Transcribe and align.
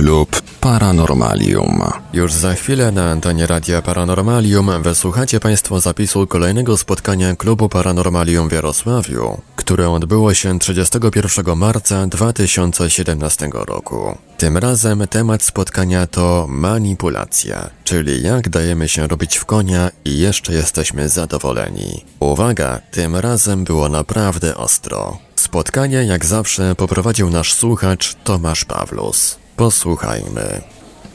Klub 0.00 0.42
Paranormalium. 0.60 1.82
Już 2.12 2.32
za 2.32 2.54
chwilę 2.54 2.92
na 2.92 3.10
antenie 3.10 3.46
Radia 3.46 3.82
Paranormalium 3.82 4.82
wysłuchacie 4.82 5.40
Państwo 5.40 5.80
zapisu 5.80 6.26
kolejnego 6.26 6.76
spotkania 6.76 7.36
Klubu 7.36 7.68
Paranormalium 7.68 8.48
w 8.48 8.52
Jarosławiu, 8.52 9.40
które 9.56 9.90
odbyło 9.90 10.34
się 10.34 10.58
31 10.58 11.56
marca 11.56 12.06
2017 12.06 13.50
roku. 13.52 14.18
Tym 14.38 14.56
razem 14.56 15.06
temat 15.10 15.42
spotkania 15.42 16.06
to 16.06 16.46
manipulacja, 16.48 17.70
czyli 17.84 18.22
jak 18.22 18.48
dajemy 18.48 18.88
się 18.88 19.06
robić 19.06 19.36
w 19.36 19.44
konia 19.44 19.90
i 20.04 20.18
jeszcze 20.18 20.54
jesteśmy 20.54 21.08
zadowoleni. 21.08 22.04
Uwaga, 22.20 22.80
tym 22.90 23.16
razem 23.16 23.64
było 23.64 23.88
naprawdę 23.88 24.56
ostro. 24.56 25.18
Spotkanie 25.36 26.04
jak 26.04 26.24
zawsze 26.24 26.74
poprowadził 26.74 27.30
nasz 27.30 27.52
słuchacz 27.52 28.14
Tomasz 28.24 28.64
Pawlus. 28.64 29.39
Posłuchajmy. 29.60 30.60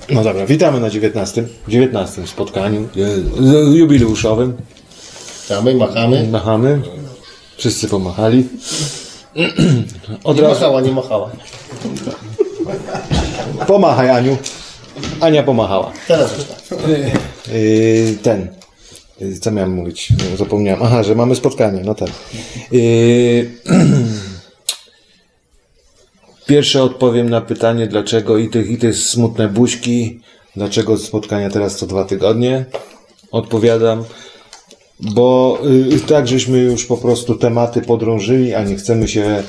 No 0.10 0.24
dobra, 0.24 0.46
witamy 0.46 0.80
na 0.80 0.90
19. 0.90 1.44
19 1.68 2.28
spotkaniu 2.28 2.88
jubileuszowym. 3.74 4.58
Witamy, 5.44 5.76
machamy. 5.76 6.28
Machamy. 6.32 6.82
Wszyscy 7.58 7.88
pomachali. 7.88 8.48
Od 10.24 10.36
Nie 10.38 10.42
razu 10.44 10.54
machała, 10.54 10.82
nie 10.82 10.92
machała. 10.92 11.32
pomachaj 13.68 14.10
Aniu. 14.10 14.38
Ania 15.22 15.44
pomachała. 15.44 15.92
Teraz 16.08 16.38
już 16.38 16.46
tak. 16.48 16.80
Yy, 16.88 18.18
ten. 18.24 18.48
Yy, 19.22 19.40
Co 19.40 19.52
miałem 19.52 19.74
mówić? 19.74 20.10
Zapomniałem. 20.38 20.84
Aha, 20.84 21.04
że 21.04 21.16
mamy 21.16 21.36
spotkanie. 21.36 21.82
No 21.86 21.96
tak. 21.96 22.10
Yy, 22.72 23.52
Pierwsze 26.48 26.84
odpowiem 26.84 27.30
na 27.30 27.42
pytanie, 27.42 27.88
dlaczego 27.88 28.38
i 28.38 28.50
tych, 28.50 28.70
i 28.70 28.78
te 28.78 28.94
smutne 28.94 29.48
buźki, 29.48 30.20
dlaczego 30.56 30.98
spotkania 30.98 31.50
teraz 31.50 31.76
co 31.76 31.88
dwa 31.88 32.04
tygodnie. 32.04 32.66
Odpowiadam, 33.32 34.04
bo 35.00 35.60
y, 35.94 36.00
tak 36.00 36.28
żeśmy 36.28 36.58
już 36.58 36.86
po 36.86 36.98
prostu 36.98 37.36
tematy 37.36 37.82
podrążyli, 37.82 38.54
a 38.54 38.64
nie 38.64 38.76
chcemy 38.76 39.08
się 39.08 39.44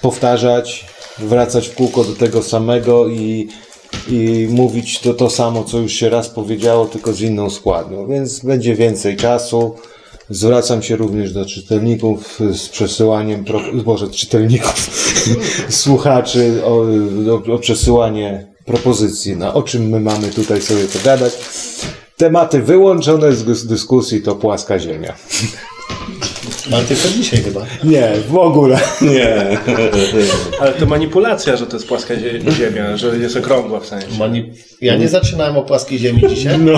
powtarzać, 0.00 0.86
wracać 1.18 1.68
w 1.68 1.74
kółko 1.74 2.04
do 2.04 2.12
tego 2.12 2.42
samego 2.42 3.08
i, 3.08 3.48
i 4.08 4.48
mówić 4.50 5.00
to, 5.00 5.14
to 5.14 5.30
samo, 5.30 5.64
co 5.64 5.78
już 5.78 5.92
się 5.92 6.10
raz 6.10 6.28
powiedziało, 6.28 6.86
tylko 6.86 7.12
z 7.12 7.20
inną 7.20 7.50
składnią. 7.50 8.06
Więc 8.06 8.44
będzie 8.44 8.74
więcej 8.74 9.16
czasu. 9.16 9.74
Zwracam 10.30 10.82
się 10.82 10.96
również 10.96 11.32
do 11.32 11.46
czytelników 11.46 12.38
z 12.52 12.68
przesyłaniem, 12.68 13.44
pro, 13.44 13.60
Boże, 13.84 14.08
czytelników, 14.10 14.90
słuchaczy 15.68 16.52
o, 16.64 16.84
o, 17.50 17.54
o 17.54 17.58
przesyłanie 17.58 18.46
propozycji, 18.64 19.36
na 19.36 19.54
o 19.54 19.62
czym 19.62 19.88
my 19.88 20.00
mamy 20.00 20.28
tutaj 20.28 20.62
sobie 20.62 20.84
pogadać. 20.84 21.32
Tematy 22.16 22.62
wyłączone 22.62 23.32
z 23.32 23.44
dys- 23.44 23.66
dyskusji 23.66 24.22
to 24.22 24.34
płaska 24.34 24.78
ziemia. 24.78 25.14
Ale 26.72 26.84
tylko 26.84 27.08
dzisiaj 27.08 27.42
chyba. 27.42 27.66
Nie, 27.84 28.12
w 28.28 28.36
ogóle. 28.36 28.80
Nie. 29.02 29.58
Ale 30.60 30.72
to 30.72 30.86
manipulacja, 30.86 31.56
że 31.56 31.66
to 31.66 31.76
jest 31.76 31.88
płaska 31.88 32.14
zie- 32.14 32.50
ziemia, 32.52 32.96
że 32.96 33.18
jest 33.18 33.36
okrągła 33.36 33.80
w 33.80 33.86
sensie. 33.86 34.06
Mani... 34.18 34.50
Ja 34.80 34.96
nie 34.96 35.08
zaczynałem 35.08 35.56
o 35.56 35.62
płaskiej 35.62 35.98
ziemi 35.98 36.22
dzisiaj. 36.28 36.58
No. 36.58 36.72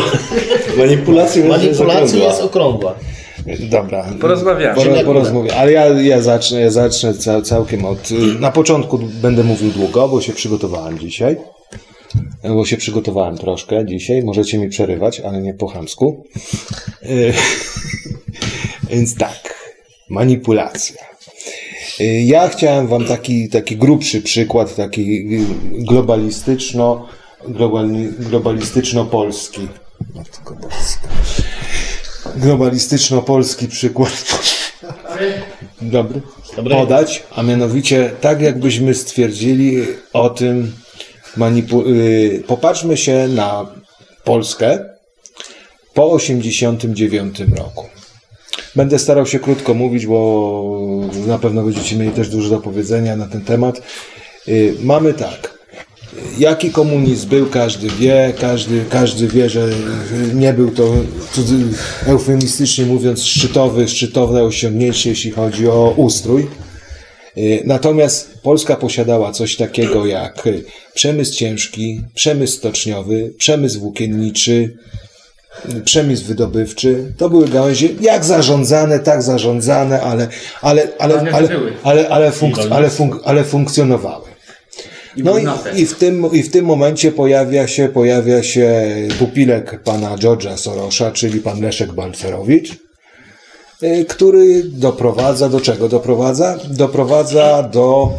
Manipulacja 0.78 1.44
Manipulacja 1.44 2.24
jest 2.24 2.40
okrągła. 2.40 2.94
Dobra. 3.60 4.06
Porozmawiamy. 4.20 4.74
Pora, 4.74 5.04
porozmawiamy. 5.04 5.58
Ale 5.60 5.72
ja, 5.72 5.86
ja 5.86 6.22
zacznę, 6.22 6.60
ja 6.60 6.70
zacznę 6.70 7.14
ca, 7.14 7.42
całkiem 7.42 7.84
od. 7.84 8.10
Na 8.40 8.50
początku 8.52 8.98
będę 8.98 9.44
mówił 9.44 9.70
długo, 9.70 10.08
bo 10.08 10.20
się 10.20 10.32
przygotowałem 10.32 10.98
dzisiaj. 10.98 11.36
Bo 12.44 12.64
się 12.64 12.76
przygotowałem 12.76 13.38
troszkę 13.38 13.86
dzisiaj. 13.86 14.22
Możecie 14.22 14.58
mi 14.58 14.68
przerywać, 14.68 15.20
ale 15.20 15.40
nie 15.42 15.54
po 15.54 15.66
chamsku. 15.66 16.24
Y, 17.02 17.32
Więc 18.90 19.14
tak. 19.16 19.54
Manipulacja. 20.10 21.02
Y, 22.00 22.04
Ja 22.04 22.48
chciałem 22.48 22.86
wam 22.86 23.04
taki, 23.04 23.48
taki 23.48 23.76
grubszy 23.76 24.22
przykład, 24.22 24.76
taki 24.76 25.26
globalistyczno, 25.72 27.06
globali, 27.48 28.08
globalistyczno-polski. 28.18 29.68
Matko 30.14 30.54
Boska 30.54 31.08
globalistyczno-polski 32.36 33.68
przykład 33.68 34.24
dobry, 35.82 36.20
Dobry. 36.56 36.74
podać, 36.74 37.22
a 37.36 37.42
mianowicie 37.42 38.10
tak 38.20 38.40
jakbyśmy 38.40 38.94
stwierdzili 38.94 39.86
o 40.12 40.30
tym 40.30 40.72
manipu- 41.36 41.86
y, 41.88 42.42
popatrzmy 42.46 42.96
się 42.96 43.28
na 43.28 43.66
Polskę 44.24 44.78
po 45.94 46.10
89 46.12 47.40
roku. 47.56 47.86
Będę 48.76 48.98
starał 48.98 49.26
się 49.26 49.38
krótko 49.38 49.74
mówić, 49.74 50.06
bo 50.06 51.10
na 51.26 51.38
pewno 51.38 51.62
będziecie 51.62 51.96
mieli 51.96 52.10
też 52.10 52.28
dużo 52.28 52.50
do 52.50 52.60
powiedzenia 52.60 53.16
na 53.16 53.26
ten 53.26 53.40
temat. 53.44 53.82
Y, 54.48 54.74
Mamy 54.82 55.14
tak. 55.14 55.55
Jaki 56.38 56.70
komunizm 56.70 57.28
był, 57.28 57.46
każdy 57.46 57.88
wie, 57.88 58.34
każdy, 58.40 58.84
każdy 58.90 59.28
wie, 59.28 59.50
że 59.50 59.68
nie 60.34 60.52
był 60.52 60.70
to, 60.70 60.94
eufemistycznie 62.06 62.86
mówiąc, 62.86 63.22
szczytowy, 63.24 63.88
szczytowne 63.88 64.42
osiągnięcie, 64.42 65.10
jeśli 65.10 65.30
chodzi 65.30 65.68
o 65.68 65.94
ustrój. 65.96 66.46
Y, 67.38 67.62
Natomiast 67.64 68.38
Polska 68.42 68.76
posiadała 68.76 69.32
coś 69.32 69.56
takiego 69.56 70.06
jak 70.06 70.42
przemysł 70.94 71.34
ciężki, 71.34 72.00
przemysł 72.14 72.56
stoczniowy, 72.56 73.34
przemysł 73.38 73.80
włókienniczy, 73.80 74.76
przemysł 75.84 76.24
wydobywczy. 76.24 77.12
To 77.18 77.30
były 77.30 77.48
gałęzie 77.48 77.88
jak 78.00 78.24
zarządzane, 78.24 78.98
tak 79.00 79.22
zarządzane, 79.22 80.00
ale, 80.00 80.28
ale, 80.62 80.88
ale, 80.98 81.14
ale, 81.32 81.48
ale, 81.82 82.08
ale, 82.08 82.30
ale, 82.70 82.88
funk- 82.88 83.20
ale 83.24 83.44
funkcjonowały. 83.44 84.24
No 85.16 85.38
i, 85.38 85.44
i, 85.80 85.86
w 85.86 85.94
tym, 85.94 86.32
i 86.32 86.42
w 86.42 86.50
tym 86.50 86.64
momencie 86.64 87.12
pojawia 87.12 87.68
się, 87.68 87.88
pojawia 87.88 88.42
się 88.42 88.84
pupilek 89.18 89.82
pana 89.82 90.16
George'a 90.16 90.56
Sorosza, 90.56 91.12
czyli 91.12 91.40
pan 91.40 91.60
Leszek 91.60 91.92
Balcerowicz, 91.92 92.76
y, 93.82 94.04
który 94.08 94.62
doprowadza 94.64 95.48
do 95.48 95.60
czego? 95.60 95.88
Doprowadza? 95.88 96.58
Doprowadza 96.70 97.62
do, 97.62 98.12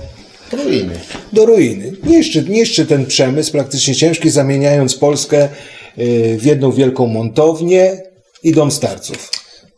Ruiny. 0.52 1.00
do 1.34 1.46
ruiny. 1.46 1.92
Niszczy, 2.04 2.46
niszczy 2.50 2.86
ten 2.86 3.06
przemysł 3.06 3.52
praktycznie 3.52 3.96
ciężki, 3.96 4.30
zamieniając 4.30 4.96
Polskę 4.96 5.50
y, 5.98 6.38
w 6.40 6.46
jedną 6.46 6.72
wielką 6.72 7.08
montownię 7.08 8.02
i 8.44 8.52
dom 8.52 8.72
starców. 8.72 9.30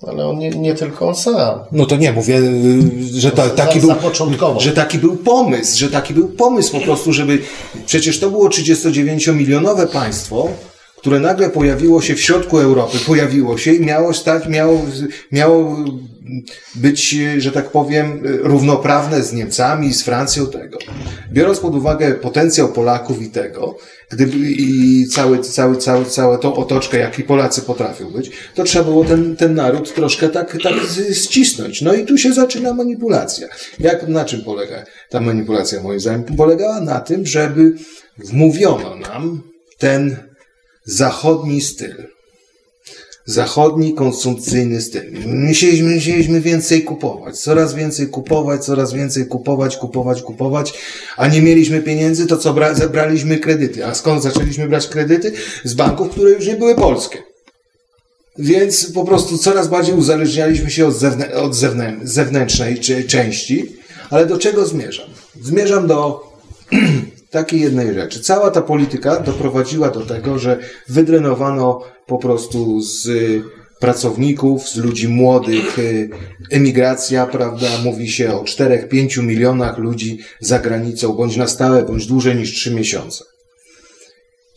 Ale 0.08 0.28
on 0.28 0.38
nie, 0.38 0.50
nie 0.50 0.74
tylko 0.74 1.08
on 1.08 1.16
sam. 1.16 1.60
No 1.72 1.86
to 1.86 1.96
nie, 1.96 2.12
mówię, 2.12 2.38
y, 2.38 3.20
że 3.20 3.32
ta, 3.32 3.50
taki, 3.50 3.80
był, 3.80 3.92
że 4.60 4.72
taki 4.72 4.98
był 4.98 5.18
pomysł, 5.18 5.78
że 5.80 5.90
taki 5.90 6.14
był 6.14 6.28
pomysł 6.28 6.72
po 6.72 6.80
prostu, 6.80 7.14
żeby... 7.14 7.40
Przecież 7.86 8.20
to 8.20 8.30
było 8.30 8.50
39-milionowe 8.50 9.88
państwo, 9.88 10.48
które 11.00 11.20
nagle 11.20 11.50
pojawiło 11.50 12.02
się 12.02 12.16
w 12.16 12.22
środku 12.22 12.60
Europy, 12.60 12.98
pojawiło 13.08 13.58
się 13.58 13.74
i 13.74 13.86
miało 13.86 14.14
stać, 14.14 14.48
miało, 14.48 14.86
miało 15.32 15.86
być, 16.76 17.16
że 17.38 17.52
tak 17.52 17.72
powiem, 17.72 18.22
równoprawne 18.24 19.24
z 19.24 19.34
Niemcami, 19.34 19.94
z 19.94 20.04
Francją 20.04 20.48
tego. 20.48 20.78
Biorąc 21.32 21.59
pod 21.59 21.76
uwagę 21.76 22.12
potencjał 22.12 22.70
Polaków 22.70 23.22
i 23.22 23.30
tego, 23.30 23.78
gdyby 24.09 24.38
i 24.38 25.08
cały, 25.08 25.40
cały, 25.40 25.78
cały, 25.78 26.06
całą 26.06 26.38
tą 26.38 26.56
otoczkę, 26.56 26.98
jaki 26.98 27.24
Polacy 27.24 27.62
potrafią 27.62 28.12
być, 28.12 28.32
to 28.56 28.64
trzeba 28.64 28.86
było 28.86 29.06
ten, 29.06 29.36
ten 29.36 29.56
naród 29.56 29.94
troszkę 29.94 30.30
tak, 30.30 30.58
tak 30.64 30.74
ścisnąć. 31.14 31.82
No 31.82 31.94
i 31.94 32.06
tu 32.06 32.18
się 32.18 32.34
zaczyna 32.34 32.73
manipulacja. 32.73 33.47
Jak, 33.79 34.08
na 34.08 34.26
czym 34.26 34.41
polega 34.41 34.84
ta 35.09 35.20
manipulacja 35.20 35.84
moim 35.84 36.00
zdaniem? 36.00 36.23
Polegała 36.23 36.82
na 36.82 37.00
tym, 37.00 37.26
żeby 37.26 37.73
wmówiono 38.18 38.96
nam 38.96 39.41
ten 39.78 40.28
zachodni 40.90 41.62
styl 41.62 42.08
zachodni 43.26 43.94
konsumpcyjny 43.94 44.82
styl. 44.82 45.12
Musieliśmy, 45.26 45.96
musieliśmy 45.96 46.41
więcej 46.41 46.84
kupować, 46.84 47.40
coraz 47.40 47.74
więcej 47.74 48.08
kupować, 48.08 48.66
coraz 48.66 48.94
więcej 48.94 49.26
kupować, 49.28 49.78
kupować, 49.78 50.22
kupować, 50.22 50.74
a 51.18 51.28
nie 51.28 51.41
mieliśmy 51.41 51.82
pieniędzy, 51.82 52.28
to 52.28 52.38
co 52.38 52.53
bra- 52.53 52.76
zabraliśmy 52.76 53.38
kredyty. 53.38 53.86
A 53.86 53.96
skąd 53.96 54.24
zaczęliśmy 54.24 54.68
brać 54.68 54.88
kredyty? 54.88 55.32
Z 55.64 55.74
banków, 55.74 56.09
które 56.09 56.32
już 56.32 56.47
nie 56.47 56.56
były 56.56 56.76
polskie. 56.76 57.18
Więc 58.38 58.92
po 58.92 59.06
prostu 59.06 59.38
coraz 59.38 59.68
bardziej 59.68 59.96
uzależnialiśmy 59.96 60.72
się 60.72 60.88
od, 60.88 60.94
zewnę- 60.96 61.34
od 61.34 61.53
zewnę- 61.53 62.00
zewnętrznej 62.03 62.80
części. 63.08 63.66
Ale 64.09 64.26
do 64.26 64.38
czego 64.38 64.66
zmierzam? 64.66 65.09
Zmierzam 65.42 65.88
do 65.88 66.22
takiej 67.29 67.61
jednej 67.61 67.93
rzeczy. 67.93 68.20
Cała 68.20 68.52
ta 68.52 68.61
polityka 68.61 69.20
doprowadziła 69.20 69.90
do 69.90 70.02
tego, 70.02 70.40
że 70.40 70.59
wydrenowano 70.87 71.81
po 72.05 72.17
prostu 72.17 72.81
z 72.81 73.05
y, 73.05 73.43
pracowników, 73.79 74.70
z 74.70 74.78
ludzi 74.78 75.08
młodych, 75.08 75.79
y, 75.79 76.09
emigracja, 76.52 77.26
prawda, 77.26 77.67
mówi 77.84 78.09
się 78.09 78.34
o 78.34 78.43
4-5 78.43 79.23
milionach 79.23 79.78
ludzi 79.78 80.20
za 80.40 80.59
granicą, 80.59 81.14
bądź 81.14 81.37
na 81.37 81.47
stałe, 81.47 81.84
bądź 81.84 82.05
dłużej 82.05 82.35
niż 82.35 82.53
3 82.53 82.76
miesiące. 82.76 83.23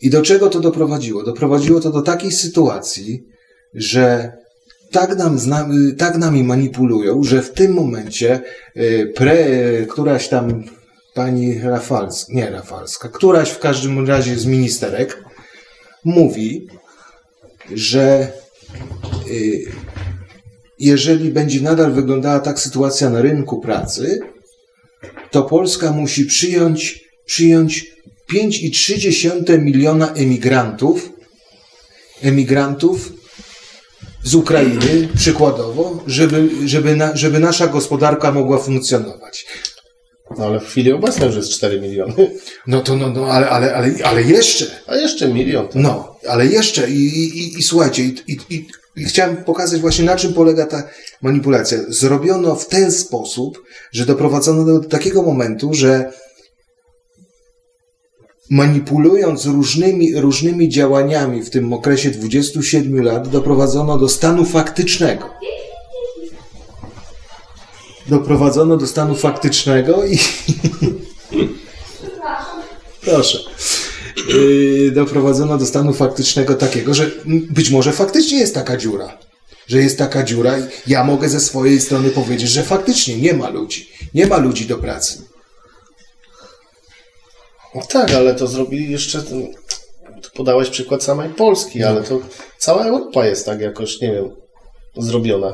I 0.01 0.09
do 0.09 0.21
czego 0.21 0.49
to 0.49 0.59
doprowadziło? 0.59 1.23
Doprowadziło 1.23 1.79
to 1.79 1.91
do 1.91 2.01
takiej 2.01 2.31
sytuacji, 2.31 3.23
że 3.73 4.31
tak, 4.91 5.17
nam, 5.17 5.37
y, 5.89 5.93
tak 5.93 6.17
nami 6.17 6.43
manipulują, 6.43 7.23
że 7.23 7.41
w 7.41 7.51
tym 7.51 7.73
momencie 7.73 8.41
pre, 9.15 9.45
któraś 9.85 10.27
tam 10.27 10.63
pani 11.13 11.59
Rafalska, 11.59 12.33
nie 12.33 12.49
Rafalska, 12.49 13.09
któraś 13.09 13.49
w 13.49 13.59
każdym 13.59 14.07
razie 14.07 14.37
z 14.37 14.45
ministerek 14.45 15.23
mówi, 16.05 16.67
że 17.73 18.31
y, 19.27 19.71
jeżeli 20.79 21.31
będzie 21.31 21.61
nadal 21.61 21.91
wyglądała 21.91 22.39
tak 22.39 22.59
sytuacja 22.59 23.09
na 23.09 23.21
rynku 23.21 23.61
pracy, 23.61 24.19
to 25.31 25.43
Polska 25.43 25.91
musi 25.91 26.25
przyjąć, 26.25 27.03
przyjąć 27.25 27.93
5,3 28.33 29.61
miliona 29.61 30.13
emigrantów, 30.13 31.09
emigrantów 32.21 33.13
z 34.23 34.35
Ukrainy, 34.35 35.09
przykładowo, 35.15 36.03
żeby, 36.07 36.49
żeby, 36.65 36.95
na, 36.95 37.15
żeby 37.15 37.39
nasza 37.39 37.67
gospodarka 37.67 38.31
mogła 38.31 38.57
funkcjonować. 38.57 39.45
No 40.37 40.45
ale 40.45 40.59
w 40.59 40.65
chwili 40.65 40.91
obecnej 40.91 41.27
już 41.27 41.35
jest 41.35 41.49
4 41.49 41.81
miliony. 41.81 42.13
No 42.67 42.81
to, 42.81 42.95
no, 42.95 43.09
no 43.09 43.25
ale, 43.25 43.49
ale, 43.49 43.75
ale, 43.75 43.91
ale 44.03 44.23
jeszcze, 44.23 44.65
A 44.87 44.95
jeszcze 44.95 45.27
milion. 45.27 45.67
To... 45.67 45.79
no, 45.79 46.15
ale 46.27 46.47
jeszcze 46.47 46.89
i, 46.89 46.93
i, 46.93 47.39
i, 47.39 47.59
i 47.59 47.63
słuchajcie, 47.63 48.03
i, 48.03 48.15
i, 48.27 48.39
i, 48.49 48.67
i 48.95 49.03
chciałem 49.05 49.37
pokazać 49.37 49.81
właśnie 49.81 50.05
na 50.05 50.15
czym 50.15 50.33
polega 50.33 50.65
ta 50.65 50.83
manipulacja. 51.21 51.77
Zrobiono 51.87 52.55
w 52.55 52.67
ten 52.67 52.91
sposób, 52.91 53.63
że 53.91 54.05
doprowadzono 54.05 54.65
do 54.65 54.89
takiego 54.89 55.23
momentu, 55.23 55.73
że 55.73 56.11
manipulując 58.49 59.45
różnymi, 59.45 60.15
różnymi 60.15 60.69
działaniami 60.69 61.43
w 61.43 61.49
tym 61.49 61.73
okresie 61.73 62.11
27 62.11 63.03
lat, 63.03 63.27
doprowadzono 63.27 63.97
do 63.97 64.09
stanu 64.09 64.45
faktycznego. 64.45 65.29
Doprowadzono 68.07 68.77
do 68.77 68.87
stanu 68.87 69.15
faktycznego 69.15 70.05
i. 70.05 70.19
Proszę. 73.01 73.39
Yy, 74.27 74.91
doprowadzono 74.91 75.57
do 75.57 75.65
stanu 75.65 75.93
faktycznego 75.93 76.55
takiego, 76.55 76.93
że 76.93 77.11
być 77.49 77.69
może 77.69 77.91
faktycznie 77.91 78.37
jest 78.39 78.55
taka 78.55 78.77
dziura. 78.77 79.17
Że 79.67 79.77
jest 79.77 79.97
taka 79.97 80.23
dziura 80.23 80.59
i 80.59 80.61
ja 80.87 81.03
mogę 81.03 81.29
ze 81.29 81.39
swojej 81.39 81.81
strony 81.81 82.09
powiedzieć, 82.09 82.49
że 82.49 82.63
faktycznie 82.63 83.17
nie 83.17 83.33
ma 83.33 83.49
ludzi. 83.49 83.89
Nie 84.13 84.27
ma 84.27 84.37
ludzi 84.37 84.65
do 84.65 84.77
pracy. 84.77 85.21
No 87.75 87.81
tak, 87.89 88.11
ale 88.11 88.35
to 88.35 88.47
zrobili 88.47 88.91
jeszcze. 88.91 89.23
ten- 89.23 89.47
podałeś 90.35 90.69
przykład 90.69 91.03
samej 91.03 91.29
Polski, 91.29 91.83
ale 91.83 92.03
to 92.03 92.19
cała 92.57 92.85
Europa 92.85 93.25
jest 93.25 93.45
tak 93.45 93.59
jakoś, 93.61 94.01
nie 94.01 94.11
wiem, 94.11 94.29
zrobiona. 94.97 95.53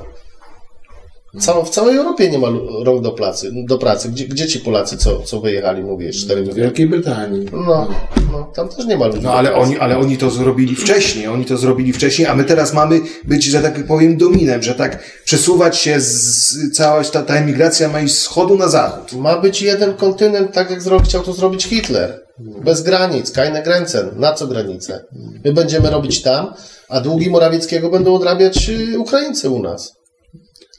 Cała, 1.39 1.65
w 1.65 1.69
całej 1.69 1.97
Europie 1.97 2.29
nie 2.29 2.39
ma 2.39 2.47
rąk 2.83 3.01
do 3.03 3.11
pracy. 3.11 3.51
Do 3.53 3.77
pracy. 3.77 4.09
Gdzie, 4.09 4.27
gdzie 4.27 4.47
ci 4.47 4.59
Polacy, 4.59 4.97
co, 4.97 5.21
co 5.21 5.39
wyjechali, 5.39 5.83
mówię, 5.83 6.11
4 6.11 6.43
W? 6.43 6.53
Wielkiej 6.53 6.87
Brytanii. 6.87 7.45
No, 7.53 7.87
no, 8.31 8.51
tam 8.55 8.69
też 8.69 8.85
nie 8.85 8.97
ma 8.97 9.07
ludzi. 9.07 9.19
No 9.23 9.33
ale 9.33 9.55
oni, 9.55 9.77
ale 9.79 9.97
oni 9.97 10.17
to 10.17 10.29
zrobili 10.29 10.75
wcześniej, 10.75 11.27
oni 11.27 11.45
to 11.45 11.57
zrobili 11.57 11.93
wcześniej, 11.93 12.27
a 12.27 12.35
my 12.35 12.43
teraz 12.43 12.73
mamy 12.73 13.01
być, 13.23 13.43
że 13.45 13.61
tak 13.61 13.85
powiem, 13.87 14.17
dominem, 14.17 14.63
że 14.63 14.75
tak 14.75 15.03
przesuwać 15.25 15.77
się 15.77 15.99
z 15.99 16.57
cała 16.73 17.03
ta, 17.03 17.21
ta 17.21 17.35
emigracja 17.35 17.89
ma 17.89 18.01
iść 18.01 18.15
z 18.15 18.19
wschodu 18.19 18.57
na 18.57 18.67
zachód. 18.67 19.13
Ma 19.13 19.37
być 19.37 19.61
jeden 19.61 19.93
kontynent, 19.93 20.53
tak 20.53 20.69
jak 20.71 20.81
zro- 20.81 21.03
chciał 21.03 21.21
to 21.23 21.33
zrobić 21.33 21.63
Hitler. 21.65 22.21
Bez 22.63 22.81
granic, 22.83 23.31
keine 23.31 23.63
Grenzen. 23.63 24.09
Na 24.15 24.33
co 24.33 24.47
granice? 24.47 25.05
My 25.45 25.53
będziemy 25.53 25.89
robić 25.89 26.21
tam, 26.21 26.53
a 26.89 27.01
długi 27.01 27.29
Morawieckiego 27.29 27.89
będą 27.89 28.13
odrabiać 28.15 28.69
y, 28.69 28.99
Ukraińcy 28.99 29.49
u 29.49 29.61
nas. 29.63 29.98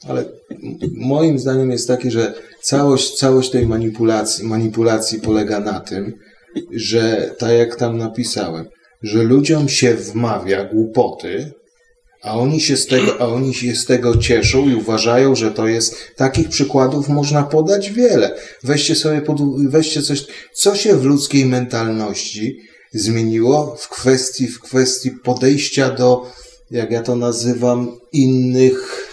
Ale 0.07 0.25
moim 0.95 1.39
zdaniem 1.39 1.71
jest 1.71 1.87
takie, 1.87 2.11
że 2.11 2.33
całość, 2.61 3.15
całość 3.15 3.49
tej 3.49 3.67
manipulacji, 3.67 4.47
manipulacji 4.47 5.19
polega 5.19 5.59
na 5.59 5.79
tym, 5.79 6.13
że 6.71 7.35
tak 7.39 7.51
jak 7.51 7.75
tam 7.75 7.97
napisałem, 7.97 8.65
że 9.01 9.23
ludziom 9.23 9.69
się 9.69 9.95
wmawia 9.95 10.63
głupoty, 10.63 11.51
a 12.21 12.37
oni 12.37 12.61
się 12.61 12.77
z 12.77 12.87
tego, 12.87 13.21
a 13.21 13.25
oni 13.25 13.53
się 13.53 13.75
z 13.75 13.85
tego 13.85 14.17
cieszą 14.17 14.69
i 14.69 14.75
uważają, 14.75 15.35
że 15.35 15.51
to 15.51 15.67
jest, 15.67 15.95
takich 16.15 16.49
przykładów 16.49 17.09
można 17.09 17.43
podać 17.43 17.91
wiele. 17.91 18.35
Weźcie 18.63 18.95
sobie 18.95 19.21
pod, 19.21 19.69
weźcie 19.69 20.01
coś, 20.01 20.25
co 20.53 20.75
się 20.75 20.97
w 20.97 21.05
ludzkiej 21.05 21.45
mentalności 21.45 22.59
zmieniło 22.93 23.75
w 23.79 23.89
kwestii, 23.89 24.47
w 24.47 24.59
kwestii 24.59 25.11
podejścia 25.11 25.89
do, 25.89 26.31
jak 26.71 26.91
ja 26.91 27.01
to 27.01 27.15
nazywam, 27.15 27.97
innych, 28.11 29.07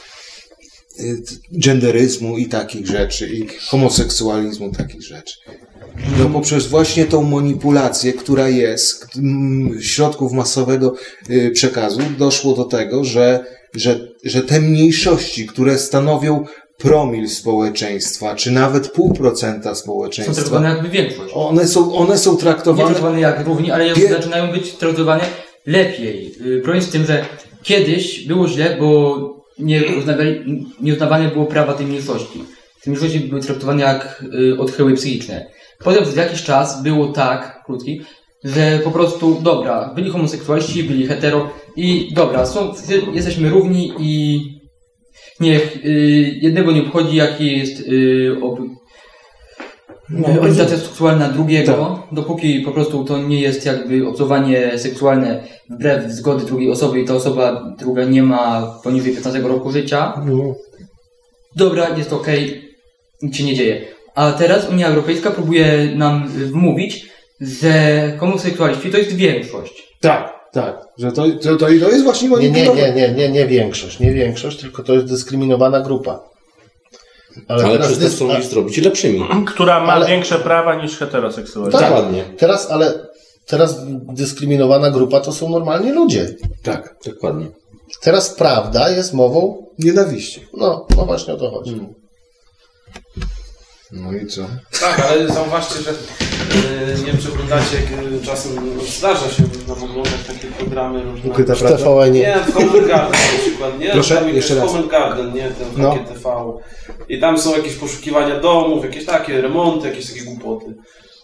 genderyzmu 1.52 2.38
i 2.38 2.46
takich 2.46 2.86
rzeczy, 2.86 3.28
i 3.28 3.46
homoseksualizmu, 3.66 4.72
takich 4.72 5.02
rzeczy. 5.02 5.34
No 6.18 6.26
poprzez 6.26 6.66
właśnie 6.66 7.04
tą 7.04 7.22
manipulację, 7.22 8.12
która 8.12 8.48
jest 8.48 9.06
środków 9.80 10.32
masowego 10.32 10.94
y, 11.30 11.50
przekazu, 11.54 12.00
doszło 12.18 12.54
do 12.54 12.64
tego, 12.64 13.04
że, 13.04 13.44
że, 13.74 14.00
że 14.24 14.42
te 14.42 14.60
mniejszości, 14.60 15.46
które 15.46 15.78
stanowią 15.78 16.44
promil 16.78 17.28
społeczeństwa, 17.28 18.34
czy 18.36 18.50
nawet 18.50 18.92
pół 18.92 19.12
procenta 19.12 19.74
Są 19.74 19.80
społeczeństwa, 19.82 20.34
traktowane 20.34 20.68
jakby 20.68 20.88
większość. 20.88 21.32
one 21.34 21.68
są, 21.68 21.94
one 21.94 22.18
są 22.18 22.32
Nie 22.32 22.38
traktowane 22.38 22.88
traktowane 22.90 23.20
jak 23.20 23.46
równi, 23.46 23.70
ale 23.70 23.94
Wie- 23.94 24.08
zaczynają 24.08 24.52
być 24.52 24.72
traktowane 24.72 25.24
lepiej. 25.66 26.26
Y, 26.46 26.60
Problem 26.62 26.76
jest 26.76 26.88
w 26.88 26.92
tym, 26.92 27.06
że 27.06 27.24
kiedyś 27.62 28.26
było 28.26 28.48
źle, 28.48 28.76
bo 28.80 29.37
nie, 29.58 29.82
nie 30.80 30.92
uznawane 30.92 31.28
było 31.28 31.46
prawa 31.46 31.74
tej 31.74 31.86
mniejszości. 31.86 32.44
Te 32.82 32.90
mniejszości 32.90 33.20
były 33.20 33.40
traktowane 33.40 33.82
jak 33.82 34.24
y, 34.34 34.60
odchyły 34.60 34.94
psychiczne. 34.94 35.46
Potem 35.78 36.02
przez 36.02 36.16
jakiś 36.16 36.42
czas 36.42 36.82
było 36.82 37.08
tak, 37.08 37.62
krótki, 37.66 38.00
że 38.44 38.80
po 38.84 38.90
prostu, 38.90 39.40
dobra, 39.42 39.92
byli 39.94 40.10
homoseksualiści, 40.10 40.82
byli 40.82 41.06
hetero 41.06 41.50
i 41.76 42.08
dobra, 42.14 42.46
są, 42.46 42.74
jesteśmy 43.12 43.48
równi 43.48 43.92
i 43.98 44.40
niech 45.40 45.76
y, 45.84 46.38
jednego 46.42 46.72
nie 46.72 46.82
obchodzi, 46.82 47.16
jaki 47.16 47.58
jest 47.58 47.80
y, 47.80 48.36
ob, 48.42 48.60
No, 50.10 50.28
orientacja 50.40 50.78
seksualna 50.78 51.28
drugiego, 51.28 52.02
dopóki 52.12 52.60
po 52.60 52.70
prostu 52.72 53.04
to 53.04 53.18
nie 53.18 53.40
jest 53.40 53.66
jakby 53.66 54.08
obcowanie 54.08 54.78
seksualne 54.78 55.42
wbrew 55.70 56.12
zgody 56.12 56.44
drugiej 56.46 56.70
osoby 56.70 57.00
i 57.00 57.04
ta 57.04 57.14
osoba 57.14 57.74
druga 57.78 58.04
nie 58.04 58.22
ma 58.22 58.74
poniżej 58.84 59.14
15 59.14 59.40
roku 59.40 59.70
życia, 59.72 60.22
No, 60.26 60.54
dobra, 61.56 61.96
jest 61.98 62.12
okej, 62.12 62.68
nic 63.22 63.36
się 63.36 63.44
nie 63.44 63.54
dzieje. 63.54 63.80
A 64.14 64.32
teraz 64.32 64.68
Unia 64.70 64.88
Europejska 64.88 65.30
próbuje 65.30 65.92
nam 65.96 66.28
wmówić, 66.28 67.08
że 67.40 68.02
homoseksualiści 68.20 68.90
to 68.90 68.98
jest 68.98 69.12
większość. 69.12 69.88
tak, 70.00 70.38
tak, 70.52 70.76
że 70.98 71.12
to, 71.12 71.24
to, 71.42 71.56
to, 71.56 71.66
to 71.66 71.68
jest 71.90 72.04
właśnie 72.04 72.28
Nie, 72.28 72.50
nie, 72.50 72.68
nie, 72.74 72.92
nie, 72.92 73.12
nie, 73.12 73.28
nie 73.28 73.46
większość. 73.46 74.00
Nie 74.00 74.12
większość, 74.12 74.60
tylko 74.60 74.82
to 74.82 74.94
jest 74.94 75.06
dyskryminowana 75.06 75.80
grupa. 75.80 76.20
Ale 77.48 77.62
teraz 77.64 77.86
przez 77.92 78.18
to 78.18 78.26
chcą 78.26 78.38
ich 78.38 78.44
zrobić 78.44 78.76
lepszymi. 78.76 79.28
Która 79.54 79.80
ma 79.80 79.92
Ale- 79.92 80.06
większe 80.06 80.38
prawa 80.38 80.82
niż 80.82 80.96
heteroseksualni. 80.98 81.72
Tak. 81.72 81.82
Dokładnie. 81.82 82.24
Teraz, 82.38 82.70
ale 82.70 83.08
teraz 83.46 83.76
dyskryminowana 84.12 84.90
grupa 84.90 85.20
to 85.20 85.32
są 85.32 85.48
normalni 85.48 85.92
ludzie. 85.92 86.34
Tak, 86.62 86.96
Dokładnie. 87.06 87.46
Teraz 88.02 88.30
prawda 88.34 88.90
jest 88.90 89.14
mową, 89.14 89.66
nienawiści. 89.78 90.46
no, 90.56 90.86
no 90.96 91.06
właśnie 91.06 91.34
o 91.34 91.36
to 91.36 91.50
chodzi. 91.50 91.80
No 93.92 94.12
i 94.12 94.26
co? 94.26 94.42
Tak, 94.80 95.00
ale 95.10 95.28
zauważcie, 95.28 95.74
że 95.82 95.90
yy, 95.90 96.98
nie 96.98 97.04
wiem, 97.06 97.18
czy 97.22 97.32
oglądacie, 97.32 97.76
jak 97.80 98.12
yy, 98.12 98.20
czasem 98.24 98.52
zdarza 98.98 99.30
się 99.30 99.42
nam 99.68 99.84
oglądać 99.84 100.12
takie 100.26 100.46
programy 100.58 101.02
różne. 101.02 101.30
Ukryta 101.30 101.54
W 101.54 101.58
prawda? 101.58 101.78
TVN 101.78 102.12
Nie, 102.12 102.36
w 102.46 102.52
Comment 102.52 102.86
Garden 102.86 103.10
na 103.12 103.38
przykład, 103.42 103.78
nie? 103.80 103.90
Proszę, 103.90 104.14
tam 104.16 104.28
jeszcze 104.28 104.54
raz. 104.54 104.66
Comment 104.66 104.90
Garden, 104.90 105.34
nie? 105.34 105.42
Ten 105.42 105.68
No. 105.82 105.90
takie 105.90 106.04
TV. 106.04 106.30
I 107.08 107.20
tam 107.20 107.38
są 107.38 107.56
jakieś 107.56 107.74
poszukiwania 107.74 108.40
domów, 108.40 108.84
jakieś 108.84 109.04
takie 109.04 109.40
remonty, 109.40 109.88
jakieś 109.88 110.06
takie 110.12 110.24
głupoty. 110.24 110.74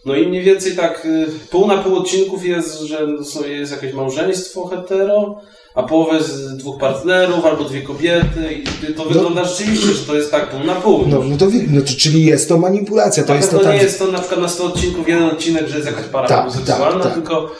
No 0.06 0.14
i 0.16 0.26
mniej 0.28 0.42
więcej 0.42 0.76
tak 0.76 1.04
y, 1.06 1.26
pół 1.50 1.66
na 1.66 1.78
pół 1.78 1.96
odcinków 1.96 2.44
jest, 2.44 2.80
że 2.80 2.98
są, 3.24 3.44
jest 3.44 3.72
jakieś 3.72 3.92
małżeństwo 3.94 4.66
hetero, 4.66 5.40
a 5.74 5.82
połowę 5.82 6.22
z 6.22 6.56
dwóch 6.56 6.78
partnerów 6.80 7.46
albo 7.46 7.64
dwie 7.64 7.82
kobiety 7.82 8.62
i 8.90 8.94
to 8.94 9.04
wygląda 9.04 9.44
rzeczywiście, 9.44 9.86
że 9.86 10.04
to 10.04 10.14
jest 10.16 10.30
tak 10.30 10.50
pół 10.50 10.64
na 10.64 10.74
pół. 10.74 11.04
No, 11.06 11.20
no 11.24 11.36
to, 11.36 11.46
no 11.68 11.80
to 11.80 11.86
czyli 11.98 12.24
jest 12.24 12.48
to 12.48 12.58
manipulacja, 12.58 13.22
to 13.22 13.28
Na 13.28 13.36
jest 13.36 13.50
to 13.50 13.56
pewno 13.56 13.72
tak. 13.72 13.80
nie 13.80 13.84
jest 13.86 13.98
to 13.98 14.06
na 14.06 14.18
przykład 14.18 14.40
na 14.40 14.48
100 14.48 14.64
odcinków 14.64 15.08
jeden 15.08 15.24
odcinek, 15.24 15.68
że 15.68 15.76
jest 15.76 15.86
jakaś 15.88 16.04
para 16.04 16.28
Tak, 16.28 16.38
homoseksualna, 16.38 16.92
tak, 16.92 17.02
tak. 17.02 17.14
tylko 17.14 17.50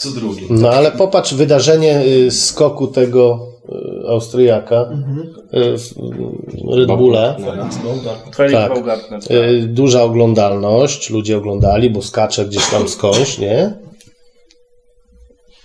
co 0.00 0.10
drugi. 0.10 0.46
No 0.50 0.70
ale 0.70 0.90
popatrz 0.92 1.34
wydarzenie 1.34 2.02
y, 2.06 2.30
skoku 2.30 2.86
tego 2.86 3.46
y, 4.04 4.08
Austriaka 4.08 4.90
y, 5.54 5.78
w 5.78 6.76
Red 6.76 6.86
Bulle. 6.88 7.36
Felix 8.34 8.56
Tak. 8.56 8.72
Baumgartner. 8.72 9.20
Y, 9.32 9.62
Duża 9.68 10.02
oglądalność, 10.02 11.10
ludzie 11.10 11.36
oglądali, 11.36 11.90
bo 11.90 12.02
skacze 12.02 12.44
gdzieś 12.46 12.66
tam 12.70 12.88
skądś, 12.88 13.38
nie? 13.38 13.72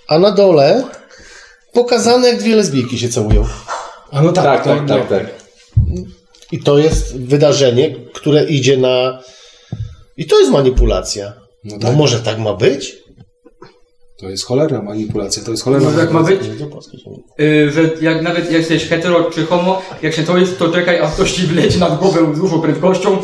a 0.08 0.20
na 0.20 0.32
dole 0.32 0.84
pokazane, 1.74 2.28
jak 2.28 2.40
dwie 2.40 2.56
lesbijki 2.56 3.00
się 3.00 3.10
całują. 3.10 3.46
A 4.12 4.22
no 4.22 4.32
tak, 4.32 4.44
Tak, 4.46 4.64
tak, 4.64 4.88
no. 4.88 4.96
tak, 4.96 5.10
tak. 5.10 5.26
I 6.52 6.60
to 6.60 6.78
jest 6.78 7.18
wydarzenie, 7.20 7.96
które 8.14 8.44
idzie 8.44 8.78
na... 8.78 9.20
I 10.18 10.26
to 10.26 10.40
jest 10.40 10.52
manipulacja. 10.52 11.34
No 11.64 11.76
No 11.76 11.88
tak. 11.88 11.98
może 11.98 12.20
tak 12.20 12.40
ma 12.40 12.54
być? 12.54 12.98
To 14.18 14.30
jest 14.30 14.46
cholerna 14.46 14.82
manipulacja, 14.82 15.44
to 15.44 15.52
jest 15.52 15.64
cholerna 15.64 15.90
Może 15.90 16.02
tak 16.02 16.12
ma 16.12 16.24
być? 16.24 16.48
Do 16.60 16.66
Polski 16.68 16.98
się 17.00 17.10
mówi. 17.10 17.24
Y, 17.40 17.72
że 17.72 17.90
jak 18.02 18.22
nawet 18.22 18.44
jak 18.44 18.54
jesteś 18.54 18.86
hetero 18.88 19.24
czy 19.24 19.46
homo, 19.46 19.82
jak 20.02 20.14
się 20.14 20.24
to 20.24 20.38
jest, 20.38 20.60
to 20.60 20.70
czekaj, 20.70 21.00
a 21.00 21.08
ktoś 21.08 21.32
ci 21.32 21.48
wleci 21.48 21.80
nad 21.80 22.00
głowę 22.00 22.36
z 22.36 22.40
dużą 22.40 22.62
prędkością. 22.62 23.18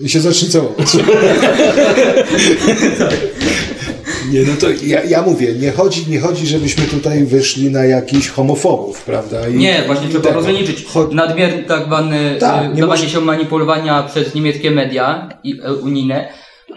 I 0.00 0.08
się 0.08 0.20
zacznie 0.20 0.48
całować. 0.48 0.86
Nie, 4.32 4.40
no 4.42 4.52
to 4.60 4.66
ja, 4.86 5.04
ja 5.04 5.22
mówię, 5.22 5.52
nie 5.52 5.72
chodzi, 5.72 6.04
nie 6.10 6.20
chodzi, 6.20 6.46
żebyśmy 6.46 6.84
tutaj 6.84 7.24
wyszli 7.24 7.70
na 7.70 7.84
jakichś 7.84 8.28
homofobów, 8.28 9.02
prawda? 9.02 9.48
I, 9.48 9.54
Nie, 9.54 9.82
właśnie 9.86 10.06
i 10.06 10.10
trzeba 10.10 10.24
tego. 10.24 10.34
rozróżnić. 10.36 10.86
Cho- 10.86 11.12
Nadmierne 11.14 11.62
tak 11.62 11.86
zwane 11.86 12.36
Tak, 12.40 12.64
y, 13.04 13.08
się 13.08 13.20
manipulowania 13.20 14.02
przez 14.02 14.34
niemieckie 14.34 14.70
media 14.70 15.28
i 15.44 15.60
e, 15.62 15.74
unijne, 15.74 16.28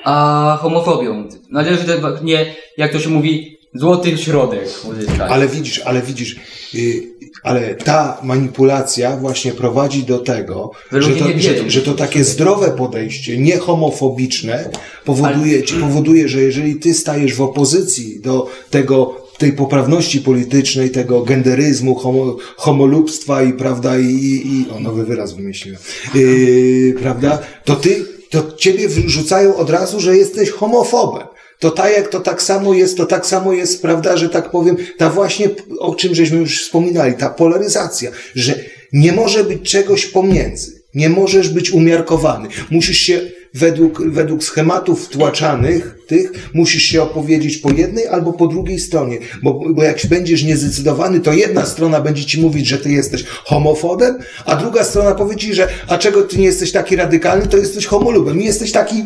a 0.08 0.58
homofobią. 0.62 1.28
Należy 1.50 1.84
też 1.84 2.02
nie, 2.24 2.56
jak 2.78 2.92
to 2.92 3.00
się 3.00 3.10
mówi, 3.10 3.58
złoty 3.74 4.18
środek 4.18 4.70
uzyskać. 4.92 5.32
Ale 5.32 5.48
widzisz, 5.48 5.80
ale 5.86 6.02
widzisz, 6.02 6.36
y, 6.76 7.04
ale 7.44 7.76
ta 7.76 8.18
manipulacja 8.24 9.18
właśnie 9.18 9.52
prowadzi 9.52 10.04
do 10.04 10.20
tego, 10.20 10.72
Że 10.92 11.16
to, 11.16 11.26
że, 11.38 11.70
że 11.70 11.82
to 11.82 11.94
takie 11.94 12.24
zdrowe 12.24 12.72
podejście, 12.72 13.38
niehomofobiczne, 13.38 14.70
powoduje, 15.06 15.64
ci 15.64 15.76
powoduje, 15.76 16.30
że 16.30 16.42
jeżeli 16.42 16.76
ty 16.76 16.94
stajesz 16.94 17.34
w 17.34 17.42
opozycji 17.42 18.20
do 18.20 18.50
tego, 18.70 19.28
tej 19.38 19.54
poprawności 19.54 20.22
politycznej, 20.22 20.90
tego 20.90 21.22
genderyzmu, 21.22 21.96
homo, 21.96 22.38
homolubstwa 22.56 23.44
i 23.44 23.54
prawda, 23.54 24.00
i, 24.00 24.06
i, 24.06 24.62
i 24.62 24.70
o 24.70 24.80
nowy 24.80 25.06
wyraz 25.06 25.34
wymyśliłem, 25.34 25.80
yy, 26.16 26.96
prawda, 27.02 27.40
to 27.66 27.76
ty, 27.76 28.17
to 28.30 28.52
ciebie 28.52 28.88
wrzucają 28.88 29.56
od 29.56 29.70
razu, 29.70 30.00
że 30.00 30.18
jesteś 30.18 30.50
homofobem. 30.50 31.28
To 31.60 31.72
tak 31.72 32.08
to 32.08 32.20
tak 32.20 32.42
samo 32.42 32.74
jest, 32.74 32.98
to 32.98 33.06
tak 33.06 33.26
samo 33.26 33.54
jest, 33.54 33.82
prawda, 33.82 34.18
że 34.18 34.30
tak 34.30 34.52
powiem, 34.52 34.78
ta 34.98 35.10
właśnie, 35.10 35.50
o 35.80 35.96
czym 35.96 36.16
żeśmy 36.16 36.38
już 36.38 36.64
wspominali, 36.64 37.14
ta 37.14 37.30
polaryzacja, 37.30 38.12
że 38.36 38.56
nie 38.94 39.12
może 39.12 39.44
być 39.44 39.72
czegoś 39.72 40.06
pomiędzy. 40.06 40.82
Nie 40.94 41.10
możesz 41.10 41.50
być 41.50 41.72
umiarkowany. 41.72 42.50
Musisz 42.72 42.98
się 42.98 43.22
według, 43.54 44.10
według 44.10 44.44
schematów 44.44 45.06
wtłaczanych 45.06 45.98
tych, 46.08 46.50
musisz 46.54 46.84
się 46.84 47.02
opowiedzieć 47.02 47.58
po 47.58 47.72
jednej 47.72 48.08
albo 48.08 48.34
po 48.34 48.48
drugiej 48.48 48.80
stronie. 48.80 49.18
Bo, 49.44 49.62
bo 49.70 49.84
jak 49.84 49.98
będziesz 50.10 50.44
niezdecydowany, 50.44 51.20
to 51.20 51.34
jedna 51.34 51.66
strona 51.66 52.02
będzie 52.02 52.26
ci 52.26 52.42
mówić, 52.42 52.68
że 52.68 52.78
ty 52.78 52.92
jesteś 52.92 53.24
homofobem, 53.24 54.20
a 54.46 54.56
druga 54.56 54.84
strona 54.84 55.16
powie 55.16 55.36
ci, 55.36 55.54
że 55.54 55.68
a 55.88 55.98
czego 55.98 56.22
ty 56.22 56.38
nie 56.38 56.46
jesteś 56.46 56.72
taki 56.72 56.96
radykalny, 56.96 57.48
to 57.48 57.58
jesteś 57.58 57.86
homolubem. 57.86 58.42
I 58.42 58.46
jesteś 58.46 58.72
taki 58.72 59.06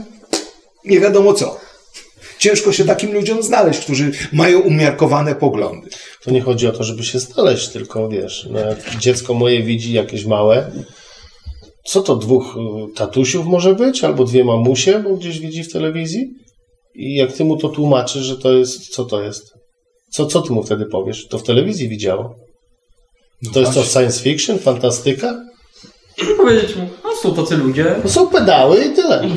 nie 0.86 1.00
wiadomo 1.00 1.34
co. 1.34 1.60
Ciężko 2.40 2.72
się 2.72 2.86
takim 2.86 3.14
ludziom 3.14 3.44
znaleźć, 3.44 3.80
którzy 3.80 4.12
mają 4.34 4.60
umiarkowane 4.60 5.36
poglądy. 5.36 5.90
To 6.24 6.32
nie 6.32 6.42
chodzi 6.42 6.68
o 6.68 6.72
to, 6.72 6.84
żeby 6.84 7.04
się 7.04 7.20
znaleźć, 7.20 7.70
tylko 7.70 8.10
wiesz, 8.10 8.48
no 8.52 8.60
jak 8.60 8.96
dziecko 9.00 9.34
moje 9.34 9.64
widzi 9.64 9.94
jakieś 9.94 10.26
małe, 10.26 10.72
co 11.86 12.02
to 12.02 12.16
dwóch 12.16 12.56
y, 12.58 12.94
tatusiów 12.94 13.46
może 13.46 13.76
być, 13.76 14.04
albo 14.04 14.24
dwie 14.24 14.44
mamusie, 14.44 15.00
bo 15.00 15.16
gdzieś 15.16 15.40
widzi 15.40 15.64
w 15.64 15.74
telewizji? 15.74 16.34
I 16.96 17.16
jak 17.16 17.34
ty 17.34 17.46
mu 17.46 17.58
to 17.58 17.70
tłumaczysz, 17.70 18.24
że 18.24 18.38
to 18.38 18.54
jest, 18.54 18.88
co 18.88 19.06
to 19.06 19.24
jest? 19.24 19.54
Co, 20.10 20.26
co 20.26 20.42
ty 20.42 20.54
mu 20.54 20.64
wtedy 20.64 20.86
powiesz? 20.86 21.28
To 21.28 21.38
w 21.38 21.44
telewizji 21.44 21.90
widziało. 21.90 22.36
To 23.54 23.60
jest 23.60 23.74
to 23.74 23.84
science 23.84 24.24
fiction, 24.24 24.60
fantastyka? 24.60 25.52
powiedzieć 26.38 26.76
mu, 26.76 26.90
a 27.04 27.22
są 27.22 27.36
tacy 27.36 27.58
ludzie. 27.58 27.96
No 28.04 28.10
są 28.10 28.28
pedały 28.28 28.86
i 28.86 28.96
tyle. 28.96 29.28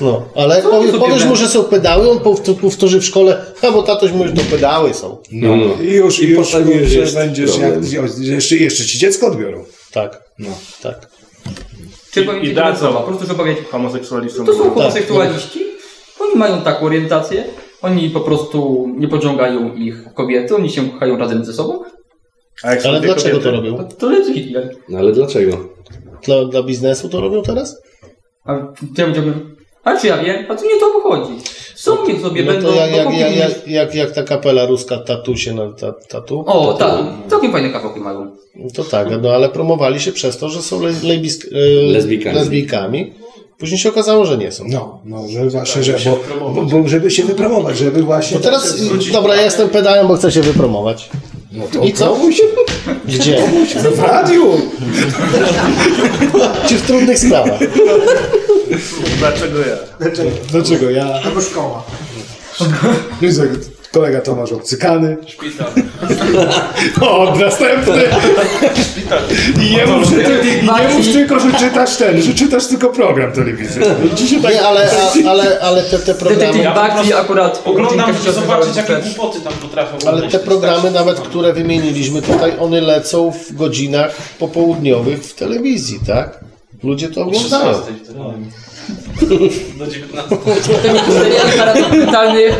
No, 0.00 0.22
ale 0.34 0.62
Co 0.62 0.70
powie, 0.70 0.92
powiesz 0.92 1.24
mu, 1.24 1.36
że 1.36 1.48
są 1.48 1.64
pedały, 1.64 2.10
on 2.10 2.18
powt- 2.18 2.54
powtórzy 2.60 3.00
w 3.00 3.04
szkole, 3.04 3.44
a 3.62 3.70
bo 3.70 3.82
tatoś 3.82 4.12
mówi, 4.12 4.28
że 4.30 4.36
to 4.36 4.42
pedały 4.50 4.94
są. 4.94 5.18
No, 5.32 5.56
no. 5.56 5.82
I 5.82 5.92
już, 5.92 6.20
i 6.22 6.28
już 6.28 6.48
że 6.50 6.60
będziesz 7.14 7.58
jak, 7.58 7.74
jeszcze, 8.20 8.56
jeszcze 8.56 8.84
ci 8.84 8.98
dziecko 8.98 9.26
odbiorą. 9.26 9.64
Tak, 9.92 10.22
No. 10.38 10.48
tak. 10.82 11.08
Czy 12.10 12.20
I- 12.20 12.44
i 12.44 12.48
ci 12.48 12.54
da 12.54 12.62
tylko 12.62 12.78
co? 12.78 12.84
słowa, 12.84 13.00
po 13.00 13.06
prostu, 13.06 13.26
że 13.26 13.34
powiedzieć, 13.34 13.64
Homoseksualistom. 13.70 14.46
to 14.46 14.52
są 14.54 14.70
homoseksualiści, 14.70 15.60
oni 16.20 16.34
mają 16.36 16.60
taką 16.62 16.86
orientację, 16.86 17.44
oni 17.82 18.10
po 18.10 18.20
prostu 18.20 18.88
nie 18.98 19.08
pociągają 19.08 19.74
ich 19.74 20.04
kobiety, 20.14 20.54
oni 20.56 20.70
się 20.70 20.90
kochają 20.90 21.18
razem 21.18 21.44
ze 21.44 21.52
sobą, 21.52 21.82
A 22.62 22.70
jak 22.70 22.82
są 22.82 22.88
Ale 22.88 23.00
dlaczego 23.00 23.38
kobiety? 23.38 23.44
to 23.44 23.50
robią? 23.72 23.88
to 23.98 24.10
lecz 24.10 24.26
Hitler. 24.34 24.76
No 24.88 24.98
ale 24.98 25.12
dlaczego? 25.12 25.68
Dla, 26.24 26.44
dla 26.44 26.62
biznesu 26.62 27.08
to 27.08 27.20
robią 27.20 27.42
teraz? 27.42 27.76
A 28.44 28.54
to 28.56 28.62
ja 28.98 29.04
powiedziałbym, 29.04 29.55
a 29.86 29.96
czy 30.00 30.06
ja 30.06 30.18
wiem, 30.18 30.44
a 30.48 30.54
to 30.54 30.64
nie 30.64 30.80
to 30.80 30.86
obchodzi. 30.96 31.32
Są 31.74 32.06
niech 32.08 32.20
sobie 32.20 32.44
No 32.44 32.52
będą, 32.52 32.68
to 32.68 32.74
jak, 32.74 32.90
bo 32.90 32.96
jak, 32.96 33.20
jak, 33.20 33.36
jak, 33.36 33.68
jak, 33.68 33.94
jak 33.94 34.10
ta 34.10 34.22
kapela 34.22 34.66
ruska 34.66 34.98
tatusie 34.98 35.54
na 35.54 35.72
ta, 35.72 35.92
tatu, 36.08 36.44
O, 36.46 36.72
tak, 36.74 36.90
całkiem 37.30 37.52
fajne 37.52 37.70
kawałki 37.70 38.00
mają. 38.00 38.30
to 38.74 38.84
tak, 38.84 39.08
no 39.22 39.30
ale 39.30 39.48
promowali 39.48 40.00
się 40.00 40.12
przez 40.12 40.38
to, 40.38 40.48
że 40.48 40.62
są 40.62 40.80
le, 40.82 40.92
lebisk, 41.02 41.46
e, 41.52 41.92
Lesbijkami. 41.92 42.36
lesbijkami. 42.36 43.12
Później 43.58 43.78
się 43.78 43.88
okazało, 43.88 44.24
że 44.26 44.38
nie 44.38 44.52
są. 44.52 44.64
No, 44.68 45.00
no, 45.04 45.28
że 45.28 45.46
właśnie, 45.50 45.82
że, 45.82 46.10
bo, 46.40 46.48
bo, 46.50 46.62
bo, 46.62 46.88
żeby 46.88 47.10
się 47.10 47.24
wypromować, 47.24 47.78
żeby 47.78 48.02
właśnie... 48.02 48.36
To 48.36 48.42
teraz, 48.42 48.80
dobra, 49.12 49.34
ja 49.36 49.42
jestem 49.42 49.68
pedałem, 49.68 50.08
bo 50.08 50.14
chcę 50.16 50.32
się 50.32 50.40
wypromować. 50.40 51.08
No 51.52 51.64
to 51.72 51.84
I 51.84 51.92
co? 51.92 52.16
się 52.32 52.42
Gdzie? 53.04 53.38
w 53.94 54.00
radiu! 54.00 54.44
Czy 56.68 56.74
w 56.74 56.82
trudnych 56.86 57.18
sprawach? 57.18 57.58
Dlaczego 59.18 59.58
ja? 59.58 59.76
Dlaczego? 60.50 60.90
Ja... 60.90 61.20
Albo 61.24 61.40
szkoła. 61.40 61.82
Jezu, 63.22 63.42
Kolega 63.92 64.20
Tomasz 64.20 64.52
obcykany. 64.52 65.16
Szpital. 65.26 65.66
O, 67.00 67.34
następny! 67.40 68.02
I 69.62 69.76
nie 69.76 69.86
mów, 69.86 70.08
że, 70.08 70.16
i 70.44 70.62
nie 70.62 70.94
mów 70.94 71.12
tylko, 71.12 71.40
że 71.40 71.52
czytasz 71.52 71.96
ten, 71.96 72.22
że 72.22 72.34
czytasz 72.34 72.66
tylko 72.66 72.88
program 72.88 73.32
telewizyjny. 73.32 73.86
Się 74.28 74.42
tak... 74.42 74.52
Nie, 74.52 74.62
ale, 74.62 74.90
a, 74.90 75.30
ale, 75.30 75.60
ale 75.60 75.82
te, 75.82 75.98
te 75.98 76.14
programy... 76.14 76.62
Ja 76.62 76.72
prostu 76.72 77.16
akurat... 77.16 77.62
Oglądam, 77.64 78.12
żeby 78.12 78.24
się 78.24 78.32
zobaczyć, 78.32 78.76
jakie 78.76 78.96
głupoty 78.96 79.40
tam 79.40 79.52
potrafią 79.52 80.08
Ale 80.08 80.28
te 80.28 80.38
programy, 80.38 80.90
nawet 80.90 81.20
które 81.20 81.52
wymieniliśmy 81.52 82.22
tutaj, 82.22 82.52
one 82.60 82.80
lecą 82.80 83.32
w 83.32 83.52
godzinach 83.52 84.14
popołudniowych 84.38 85.24
w 85.24 85.34
telewizji, 85.34 86.00
tak? 86.06 86.40
Ludzie 86.86 87.08
to 87.08 87.22
oglądają. 87.22 87.74
16 87.74 87.92
wtedy. 88.04 88.18
Do 89.78 89.86
19. 89.86 90.36
Tego 90.82 90.98
serial 91.12 91.58
paradokumentalny 91.58 92.50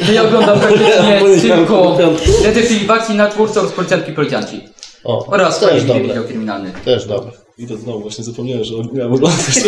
że 0.00 0.12
ja 0.14 0.22
oglądam 0.22 0.60
praktycznie 0.60 1.20
tylko 1.40 1.98
detektyw 2.42 2.86
Bakti 2.86 3.14
na 3.14 3.28
twórcą 3.30 3.68
z 3.68 3.72
policjantki 3.72 4.12
policjanci. 4.12 4.60
O, 5.04 5.26
Oraz 5.26 5.60
też 5.60 5.84
dobre. 5.84 6.24
kryminalny. 6.24 6.72
Też 6.84 7.06
dobre. 7.06 7.30
I 7.58 7.66
to 7.66 7.76
znowu 7.76 8.00
właśnie 8.00 8.24
zapomniałem, 8.24 8.64
że 8.64 8.74
miałem 8.92 9.12
oglądać. 9.12 9.60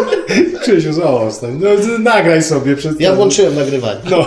Krzysiu, 0.62 0.92
zostań. 0.92 1.60
No, 1.60 1.68
nagraj 1.98 2.42
sobie. 2.42 2.76
Przed 2.76 3.00
Ja 3.00 3.14
włączyłem 3.14 3.54
nagrywanie. 3.54 4.00
No. 4.10 4.26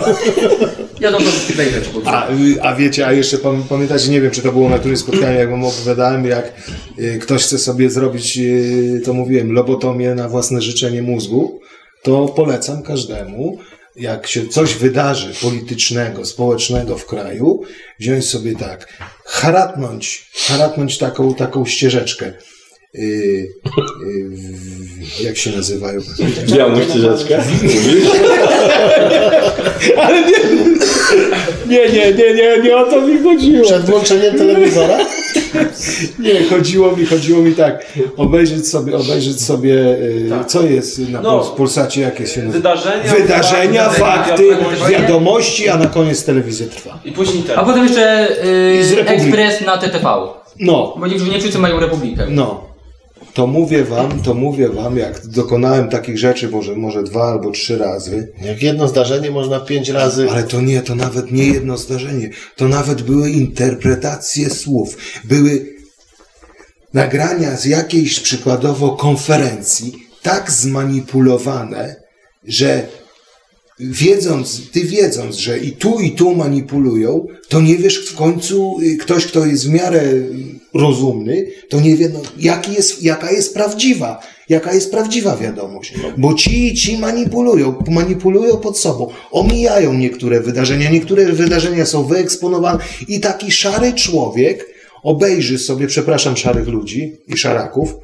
Ja 1.00 1.10
wejrzeć 1.56 1.84
po 1.84 2.00
prostu. 2.00 2.10
A, 2.10 2.30
y, 2.30 2.62
a 2.62 2.74
wiecie, 2.74 3.06
a 3.06 3.12
jeszcze 3.12 3.38
pam- 3.38 3.62
pamiętacie, 3.68 4.10
nie 4.10 4.20
wiem, 4.20 4.30
czy 4.30 4.42
to 4.42 4.52
było 4.52 4.68
na 4.68 4.78
którymś 4.78 5.00
spotkaniu, 5.00 5.38
jak 5.38 5.50
wam 5.50 5.64
opowiadałem, 5.64 6.26
jak 6.26 6.52
y, 6.98 7.18
ktoś 7.22 7.42
chce 7.42 7.58
sobie 7.58 7.90
zrobić, 7.90 8.38
y, 8.38 9.00
to 9.04 9.12
mówiłem, 9.12 9.52
lobotomię 9.52 10.14
na 10.14 10.28
własne 10.28 10.62
życzenie 10.62 11.02
mózgu, 11.02 11.60
to 12.02 12.28
polecam 12.28 12.82
każdemu, 12.82 13.58
jak 13.96 14.26
się 14.26 14.48
coś 14.48 14.74
wydarzy 14.74 15.34
politycznego, 15.42 16.24
społecznego 16.24 16.98
w 16.98 17.06
kraju, 17.06 17.60
wziąć 18.00 18.28
sobie 18.28 18.54
tak, 18.56 18.98
haratnąć, 19.24 20.30
haratnąć 20.48 20.98
taką, 20.98 21.34
taką 21.34 21.66
ścieżeczkę. 21.66 22.32
Y, 22.94 23.00
y, 23.00 23.48
jak 25.24 25.36
się 25.36 25.50
nazywają? 25.50 26.00
Białą 26.52 26.82
ścieżeczkę. 26.82 27.44
Nie, 30.00 30.89
nie, 31.68 31.88
nie, 31.88 32.12
nie, 32.34 32.62
nie 32.62 32.76
o 32.76 32.84
to 32.90 33.00
mi 33.00 33.22
chodziło. 33.22 33.64
Przed 33.64 33.84
włączeniem 33.86 34.34
telewizora? 34.38 34.98
Nie, 36.18 36.44
chodziło 36.44 36.96
mi, 36.96 37.06
chodziło 37.06 37.42
mi 37.42 37.54
tak, 37.54 37.86
obejrzeć 38.16 38.68
sobie, 38.68 38.96
obejrzeć 38.96 39.40
sobie, 39.42 39.74
y, 39.74 40.30
co 40.46 40.62
jest 40.62 40.98
na 40.98 41.20
No. 41.22 41.40
Puls- 41.40 41.54
Pulsacie, 41.56 42.00
jakie 42.00 42.26
się 42.26 42.42
nazywa? 42.42 42.52
Wydarzenia, 42.58 43.12
Wydarzenia, 43.14 43.88
fakty, 43.90 44.42
wiadomości. 44.50 44.90
wiadomości, 44.92 45.68
a 45.68 45.76
na 45.76 45.86
koniec 45.86 46.24
telewizja 46.24 46.66
trwa. 46.66 46.98
I 47.04 47.12
później 47.12 47.42
A 47.42 47.56
ten. 47.56 47.64
potem 47.64 47.82
jeszcze 47.84 48.28
yy, 48.94 49.00
ekspres 49.06 49.60
na 49.60 49.78
TTV. 49.78 50.08
No, 50.60 50.94
Bo 50.98 51.06
niektórzy 51.06 51.30
nie 51.30 51.38
wszyscy 51.40 51.58
mają 51.58 51.80
Republikę. 51.80 52.26
no. 52.28 52.69
To 53.34 53.46
mówię 53.46 53.84
wam, 53.84 54.22
to 54.22 54.34
mówię 54.34 54.68
wam, 54.68 54.96
jak 54.96 55.26
dokonałem 55.26 55.88
takich 55.88 56.18
rzeczy 56.18 56.48
może, 56.48 56.76
może 56.76 57.02
dwa 57.02 57.30
albo 57.30 57.50
trzy 57.50 57.78
razy, 57.78 58.32
Jak 58.42 58.62
jedno 58.62 58.88
zdarzenie 58.88 59.30
można 59.30 59.60
pięć 59.60 59.88
razy... 59.88 60.30
ale 60.30 60.42
to 60.42 60.60
nie, 60.60 60.82
to 60.82 60.94
nawet 60.94 61.32
nie 61.32 61.46
jedno 61.46 61.76
zdarzenie, 61.76 62.30
to 62.56 62.68
nawet 62.68 63.02
były 63.02 63.30
interpretacje 63.30 64.50
słów, 64.50 64.96
były 65.24 65.66
nagrania 66.94 67.56
z 67.56 67.64
jakiejś 67.64 68.20
przykładowo 68.20 68.90
konferencji 68.90 69.92
tak 70.22 70.50
zmanipulowane, 70.50 71.96
że 72.44 72.88
wiedząc, 73.80 74.70
ty 74.70 74.84
wiedząc, 74.84 75.36
że 75.36 75.58
i 75.58 75.72
tu, 75.72 76.00
i 76.00 76.10
tu 76.10 76.34
manipulują, 76.34 77.26
to 77.48 77.60
nie 77.60 77.76
wiesz 77.76 78.10
w 78.10 78.16
końcu, 78.16 78.76
y, 78.82 78.96
ktoś, 78.96 79.26
kto 79.26 79.46
jest 79.46 79.66
w 79.66 79.72
miarę 79.72 80.02
rozumny, 80.74 81.46
to 81.68 81.80
nie 81.80 81.96
wie, 81.96 82.08
no, 82.08 82.22
jaki 82.38 82.72
jest, 82.72 83.02
jaka 83.02 83.32
jest 83.32 83.54
prawdziwa, 83.54 84.20
jaka 84.48 84.74
jest 84.74 84.90
prawdziwa 84.90 85.36
wiadomość. 85.36 85.94
Bo 86.18 86.34
ci 86.34 86.66
i 86.66 86.74
ci 86.74 86.98
manipulują, 86.98 87.74
manipulują 87.90 88.56
pod 88.56 88.78
sobą, 88.78 89.10
omijają 89.30 89.94
niektóre 89.94 90.40
wydarzenia, 90.40 90.90
niektóre 90.90 91.24
wydarzenia 91.24 91.86
są 91.86 92.04
wyeksponowane 92.04 92.78
i 93.08 93.20
taki 93.20 93.50
szary 93.50 93.92
człowiek 93.92 94.66
obejrzy 95.02 95.58
sobie, 95.58 95.86
przepraszam, 95.86 96.36
szarych 96.36 96.68
ludzi 96.68 97.16
i 97.28 97.36
szaraków, 97.36 97.94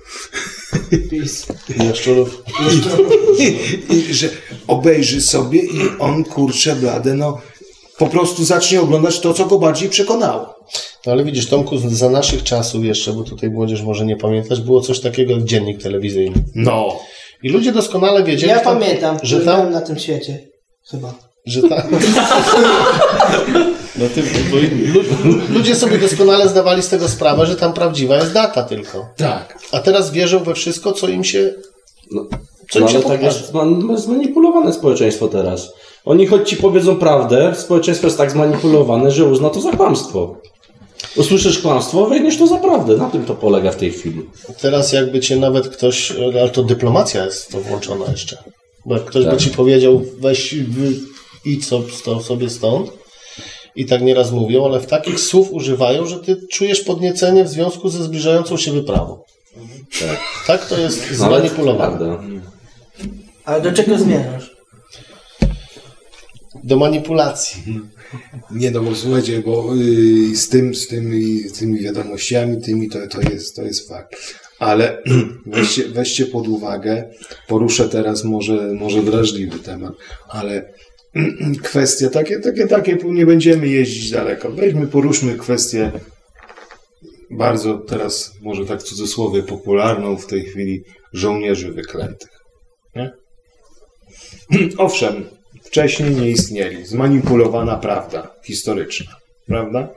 Jaszczurów. 1.85 2.43
i, 3.39 3.57
i, 3.95 4.15
że 4.15 4.29
obejrzy 4.67 5.21
sobie 5.21 5.61
i 5.61 5.81
on, 5.99 6.25
kurczę 6.25 6.77
blade, 6.77 7.15
no 7.15 7.41
po 7.99 8.07
prostu 8.07 8.45
zacznie 8.45 8.81
oglądać 8.81 9.21
to, 9.21 9.35
co 9.35 9.47
go 9.47 9.59
bardziej 9.59 9.89
przekonało. 9.89 10.55
No 11.07 11.13
ale 11.13 11.25
widzisz, 11.25 11.47
Tomku, 11.47 11.79
za 11.79 12.11
naszych 12.11 12.43
czasów 12.43 12.85
jeszcze, 12.85 13.13
bo 13.13 13.23
tutaj 13.25 13.51
młodzież 13.51 13.83
może 13.83 14.07
nie 14.07 14.17
pamiętać, 14.17 14.61
było 14.61 14.81
coś 14.81 15.01
takiego 15.01 15.33
jak 15.33 15.45
dziennik 15.45 15.83
telewizyjny. 15.83 16.45
No. 16.55 16.99
I 17.43 17.49
ludzie 17.49 17.73
doskonale 17.73 18.25
wiedzieli, 18.25 18.53
Ja 18.53 18.61
tam, 18.61 18.79
pamiętam, 18.79 19.19
że 19.23 19.39
że 19.39 19.45
tam, 19.45 19.71
na 19.71 19.81
tym 19.81 19.99
świecie. 19.99 20.49
Chyba. 20.91 21.15
że 21.47 21.63
tam, 21.63 21.83
No 23.99 24.05
ty, 24.15 24.23
bo 24.51 24.59
inni. 24.59 24.87
lu- 24.87 25.03
ludzie 25.49 25.75
sobie 25.77 25.99
doskonale 25.99 26.49
zdawali 26.49 26.83
z 26.83 26.89
tego 26.89 27.09
sprawę, 27.09 27.47
że 27.47 27.57
tam 27.57 27.73
prawdziwa 27.73 28.17
jest 28.17 28.33
data 28.33 28.63
tylko. 28.63 29.07
Tak. 29.17 29.59
A 29.73 29.81
teraz 29.81 30.11
wierzą 30.11 30.45
we 30.45 30.55
wszystko, 30.55 30.93
co 30.93 31.09
im 31.09 31.25
się, 31.25 31.55
No, 32.13 32.27
co 32.71 32.81
no 32.81 32.87
im 32.87 32.93
się 32.93 32.99
ale 32.99 33.07
tak 33.07 33.23
jest 33.23 33.53
zman- 33.53 33.97
zmanipulowane 33.99 34.73
społeczeństwo 34.73 35.29
teraz. 35.29 35.73
Oni 36.05 36.27
choć 36.27 36.49
ci 36.51 36.57
powiedzą 36.57 36.97
prawdę, 36.97 37.55
społeczeństwo 37.57 38.07
jest 38.07 38.19
tak 38.19 38.31
zmanipulowane, 38.31 39.11
że 39.11 39.25
uzna 39.25 39.51
to 39.51 39.61
za 39.61 39.73
kłamstwo. 39.73 40.37
Usłyszysz 41.17 41.59
kłamstwo, 41.59 42.07
weźmiesz 42.07 42.39
to 42.39 42.47
za 42.47 42.57
prawdę. 42.57 42.97
Na 42.97 43.11
tym 43.11 43.25
to 43.25 43.35
polega 43.35 43.71
w 43.73 43.77
tej 43.77 43.93
chwili. 43.93 44.23
Teraz 44.61 44.93
jakby 44.93 45.21
cię 45.21 45.37
nawet 45.37 45.69
ktoś, 45.69 46.13
ale 46.41 46.51
to 46.51 46.63
dyplomacja 46.63 47.25
jest 47.25 47.45
w 47.45 47.53
to 47.53 47.61
włączona 47.61 48.05
jeszcze. 48.11 48.37
Bo 48.87 48.95
jak 48.95 49.05
ktoś 49.05 49.25
by 49.25 49.31
Tak. 49.31 49.41
ci 49.41 49.51
powiedział, 49.51 50.03
weź, 50.21 50.55
so- 51.63 51.83
sto- 51.99 52.23
sobie 52.23 52.51
stąd, 52.51 52.91
i 53.77 53.87
tak 53.87 54.03
nieraz 54.03 54.33
mówią, 54.33 54.65
ale 54.65 54.81
w 54.81 54.87
takich 54.87 55.21
słów 55.21 55.53
używają, 55.53 56.07
że 56.07 56.21
ty 56.21 56.37
czujesz 56.53 56.81
podniecenie 56.81 57.45
w 57.45 57.49
związku 57.49 57.89
ze 57.89 58.05
zbliżającą 58.05 58.57
się 58.57 58.73
wyprawą. 58.73 59.19
Tak, 60.01 60.19
tak 60.47 60.69
to 60.69 60.79
jest 60.79 61.19
No, 61.19 61.27
ale 61.27 61.37
zmanipulowane. 61.37 62.19
Ale 63.45 63.61
do 63.61 63.73
czego 63.73 63.99
zmierzasz? 63.99 64.57
Do 66.65 66.77
manipulacji. 66.77 67.63
Nie 68.51 68.71
no, 68.71 68.81
bo 68.81 68.95
słuchajcie, 68.95 69.43
bo 69.47 69.75
y, 69.77 70.37
z 70.37 70.49
tym, 70.49 70.75
z 70.75 70.89
tymi, 70.89 71.39
z 71.39 71.53
tymi 71.53 71.79
wiadomościami, 71.79 72.63
tymi 72.63 72.89
to, 72.89 72.99
to, 73.07 73.21
jest, 73.21 73.57
to 73.57 73.63
jest 73.63 73.89
fakt. 73.89 74.17
Ale 74.59 75.03
weźcie, 75.47 75.89
weźcie 75.89 76.27
pod 76.27 76.49
uwagę, 76.49 77.11
poruszę 77.49 77.89
teraz 77.89 78.25
może, 78.25 78.73
może 78.73 79.03
wrażliwy 79.03 79.59
temat, 79.59 79.93
ale 80.29 80.73
kwestie 81.63 82.11
takie, 82.11 82.41
takie, 82.41 82.67
takie, 82.67 82.99
nie 83.05 83.27
będziemy 83.27 83.69
jeździć 83.69 84.11
daleko. 84.11 84.51
Weźmy, 84.51 84.87
poruszmy 84.87 85.39
kwestię 85.39 85.93
bardzo 87.31 87.79
teraz, 87.79 88.33
może 88.43 88.67
tak 88.67 88.81
w 88.81 88.85
cudzysłowie, 88.85 89.43
popularną 89.43 90.17
w 90.17 90.27
tej 90.27 90.45
chwili 90.45 90.85
żołnierzy 91.13 91.73
wyklętych. 91.73 92.31
Nie? 92.97 93.13
Owszem, 94.79 95.25
wcześniej 95.63 96.11
nie 96.11 96.31
istnieli. 96.31 96.87
Zmanipulowana 96.87 97.77
prawda 97.77 98.35
historyczna. 98.45 99.17
Prawda? 99.47 99.89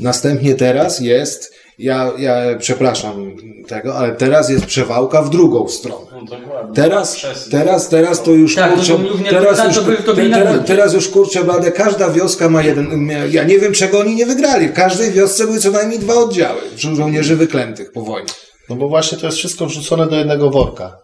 Następnie 0.00 0.54
teraz 0.54 1.00
jest, 1.00 1.54
ja, 1.78 2.12
ja 2.18 2.58
przepraszam 2.58 3.36
tego, 3.68 3.94
ale 3.94 4.16
teraz 4.16 4.50
jest 4.50 4.66
przewałka 4.66 5.22
w 5.22 5.30
drugą 5.30 5.68
stronę. 5.68 6.06
No 6.12 6.22
dokładnie. 6.38 6.74
Teraz, 6.74 7.26
teraz, 7.50 7.88
teraz 7.88 8.22
to 8.22 8.30
już 8.30 8.54
Tak, 8.54 8.74
kurczę, 8.74 8.92
to 8.92 9.30
teraz, 9.30 9.56
tak, 9.56 9.66
już, 9.68 9.76
to 9.76 9.82
by- 9.82 9.96
to 9.96 10.14
by 10.14 10.30
teraz, 10.30 10.66
teraz 10.66 10.94
już 10.94 11.08
kurczę 11.08 11.44
blade, 11.44 11.72
każda 11.72 12.10
wioska 12.10 12.48
ma 12.48 12.62
jeden, 12.62 13.10
ja 13.30 13.44
nie 13.44 13.58
wiem 13.58 13.72
czego 13.72 13.98
oni 14.00 14.14
nie 14.14 14.26
wygrali, 14.26 14.68
w 14.68 14.72
każdej 14.72 15.10
wiosce 15.10 15.44
były 15.44 15.58
co 15.58 15.70
najmniej 15.70 15.98
dwa 15.98 16.14
oddziały 16.14 16.60
żo- 16.76 16.94
żołnierzy 16.94 17.36
wyklętych 17.36 17.92
po 17.92 18.02
wojnie. 18.02 18.28
No 18.68 18.76
bo 18.76 18.88
właśnie 18.88 19.18
to 19.18 19.26
jest 19.26 19.38
wszystko 19.38 19.66
wrzucone 19.66 20.06
do 20.06 20.16
jednego 20.16 20.50
worka. 20.50 20.96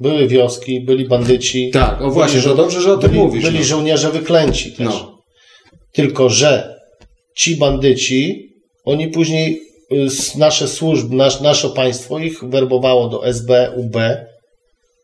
Były 0.00 0.28
wioski, 0.28 0.80
byli 0.80 1.08
bandyci. 1.08 1.70
Tak, 1.70 2.02
o 2.02 2.10
właśnie, 2.10 2.40
to 2.40 2.54
dobrze, 2.54 2.80
że 2.80 2.92
o 2.92 2.96
tym 2.96 3.10
byli, 3.10 3.22
mówisz. 3.22 3.44
Byli 3.44 3.58
no. 3.58 3.64
żołnierze 3.64 4.10
wyklęci 4.10 4.72
też. 4.72 4.86
No. 4.86 5.18
Tylko, 5.92 6.28
że 6.30 6.74
ci 7.36 7.56
bandyci, 7.56 8.48
oni 8.84 9.08
później, 9.08 9.60
nasze 10.38 10.68
służby, 10.68 11.16
nasz, 11.16 11.40
nasze 11.40 11.68
państwo 11.68 12.18
ich 12.18 12.44
werbowało 12.44 13.08
do 13.08 13.26
SB, 13.26 13.72
UB, 13.76 13.96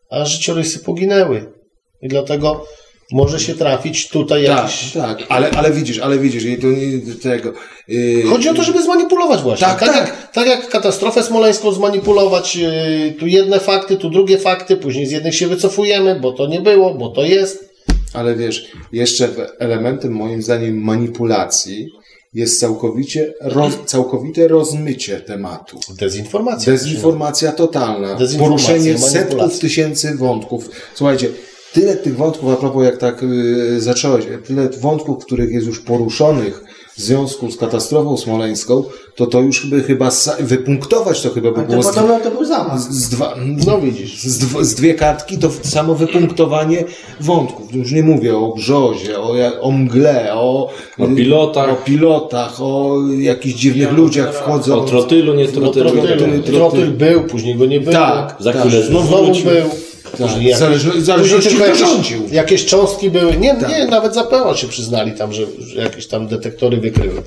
a 0.09 0.25
życiorysy 0.25 0.79
poginęły. 0.79 1.53
I 2.01 2.07
dlatego 2.07 2.65
może 3.11 3.39
się 3.39 3.53
trafić 3.53 4.09
tutaj 4.09 4.45
Tak, 4.45 4.57
jakiś... 4.57 4.91
tak, 4.91 5.23
ale, 5.29 5.51
ale 5.51 5.71
widzisz, 5.71 5.99
ale 5.99 6.19
widzisz, 6.19 6.45
i 6.45 6.57
to 6.57 6.67
nie 6.67 7.15
tego. 7.15 7.53
Yy, 7.87 8.23
Chodzi 8.23 8.49
o 8.49 8.53
to, 8.53 8.63
żeby 8.63 8.83
zmanipulować 8.83 9.41
właśnie. 9.41 9.67
Tak, 9.67 9.79
Tak, 9.79 9.89
tak. 9.89 10.07
Jak, 10.07 10.31
tak 10.31 10.47
jak 10.47 10.69
katastrofę 10.69 11.23
smoleńską 11.23 11.71
zmanipulować, 11.71 12.55
yy, 12.55 13.15
tu 13.19 13.27
jedne 13.27 13.59
fakty, 13.59 13.97
tu 13.97 14.09
drugie 14.09 14.37
fakty, 14.37 14.77
później 14.77 15.05
z 15.05 15.11
jednych 15.11 15.35
się 15.35 15.47
wycofujemy, 15.47 16.19
bo 16.19 16.31
to 16.31 16.47
nie 16.47 16.61
było, 16.61 16.93
bo 16.93 17.09
to 17.09 17.23
jest. 17.23 17.71
Ale 18.13 18.35
wiesz, 18.35 18.71
jeszcze 18.91 19.29
elementem 19.59 20.11
moim 20.11 20.41
zdaniem 20.41 20.81
manipulacji 20.81 21.87
jest 22.33 22.59
całkowicie 22.59 23.33
roz, 23.41 23.73
całkowite 23.85 24.47
rozmycie 24.47 25.21
tematu. 25.21 25.79
Dezinformacja. 25.99 26.73
Dezinformacja 26.73 27.51
totalna. 27.51 28.15
Dezinformacja, 28.15 28.67
Poruszenie 28.67 28.97
setków 28.97 29.59
tysięcy 29.59 30.15
wątków. 30.15 30.69
Słuchajcie, 30.95 31.29
tyle 31.73 31.95
tych 31.95 32.17
wątków, 32.17 32.49
a 32.49 32.55
propos 32.55 32.83
jak 32.83 32.97
tak 32.97 33.21
yy, 33.21 33.81
zacząłeś, 33.81 34.25
tyle 34.45 34.69
wątków, 34.69 35.25
których 35.25 35.51
jest 35.51 35.67
już 35.67 35.79
poruszonych 35.79 36.63
w 36.97 37.01
związku 37.01 37.51
z 37.51 37.57
katastrofą 37.57 38.17
smoleńską, 38.17 38.83
to 39.15 39.25
to 39.27 39.39
już 39.41 39.65
by 39.65 39.83
chyba 39.83 40.09
wypunktować 40.39 41.21
to 41.21 41.29
chyba 41.29 41.51
by 41.51 41.61
było 41.61 41.83
z, 41.83 41.87
podobno 41.87 42.19
to 42.19 42.31
był 42.31 42.45
zamach. 42.45 42.79
z, 42.79 43.09
dwa, 43.09 43.35
No 43.67 43.81
widzisz. 43.81 44.23
z, 44.23 44.39
dw- 44.39 44.63
z 44.63 44.75
dwie 44.75 44.93
kartki 44.93 45.37
to 45.37 45.49
samo 45.61 45.95
wypunktowanie 45.95 46.83
wątków. 47.19 47.73
Już 47.75 47.91
nie 47.91 48.03
mówię 48.03 48.37
o 48.37 48.47
grzozie, 48.49 49.19
o, 49.19 49.33
o 49.61 49.71
mgle, 49.71 50.33
o, 50.33 50.69
O 50.99 51.07
pilotach. 51.15 51.69
o 51.69 51.75
pilotach, 51.75 52.61
o 52.61 52.95
jakichś 53.19 53.59
dziwnych 53.59 53.91
ludziach 53.91 54.35
wchodzą. 54.35 54.75
O 54.75 54.83
trotylu, 54.85 55.33
nie 55.33 55.47
trotylu. 55.47 55.89
Trotyl, 55.91 56.17
trotyl. 56.17 56.43
trotyl 56.43 56.91
był, 56.91 57.23
później 57.23 57.55
go 57.55 57.65
nie 57.65 57.79
było. 57.79 57.93
Tak, 57.93 58.35
Za 58.39 58.53
tak. 58.53 58.61
chwilę 58.61 58.83
No 58.91 59.01
znowu 59.01 59.25
wrócił. 59.25 59.45
był. 59.45 59.69
Tak, 60.03 60.11
Później 60.11 60.45
jakieś, 60.45 60.57
zależy- 60.59 60.91
później 61.19 61.41
tylko 61.41 61.65
jakieś, 61.65 62.13
jakieś 62.31 62.65
cząstki 62.65 63.09
były. 63.09 63.37
Nie, 63.37 63.55
Tak. 63.55 63.69
nie, 63.69 63.85
nawet 63.87 64.13
za 64.13 64.23
PO 64.23 64.55
się 64.55 64.67
przyznali 64.67 65.11
tam, 65.11 65.33
że, 65.33 65.43
że 65.59 65.81
jakieś 65.81 66.07
tam 66.07 66.27
detektory 66.27 66.77
wykryły. 66.77 67.21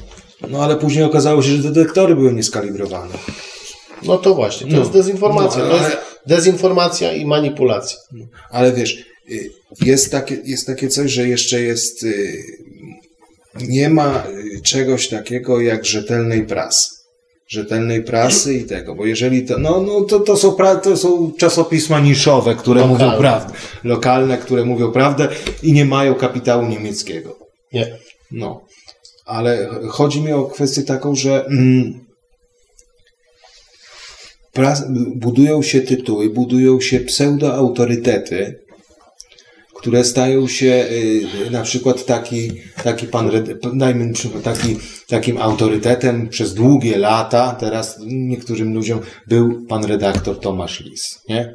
No 0.51 0.63
ale 0.65 0.77
później 0.77 1.05
okazało 1.05 1.43
się, 1.43 1.49
że 1.49 1.59
detektory 1.73 2.15
były 2.17 2.33
nieskalibrowane. 2.33 3.15
No 4.03 4.19
to 4.19 4.35
właśnie, 4.35 4.71
to 4.71 4.79
jest 4.79 4.91
dezinformacja. 4.91 5.65
No, 5.65 5.71
to 5.71 5.79
ale- 5.79 5.89
jest 5.89 5.97
dezinformacja 6.27 7.13
i 7.13 7.25
manipulacja. 7.27 7.99
Ale 8.51 8.73
wiesz, 8.73 9.05
y, 9.31 9.51
jest 9.83 10.13
takie, 10.13 10.39
jest 10.45 10.67
takie 10.67 10.89
coś, 10.89 11.13
że 11.13 11.29
jeszcze 11.29 11.61
jest. 11.63 12.03
y, 12.05 12.43
Nie 13.61 13.91
ma 13.91 14.25
y, 14.57 14.61
czegoś 14.63 15.09
takiego 15.09 15.61
jak 15.61 15.85
rzetelnej 15.85 16.47
prasy. 16.47 16.94
Rzetelnej 17.49 18.03
prasy 18.03 18.55
i 18.55 18.65
tego, 18.65 18.95
bo 18.95 19.07
jeżeli 19.07 19.47
to. 19.47 19.59
No, 19.59 19.81
no 19.81 20.01
to, 20.01 20.21
to, 20.21 20.37
są, 20.37 20.55
pra, 20.55 20.77
to 20.77 20.97
są 20.97 21.33
czasopisma 21.39 22.01
niszowe, 22.01 22.55
które 22.55 22.81
Lokalne. 22.81 23.07
mówią 23.07 23.19
prawdę. 23.19 23.55
Lokalne, 23.85 24.39
które 24.39 24.65
mówią 24.65 24.93
prawdę 24.93 25.29
i 25.63 25.73
nie 25.73 25.85
mają 25.85 26.15
kapitału 26.15 26.67
niemieckiego. 26.67 27.39
Nie. 27.73 27.99
No. 28.31 28.65
Ale 29.27 29.69
chodzi 29.89 30.21
mi 30.21 30.33
o 30.33 30.45
kwestię 30.45 30.83
taką, 30.83 31.15
że 31.15 31.47
mm, 31.47 32.05
pras, 34.53 34.85
budują 35.17 35.63
się 35.63 35.81
tytuły, 35.81 36.31
budują 36.31 36.81
się 36.81 37.01
pseudoautorytety, 37.01 38.64
które 39.85 40.05
stają 40.05 40.49
się 40.49 40.87
y, 41.47 41.51
na 41.51 41.63
przykład 41.63 42.05
taki, 42.05 42.51
taki 42.85 43.07
pan, 43.07 43.31
dajmy 43.75 44.13
przykład, 44.13 44.43
taki, 44.43 44.77
takim 45.09 45.39
autorytetem 45.39 46.29
przez 46.29 46.55
długie 46.55 46.99
lata, 46.99 47.57
teraz 47.61 47.99
niektórym 48.07 48.75
ludziom 48.75 49.01
był 49.29 49.67
pan 49.69 49.85
redaktor 49.85 50.41
Tomasz 50.41 50.81
Lis, 50.81 51.21
nie? 51.29 51.55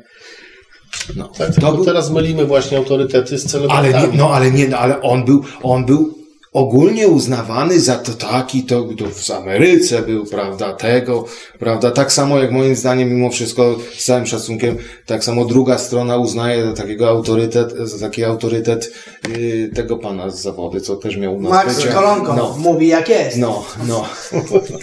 No, 1.15 1.27
Tak, 1.37 1.55
to 1.55 1.73
był, 1.73 1.85
teraz 1.85 2.11
mylimy 2.11 2.45
właśnie 2.45 2.77
autorytety 2.77 3.37
z 3.37 3.55
ale 3.55 3.67
celebrytami. 3.67 4.11
nie, 4.11 4.17
no 4.17 4.29
ale 4.33 4.51
nie, 4.51 4.67
no, 4.67 4.77
ale 4.77 5.01
on 5.01 5.25
był, 5.25 5.43
on 5.63 5.85
był 5.85 6.18
ogólnie 6.53 7.07
uznawany 7.07 7.79
za 7.79 7.95
to 7.95 8.13
taki, 8.13 8.63
to, 8.63 8.83
to 8.97 9.05
w 9.09 9.31
Ameryce 9.31 10.01
był, 10.01 10.25
prawda, 10.25 10.73
tego, 10.73 11.25
prawda, 11.59 11.91
tak 11.91 12.11
samo 12.11 12.39
jak 12.39 12.51
moim 12.51 12.75
zdaniem, 12.75 13.09
mimo 13.09 13.29
wszystko, 13.29 13.77
z 13.97 14.05
całym 14.05 14.25
szacunkiem, 14.25 14.77
tak 15.05 15.23
samo 15.23 15.45
druga 15.45 15.77
strona 15.77 16.17
uznaje 16.17 16.65
za 16.65 16.73
takiego 16.73 17.09
autorytet, 17.09 17.71
za 17.71 18.07
taki 18.07 18.23
autorytet 18.23 18.93
yy, 19.37 19.69
tego 19.75 19.97
pana 19.97 20.29
z 20.29 20.41
zawody, 20.41 20.81
co 20.81 20.95
też 20.95 21.17
miał 21.17 21.35
u 21.35 21.41
nas 21.41 21.51
Max 21.51 21.75
bycie. 21.77 21.87
Kolonko 21.89 22.35
No. 22.35 22.55
mówi 22.57 22.87
jak 22.87 23.09
jest. 23.09 23.37
No, 23.37 23.65
no. 23.87 24.05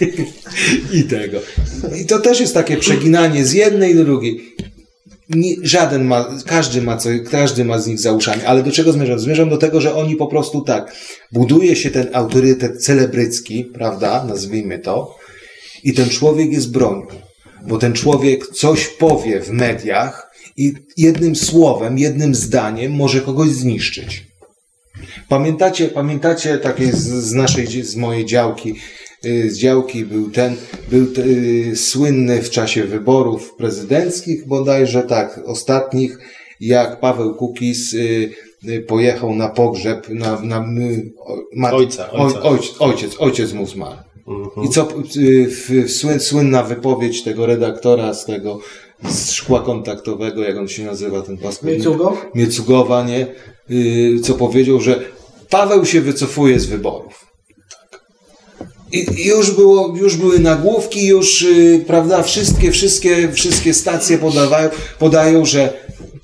I 0.93 1.03
tego. 1.03 1.37
I 2.01 2.05
to 2.05 2.19
też 2.19 2.39
jest 2.39 2.53
takie 2.53 2.77
przeginanie 2.77 3.45
z 3.45 3.53
jednej 3.53 3.95
do 3.95 4.05
drugiej. 4.05 4.55
Nie, 5.29 5.55
żaden 5.61 6.05
ma, 6.05 6.29
każdy 6.45 6.81
ma, 6.81 6.97
co, 6.97 7.09
każdy 7.31 7.65
ma 7.65 7.79
z 7.79 7.87
nich 7.87 7.99
za 7.99 8.11
uszami, 8.11 8.43
ale 8.43 8.63
do 8.63 8.71
czego 8.71 8.91
zmierzam? 8.91 9.19
Zmierzam 9.19 9.49
do 9.49 9.57
tego, 9.57 9.81
że 9.81 9.95
oni 9.95 10.15
po 10.15 10.27
prostu 10.27 10.61
tak, 10.61 10.95
buduje 11.31 11.75
się 11.75 11.91
ten 11.91 12.09
autorytet 12.13 12.83
celebrycki, 12.83 13.65
prawda, 13.65 14.23
nazwijmy 14.23 14.79
to, 14.79 15.15
i 15.83 15.93
ten 15.93 16.09
człowiek 16.09 16.51
jest 16.51 16.71
bronią, 16.71 17.07
bo 17.67 17.77
ten 17.77 17.93
człowiek 17.93 18.47
coś 18.47 18.87
powie 18.87 19.41
w 19.41 19.49
mediach 19.49 20.31
i 20.57 20.73
jednym 20.97 21.35
słowem, 21.35 21.97
jednym 21.97 22.35
zdaniem 22.35 22.91
może 22.91 23.21
kogoś 23.21 23.49
zniszczyć. 23.49 24.27
Pamiętacie, 25.29 25.87
pamiętacie 25.87 26.57
takie 26.57 26.91
z, 26.91 27.07
z 27.07 27.33
naszej, 27.33 27.83
z 27.83 27.95
mojej 27.95 28.25
działki, 28.25 28.75
z 29.49 29.57
działki 29.57 30.05
był 30.05 30.29
ten, 30.31 30.55
był 30.91 31.07
te, 31.07 31.21
y, 31.23 31.75
słynny 31.75 32.41
w 32.41 32.49
czasie 32.49 32.83
wyborów 32.83 33.55
prezydenckich, 33.55 34.47
bodajże 34.47 35.03
tak, 35.03 35.41
ostatnich, 35.45 36.17
jak 36.59 36.99
Paweł 36.99 37.35
Kukiz 37.35 37.93
y, 37.93 38.29
y, 38.69 38.81
pojechał 38.81 39.35
na 39.35 39.49
pogrzeb, 39.49 40.09
na, 40.09 40.41
na 40.41 40.59
y, 40.79 41.11
mat- 41.55 41.73
Ojca, 41.73 42.11
ojca. 42.11 42.41
Oj, 42.41 42.49
ojciec, 42.51 42.75
ojciec, 42.79 43.15
ojciec 43.19 43.53
mu 43.53 43.67
zmarł. 43.67 43.97
I 44.65 44.69
co, 44.69 44.87
y, 45.17 45.47
w, 45.49 45.69
w, 45.69 45.89
słyn- 45.89 46.19
słynna 46.19 46.63
wypowiedź 46.63 47.23
tego 47.23 47.45
redaktora 47.45 48.13
z 48.13 48.25
tego, 48.25 48.59
z 49.09 49.31
szkła 49.31 49.61
kontaktowego, 49.61 50.43
jak 50.43 50.57
on 50.57 50.67
się 50.67 50.83
nazywa, 50.85 51.21
ten 51.21 51.37
paskudny. 51.37 51.75
Miecugo? 51.75 52.17
Miecugowa, 52.35 53.03
nie? 53.07 53.27
Yy, 53.69 54.19
co 54.19 54.33
powiedział, 54.33 54.81
że 54.81 54.99
Paweł 55.49 55.85
się 55.85 56.01
wycofuje 56.01 56.59
z 56.59 56.65
wyborów. 56.65 57.26
I 58.97 59.27
już, 59.27 59.51
było, 59.51 59.93
już 59.97 60.15
były 60.15 60.39
nagłówki, 60.39 61.07
już, 61.07 61.41
yy, 61.41 61.83
prawda, 61.87 62.23
wszystkie, 62.23 62.71
wszystkie, 62.71 63.31
wszystkie 63.31 63.73
stacje 63.73 64.17
podawają, 64.17 64.69
podają, 64.99 65.45
że 65.45 65.73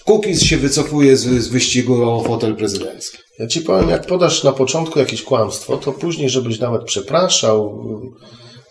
Kukiz 0.03 0.41
się 0.41 0.57
wycofuje 0.57 1.17
z, 1.17 1.43
z 1.43 1.47
wyścigu 1.47 2.09
o 2.09 2.23
fotel 2.23 2.55
prezydencki. 2.55 3.17
Ja 3.39 3.47
ci 3.47 3.61
powiem, 3.61 3.89
jak 3.89 4.05
podasz 4.05 4.43
na 4.43 4.51
początku 4.51 4.99
jakieś 4.99 5.21
kłamstwo, 5.21 5.77
to 5.77 5.91
później, 5.91 6.29
żebyś 6.29 6.59
nawet 6.59 6.83
przepraszał, 6.83 7.85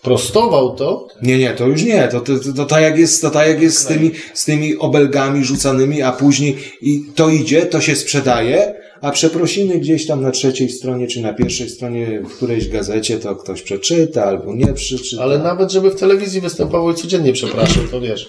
prostował 0.02 0.74
to, 0.74 1.08
Nie, 1.22 1.38
nie, 1.38 1.50
to 1.50 1.66
już 1.66 1.82
nie. 1.82 2.08
To, 2.08 2.20
to, 2.20 2.38
to, 2.38 2.52
to 2.52 2.64
tak 2.64 2.82
jak 2.82 2.98
jest, 2.98 3.22
to 3.22 3.30
tak 3.30 3.48
jak 3.48 3.62
jest 3.62 3.78
z, 3.78 3.86
tymi, 3.86 4.10
z 4.34 4.44
tymi 4.44 4.76
obelgami 4.76 5.44
rzucanymi, 5.44 6.02
a 6.02 6.12
później 6.12 6.56
i 6.82 7.04
to 7.14 7.28
idzie, 7.28 7.66
to 7.66 7.80
się 7.80 7.96
sprzedaje, 7.96 8.81
a 9.02 9.10
przeprosiny 9.10 9.78
gdzieś 9.78 10.06
tam 10.06 10.22
na 10.22 10.30
trzeciej 10.30 10.68
stronie 10.68 11.06
czy 11.06 11.20
na 11.20 11.34
pierwszej 11.34 11.68
stronie 11.68 12.20
w 12.20 12.36
którejś 12.36 12.68
gazecie 12.68 13.18
to 13.18 13.36
ktoś 13.36 13.62
przeczyta 13.62 14.24
albo 14.24 14.54
nie 14.54 14.72
przeczyta. 14.72 15.22
ale 15.22 15.38
nawet 15.38 15.72
żeby 15.72 15.90
w 15.90 16.00
telewizji 16.00 16.40
występował 16.40 16.90
i 16.90 16.94
codziennie 16.94 17.32
przepraszał, 17.32 17.82
to 17.90 18.00
wiesz. 18.00 18.28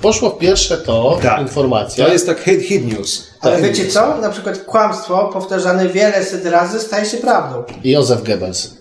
Poszło 0.00 0.30
w 0.30 0.38
pierwsze 0.38 0.76
to, 0.78 1.18
Tak. 1.22 1.40
informacja. 1.40 2.06
To 2.06 2.12
jest 2.12 2.26
tak 2.26 2.40
hit, 2.40 2.62
hit 2.62 2.98
news. 2.98 3.26
Ale 3.40 3.54
Tak. 3.56 3.64
wiecie 3.64 3.86
co? 3.86 4.20
Na 4.20 4.30
przykład 4.30 4.58
kłamstwo 4.58 5.30
powtarzane 5.32 5.88
wiele 5.88 6.24
set 6.24 6.46
razy 6.46 6.80
staje 6.80 7.04
się 7.06 7.16
prawdą. 7.16 7.62
Józef 7.84 8.22
Goebbels. 8.24 8.74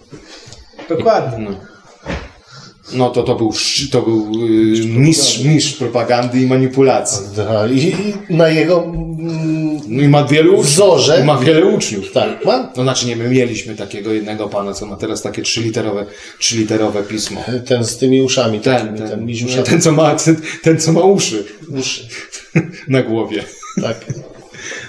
Dokładnie. 0.90 1.46
No. 1.50 1.56
No 2.94 3.10
to 3.10 3.24
to 3.24 3.36
był, 3.36 3.54
to 3.92 4.02
był 4.02 4.32
yy, 4.32 4.86
mistrz, 4.86 5.44
mistrz 5.44 5.74
propagandy 5.74 6.42
i 6.42 6.48
manipulacji. 6.48 7.26
Aha, 7.42 7.68
I, 7.68 7.96
I 8.30 8.36
na 8.36 8.48
jego 8.50 8.84
mm, 8.84 9.61
No 9.88 10.04
i 10.04 10.08
ma 10.08 10.24
wielu 10.24 10.52
uczniów. 10.52 10.66
wzorze. 10.68 11.22
I 11.22 11.24
ma 11.24 11.38
wiele 11.38 11.66
uczniów. 11.66 12.12
Tak, 12.12 12.46
ma 12.46 12.72
No 12.78 12.84
znaczy 12.84 13.06
nie, 13.06 13.16
my 13.16 13.30
mieliśmy 13.30 13.76
takiego 13.76 14.14
jednego 14.14 14.48
pana, 14.50 14.74
co 14.74 14.86
ma 14.86 14.96
teraz 14.96 15.22
takie 15.22 15.42
trzyliterowe, 15.42 16.06
trzyliterowe 16.40 17.04
pismo. 17.04 17.44
ten 17.66 17.84
z 17.86 17.98
tymi 17.98 18.22
uszami, 18.22 18.60
Ten, 18.60 18.74
takimi, 18.76 18.98
ten, 18.98 19.08
ten, 19.08 19.18
ten 19.18 19.26
miziusia. 19.26 19.64
ten, 19.64 19.82
co 19.82 19.92
ma, 19.92 20.16
ten, 20.16 20.42
ten, 20.64 20.80
co 20.80 20.92
ma 20.94 21.02
uszy 21.02 21.44
uszy. 21.80 22.08
na 22.88 23.02
głowie. 23.04 23.44
Tak. 23.82 24.06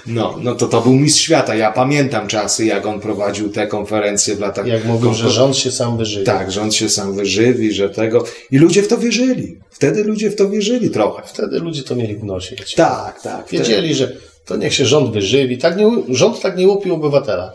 No, 0.07 0.35
no 0.41 0.55
to 0.55 0.67
to 0.67 0.81
był 0.81 0.93
mistrz 0.93 1.21
świata. 1.21 1.55
Ja 1.55 1.71
pamiętam 1.71 2.27
czasy, 2.27 2.65
jak 2.65 2.85
on 2.85 2.99
prowadził 2.99 3.49
te 3.49 3.67
konferencje 3.67 4.35
w 4.35 4.39
latach... 4.39 4.67
Jak 4.67 4.85
mówił, 4.85 5.13
że 5.13 5.29
rząd 5.29 5.57
się 5.57 5.71
sam 5.71 5.97
wyżywi. 5.97 6.25
Tak, 6.25 6.51
rząd 6.51 6.75
się 6.75 6.89
sam 6.89 7.15
wyżywi, 7.15 7.73
że 7.73 7.89
tego... 7.89 8.23
I 8.51 8.57
ludzie 8.57 8.83
w 8.83 8.87
to 8.87 8.97
wierzyli. 8.97 9.57
Wtedy 9.71 10.03
ludzie 10.03 10.29
w 10.31 10.35
to 10.35 10.49
wierzyli 10.49 10.89
trochę. 10.89 11.23
Wtedy 11.27 11.59
ludzie 11.59 11.83
to 11.83 11.95
mieli 11.95 12.15
w 12.15 12.23
nosie. 12.23 12.55
Tak, 12.75 13.21
tak. 13.21 13.49
Wiedzieli, 13.51 13.95
że 13.95 14.11
to 14.45 14.57
niech 14.57 14.73
się 14.73 14.85
rząd 14.85 15.13
wyżywi. 15.13 15.57
Tak 15.57 15.77
nie, 15.77 15.91
rząd 16.09 16.41
tak 16.41 16.57
nie 16.57 16.67
łupił 16.67 16.93
obywatela. 16.93 17.53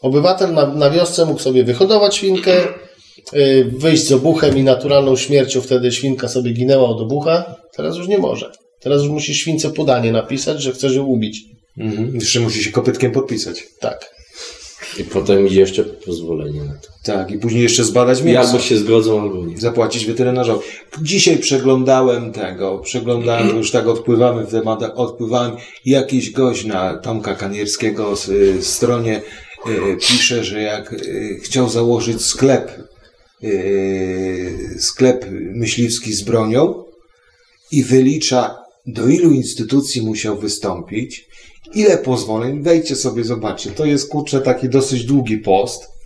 Obywatel 0.00 0.54
na, 0.54 0.66
na 0.66 0.90
wiosce 0.90 1.26
mógł 1.26 1.40
sobie 1.40 1.64
wyhodować 1.64 2.16
świnkę, 2.16 2.52
y, 3.34 3.70
wyjść 3.78 4.06
z 4.06 4.12
obuchem 4.12 4.58
i 4.58 4.64
naturalną 4.64 5.16
śmiercią 5.16 5.60
wtedy 5.60 5.92
świnka 5.92 6.28
sobie 6.28 6.52
ginęła 6.52 6.88
od 6.88 7.00
obucha. 7.00 7.54
Teraz 7.76 7.96
już 7.96 8.08
nie 8.08 8.18
może. 8.18 8.52
Teraz 8.80 9.02
już 9.02 9.10
musi 9.10 9.34
śwince 9.34 9.70
podanie 9.70 10.12
napisać, 10.12 10.62
że 10.62 10.72
chcesz 10.72 10.94
ją 10.94 11.04
ubić. 11.04 11.40
Mhm. 11.78 12.14
Jeszcze 12.14 12.40
musi 12.40 12.64
się 12.64 12.70
kopytkiem 12.70 13.12
podpisać. 13.12 13.62
Tak. 13.80 14.17
I 14.98 15.04
potem 15.04 15.46
idzie 15.46 15.60
jeszcze 15.60 15.84
pozwolenie 15.84 16.60
na 16.60 16.74
to. 16.74 16.88
Tak, 17.02 17.30
i 17.30 17.38
później 17.38 17.62
jeszcze 17.62 17.84
zbadać 17.84 18.22
mięso. 18.22 18.40
albo 18.40 18.58
się 18.58 18.76
zgodzą, 18.76 19.22
albo 19.22 19.46
nie. 19.46 19.58
zapłacić 19.58 20.06
weterynarzowi. 20.06 20.64
Dzisiaj 21.02 21.38
przeglądałem 21.38 22.32
tego, 22.32 22.78
przeglądałem, 22.78 23.56
już 23.56 23.70
tak 23.70 23.88
odpływamy 23.88 24.46
w 24.46 24.50
tematach, 24.50 24.90
odpływałem 24.94 25.52
jakiś 25.84 26.30
gość 26.30 26.64
na 26.64 26.96
Tomka 26.96 27.34
Kanierskiego 27.34 28.16
z, 28.16 28.28
y, 28.28 28.62
stronie 28.62 29.22
y, 29.66 29.96
pisze, 29.96 30.44
że 30.44 30.62
jak 30.62 30.92
y, 30.92 31.40
chciał 31.42 31.68
założyć 31.68 32.22
sklep, 32.22 32.70
y, 33.44 34.76
sklep 34.80 35.26
myśliwski 35.54 36.12
z 36.12 36.22
bronią 36.22 36.84
i 37.72 37.82
wylicza 37.82 38.58
do 38.86 39.08
ilu 39.08 39.32
instytucji 39.32 40.02
musiał 40.02 40.38
wystąpić, 40.38 41.28
ile 41.74 41.98
pozwoleń, 41.98 42.62
wejdźcie 42.62 42.96
sobie, 42.96 43.24
zobaczcie, 43.24 43.70
to 43.70 43.84
jest 43.84 44.08
kurczę 44.08 44.40
taki 44.40 44.68
dosyć 44.68 45.04
długi 45.04 45.38
post, 45.38 45.97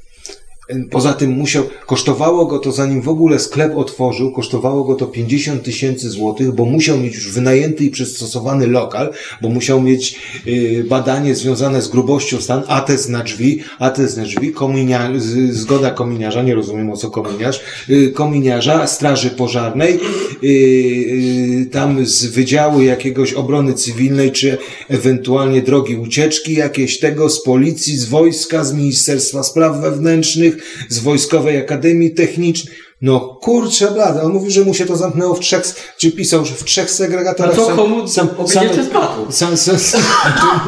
Poza 0.91 1.13
tym 1.13 1.31
musiał, 1.31 1.65
kosztowało 1.87 2.47
go 2.47 2.59
to, 2.59 2.73
zanim 2.73 3.03
w 3.03 3.09
ogóle 3.09 3.39
sklep 3.39 3.77
otworzył, 3.77 4.33
kosztowało 4.33 4.85
go 4.85 4.95
to 4.95 5.07
50 5.07 5.63
tysięcy 5.63 6.11
złotych, 6.11 6.53
bo 6.53 6.65
musiał 6.65 6.99
mieć 6.99 7.15
już 7.15 7.33
wynajęty 7.33 7.85
i 7.85 7.91
przystosowany 7.91 8.67
lokal, 8.67 9.13
bo 9.43 9.49
musiał 9.49 9.83
mieć 9.83 10.21
y, 10.47 10.85
badanie 10.89 11.35
związane 11.35 11.83
z 11.83 11.89
grubością 11.89 12.41
stan, 12.41 12.63
atest 12.69 13.09
na 13.09 13.23
drzwi, 13.23 13.61
atest 13.79 14.17
na 14.17 14.23
drzwi, 14.23 14.53
kominia, 14.53 15.11
z, 15.17 15.55
zgoda 15.55 15.91
kominiarza, 15.91 16.43
nie 16.43 16.55
rozumiem 16.55 16.91
o 16.91 16.97
co 16.97 17.11
kominiarz, 17.11 17.61
y, 17.91 18.11
kominiarza, 18.11 18.87
straży 18.87 19.31
pożarnej, 19.31 20.01
y, 20.45 20.47
y, 20.47 21.69
tam 21.73 22.07
z 22.07 22.27
wydziału 22.27 22.83
jakiegoś 22.83 23.33
obrony 23.33 23.75
cywilnej, 23.75 24.33
czy 24.33 24.59
ewentualnie 24.89 25.63
drogi 25.63 25.97
ucieczki, 25.97 26.55
jakieś 26.55 26.99
tego, 26.99 27.29
z 27.29 27.43
policji, 27.43 27.97
z 27.97 28.05
wojska, 28.05 28.65
z 28.65 28.73
Ministerstwa 28.73 29.43
Spraw 29.43 29.81
Wewnętrznych, 29.81 30.57
z 30.89 30.99
Wojskowej 30.99 31.59
Akademii 31.59 32.11
Technicznej. 32.11 32.75
No 33.03 33.21
kurczę 33.21 33.91
blade, 33.91 34.23
on 34.23 34.33
mówił, 34.33 34.51
że 34.51 34.65
mu 34.65 34.75
się 34.75 34.87
to 34.87 34.97
zamknęło 34.97 35.35
w 35.35 35.41
trzech, 35.41 35.95
czy 35.99 36.13
pisał, 36.13 36.45
że 36.45 36.55
w 36.55 36.65
trzech 36.65 36.91
segregatorach. 36.91 37.57
Co 37.57 37.67
sam- 37.67 37.77
komu 37.77 38.09
sam- 38.09 38.29
spadł? 38.29 39.33
sam, 39.33 39.57
sam, 39.57 39.79
sam, 39.79 40.01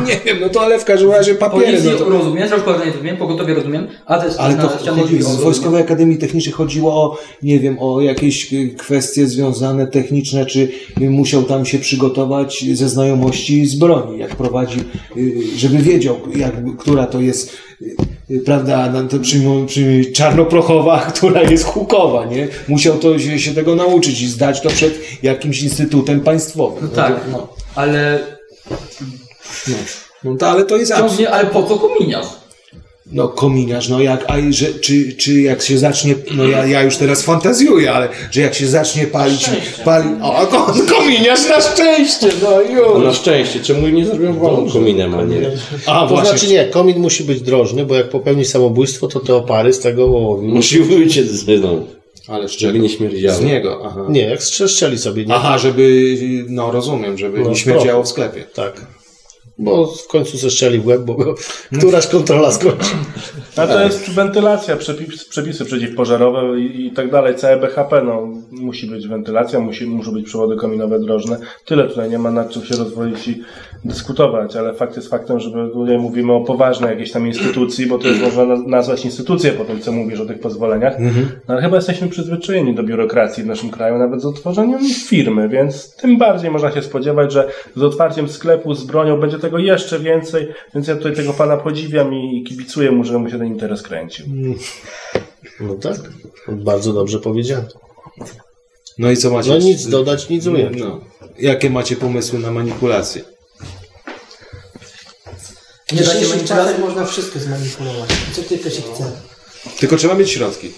nie 0.07 0.20
wiem, 0.24 0.38
no 0.40 0.48
to 0.48 0.61
ale 0.61 0.78
w 0.78 0.85
każdym 0.85 1.11
razie 1.11 1.35
papiery. 1.35 1.83
No 1.85 1.98
to, 1.98 2.04
rozumiem, 2.04 2.48
pożarnej 2.64 2.90
rozumiem, 2.92 3.16
pogotowie 3.16 3.54
rozumiem, 3.54 3.87
a 4.07 4.18
też 4.18 4.35
ale 4.38 4.54
to 4.54 4.68
chodzi, 4.68 5.22
z. 5.22 5.37
Wojskowej 5.37 5.83
Akademii 5.83 6.18
Technicznej 6.18 6.52
chodziło 6.52 6.92
o, 6.94 7.18
nie 7.42 7.61
wiem, 7.61 7.76
o 7.80 8.00
jakieś 8.00 8.52
y, 8.52 8.74
kwestie 8.78 9.26
związane 9.26 9.87
techniczne, 9.87 10.46
czy 10.46 10.68
y, 11.00 11.11
musiał 11.11 11.42
tam 11.42 11.66
się 11.66 11.78
przygotować 11.78 12.64
ze 12.72 12.88
znajomości 12.88 13.66
z 13.66 13.74
broni, 13.74 14.18
jak 14.18 14.37
prowadzi, 14.37 14.80
y, 15.16 15.42
żeby 15.57 15.78
wiedział, 15.78 16.20
jak, 16.37 16.54
która 16.78 17.07
to 17.07 17.20
jest, 17.20 17.57
prawda, 18.44 18.90
na 18.90 19.09
to 19.09 19.18
przy, 19.18 19.40
przy 19.66 20.05
czarnoprochowa, 20.14 21.01
która 21.14 21.42
jest 21.42 21.64
hukowa, 21.64 22.25
nie? 22.25 22.49
Musiał 22.68 22.99
to 22.99 23.18
się, 23.18 23.38
się 23.38 23.55
tego 23.55 23.75
nauczyć 23.75 24.23
i 24.23 24.29
zdać 24.29 24.61
to 24.61 24.68
przed 24.68 25.23
jakimś 25.23 25.62
instytutem 25.62 26.20
państwowym. 26.20 26.79
No 26.83 26.97
tak, 26.97 27.25
to, 27.25 27.31
no. 27.31 27.49
ale 27.75 28.20
No 30.25 30.37
to, 30.37 30.49
ale 30.51 30.64
to 30.64 30.77
jest. 30.77 30.97
Ciągnie, 30.97 31.31
ale 31.31 31.47
po 31.47 31.62
co 31.62 31.79
kominiarz? 31.79 32.27
No 33.14 33.29
kominiarz, 33.29 33.88
no 33.88 34.00
jak, 34.00 34.24
a 34.29 34.38
i 34.38 34.53
że, 34.53 34.66
czy, 34.66 35.12
czy 35.12 35.40
jak 35.40 35.62
się 35.62 35.79
zacznie, 35.79 36.14
no 36.37 36.44
ja, 36.44 36.66
ja 36.66 36.83
już 36.83 36.96
teraz 36.96 37.22
fantazjuję, 37.22 37.92
ale 37.92 38.09
że 38.31 38.40
jak 38.40 38.55
się 38.55 38.66
zacznie 38.66 39.07
palić, 39.07 39.50
pali, 39.85 40.09
o, 40.22 40.46
ko, 40.46 40.74
kominiarz 40.96 41.48
na 41.48 41.61
szczęście, 41.61 42.27
no 42.42 42.50
No 42.50 42.61
już. 42.94 43.05
na 43.05 43.12
szczęście, 43.14 43.61
czemu 43.61 43.88
nie 43.88 44.07
zrobią 44.07 44.33
wolną 44.38 44.70
kominem, 44.70 45.14
a 45.14 45.22
nie... 45.24 45.50
A 45.87 46.07
To 46.09 46.24
znaczy 46.24 46.48
nie, 46.48 46.64
komin 46.64 46.98
musi 46.98 47.24
być 47.24 47.40
drożny, 47.40 47.85
bo 47.87 47.94
jak 47.94 48.09
popełni 48.09 48.44
samobójstwo, 48.44 49.09
to 49.09 49.20
te 49.20 49.35
opary 49.35 49.72
z 49.72 49.79
tego 49.81 50.09
wołowi. 50.09 50.46
Musi 50.48 50.81
wyjść 50.81 51.20
z 51.20 51.46
no, 51.62 51.85
ale 52.29 52.48
z 52.48 52.53
żeby 52.59 52.79
nie 52.79 52.88
śmierdziało. 52.88 53.38
Z 53.38 53.40
niego, 53.40 53.83
aha. 53.85 54.05
Nie, 54.09 54.22
jak 54.22 54.42
strzeszczeli 54.42 54.98
sobie, 54.98 55.27
nie? 55.27 55.35
Aha, 55.35 55.59
żeby, 55.59 56.16
no 56.48 56.70
rozumiem, 56.70 57.18
żeby 57.18 57.40
No, 57.40 57.48
nie 57.48 57.57
śmierdziało 57.57 58.03
w 58.03 58.09
sklepie. 58.09 58.44
Tak. 58.55 58.87
Bo 59.59 59.87
w 59.87 60.07
końcu 60.07 60.38
zestrzeli 60.38 60.79
w 60.81 60.87
łeb, 60.87 61.03
bo 61.03 61.14
go 61.14 61.35
któraś 61.79 62.07
kontrola 62.07 62.53
skończy. 62.53 62.90
A 63.57 63.67
to 63.67 63.85
jest 63.85 64.11
wentylacja, 64.11 64.77
przepis, 64.77 65.25
przepisy 65.25 65.64
przeciwpożarowe 65.64 66.61
i, 66.61 66.87
i 66.87 66.90
tak 66.90 67.11
dalej. 67.11 67.37
Całe 67.37 67.57
BHP, 67.57 68.03
no, 68.03 68.29
musi 68.51 68.87
być 68.87 69.09
wentylacja, 69.09 69.61
musi, 69.61 69.87
muszą 69.87 70.12
być 70.12 70.27
przewody 70.27 70.57
kominowe 70.57 71.01
drożne. 71.01 71.38
Tyle 71.64 71.88
tutaj 71.88 72.11
nie 72.11 72.19
ma 72.19 72.31
nad 72.31 72.51
czym 72.51 72.64
się 72.64 72.77
rozwoić 72.77 73.29
i 73.29 73.43
dyskutować, 73.85 74.57
ale 74.57 74.75
fakt 74.75 74.97
jest 74.97 75.09
faktem, 75.11 75.40
że 75.40 75.51
tutaj 75.51 75.99
mówimy 75.99 76.33
o 76.33 76.40
poważnej 76.40 76.90
jakiejś 76.90 77.11
tam 77.12 77.27
instytucji, 77.27 77.87
bo 77.87 77.99
to 77.99 78.09
już 78.09 78.20
można 78.20 78.44
na- 78.44 78.62
nazwać 78.66 79.05
instytucję 79.05 79.53
po 79.53 79.64
tym, 79.64 79.81
co 79.81 79.92
mówisz 79.92 80.20
o 80.20 80.27
tych 80.27 80.40
pozwoleniach. 80.40 80.94
No 81.49 81.55
ale 81.55 81.62
chyba 81.62 81.77
jesteśmy 81.77 82.09
przyzwyczajeni 82.09 82.75
do 82.75 82.83
biurokracji 82.83 83.42
w 83.42 83.47
naszym 83.47 83.70
kraju, 83.70 83.99
nawet 83.99 84.23
z 84.23 84.25
otworzeniem 84.27 84.81
firmy, 85.07 85.49
więc 85.49 85.97
tym 85.97 86.18
bardziej 86.18 86.51
można 86.51 86.73
się 86.73 86.83
spodziewać, 86.83 87.33
że 87.33 87.49
z 87.77 87.83
otwarciem 87.83 88.29
sklepu 88.29 88.75
z 88.75 88.85
bronią 88.85 89.20
będzie 89.20 89.38
tego 89.38 89.59
jeszcze 89.59 89.99
więcej, 89.99 90.49
więc 90.75 90.88
ja 90.88 90.97
tutaj 90.97 91.14
tego 91.16 91.33
pana 91.33 91.57
podziwiam 91.57 92.14
i, 92.14 92.44
kibicuję 92.44 92.90
mu, 92.92 93.05
że 93.05 93.18
mu 93.18 93.31
się 93.31 93.38
ten 93.38 93.47
interes 93.47 93.83
kręcił. 93.83 94.27
No 95.61 95.75
tak. 95.75 95.97
Bardzo 96.49 96.92
dobrze 96.92 97.18
powiedziane. 97.18 97.64
No 98.99 99.11
i 99.11 99.16
co 99.16 99.31
macie? 99.31 99.51
No 99.51 99.59
nic 99.59 99.88
dodać, 99.88 100.29
nic 100.29 100.47
ująć. 100.47 100.79
No. 100.81 101.01
Jakie 101.38 101.70
macie 101.70 101.97
pomysły 101.97 102.38
na 102.38 102.51
manipulację? 102.51 103.23
W 105.94 106.04
dzisiejszych 106.04 106.44
czasach 106.44 106.78
można 106.78 107.04
wszystko 107.04 107.38
zmanipulować. 107.38 108.11
Co 108.37 108.42
tylko 108.42 108.70
się 108.70 108.83
chce. 108.94 109.11
Tylko 109.80 109.96
trzeba 109.96 110.14
mieć 110.14 110.30
środki. 110.30 110.70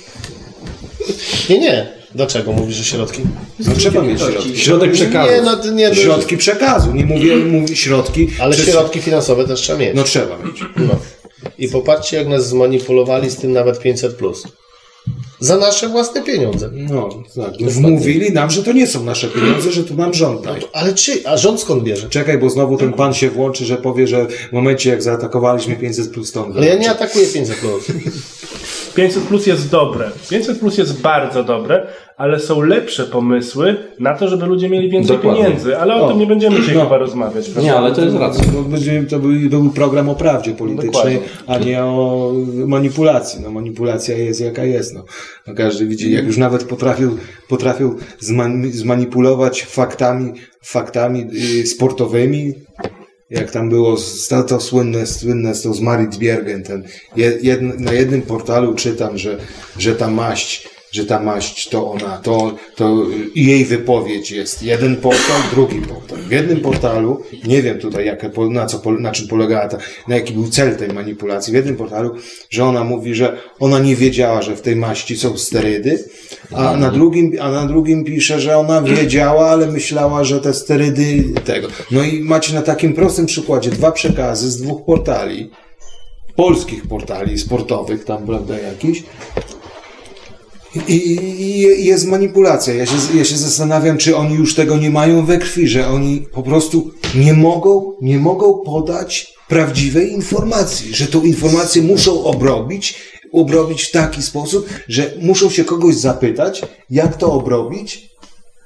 Nie, 1.51 1.59
nie. 1.59 1.93
Dlaczego 2.15 2.53
mówisz, 2.53 2.77
że 2.77 2.85
środki? 2.85 3.23
No 3.59 3.75
trzeba 3.75 4.03
mieć 4.03 4.21
środki. 4.21 4.59
Środek 4.59 4.93
przekazu. 4.93 5.33
Nie, 5.33 5.43
no 5.43 5.71
nie. 5.71 5.95
Środki 5.95 6.37
przekazu, 6.37 6.93
nie 6.93 7.07
mówię, 7.07 7.37
mówię 7.61 7.77
środki. 7.77 8.29
Ale 8.41 8.55
przez- 8.55 8.69
środki 8.69 9.01
finansowe 9.01 9.45
też 9.45 9.61
trzeba 9.61 9.79
mieć. 9.79 9.91
No 9.95 10.05
trzeba 10.05 10.39
mieć. 10.39 10.61
No. 10.77 10.99
I 11.59 11.69
popatrzcie, 11.69 12.17
jak 12.17 12.29
nas 12.29 12.49
zmanipulowali 12.49 13.31
z 13.31 13.37
tym 13.37 13.53
nawet 13.53 13.81
500. 13.81 14.15
Plus. 14.15 14.45
Za 15.41 15.57
nasze 15.57 15.89
własne 15.89 16.23
pieniądze. 16.23 16.71
No, 16.73 17.09
tak. 17.37 17.71
Wmówili 17.71 18.33
nam, 18.33 18.51
że 18.51 18.63
to 18.63 18.73
nie 18.73 18.87
są 18.87 19.05
nasze 19.05 19.29
pieniądze, 19.29 19.73
że 19.73 19.85
tu 19.85 19.95
nam 19.95 20.15
rząd 20.15 20.45
daje. 20.45 20.63
Ale 20.73 20.95
czy? 20.95 21.29
A 21.29 21.37
rząd 21.37 21.61
skąd 21.61 21.83
bierze? 21.83 22.09
Czekaj, 22.09 22.39
bo 22.39 22.51
znowu 22.51 22.77
ten 22.77 22.93
pan 22.93 23.15
się 23.15 23.31
włączy, 23.31 23.65
że 23.65 23.77
powie, 23.77 24.07
że 24.07 24.27
w 24.27 24.53
momencie 24.53 24.91
jak 24.91 25.03
zaatakowaliśmy 25.03 25.77
500 25.77 26.11
plus 26.11 26.33
ton. 26.33 26.53
Ale 26.57 26.67
ja 26.67 26.75
nie 26.75 26.91
atakuję 26.91 27.27
500. 27.27 27.57
Plus. 27.57 27.85
500 28.97 29.23
plus 29.23 29.47
jest 29.47 29.71
dobre. 29.71 30.11
500 30.31 30.59
plus 30.59 30.79
jest 30.79 31.01
bardzo 31.01 31.45
dobre, 31.45 31.87
ale 32.17 32.41
są 32.41 32.63
lepsze 32.63 33.05
pomysły 33.05 33.77
na 34.01 34.15
to, 34.15 34.29
żeby 34.29 34.47
ludzie 34.47 34.69
mieli 34.69 34.91
więcej 34.91 35.17
Dokładnie. 35.17 35.45
pieniędzy. 35.45 35.79
Ale 35.79 35.95
o, 35.95 36.05
O. 36.05 36.09
tym 36.09 36.19
nie 36.19 36.27
będziemy 36.27 36.61
dzisiaj 36.61 36.75
No. 36.75 36.85
chyba 36.85 36.99
rozmawiać. 36.99 37.45
prawda? 37.51 37.71
Nie, 37.71 37.77
ale 37.79 37.95
to 37.95 38.05
jest 38.05 38.17
racja. 38.17 38.45
No, 38.55 38.63
będzie, 38.63 39.05
to 39.11 39.19
był, 39.19 39.31
był 39.51 39.71
program 39.71 40.09
o 40.09 40.15
prawdzie 40.15 40.53
politycznej, 40.53 40.93
Dokładnie. 40.93 41.21
a 41.47 41.59
nie 41.59 41.85
o 41.85 42.33
manipulacji. 42.67 43.41
No 43.43 43.51
manipulacja 43.51 44.17
jest 44.19 44.41
jaka 44.41 44.65
jest. 44.65 44.95
No. 44.95 45.05
No, 45.47 45.55
każdy 45.55 45.87
widzi, 45.87 46.13
jak 46.13 46.25
już 46.27 46.37
nawet 46.39 46.65
potrafił, 46.65 47.19
potrafił 47.49 47.97
zman, 48.19 48.71
zmanipulować 48.73 49.63
faktami, 49.63 50.33
faktami 50.65 51.27
y, 51.63 51.67
sportowymi, 51.67 52.53
jak 53.31 53.51
tam 53.51 53.69
było 53.71 53.97
to, 54.29 54.43
to 54.43 54.61
słynne, 54.61 55.07
słynne 55.07 55.55
tą 55.55 55.75
z 55.75 55.81
Marit 55.81 56.17
Bjergen, 56.17 56.63
ten, 56.63 56.85
jed, 57.17 57.81
na 57.81 57.93
jednym 57.93 58.23
portalu 58.23 58.75
czytam, 58.75 59.19
że, 59.19 59.39
że 59.79 59.97
ta 59.97 60.11
maść, 60.11 60.76
że 60.93 61.07
ta 61.07 61.21
maść 61.21 61.69
to 61.69 61.91
ona, 61.91 62.19
to, 62.19 62.55
to 62.77 63.07
jej 63.35 63.65
wypowiedź 63.65 64.31
jest 64.31 64.63
jeden 64.63 64.97
portal, 64.97 65.41
drugi 65.55 65.81
portal. 65.81 66.19
W 66.19 66.31
jednym 66.31 66.61
portalu, 66.61 67.23
nie 67.45 67.63
wiem 67.63 67.79
tutaj 67.79 68.17
na, 68.51 68.67
co, 68.67 68.93
na 68.93 69.13
czym 69.13 69.29
polegała 69.29 69.69
ta, 69.69 69.79
na 70.09 70.15
jaki 70.15 70.33
był 70.33 70.49
cel 70.49 70.77
tej 70.77 70.89
manipulacji, 70.89 71.53
w 71.53 71.57
jednym 71.57 71.77
portalu, 71.77 72.15
że 72.51 72.65
ona 72.65 72.85
mówi, 72.85 73.15
że 73.15 73.39
ona 73.59 73.79
nie 73.79 73.97
wiedziała, 73.97 74.43
że 74.43 74.57
w 74.57 74.63
tej 74.63 74.77
maści 74.77 75.17
są 75.17 75.39
sterydy, 75.39 76.05
a 76.53 76.77
na 76.77 76.91
drugim, 76.91 77.33
a 77.41 77.51
na 77.51 77.67
drugim 77.67 78.05
pisze, 78.05 78.41
że 78.41 78.59
ona 78.59 78.83
wiedziała, 78.83 79.51
ale 79.51 79.67
myślała, 79.67 80.25
że 80.25 80.41
te 80.41 80.55
sterydy 80.55 81.25
tego. 81.45 81.69
No 81.91 82.03
i 82.03 82.21
macie 82.21 82.55
na 82.55 82.63
takim 82.63 82.95
prostym 82.95 83.27
przykładzie 83.27 83.71
dwa 83.71 83.93
przekazy 83.93 84.51
z 84.51 84.57
dwóch 84.63 84.85
portali, 84.85 85.51
polskich 86.37 86.87
portali 86.87 87.39
sportowych, 87.39 88.05
tam 88.05 88.27
prawda 88.27 88.59
jakiś. 88.59 89.03
I, 90.89 90.93
i, 90.93 91.43
I 91.43 91.85
jest 91.85 92.07
manipulacja. 92.07 92.75
Ja 92.75 92.87
się, 92.87 92.97
ja 93.15 93.25
się 93.25 93.37
zastanawiam, 93.37 93.99
czy 93.99 94.17
oni 94.17 94.35
już 94.35 94.55
tego 94.55 94.77
nie 94.77 94.91
mają 94.91 95.27
we 95.27 95.39
krwi, 95.39 95.69
że 95.69 95.89
oni 95.89 96.27
po 96.33 96.43
prostu 96.43 96.91
nie 97.15 97.35
mogą, 97.35 97.93
nie 98.03 98.19
mogą 98.19 98.59
podać 98.65 99.35
prawdziwej 99.49 100.13
informacji, 100.13 100.95
że 100.95 101.07
tą 101.07 101.23
informację 101.23 101.83
muszą 101.83 102.25
obrobić, 102.25 102.95
obrobić 103.33 103.83
w 103.83 103.91
taki 103.91 104.23
sposób, 104.23 104.69
że 104.89 105.13
muszą 105.21 105.51
się 105.51 105.65
kogoś 105.65 105.95
zapytać, 105.95 106.63
jak 106.91 107.17
to 107.17 107.33
obrobić, 107.33 108.11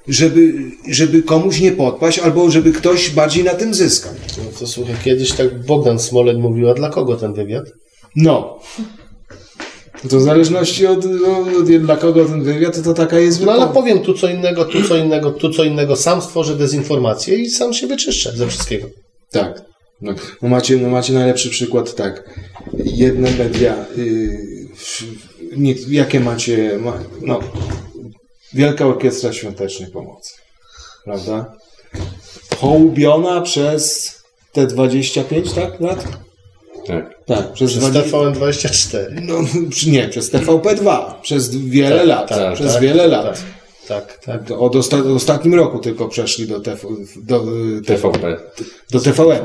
żeby, 0.07 0.53
żeby 0.87 1.23
komuś 1.23 1.59
nie 1.59 1.71
podpaść, 1.71 2.19
albo 2.19 2.51
żeby 2.51 2.71
ktoś 2.71 3.09
bardziej 3.09 3.43
na 3.43 3.53
tym 3.53 3.73
zyskał. 3.73 4.13
No 4.37 4.43
to 4.59 4.67
słuchaj, 4.67 4.95
kiedyś 5.03 5.31
tak 5.31 5.65
Bogdan 5.65 5.99
Smolek 5.99 6.37
mówił, 6.37 6.69
a 6.69 6.73
dla 6.73 6.89
kogo 6.89 7.15
ten 7.15 7.33
wywiad? 7.33 7.65
No. 8.15 8.59
To 10.09 10.17
w 10.17 10.21
zależności 10.21 10.87
od, 10.87 11.05
od, 11.05 11.57
od 11.59 11.71
dla 11.71 11.97
kogo 11.97 12.25
ten 12.25 12.43
wywiad, 12.43 12.83
to 12.83 12.93
taka 12.93 13.19
jest 13.19 13.45
No 13.45 13.51
ale 13.51 13.67
wypowiedź. 13.67 13.81
powiem 13.81 14.05
tu 14.05 14.13
co 14.13 14.29
innego, 14.29 14.65
tu 14.65 14.83
co 14.83 14.95
innego, 14.95 15.31
tu 15.31 15.49
co 15.49 15.63
innego. 15.63 15.95
Sam 15.95 16.21
stworzę 16.21 16.55
dezinformację 16.55 17.35
i 17.35 17.49
sam 17.49 17.73
się 17.73 17.87
wyczyszczę 17.87 18.31
ze 18.35 18.47
wszystkiego. 18.47 18.87
Tak. 19.31 19.61
No, 20.01 20.13
no 20.41 20.49
macie, 20.49 20.77
no 20.77 20.89
macie 20.89 21.13
najlepszy 21.13 21.49
przykład, 21.49 21.95
tak. 21.95 22.39
Jedne 22.73 23.31
media, 23.31 23.85
yy, 23.97 24.37
nie, 25.57 25.75
jakie 25.89 26.19
macie, 26.19 26.77
ma, 26.79 26.99
no, 27.21 27.39
Wielka 28.53 28.85
Orkiestra 28.85 29.33
Świątecznej 29.33 29.91
Pomocy, 29.91 30.33
prawda? 31.03 31.53
Hołubiona 32.57 33.41
przez 33.41 34.15
te 34.51 34.67
25, 34.67 35.53
tak, 35.53 35.79
lat? 35.79 36.07
Tak. 36.91 37.25
Tak, 37.25 37.53
przez, 37.53 37.71
Przez 37.71 37.83
20, 37.89 38.17
TVN24. 38.17 39.21
no, 39.21 39.35
nie, 39.87 40.07
przez 40.07 40.33
TVP2, 40.33 41.13
przez 41.21 41.55
wiele 41.55 41.97
Tak, 41.97 42.07
lat, 42.07 42.29
tak, 42.29 42.53
przez 42.55 42.73
tak, 42.73 42.81
wiele 42.81 43.07
lat. 43.07 43.43
Tak, 43.87 44.17
tak. 44.25 44.51
Od 44.51 44.75
osta- 44.75 45.15
ostatnim 45.15 45.53
roku 45.55 45.79
tylko 45.79 46.07
przeszli 46.07 46.47
do, 46.47 46.59
TV, 46.59 46.87
do, 47.23 47.43
TVP. 47.85 48.37
do 48.91 48.99
TVN. 48.99 49.41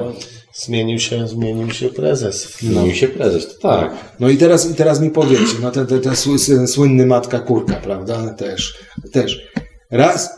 Zmienił 0.55 0.99
się, 0.99 1.29
zmienił 1.29 1.71
się 1.71 1.89
prezes. 1.89 2.59
Zmienił 2.61 2.95
się 2.95 3.09
prezes, 3.09 3.49
to 3.49 3.69
tak. 3.69 3.91
No 4.21 4.29
i 4.29 4.37
teraz, 4.37 4.71
i 4.71 4.75
teraz 4.75 5.01
mi 5.01 5.11
powiecie, 5.11 5.55
no 5.63 5.71
ten, 5.71 5.87
ten, 5.87 6.01
ten 6.01 6.13
sły- 6.13 6.67
słynny 6.67 7.07
matka 7.07 7.39
kurka, 7.39 7.75
prawda? 7.75 8.35
Też, 8.35 8.75
też. 9.13 9.47
Raz 9.91 10.35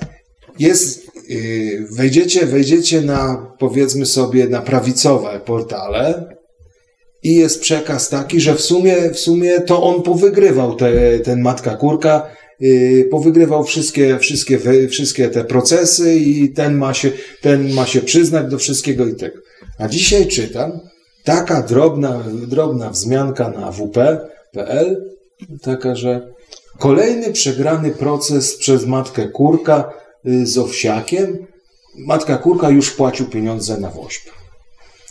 jest, 0.59 1.07
yy, 1.29 1.87
wejdziecie, 1.91 2.47
wejdziecie 2.47 3.01
na, 3.01 3.47
powiedzmy 3.59 4.07
sobie, 4.07 4.49
na 4.49 4.61
prawicowe 4.61 5.41
portale 5.41 6.38
i 7.23 7.35
jest 7.35 7.61
przekaz 7.61 8.09
taki, 8.09 8.41
że 8.41 8.55
w 8.55 8.61
sumie, 8.61 9.11
w 9.11 9.19
sumie 9.19 9.61
to 9.61 9.83
on 9.83 10.03
powygrywał 10.03 10.75
te, 10.77 11.19
ten 11.19 11.41
matka 11.41 11.77
kurka, 11.77 12.31
yy, 12.61 13.09
powygrywał 13.11 13.65
wszystkie, 13.65 14.19
wszystkie, 14.19 14.59
wszystkie 14.89 15.29
te 15.29 15.45
procesy 15.45 16.15
i 16.15 16.53
ten 16.53 16.75
ma 16.75 16.95
się, 16.95 17.11
ten 17.41 17.73
ma 17.73 17.87
się 17.87 18.01
przyznać 18.01 18.51
do 18.51 18.59
wszystkiego 18.59 19.07
i 19.07 19.15
tego. 19.15 19.39
A 19.79 19.89
dzisiaj 19.89 20.27
czytam, 20.27 20.81
taka 21.25 21.63
drobna, 21.63 22.25
drobna 22.47 22.91
wzmianka 22.91 23.51
na 23.51 23.73
wp.pl, 23.73 24.97
taka, 25.63 25.95
że 25.95 26.29
kolejny 26.79 27.33
przegrany 27.33 27.91
proces 27.91 28.57
przez 28.57 28.87
matkę 28.87 29.29
Kurka 29.29 29.93
y, 30.27 30.47
z 30.47 30.59
Owsiakiem. 30.59 31.47
Matka 31.99 32.39
Kurka 32.39 32.71
już 32.71 32.91
płacił 32.91 33.27
pieniądze 33.27 33.81
na 33.81 33.91
woźb. 33.91 34.38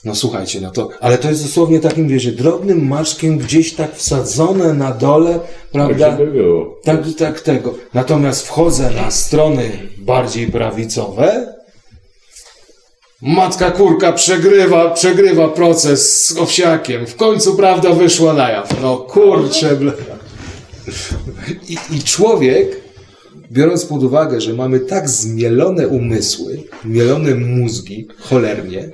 No 0.07 0.15
słuchajcie, 0.15 0.61
no 0.61 0.71
to, 0.71 0.89
ale 1.01 1.17
to 1.17 1.29
jest 1.29 1.43
dosłownie 1.43 1.79
takim, 1.79 2.07
wiecie, 2.07 2.31
drobnym 2.31 2.87
maczkiem 2.87 3.37
gdzieś 3.37 3.73
tak 3.73 3.95
wsadzone 3.95 4.73
na 4.73 4.91
dole, 4.91 5.33
Tak 5.33 5.71
prawda? 5.71 6.11
żeby 6.11 6.31
było. 6.31 6.79
Tak, 6.83 6.99
tak, 7.17 7.41
tego. 7.41 7.73
Natomiast 7.93 8.47
wchodzę 8.47 8.91
na 8.91 9.11
strony 9.11 9.71
bardziej 9.97 10.47
prawicowe 10.47 11.53
Matka 13.21 13.71
kurka 13.71 14.11
przegrywa, 14.13 14.89
przegrywa 14.89 15.47
proces 15.47 16.25
z 16.27 16.37
owsiakiem. 16.37 17.07
W 17.07 17.15
końcu 17.15 17.55
prawda 17.55 17.89
wyszła 17.93 18.33
na 18.33 18.49
jaw. 18.49 18.81
No 18.81 18.97
kurczę. 18.97 19.75
Ble. 19.75 19.91
I, 21.69 21.77
I 21.91 22.03
człowiek, 22.03 22.81
biorąc 23.51 23.85
pod 23.85 24.03
uwagę, 24.03 24.41
że 24.41 24.53
mamy 24.53 24.79
tak 24.79 25.09
zmielone 25.09 25.87
umysły, 25.87 26.63
mielone 26.85 27.35
mózgi, 27.35 28.07
cholernie, 28.19 28.89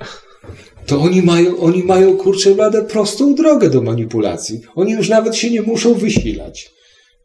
to 0.86 1.00
oni 1.00 1.22
mają, 1.22 1.58
oni 1.60 1.82
mają 1.82 2.16
kurczę 2.16 2.54
blade 2.54 2.82
prostą 2.82 3.34
drogę 3.34 3.70
do 3.70 3.82
manipulacji. 3.82 4.60
Oni 4.74 4.92
już 4.92 5.08
nawet 5.08 5.36
się 5.36 5.50
nie 5.50 5.62
muszą 5.62 5.94
wysilać. 5.94 6.70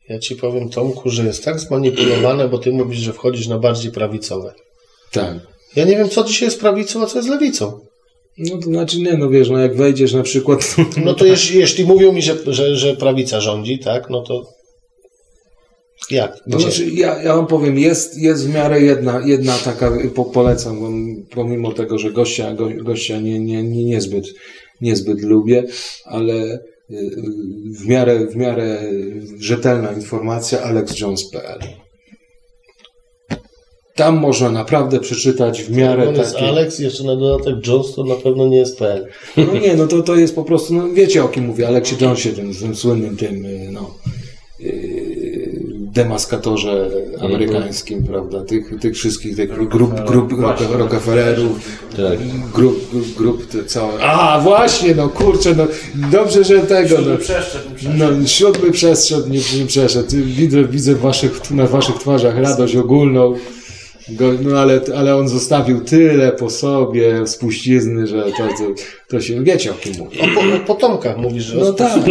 Ja 0.10 0.19
ci 0.19 0.36
powiem, 0.36 0.69
Tomku, 0.69 1.10
że 1.10 1.26
jest 1.26 1.45
tak 1.45 1.60
zmanipulowane, 1.60 2.48
bo 2.48 2.58
ty 2.58 2.72
mówisz, 2.72 3.00
że 3.00 3.13
wchodzisz 3.13 3.48
na 3.48 3.60
bardziej 3.60 3.91
prawicowe. 3.91 4.54
Tak. 5.12 5.38
Ja 5.76 5.86
nie 5.86 5.98
wiem, 5.98 6.10
co 6.10 6.24
dzisiaj 6.24 6.48
jest 6.48 6.60
prawicą, 6.60 7.04
a 7.04 7.06
co 7.06 7.17
jest 7.17 7.30
lewicą. 7.30 7.80
No 8.38 8.58
to 8.58 8.62
znaczy 8.62 9.00
nie, 9.00 9.17
no 9.17 9.30
wiesz, 9.30 9.50
no 9.50 9.58
jak 9.58 9.76
wejdziesz 9.76 10.13
na 10.13 10.24
przykład... 10.24 10.76
No 11.06 11.13
to 11.13 11.26
jeśli, 11.26 11.60
jeśli 11.60 11.86
mówią 11.86 12.12
mi, 12.12 12.22
że, 12.22 12.38
że, 12.48 12.76
że 12.76 12.95
prawica 12.95 13.41
rządzi, 13.41 13.80
tak, 13.80 14.10
no 14.10 14.22
to 14.22 14.59
jak? 16.12 16.38
Znaczy, 16.48 16.89
ja, 16.93 17.24
ja 17.24 17.36
wam 17.36 17.48
powiem, 17.48 17.80
jest, 17.80 18.17
jest 18.17 18.48
w 18.48 18.54
miarę 18.54 18.82
jedna, 18.82 19.22
jedna 19.26 19.58
taka, 19.58 19.91
po, 20.15 20.26
polecam 20.26 20.82
wam, 20.82 21.15
pomimo 21.30 21.72
tego, 21.72 21.98
że 21.98 22.12
gościa, 22.12 22.54
go, 22.54 22.69
gościa 22.84 23.19
nie, 23.19 23.39
nie, 23.39 23.63
nie, 23.63 23.84
niezbyt, 23.84 24.26
niezbyt 24.82 25.22
lubię, 25.22 25.63
ale 26.06 26.34
y, 26.91 27.12
w 27.80 27.88
miarę, 27.88 28.28
w 28.28 28.36
miarę 28.36 28.82
rzetelna 29.39 29.91
informacja 29.91 30.62
alexjones.pl 30.62 31.60
Tam 33.95 34.17
można 34.17 34.52
naprawdę 34.52 35.00
przeczytać 35.00 35.63
w 35.63 35.72
miarę 35.72 36.10
On 36.10 36.15
jest 36.15 36.34
takie... 36.34 36.45
Alex, 36.45 36.80
jeszcze 36.80 37.04
na 37.04 37.15
dodatek 37.15 37.67
Jones, 37.67 37.93
to 37.95 38.04
na 38.04 38.15
pewno 38.15 38.48
nie 38.48 38.58
jest 38.58 38.80
PL. 38.80 39.08
No 39.38 39.54
nie, 39.54 39.76
no 39.76 39.88
to, 39.88 40.04
to 40.04 40.15
jest 40.15 40.36
po 40.36 40.43
prostu, 40.43 40.74
no 40.74 40.89
wiecie 40.93 41.24
o 41.24 41.28
kim 41.28 41.45
mówię, 41.45 41.67
Aleksie 41.67 41.95
Jonesie, 42.02 42.30
tym, 42.30 42.54
tym 42.56 42.76
słynnym 42.76 43.17
tym, 43.17 43.45
y, 43.45 43.69
no, 43.72 43.95
y, 44.62 44.88
demaskatorze 45.93 46.89
amerykańskim, 47.21 48.04
prawda, 48.04 48.41
tych, 48.43 48.80
tych 48.82 48.95
wszystkich 48.95 49.36
tych 49.36 49.49
grup, 49.69 49.69
grup 50.08 50.32
Rocke- 50.32 50.78
Rockefellerów, 50.78 51.60
Tak. 51.97 52.19
grup, 52.54 52.91
grup, 52.91 53.15
grup 53.17 53.45
te 53.47 53.63
całe. 53.65 54.04
A, 54.04 54.39
właśnie, 54.39 54.95
no 54.95 55.10
kurczę, 55.10 55.56
no 55.56 55.67
dobrze, 56.12 56.43
że 56.43 56.60
tego, 56.60 56.95
no, 57.02 57.17
Przeszczep, 57.17 57.73
przeszczep. 57.75 57.97
no 57.97 58.28
siódmy 58.28 58.71
przeszedł, 58.71 59.30
nie, 59.30 59.39
nie 59.60 59.65
przeszedł. 59.67 60.08
Widzę, 60.25 60.63
widzę 60.63 60.95
w 60.95 60.99
waszych, 60.99 61.52
na 61.52 61.67
waszych 61.67 61.95
twarzach 61.95 62.38
radość 62.38 62.75
ogólną. 62.75 63.34
Go, 64.10 64.32
no 64.41 64.60
ale, 64.60 64.82
ale 64.97 65.15
on 65.15 65.28
zostawił 65.30 65.82
tyle 65.82 66.32
po 66.32 66.49
sobie 66.49 67.28
spuścizny, 67.28 68.08
że 68.08 68.23
to, 68.23 68.47
to, 68.47 68.73
to 69.08 69.21
się 69.21 69.43
wiecie 69.43 69.71
o 69.71 69.73
kim 69.73 69.93
mówię. 69.97 70.17
O, 70.21 70.25
po, 70.36 70.56
o 70.56 70.60
potomkach 70.67 71.17
mówisz, 71.17 71.43
że 71.43 71.58
No 71.58 71.73
tak, 71.73 72.02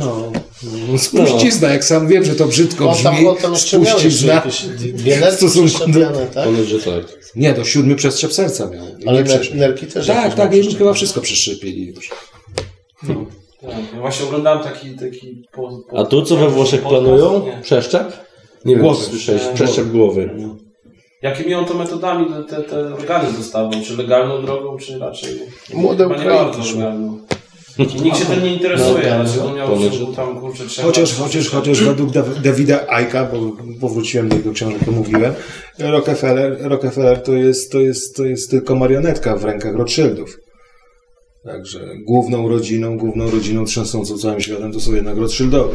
no. 0.00 0.31
No 0.62 0.98
spuścizna, 0.98 1.68
jak 1.68 1.84
sam 1.84 2.08
wiem, 2.08 2.24
że 2.24 2.34
to 2.34 2.46
brzydko 2.46 2.94
tam, 3.02 3.14
brzmi. 3.14 3.26
on 3.26 3.36
tam 3.36 3.56
Spuścizna. 3.56 4.42
tak? 6.34 6.44
Ponoć, 6.44 6.68
że 6.68 6.78
tak. 6.78 7.18
Nie, 7.36 7.54
to 7.54 7.64
siódmy 7.64 7.96
przestrzep 7.96 8.32
serca 8.32 8.70
miał. 8.70 8.84
Ale 9.06 9.24
ner, 9.24 9.54
nerki 9.54 9.86
też 9.86 10.06
Tak, 10.06 10.34
tak, 10.34 10.54
już 10.54 10.76
chyba 10.76 10.92
wszystko 10.92 11.20
przeszczepili 11.20 11.86
już. 11.86 12.10
No. 13.02 13.26
Tak, 13.60 13.70
ja 13.94 14.00
właśnie 14.00 14.26
oglądałem 14.26 14.64
taki, 14.64 14.90
taki 14.90 15.42
po, 15.52 15.82
po, 15.90 15.98
A 15.98 16.04
tu 16.04 16.22
co 16.22 16.36
we 16.36 16.48
Włoszech 16.48 16.82
planują? 16.82 17.46
Nie. 17.46 17.60
Przeszczep? 17.62 18.12
Nie 18.64 18.74
wiem, 18.74 18.84
Głowy. 18.84 19.04
słyszałeś. 19.04 19.42
Nie. 19.42 19.54
Przeszczep 19.54 19.88
głowy. 19.88 20.30
Jakimi 21.22 21.54
on 21.54 21.64
to 21.64 21.74
metodami 21.74 22.26
te, 22.26 22.44
te, 22.44 22.62
te 22.62 22.94
organy 22.94 23.32
zostawią? 23.32 23.82
Czy 23.82 23.96
legalną 23.96 24.42
drogą, 24.42 24.76
czy 24.76 24.98
raczej 24.98 25.38
Młode 25.74 26.08
chyba 26.18 26.52
nikt 27.78 28.16
się 28.18 28.24
tym 28.24 28.44
nie 28.44 28.52
interesuje, 28.54 29.10
No, 29.10 29.14
ale 29.14 29.44
on 29.44 29.56
miał 29.56 30.14
tam 30.16 30.40
kurczę 30.40 30.66
trzeba... 30.66 30.88
Chociaż, 30.88 31.14
chociaż, 31.14 31.48
chociaż 31.48 31.82
według 31.82 32.10
Daw- 32.10 32.40
Dawida 32.42 32.88
Aika, 32.88 33.24
bo 33.24 33.56
powróciłem 33.80 34.28
do 34.28 34.36
jego 34.36 34.52
książek, 34.52 34.84
to 34.84 34.90
mówiłem, 34.92 35.34
Rockefeller, 35.78 36.58
Rockefeller 36.60 37.22
to, 37.22 37.32
jest, 37.32 37.72
to, 37.72 37.80
jest, 37.80 38.16
to 38.16 38.24
jest 38.24 38.50
tylko 38.50 38.74
marionetka 38.74 39.36
w 39.36 39.44
rękach 39.44 39.74
Rothschildów. 39.74 40.38
Także 41.44 41.80
główną 42.06 42.48
rodziną, 42.48 42.98
główną 42.98 43.30
rodziną 43.30 43.64
trzęsącą 43.64 44.18
całym 44.18 44.40
światem 44.40 44.72
to 44.72 44.80
są 44.80 44.94
jednak 44.94 45.16
Rothschildowie. 45.16 45.74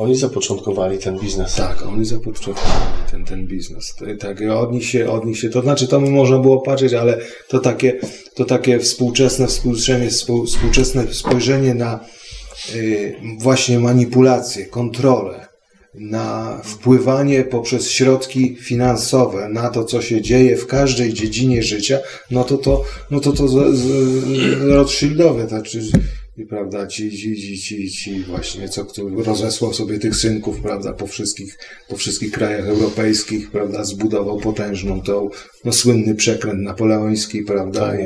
Oni 0.00 0.16
zapoczątkowali 0.16 0.98
ten 0.98 1.18
biznes. 1.18 1.54
Tak, 1.54 1.82
oni 1.82 2.04
zapoczątkowali 2.04 2.92
ten, 3.10 3.24
ten 3.24 3.46
biznes. 3.46 3.94
Tak, 4.20 4.42
od 4.54 4.72
nich 4.72 4.86
się, 4.86 5.10
od 5.10 5.24
nich 5.24 5.38
się, 5.38 5.50
to 5.50 5.62
znaczy 5.62 5.88
to 5.88 6.00
można 6.00 6.38
było 6.38 6.60
patrzeć, 6.60 6.92
ale 6.94 7.18
to 7.48 7.58
takie, 7.58 8.00
to 8.34 8.44
takie 8.44 8.78
współczesne, 8.78 9.46
współczesne, 9.46 10.06
współ- 10.06 10.46
współczesne 10.46 11.14
spojrzenie 11.14 11.74
na 11.74 12.04
y, 12.74 13.14
właśnie 13.38 13.78
manipulację, 13.78 14.66
kontrolę, 14.66 15.46
na 15.94 16.60
wpływanie 16.64 17.44
poprzez 17.44 17.90
środki 17.90 18.56
finansowe 18.56 19.48
na 19.48 19.68
to, 19.68 19.84
co 19.84 20.02
się 20.02 20.22
dzieje 20.22 20.56
w 20.56 20.66
każdej 20.66 21.12
dziedzinie 21.12 21.62
życia, 21.62 21.98
no 22.30 22.44
to 22.44 22.58
to, 22.58 22.84
no 23.10 23.20
to, 23.20 23.32
to 23.32 23.48
z, 23.48 23.76
z, 23.76 23.86
i 26.40 26.46
prawda, 26.46 26.86
ci, 26.86 27.10
ci, 27.10 27.36
ci, 27.36 27.58
ci, 27.58 27.90
ci 27.90 28.22
właśnie, 28.22 28.68
co 28.68 28.84
kto 28.84 29.08
rozesłał 29.08 29.74
sobie 29.74 29.98
tych 29.98 30.16
synków, 30.16 30.60
prawda, 30.60 30.92
po 30.92 31.06
wszystkich, 31.06 31.58
po 31.88 31.96
wszystkich 31.96 32.32
krajach 32.32 32.68
europejskich, 32.68 33.50
prawda, 33.50 33.84
zbudował 33.84 34.38
potężną 34.38 35.02
tą, 35.02 35.30
no 35.64 35.72
słynny 35.72 36.14
przekręt 36.14 36.60
napoleoński, 36.62 37.42
prawda, 37.42 37.80
Tak 37.80 38.00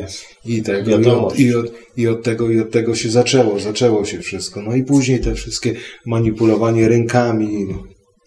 i, 0.45 0.55
i 0.55 0.63
tego, 0.63 0.99
i 0.99 1.07
od, 1.07 1.39
i, 1.39 1.55
od, 1.55 1.73
i 1.97 2.09
od 2.09 2.23
tego, 2.23 2.51
i 2.51 2.61
od 2.61 2.71
tego 2.71 2.95
się 2.95 3.11
zaczęło, 3.11 3.61
zaczęło 3.61 4.05
się 4.05 4.21
wszystko, 4.21 4.63
no 4.63 4.77
i 4.77 4.83
później 4.83 5.21
te 5.21 5.35
wszystkie 5.35 5.75
manipulowanie 6.07 6.89
rynkami, 6.89 7.67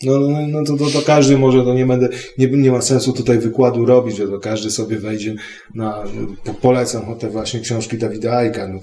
no, 0.04 0.20
no, 0.20 0.48
no 0.48 0.64
to, 0.64 0.78
to, 0.78 0.90
to 0.90 1.02
każdy 1.02 1.38
może, 1.38 1.64
to 1.64 1.74
nie 1.74 1.86
będę, 1.86 2.10
nie, 2.38 2.48
nie 2.48 2.72
ma 2.72 2.82
sensu 2.82 3.14
tutaj 3.14 3.40
wykładu 3.40 3.86
robić, 3.86 4.18
że 4.18 4.28
to 4.28 4.40
każdy 4.40 4.72
sobie 4.72 5.00
wejdzie 5.00 5.36
na, 5.76 6.04
po, 6.44 6.54
polecam 6.54 7.16
te 7.20 7.30
właśnie 7.30 7.60
książki 7.60 7.98
Dawida 7.98 8.38
Ajka. 8.38 8.68
No, 8.68 8.80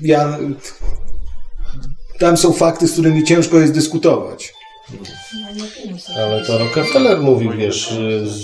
ja, 0.00 0.38
tam 2.18 2.36
są 2.36 2.52
fakty, 2.52 2.88
z 2.88 2.92
którymi 2.92 3.24
ciężko 3.24 3.58
jest 3.58 3.72
dyskutować. 3.72 4.54
Ale 6.16 6.44
to 6.44 6.58
Rockefeller 6.58 7.20
mówił, 7.20 7.52
wiesz, 7.52 7.94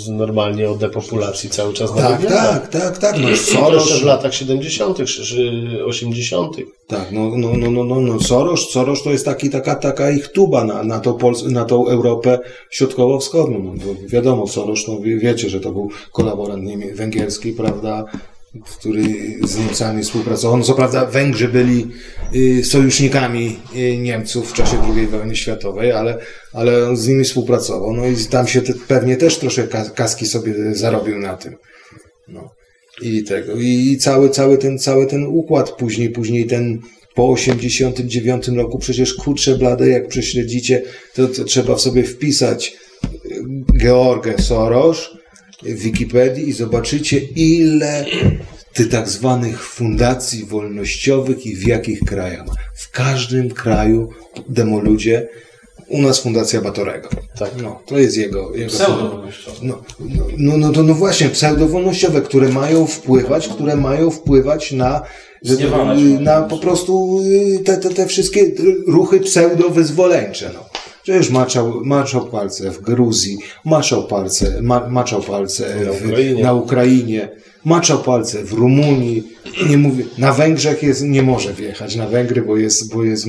normalnie 0.09 0.71
o 0.71 0.75
depopulacji 0.75 1.51
cały 1.51 1.75
czas 1.75 1.95
na 1.95 2.03
Tak, 2.03 2.27
tak, 2.27 2.69
tak, 2.69 2.99
tak. 2.99 3.17
No, 3.19 3.37
Soros, 3.37 4.01
w 4.01 4.05
latach 4.05 4.35
70., 4.35 5.05
czy 5.05 5.85
80. 5.85 6.57
tak, 6.87 7.13
no, 7.13 7.31
no, 7.37 7.49
no, 7.57 7.71
no, 7.71 7.85
no, 7.85 8.01
no 8.01 8.21
Soros, 8.21 8.71
Soros 8.71 9.03
to 9.03 9.11
jest 9.11 9.25
taki, 9.25 9.51
taka, 9.51 9.75
taka 9.75 10.11
ich 10.11 10.29
tuba 10.29 10.65
na, 10.65 10.83
na, 10.83 11.01
tą 11.01 11.13
Pols- 11.13 11.51
na 11.51 11.65
tą 11.65 11.89
Europę 11.89 12.39
środkowo-wschodnią. 12.71 13.59
No, 13.59 13.83
wiadomo, 14.07 14.47
Soros, 14.47 14.89
no, 14.89 15.01
wie, 15.01 15.17
wiecie, 15.17 15.49
że 15.51 15.61
to 15.61 15.73
był 15.73 15.91
kolaborant 16.13 16.65
węgierski, 16.95 17.53
prawda, 17.53 18.05
który 18.79 19.03
z 19.43 19.59
Niemcami 19.59 20.03
współpracował. 20.03 20.59
No, 20.59 20.65
co 20.65 20.75
prawda 20.75 21.07
Węgrzy 21.07 21.49
byli 21.49 21.87
y, 22.35 22.65
sojusznikami 22.65 23.61
y, 23.77 23.97
Niemców 23.99 24.51
w 24.51 24.53
czasie 24.53 24.83
II 24.97 25.07
wojny 25.07 25.37
światowej, 25.37 25.93
ale, 25.93 26.19
ale 26.53 26.89
on 26.89 26.97
z 26.97 27.09
nimi 27.09 27.25
współpracował. 27.25 27.93
No 27.93 28.07
i 28.07 28.17
tam 28.17 28.47
się 28.47 28.63
te, 28.63 28.73
pewnie 28.89 29.17
też 29.17 29.39
troszkę 29.39 29.63
kas- 29.63 29.93
kaski 29.93 30.27
sobie 30.27 30.75
zarobił 30.75 31.19
na 31.19 31.37
tym. 31.37 31.57
No. 32.29 32.51
I 33.03 33.25
tego. 33.25 33.53
I 33.57 33.97
cały, 34.01 34.31
cały 34.31 34.59
ten, 34.59 34.79
cały 34.79 35.07
ten 35.07 35.27
układ 35.27 35.71
później, 35.71 36.11
później 36.11 36.47
ten 36.47 36.79
po 37.15 37.29
89 37.29 38.49
roku 38.49 38.79
przecież 38.79 39.15
kurczę 39.15 39.59
blade, 39.59 39.89
jak 39.89 40.09
prześledzicie, 40.09 40.83
to, 41.15 41.29
to 41.29 41.45
trzeba 41.45 41.75
w 41.75 41.81
sobie 41.81 42.03
wpisać 42.03 42.77
y, 43.05 43.09
George 43.79 44.41
Soros 44.43 45.20
w 45.63 45.79
Wikipedii 45.79 46.49
i 46.49 46.53
zobaczycie 46.53 47.19
ile 47.19 48.07
tych 48.73 48.89
tak 48.89 49.09
zwanych 49.09 49.63
fundacji 49.63 50.45
wolnościowych 50.45 51.47
i 51.47 51.57
w 51.57 51.67
jakich 51.67 52.01
krajach. 52.01 52.47
W 52.75 52.91
każdym 52.91 53.51
kraju 53.51 54.11
demoludzie 54.49 55.29
u 55.91 56.03
nas 56.03 56.21
Fundacja 56.21 56.61
Batorego. 56.61 57.09
Tak. 57.39 57.51
No, 57.63 57.83
to 57.87 57.99
jest 57.99 58.17
jego, 58.17 58.55
jego 58.55 58.71
Pseudo-wolnościowe. 58.71 59.59
no, 59.63 59.83
no, 60.01 60.25
no, 60.39 60.57
no, 60.57 60.73
to, 60.73 60.83
no 60.83 60.95
właśnie, 60.95 61.29
pseudowolnościowe, 61.29 62.23
które 62.23 62.49
mają 62.49 62.87
wpływać, 62.87 63.49
które 63.49 63.77
mają 63.77 64.11
wpływać 64.11 64.73
na, 64.73 65.03
na 66.21 66.43
po 66.43 66.59
prostu 66.59 67.21
y, 67.25 67.59
te, 67.65 67.77
te, 67.77 67.91
te 67.91 68.07
wszystkie 68.07 68.53
ruchy 68.87 69.21
pseudowyzwoleńcze. 69.21 70.51
No. 70.55 70.70
Przecież 71.11 71.31
maczał, 71.31 71.85
maczał 71.85 72.27
palce 72.27 72.71
w 72.71 72.81
Gruzji, 72.81 73.39
maczał 73.65 74.07
palce, 74.07 74.63
ma, 74.63 74.89
maczał 74.89 75.23
palce 75.23 75.85
Na 75.85 75.93
w, 75.93 76.05
Ukrainie. 76.07 76.43
na 76.43 76.53
Ukrainie, 76.55 77.29
maczał 77.65 77.99
palce 78.03 78.45
w 78.45 78.53
Rumunii, 78.53 79.23
nie 79.69 79.79
mówię, 79.79 80.05
na 80.19 80.33
Węgrzech 80.33 80.83
jest, 80.83 81.03
nie 81.03 81.23
może 81.23 81.53
wjechać 81.55 81.97
na 81.97 82.07
Węgry, 82.07 82.43
bo 82.43 82.57
jest, 82.57 82.95
bo 82.95 83.05
jest, 83.05 83.27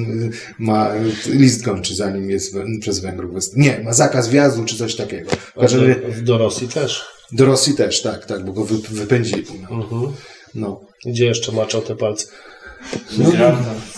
ma 0.60 0.90
list 1.26 1.62
gończy 1.64 1.96
zanim 1.96 2.30
jest 2.30 2.56
przez 2.80 3.00
Węgrów. 3.00 3.34
Nie, 3.56 3.80
ma 3.84 3.94
zakaz 3.94 4.30
wjazdu 4.30 4.66
czy 4.66 4.78
coś 4.78 4.96
takiego. 4.96 5.32
Razie- 5.56 5.96
Do, 6.24 6.38
Rosji 6.38 6.68
też. 6.68 7.02
Do 7.32 7.46
Rosji 7.46 7.74
też, 7.74 8.02
tak, 8.02 8.26
tak, 8.26 8.46
bo 8.46 8.54
go 8.54 8.66
wy, 8.66 8.76
wypędzili. 8.90 9.46
No. 9.72 10.14
no. 10.56 10.82
Gdzie 11.06 11.26
jeszcze 11.26 11.52
maczał 11.52 11.82
te 11.82 11.96
palce? 11.96 12.28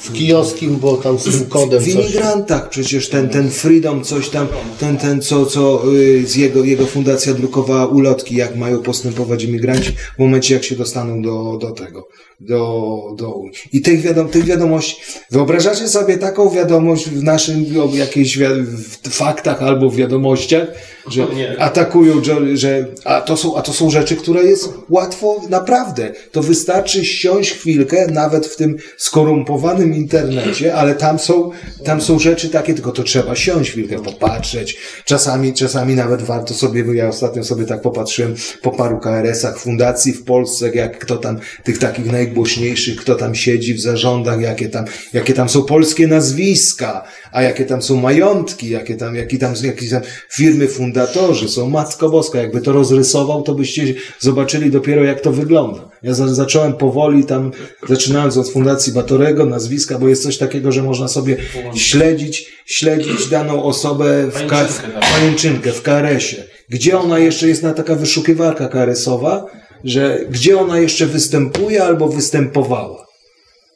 W 0.04 0.14
kijowskim, 0.14 0.78
bo 0.78 0.98
tam 0.98 1.20
z 1.20 1.24
tym 1.24 1.46
kodem 1.46 1.84
W 1.84 1.88
imigrantach 1.88 2.70
przecież 2.70 3.10
ten, 3.10 3.30
ten 3.30 3.52
Freedom, 3.52 4.04
coś 4.04 4.30
tam, 4.30 4.48
ten, 4.80 4.98
ten 4.98 5.22
co, 5.22 5.46
co 5.46 5.94
y, 5.94 6.28
z 6.28 6.36
jego, 6.36 6.64
jego 6.64 6.86
fundacja 6.86 7.34
drukowała 7.34 7.86
ulotki, 7.86 8.36
jak 8.36 8.56
mają 8.56 8.80
postępować 8.80 9.44
imigranci 9.44 9.92
w 10.16 10.20
momencie, 10.20 10.54
jak 10.54 10.64
się 10.64 10.76
dostaną 10.76 11.22
do, 11.22 11.58
do 11.62 11.72
tego, 11.72 12.08
do, 12.40 13.02
do 13.18 13.32
Unii. 13.32 13.54
I 13.74 13.82
tych, 13.82 14.02
wiadom, 14.02 14.30
tych 14.30 14.46
wiadomości, 14.46 14.96
wyobrażacie 15.32 15.88
sobie 15.88 16.18
taką 16.18 16.50
wiadomość 16.50 17.10
w 17.10 17.24
naszym, 17.24 17.66
o 17.82 17.96
jakichś 17.96 18.38
w 18.38 19.10
faktach 19.10 19.64
albo 19.64 19.90
w 19.90 19.96
wiadomościach, 19.96 20.68
że 21.08 21.28
atakują, 21.60 22.22
że, 22.54 22.86
a, 23.06 23.22
to 23.22 23.38
są, 23.38 23.58
a 23.58 23.62
to 23.62 23.74
są 23.74 23.90
rzeczy, 23.90 24.16
które 24.16 24.44
jest 24.44 24.70
łatwo, 24.90 25.42
naprawdę. 25.50 26.12
To 26.32 26.44
wystarczy 26.44 27.06
siąść 27.06 27.52
chwilkę, 27.52 28.08
nawet 28.08 28.48
w 28.48 28.56
tym 28.56 28.78
skorumpowanym 28.98 29.94
internecie, 29.94 30.76
ale 30.76 30.96
tam 30.96 31.20
są, 31.20 31.52
tam 31.86 32.02
są 32.02 32.20
rzeczy 32.20 32.50
takie, 32.50 32.74
tylko 32.74 32.92
to 32.92 33.04
trzeba 33.04 33.36
siąść 33.36 33.72
chwilkę, 33.72 34.00
popatrzeć. 34.00 34.78
Czasami, 35.06 35.54
czasami 35.54 35.96
nawet 35.96 36.22
warto 36.22 36.54
sobie, 36.54 36.84
bo 36.84 36.94
ja 36.94 37.08
ostatnio 37.08 37.44
sobie 37.44 37.66
tak 37.66 37.82
popatrzyłem 37.82 38.36
po 38.62 38.72
paru 38.72 39.00
KRS-ach 39.00 39.60
fundacji 39.60 40.14
w 40.14 40.24
Polsce, 40.24 40.70
jak 40.76 41.00
kto 41.00 41.18
tam, 41.18 41.40
tych 41.64 41.78
takich 41.78 42.12
najgłośniejszych, 42.12 42.96
kto 42.96 43.16
tam 43.16 43.36
siedzi 43.36 43.74
w 43.74 43.82
zarządach, 43.82 44.42
jakie 44.42 44.70
tam, 44.70 44.86
jakie 45.14 45.34
tam 45.34 45.50
są 45.50 45.64
polskie 45.64 46.08
nazwiska, 46.08 47.04
a 47.34 47.42
jakie 47.42 47.66
tam 47.66 47.82
są 47.82 47.96
majątki, 47.96 48.70
jakie 48.70 48.96
tam, 48.96 49.16
jakie 49.16 49.38
tam, 49.38 49.54
jakie 49.64 49.90
tam 49.90 50.02
firmy 50.30 50.68
fundatorzy 50.68 51.50
są. 51.50 51.70
Matko 51.70 52.10
Boska, 52.10 52.40
jakby 52.40 52.62
to 52.62 52.72
rozrysował, 52.72 53.42
to 53.42 53.56
byście 53.56 53.94
zobaczyli 54.20 54.72
dopiero 54.72 55.04
jak 55.04 55.22
to 55.22 55.32
wygląda. 55.32 55.90
Ja 56.04 56.14
za, 56.14 56.34
zacząłem 56.34 56.74
powoli 56.74 57.24
tam, 57.24 57.52
zaczynając 57.90 58.38
od 58.38 58.50
Fundacji 58.50 58.94
Batorego, 58.94 59.46
nazwiska, 59.46 60.00
bo 60.00 60.08
jest 60.08 60.24
coś 60.24 60.38
takiego, 60.38 60.72
że 60.72 60.84
można 60.84 61.08
sobie 61.08 61.38
śledzić, 61.76 62.52
śledzić 62.66 63.28
daną 63.28 63.64
osobę 63.64 64.28
w, 64.32 64.36
w 64.36 65.12
pajęczynkę, 65.14 65.72
w 65.72 65.82
KRS-ie. 65.82 66.44
Gdzie 66.70 67.00
ona 67.00 67.20
jeszcze 67.20 67.48
jest 67.48 67.64
na 67.64 67.74
taka 67.74 67.96
wyszukiwarka 67.96 68.68
KRS-owa, 68.68 69.46
że 69.84 70.20
gdzie 70.30 70.60
ona 70.60 70.80
jeszcze 70.80 71.06
występuje 71.06 71.84
albo 71.84 72.08
występowała 72.08 73.03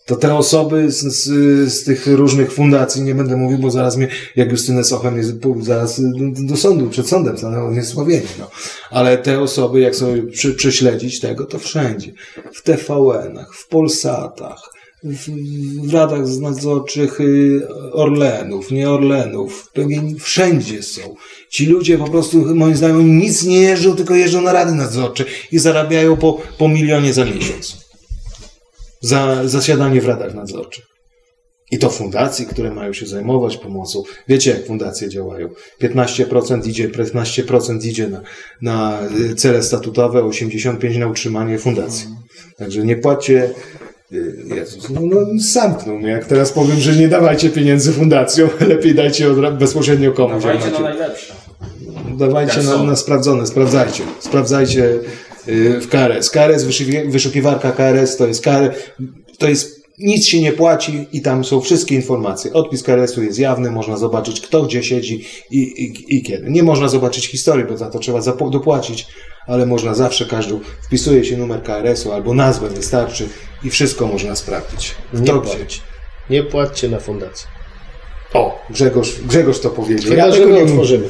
to 0.07 0.15
te 0.15 0.35
osoby 0.35 0.91
z, 0.91 1.01
z, 1.01 1.23
z 1.73 1.83
tych 1.83 2.07
różnych 2.07 2.51
fundacji, 2.51 3.01
nie 3.01 3.15
będę 3.15 3.37
mówił, 3.37 3.57
bo 3.57 3.71
zaraz 3.71 3.97
mnie, 3.97 4.07
jak 4.35 4.51
Justynę 4.51 4.83
Sochem 4.83 5.17
jest, 5.17 5.33
zaraz 5.61 6.01
do, 6.01 6.45
do 6.47 6.57
sądu, 6.57 6.89
przed 6.89 7.07
sądem 7.07 7.37
stanęło 7.37 7.71
niesławienie, 7.71 8.27
no. 8.39 8.49
Ale 8.89 9.17
te 9.17 9.39
osoby, 9.39 9.79
jak 9.79 9.95
sobie 9.95 10.23
przy, 10.23 10.53
prześledzić 10.53 11.19
tego, 11.19 11.45
to 11.45 11.59
wszędzie. 11.59 12.11
W 12.53 12.61
TVN-ach, 12.61 13.55
w 13.55 13.67
Polsatach, 13.67 14.61
w, 15.03 15.29
w 15.87 15.93
radach 15.93 16.27
nadzorczych 16.41 17.21
y, 17.21 17.67
Orlenów, 17.91 18.71
nie 18.71 18.89
Orlenów, 18.89 19.71
wszędzie 20.19 20.83
są. 20.83 21.15
Ci 21.49 21.65
ludzie 21.65 21.97
po 21.97 22.09
prostu, 22.09 22.55
moim 22.55 22.75
zdaniem, 22.75 23.19
nic 23.19 23.43
nie 23.43 23.61
jeżdżą, 23.61 23.95
tylko 23.95 24.15
jeżdżą 24.15 24.41
na 24.41 24.53
rady 24.53 24.71
nadzorcze 24.71 25.25
i 25.51 25.59
zarabiają 25.59 26.17
po, 26.17 26.41
po 26.57 26.67
milionie 26.67 27.13
za 27.13 27.25
miesiąc 27.25 27.86
za 29.01 29.47
zasiadanie 29.47 30.01
w 30.01 30.05
radach 30.05 30.33
nadzorczych. 30.33 30.85
I 31.71 31.77
to 31.77 31.89
fundacji, 31.89 32.45
które 32.45 32.71
mają 32.71 32.93
się 32.93 33.05
zajmować 33.05 33.57
pomocą. 33.57 34.03
Wiecie, 34.27 34.51
jak 34.51 34.65
fundacje 34.65 35.09
działają. 35.09 35.49
15% 35.81 36.67
idzie, 36.67 36.89
15% 36.89 37.85
idzie 37.85 38.07
na, 38.07 38.21
na 38.61 38.99
y, 39.31 39.35
cele 39.35 39.63
statutowe, 39.63 40.21
85% 40.21 40.99
na 40.99 41.07
utrzymanie 41.07 41.59
fundacji. 41.59 42.07
Także 42.57 42.83
nie 42.83 42.95
płaccie. 42.95 43.49
y, 44.11 44.35
Jezus, 44.55 44.89
no, 44.89 45.01
no 45.03 45.17
zamknął 45.39 45.97
mnie. 45.97 46.09
Jak 46.09 46.25
teraz 46.25 46.51
powiem, 46.51 46.79
że 46.79 46.95
nie 46.95 47.07
dawajcie 47.07 47.49
pieniędzy 47.49 47.93
fundacjom, 47.93 48.49
lepiej 48.67 48.95
dajcie 48.95 49.31
od, 49.31 49.57
bezpośrednio 49.57 50.11
komuś. 50.11 50.43
Dawajcie 50.43 50.71
na 50.71 50.79
najlepsze. 50.79 51.33
Dawajcie 52.17 52.63
na, 52.63 52.83
na 52.83 52.95
sprawdzone, 52.95 53.47
sprawdzajcie. 53.47 54.03
Sprawdzajcie 54.19 54.89
w 55.81 55.87
KRS. 55.89 56.29
KRS, 56.29 56.63
wyszuki- 56.65 57.11
wyszukiwarka 57.11 57.71
KRS 57.71 58.17
to 58.17 58.27
jest 58.27 58.41
KRS, 58.43 58.75
to 59.37 59.49
jest 59.49 59.77
nic 59.99 60.25
się 60.27 60.41
nie 60.41 60.51
płaci 60.51 61.07
i 61.13 61.21
tam 61.21 61.45
są 61.45 61.61
wszystkie 61.61 61.95
informacje. 61.95 62.53
Odpis 62.53 62.83
KRS-u 62.83 63.23
jest 63.23 63.39
jawny, 63.39 63.71
można 63.71 63.97
zobaczyć 63.97 64.41
kto 64.41 64.63
gdzie 64.63 64.83
siedzi 64.83 65.25
i, 65.51 65.57
i, 65.57 66.15
i 66.17 66.23
kiedy. 66.23 66.49
Nie 66.51 66.63
można 66.63 66.87
zobaczyć 66.87 67.27
historii, 67.27 67.65
bo 67.65 67.77
za 67.77 67.89
to 67.89 67.99
trzeba 67.99 68.19
dopłacić, 68.51 69.07
ale 69.47 69.65
można 69.65 69.95
zawsze, 69.95 70.25
każdy 70.25 70.59
wpisuje 70.87 71.25
się 71.25 71.37
numer 71.37 71.63
KRS-u 71.63 72.11
albo 72.11 72.33
nazwę 72.33 72.69
wystarczy 72.69 73.29
i 73.63 73.69
wszystko 73.69 74.07
można 74.07 74.35
sprawdzić. 74.35 74.95
Nie 75.13 75.21
Kto 75.23 75.41
płać. 75.41 75.57
gdzie. 75.57 75.79
Nie 76.29 76.43
płaccie 76.43 76.89
na 76.89 76.99
fundację. 76.99 77.47
O, 78.33 78.59
Grzegorz, 78.69 79.21
Grzegorz 79.21 79.59
to 79.59 79.69
powiedział. 79.69 80.11
Chyba, 80.11 80.31
że 80.31 80.37
tego 80.41 80.51
nie- 80.55 80.63
otworzymy. 80.63 81.07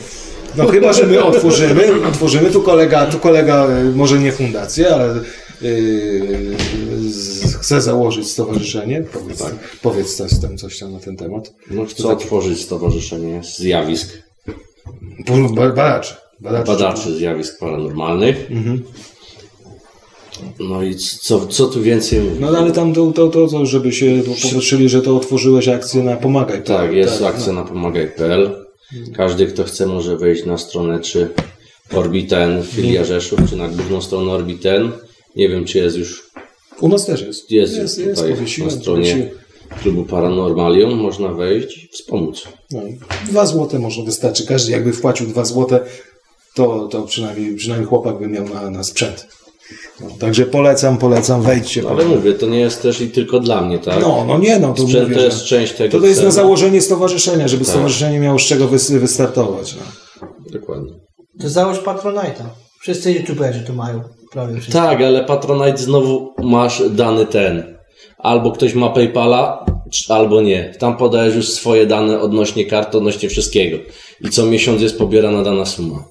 No 0.58 0.68
chyba, 0.68 0.94
że 0.94 1.06
my 1.06 1.24
otworzymy, 1.24 2.06
otworzymy, 2.08 2.50
tu 2.50 2.62
kolega, 2.62 3.06
tu 3.06 3.20
kolega 3.20 3.68
y, 3.70 3.96
może 3.96 4.20
nie 4.20 4.32
fundację, 4.32 4.96
ale 4.96 5.20
yy, 5.62 6.56
chce 7.62 7.82
założyć 7.82 8.28
stowarzyszenie. 8.28 9.04
Powiedz, 9.14 9.44
powiedz 9.82 10.16
coś 10.16 10.40
tam, 10.40 10.58
coś 10.58 10.80
tam 10.80 10.94
na 10.94 11.00
ten 11.00 11.18
temat. 11.18 11.54
No 11.72 11.86
chcę 11.86 12.08
otworzyć 12.08 12.62
stowarzyszenie 12.62 13.42
zjawisk, 13.58 14.10
Ba- 15.56 15.70
Badacze. 15.70 16.16
Badacze. 16.40 16.66
badaczy 16.72 17.18
zjawisk 17.18 17.60
paranormalnych. 17.60 18.52
Mhm. 18.52 18.84
No 20.60 20.84
i 20.84 20.96
co, 20.96 21.48
co 21.48 21.68
tu 21.68 21.82
więcej 21.82 22.22
No 22.40 22.48
ale 22.48 22.72
tam 22.72 22.94
to, 22.94 23.12
to, 23.12 23.28
to, 23.28 23.48
to 23.48 23.66
żeby 23.66 23.92
się 23.92 24.22
popatrzyli, 24.26 24.90
że 24.90 25.02
to 25.02 25.18
otworzyłeś 25.18 25.68
akcję 25.68 26.04
na 26.04 26.16
Pomagaj. 26.16 26.64
Tak, 26.64 26.94
jest 26.94 27.20
tak, 27.20 27.36
akcja 27.36 27.54
na 27.54 27.64
pomagaj.pl. 27.64 28.67
Każdy, 29.16 29.48
kto 29.48 29.64
chce, 29.64 29.86
może 29.86 30.18
wejść 30.18 30.46
na 30.46 30.58
stronę 30.58 31.00
czy 31.00 31.30
Orbiten, 31.94 32.64
filia 32.64 33.04
Rzeszów, 33.04 33.40
czy 33.50 33.56
na 33.56 33.68
główną 33.68 34.02
stronę 34.02 34.32
Orbiten. 34.32 34.92
Nie 35.36 35.50
wiem, 35.50 35.66
czy 35.66 35.78
jest 35.78 35.98
już 35.98 36.32
U 36.82 36.88
nas 36.88 37.06
też 37.06 37.22
jest. 37.22 37.52
jest, 37.52 37.76
jest, 37.78 37.98
jest 37.98 38.16
tutaj 38.20 38.34
powiesiłem, 38.36 38.72
na 38.72 38.78
stronie 38.78 39.12
powiesiłem. 39.12 39.30
klubu 39.82 40.04
Paranormalium. 40.06 41.00
Można 41.00 41.28
wejść 41.34 41.84
i 41.84 41.88
wspomóc. 41.88 42.44
No, 42.72 42.82
dwa 43.30 43.46
złote 43.46 43.80
może 43.80 44.04
wystarczy. 44.04 44.46
Każdy 44.46 44.72
jakby 44.72 44.94
wpłacił 44.94 45.28
dwa 45.28 45.46
złote, 45.46 45.80
to, 46.56 46.88
to 46.88 47.02
przynajmniej, 47.04 47.56
przynajmniej 47.56 47.90
chłopak 47.90 48.20
by 48.20 48.28
miał 48.28 48.50
na, 48.50 48.70
na 48.70 48.84
sprzęt. 48.84 49.28
Także 50.20 50.46
polecam, 50.46 50.98
polecam, 50.98 51.42
wejdźcie. 51.42 51.82
No, 51.82 51.90
ale 51.90 52.06
mówię, 52.06 52.34
to 52.34 52.46
nie 52.46 52.60
jest 52.60 52.82
też 52.82 53.02
i 53.02 53.10
tylko 53.10 53.40
dla 53.40 53.62
mnie, 53.62 53.80
tak? 53.80 54.02
No, 54.02 54.26
no 54.28 54.38
nie, 54.38 54.60
no 54.60 54.74
to 54.74 54.82
Sprzęt 54.82 55.04
mówię, 55.04 55.16
to 55.16 55.20
że- 55.22 55.26
jest 55.26 55.44
część 55.44 55.74
tego 55.74 55.92
To, 55.92 56.00
to 56.00 56.08
jest 56.08 56.24
na 56.24 56.32
założenie 56.32 56.82
stowarzyszenia, 56.82 57.48
żeby 57.48 57.66
Tak. 57.66 57.74
stowarzyszenie 57.74 58.20
miało 58.20 58.40
z 58.40 58.42
czego 58.42 58.68
wys- 58.68 59.00
wystartować. 59.00 59.76
No. 59.76 60.28
Dokładnie. 60.60 60.92
To 61.42 61.50
załóż 61.50 61.78
Patronite'a. 61.78 62.44
Wszyscy 62.82 63.12
youtuberzy 63.12 63.60
to 63.68 63.74
mają. 63.74 64.02
Prawie 64.32 64.54
wszyscy. 64.54 64.72
Tak, 64.72 65.02
ale 65.02 65.24
Patronite 65.26 65.78
znowu 65.78 66.34
masz 66.44 66.84
dany 66.90 67.26
ten. 67.26 67.78
Albo 68.18 68.52
ktoś 68.52 68.74
ma 68.74 68.90
PayPala, 68.90 69.66
albo 70.10 70.42
nie. 70.42 70.74
Tam 70.80 70.98
podajesz 70.98 71.36
już 71.36 71.50
swoje 71.50 71.86
dane 71.86 72.22
odnośnie 72.22 72.66
kart, 72.66 72.96
odnośnie 72.96 73.30
wszystkiego. 73.30 73.78
I 74.22 74.30
co 74.30 74.46
miesiąc 74.46 74.82
jest 74.82 74.98
pobierana 74.98 75.44
dana 75.44 75.66
suma. 75.66 76.04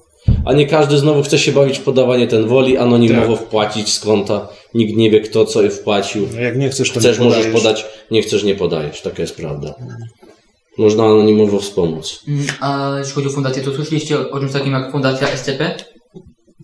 A 0.45 0.53
nie 0.53 0.67
każdy 0.67 0.97
znowu 0.97 1.23
chce 1.23 1.39
się 1.39 1.51
bawić 1.51 1.79
w 1.79 1.81
podawanie 1.83 2.27
ten 2.27 2.47
woli, 2.47 2.77
anonimowo 2.77 3.37
Tak. 3.37 3.45
wpłacić 3.45 3.93
z 3.93 3.99
konta. 3.99 4.47
Nikt 4.73 4.97
nie 4.97 5.11
wie 5.11 5.21
kto 5.21 5.45
co 5.45 5.69
wpłacił. 5.69 6.27
No 6.33 6.39
jak 6.41 6.57
nie 6.57 6.69
chcesz, 6.69 6.91
to 6.91 6.99
Chcesz, 6.99 7.19
nie 7.19 7.25
możesz 7.25 7.45
podajesz. 7.45 7.63
podać, 7.63 7.85
nie 8.11 8.21
chcesz, 8.21 8.43
nie 8.43 8.55
podajesz. 8.55 9.01
Taka 9.01 9.21
jest 9.21 9.35
prawda. 9.35 9.75
Można 10.77 11.03
anonimowo 11.03 11.59
wspomóc. 11.59 12.23
Mm, 12.27 12.45
A 12.59 12.95
jeśli 12.97 13.13
chodzi 13.13 13.27
o 13.27 13.31
fundację, 13.31 13.63
to 13.63 13.73
słyszeliście 13.73 14.19
o, 14.19 14.29
o 14.29 14.39
czymś 14.39 14.51
takim 14.51 14.73
jak 14.73 14.91
Fundacja 14.91 15.27
SCP? 15.27 15.75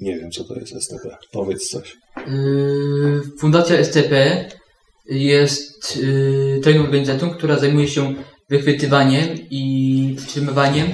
Nie 0.01 0.15
wiem, 0.19 0.31
co 0.31 0.43
to 0.43 0.55
jest 0.55 0.73
STP. 0.83 1.17
Powiedz 1.31 1.69
coś. 1.69 1.95
Yy, 2.27 3.21
Fundacja 3.39 3.83
SCP 3.83 4.45
jest 5.09 5.97
yy, 5.97 6.59
tajną 6.63 6.81
organizacją, 6.83 7.29
która 7.29 7.59
zajmuje 7.59 7.87
się 7.87 8.13
wychwytywaniem 8.57 9.27
i 9.51 10.15
przytrzymywaniem 10.17 10.87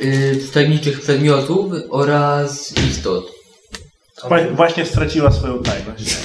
yy, 0.00 0.10
tajemniczych 0.54 1.00
przedmiotów 1.00 1.72
oraz 1.90 2.74
istot. 2.90 3.32
Wła- 4.28 4.56
Właśnie 4.56 4.86
straciła 4.86 5.32
swoją 5.32 5.62
tajność. 5.62 6.16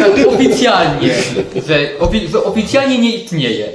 Tak 0.00 0.26
oficjalnie, 0.34 1.14
że, 1.66 1.88
ofi- 2.00 2.28
że 2.32 2.44
oficjalnie 2.44 2.98
nie 2.98 3.16
istnieje. 3.16 3.68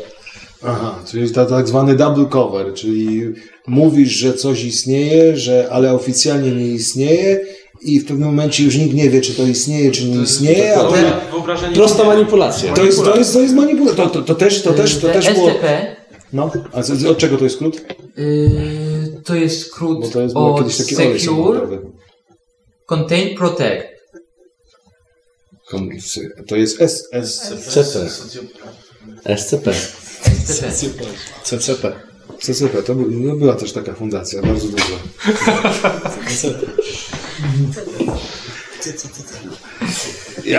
Aha, 0.66 1.00
czyli 1.12 1.32
to 1.32 1.46
tak 1.46 1.68
zwany 1.68 1.96
double 1.96 2.26
cover, 2.26 2.74
czyli 2.74 3.22
mówisz, 3.68 4.10
że 4.12 4.34
coś 4.34 4.64
istnieje, 4.64 5.38
że, 5.38 5.68
ale 5.72 5.94
oficjalnie 5.94 6.52
nie 6.52 6.68
istnieje 6.68 7.40
i 7.84 8.00
w 8.00 8.06
pewnym 8.06 8.28
momencie 8.30 8.64
już 8.64 8.76
nikt 8.78 8.94
nie 8.94 9.10
wie, 9.10 9.22
czy 9.22 9.34
to 9.34 9.44
istnieje, 9.44 9.92
czy 9.92 10.06
nie 10.10 10.22
istnieje, 10.24 10.76
a 10.76 10.80
to, 10.80 10.94
Wyobrażenie 11.32 11.76
Prosta 11.76 12.04
manipulacja. 12.04 12.74
to 12.74 12.84
jest, 12.84 13.04
to 13.04 13.18
jest, 13.18 13.34
to 13.34 13.42
jest 13.42 13.54
manipulacja. 13.56 14.04
To, 14.04 14.10
to, 14.10 14.22
to 14.22 14.36
też, 14.36 14.62
to 14.62 14.74
też, 14.74 14.98
to 14.98 15.08
też 15.08 15.34
było... 15.34 15.50
SCP 15.50 15.96
No, 16.34 16.52
a 16.74 16.84
z- 16.84 17.06
od 17.06 17.18
czego 17.18 17.38
to 17.38 17.44
jest 17.44 17.56
skrót? 17.56 17.82
yy, 18.18 19.22
to 19.26 19.36
jest 19.36 19.62
skrót 19.68 20.02
Bo 20.02 20.08
to 20.08 20.22
jest 20.22 20.34
było 20.34 20.56
od 20.56 20.60
kiedyś 20.60 20.78
taki 20.78 20.96
Secure. 20.96 21.82
Contain 22.86 23.38
Protect. 23.38 23.94
To 26.48 26.56
jest 26.56 26.82
S, 26.82 27.08
S, 27.12 27.54
CP. 27.68 28.10
SCP. 29.38 29.74
CP. 30.74 31.04
CCP. 31.44 32.13
CCP. 32.44 32.84
To 32.84 32.96
no 32.96 33.36
była 33.36 33.56
też 33.56 33.72
taka 33.72 33.94
fundacja, 33.94 34.42
bardzo 34.42 34.68
duża. 34.68 34.84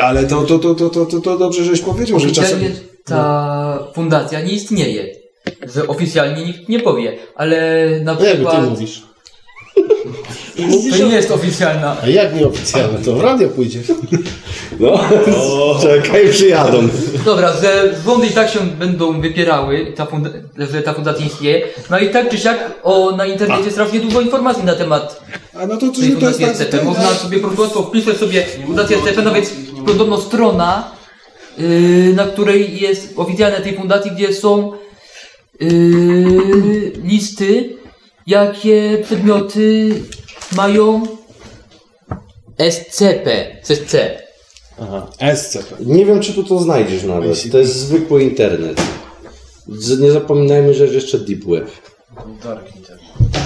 Ale 0.02 0.24
to, 0.26 0.42
to, 0.42 0.58
to, 0.58 0.74
to, 0.74 0.90
to, 0.90 1.20
to, 1.20 1.38
dobrze, 1.38 1.64
żeś 1.64 1.80
powiedział, 1.80 2.20
że 2.20 2.32
czasem... 2.32 2.60
Ta 3.04 3.88
fundacja 3.94 4.40
nie 4.40 4.52
istnieje. 4.52 5.14
Że 5.74 5.86
oficjalnie 5.86 6.44
nikt 6.44 6.68
nie 6.68 6.80
powie, 6.80 7.18
ale 7.34 7.88
na 8.00 8.14
No 8.14 8.20
jak 8.20 8.30
ty 8.30 8.34
przykład 8.34 8.70
mówisz? 8.70 9.02
To 10.98 11.06
nie 11.06 11.14
jest 11.14 11.30
oficjalna. 11.30 11.96
A 12.02 12.08
jak 12.08 12.34
nieoficjalne? 12.34 12.98
To 12.98 13.14
w 13.14 13.20
radio 13.20 13.48
pójdzie. 13.48 13.80
No, 14.80 14.98
czekaj, 15.82 16.28
przyjadą. 16.28 16.88
Dobra, 17.24 17.52
że 17.62 17.94
rządy 18.06 18.26
i 18.26 18.30
tak 18.30 18.50
się 18.50 18.60
będą 18.60 19.20
wypierały, 19.20 19.92
ta 19.96 20.06
że 20.72 20.82
ta 20.82 20.94
fundacja 20.94 21.26
istnieje. 21.26 21.62
No 21.90 21.98
i 21.98 22.10
tak 22.10 22.30
czy 22.30 22.38
siak 22.38 22.72
o, 22.82 23.16
na 23.16 23.26
internecie 23.26 23.70
strasznie 23.70 24.00
dużo 24.00 24.20
informacji 24.20 24.64
na 24.64 24.74
temat 24.74 25.24
A 25.54 25.66
no 25.66 25.76
to, 25.76 25.86
to, 25.86 25.92
tej 25.92 25.92
to 25.92 26.00
jest 26.00 26.14
fundacji 26.14 26.44
tak... 26.44 26.56
SCP. 26.56 26.84
Można 26.84 27.14
sobie 27.14 27.38
po 27.38 27.48
prostu 27.48 27.84
wpisać 27.84 28.16
sobie 28.16 28.46
fundację 28.66 28.98
SCP, 28.98 29.22
nawet 29.22 29.52
podobno 29.86 30.20
strona, 30.20 30.90
yy, 31.58 32.12
na 32.14 32.26
której 32.26 32.80
jest 32.80 33.12
oficjalne 33.16 33.60
tej 33.60 33.76
fundacji, 33.76 34.10
gdzie 34.10 34.32
są 34.32 34.72
yy, 35.60 36.92
listy, 37.04 37.76
jakie 38.26 38.98
przedmioty 39.04 39.90
mają 40.54 41.02
SCP, 42.70 43.56
SC. 43.62 43.96
SCP. 45.36 45.74
Nie 45.80 46.06
wiem, 46.06 46.20
czy 46.20 46.34
tu 46.34 46.44
to 46.44 46.58
znajdziesz 46.58 47.02
nawet. 47.02 47.50
To 47.52 47.58
jest 47.58 47.76
zwykły 47.76 48.22
internet. 48.22 48.82
Z- 49.68 50.00
Nie 50.00 50.12
zapominajmy, 50.12 50.74
że 50.74 50.82
jest 50.82 50.94
jeszcze 50.94 51.18
Deep 51.18 51.44
Web. 51.44 51.70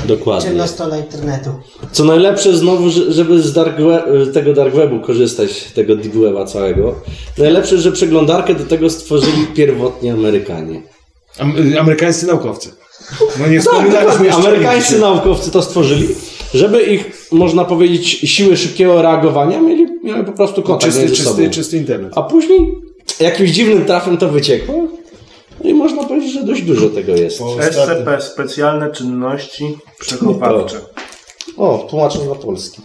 Dokładnie. 0.06 0.48
Ciemna 0.50 0.66
strona 0.66 0.96
internetu. 0.98 1.50
Co 1.92 2.04
najlepsze 2.04 2.56
znowu, 2.56 2.90
że- 2.90 3.12
żeby 3.12 3.42
z 3.42 3.52
dark 3.52 3.76
web, 3.80 4.04
tego 4.34 4.52
dark 4.54 4.74
webu 4.74 5.00
korzystać, 5.00 5.64
tego 5.74 5.96
deep 5.96 6.14
weba 6.14 6.44
całego, 6.46 6.94
najlepsze, 7.38 7.78
że 7.78 7.92
przeglądarkę 7.92 8.54
do 8.54 8.64
tego 8.64 8.90
stworzyli 8.90 9.46
pierwotnie 9.54 10.12
Amerykanie. 10.12 10.82
Am, 11.38 11.54
amerykańscy 11.80 12.26
naukowcy. 12.26 12.70
No 13.40 13.46
nie 13.46 13.56
Tak, 13.61 13.66
wspominaliśmy 13.66 14.00
dokładnie. 14.02 14.26
jeszcze 14.26 14.42
Amerykańscy 14.48 14.98
naukowcy 14.98 15.50
to 15.50 15.62
stworzyli, 15.62 16.09
żeby 16.55 16.82
ich, 16.82 17.28
można 17.32 17.64
powiedzieć, 17.64 18.07
siły 18.09 18.57
szybkiego 18.57 19.03
reagowania 19.03 19.61
mieli, 19.61 19.86
miały 20.05 20.24
po 20.24 20.32
prostu 20.32 20.62
kontakt 20.62 20.84
Czysty, 20.84 21.01
między 21.01 21.16
czysty, 21.16 21.30
sobą. 21.30 21.51
czysty 21.51 21.76
internet. 21.76 22.12
A 22.16 22.22
później 22.22 22.61
jakimś 23.20 23.51
dziwnym 23.51 23.84
trafem 23.84 24.16
to 24.16 24.28
wyciekło 24.28 24.88
no 25.64 25.70
i 25.70 25.74
można 25.74 26.05
powiedzieć, 26.05 26.32
że 26.32 26.44
dość 26.44 26.62
dużo 26.62 26.88
tego 26.88 27.12
jest. 27.16 27.40
SCP, 27.70 28.20
specjalne 28.20 28.90
czynności 28.92 29.78
przechowawcze. 29.99 30.80
O, 31.57 31.86
tłumaczę 31.90 32.18
na 32.24 32.34
polski. 32.34 32.82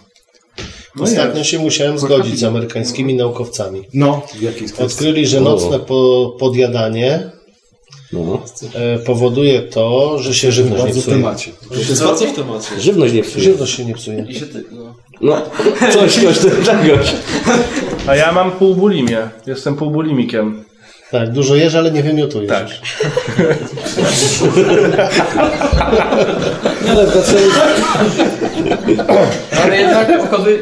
Ostatnio 1.00 1.44
się 1.44 1.60
musiałem 1.60 2.00
zgodzić 2.00 2.40
z 2.40 2.44
amerykańskimi 2.44 3.16
naukowcami. 3.16 3.82
No, 3.94 4.22
w 4.36 4.42
jaki 4.42 4.68
sposób? 4.68 4.86
Odkryli, 4.86 5.28
że 5.28 5.42
nocne 5.42 5.80
po, 5.80 6.32
podjadanie 6.40 7.32
No. 8.14 8.42
e, 8.74 9.00
powoduje 9.00 9.62
to, 9.62 10.20
że 10.20 10.34
się 10.34 10.52
żywność 10.52 10.78
nie 10.80 10.86
Bardzo 10.86 11.00
w 11.00 11.04
psuje. 11.04 11.18
temacie. 11.18 11.52
Bardzo 12.06 12.26
w 12.28 12.34
temacie. 12.36 12.68
Żywność 12.82 13.14
nie 13.14 13.24
psuje. 13.24 13.44
Żywność 13.44 13.76
się 13.78 13.86
nie 13.86 13.94
psuje. 13.94 14.26
I 14.30 14.36
się 14.36 14.46
ty, 14.46 14.64
no. 14.72 14.94
No, 15.22 15.42
coś, 15.94 16.14
coś 16.16 16.38
tego. 16.40 16.98
A 18.08 18.16
ja 18.16 18.32
mam 18.32 18.52
półbulimię. 18.52 19.30
Jestem 19.48 19.76
półbulimikiem. 19.76 20.64
Tak, 21.12 21.32
dużo 21.32 21.56
jesz, 21.56 21.76
ale 21.76 21.92
nie 21.92 22.04
wymiotujesz. 22.04 22.50
Tak. 22.50 22.68
Ale 26.90 27.08
wracając, 27.08 27.54
Ale 29.64 29.78
jednak 29.78 30.24
okazuje... 30.24 30.58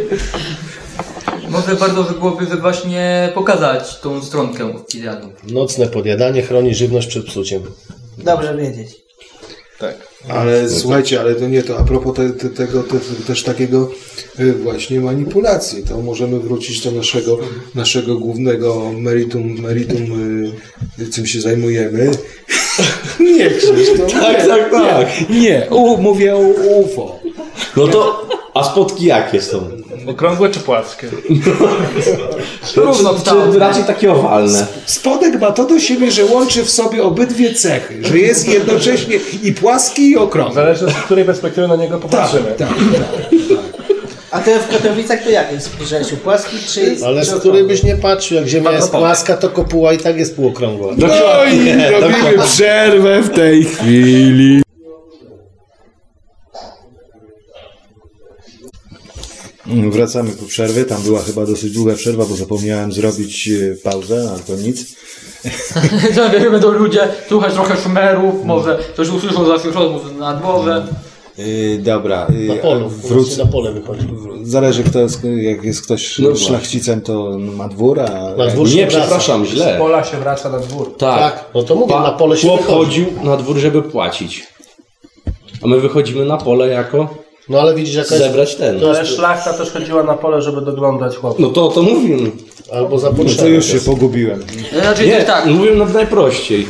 Może 1.51 1.75
warto 1.75 2.03
by 2.03 2.13
byłoby 2.13 2.45
że 2.45 2.57
właśnie 2.57 3.31
pokazać 3.35 3.99
tą 3.99 4.23
stronkę 4.23 4.75
oficjalną. 4.75 5.29
Nocne 5.51 5.87
podjadanie 5.87 6.41
chroni 6.41 6.75
żywność 6.75 7.07
przed 7.07 7.25
psuciem. 7.25 7.61
Dobrze 8.17 8.57
wiedzieć. 8.57 9.01
Tak. 9.79 9.95
Ale 10.29 10.69
słuchajcie, 10.69 11.19
ale 11.19 11.35
to 11.35 11.47
nie 11.47 11.63
to. 11.63 11.77
A 11.79 11.83
propos 11.83 12.15
te, 12.15 12.29
te, 12.29 12.49
tego 12.49 12.83
te, 12.83 12.99
te, 12.99 13.23
też 13.27 13.43
takiego 13.43 13.91
y, 14.39 14.53
właśnie 14.53 14.99
manipulacji, 14.99 15.83
to 15.83 16.01
możemy 16.01 16.39
wrócić 16.39 16.81
do 16.81 16.91
naszego, 16.91 17.39
naszego 17.75 18.15
głównego 18.15 18.91
meritum, 18.97 19.61
meritum 19.61 20.03
y, 20.99 21.11
czym 21.11 21.27
się 21.27 21.41
zajmujemy. 21.41 22.11
nie 23.37 23.49
Krzysztof, 23.49 24.11
tak, 24.11 24.47
tak, 24.47 24.71
tak. 24.71 25.29
nie, 25.29 25.67
u, 25.69 25.97
mówię 25.97 26.35
o 26.35 26.39
UFO. 26.39 27.19
No 27.77 27.87
to, 27.87 28.27
a 28.53 28.63
spotki 28.63 29.05
jakie 29.05 29.41
są? 29.41 29.69
Okrągłe 30.07 30.49
czy 30.49 30.59
płaskie? 30.59 31.07
Równo 32.75 33.15
Czy 33.53 33.59
raczej 33.59 33.83
takie 33.83 34.11
owalne? 34.11 34.67
Spodek 34.85 35.41
ma 35.41 35.51
to 35.51 35.65
do 35.65 35.79
siebie, 35.79 36.11
że 36.11 36.25
łączy 36.25 36.63
w 36.63 36.69
sobie 36.69 37.03
obydwie 37.03 37.53
cechy, 37.53 37.99
że 38.01 38.17
jest 38.17 38.47
jednocześnie 38.47 39.19
i 39.43 39.53
płaski 39.53 40.09
i 40.09 40.17
okrągły. 40.17 40.55
Zależy 40.55 40.89
z 40.89 40.93
której 40.93 41.25
perspektywy 41.25 41.67
na 41.67 41.75
niego 41.75 41.97
popatrzymy. 41.97 42.51
Tak, 42.57 42.67
tak. 42.67 42.77
A 44.31 44.39
ten 44.39 44.59
w 44.59 44.67
Katowicach 44.67 45.23
to 45.23 45.29
jak 45.29 45.51
jest, 45.51 45.77
Grzesiu? 45.77 46.17
Płaski 46.17 46.57
czy... 46.67 46.95
Ale 47.05 47.25
z 47.25 47.39
której 47.39 47.63
byś 47.63 47.83
nie 47.83 47.95
patrzył, 47.95 48.37
jak 48.37 48.47
ziemia 48.47 48.71
jest 48.71 48.91
płaska, 48.91 49.37
to 49.37 49.49
kopuła 49.49 49.93
i 49.93 49.97
tak 49.97 50.17
jest 50.17 50.35
półokrągła. 50.35 50.93
No 50.97 51.07
i 51.45 51.91
robimy 52.01 52.43
przerwę 52.45 53.21
w 53.21 53.29
tej 53.29 53.63
chwili. 53.63 54.61
Wracamy 59.91 60.31
po 60.31 60.45
przerwie. 60.45 60.85
Tam 60.85 61.01
była 61.01 61.19
chyba 61.21 61.45
dosyć 61.45 61.71
długa 61.73 61.95
przerwa, 61.95 62.25
bo 62.25 62.35
zapomniałem 62.35 62.91
zrobić 62.91 63.49
e, 63.49 63.75
pauzę, 63.83 64.27
ale 64.31 64.39
to 64.39 64.55
nic. 64.63 64.95
Że 66.15 66.49
będą 66.51 66.71
ludzie 66.71 66.99
słuchać 67.27 67.53
trochę 67.53 67.77
szmerów, 67.77 68.45
może 68.45 68.79
coś 68.97 69.09
usłyszą 69.09 69.45
za 69.45 69.57
chwilę 69.57 69.73
rozmów 69.73 70.01
na 70.19 70.33
dworze. 70.33 70.87
Yy, 71.37 71.77
dobra. 71.79 72.27
Yy, 72.39 72.47
Na 72.47 72.55
polu, 72.55 72.89
wróć. 72.89 73.37
na 73.37 73.45
pole 73.45 73.71
wychodzi. 73.73 74.07
Zależy, 74.43 74.83
kto 74.83 74.99
jest, 74.99 75.19
jak 75.35 75.63
jest 75.63 75.81
ktoś 75.81 76.19
No 76.19 76.35
szlachcicem, 76.35 77.01
to 77.01 77.37
ma 77.39 77.67
dwór, 77.67 77.99
a 77.99 78.35
Na 78.37 78.47
dwór 78.47 78.69
się 78.69 78.75
Nie, 78.75 78.87
wraca. 78.87 78.99
przepraszam, 78.99 79.45
Z 79.45 79.49
źle. 79.49 79.75
pola 79.79 80.03
się 80.03 80.17
wraca 80.17 80.49
na 80.49 80.59
dwór. 80.59 80.97
Tak. 80.97 81.19
Tak, 81.19 81.45
no 81.55 81.63
to 81.63 81.75
mówię, 81.75 81.95
na 81.95 82.11
pole 82.11 82.37
się 82.37 82.47
chłop 82.47 82.61
wychodzi. 82.61 83.05
chodził 83.05 83.23
na 83.23 83.37
dwór, 83.37 83.57
żeby 83.57 83.81
płacić. 83.81 84.47
A 85.63 85.67
my 85.67 85.79
wychodzimy 85.79 86.25
na 86.25 86.37
pole 86.37 86.67
jako 86.67 87.20
No 87.49 87.59
ale 87.59 87.75
widzisz, 87.75 87.95
jaka 87.95 88.15
jest... 88.15 88.27
zebrać 88.27 88.55
ten. 88.55 88.79
To 88.79 88.89
Ale 88.89 88.99
jest 88.99 89.15
szlachta 89.15 89.53
też 89.53 89.71
chodziła 89.71 90.03
na 90.03 90.13
pole, 90.13 90.41
żeby 90.41 90.61
doglądać 90.61 91.15
chłopów. 91.15 91.39
No 91.39 91.49
to 91.49 91.65
o 91.65 91.71
to 91.71 91.81
mówimy. 91.81 92.31
albo 92.73 92.99
za 92.99 93.09
no 93.17 93.23
to 93.37 93.47
już 93.47 93.65
się 93.65 93.79
pogubiłem. 93.79 94.43
Znaczy 94.81 95.07
Nie, 95.07 95.21
tak, 95.21 95.45
mówię 95.45 95.71
nawet 95.75 95.93
najprościej. 95.93 96.67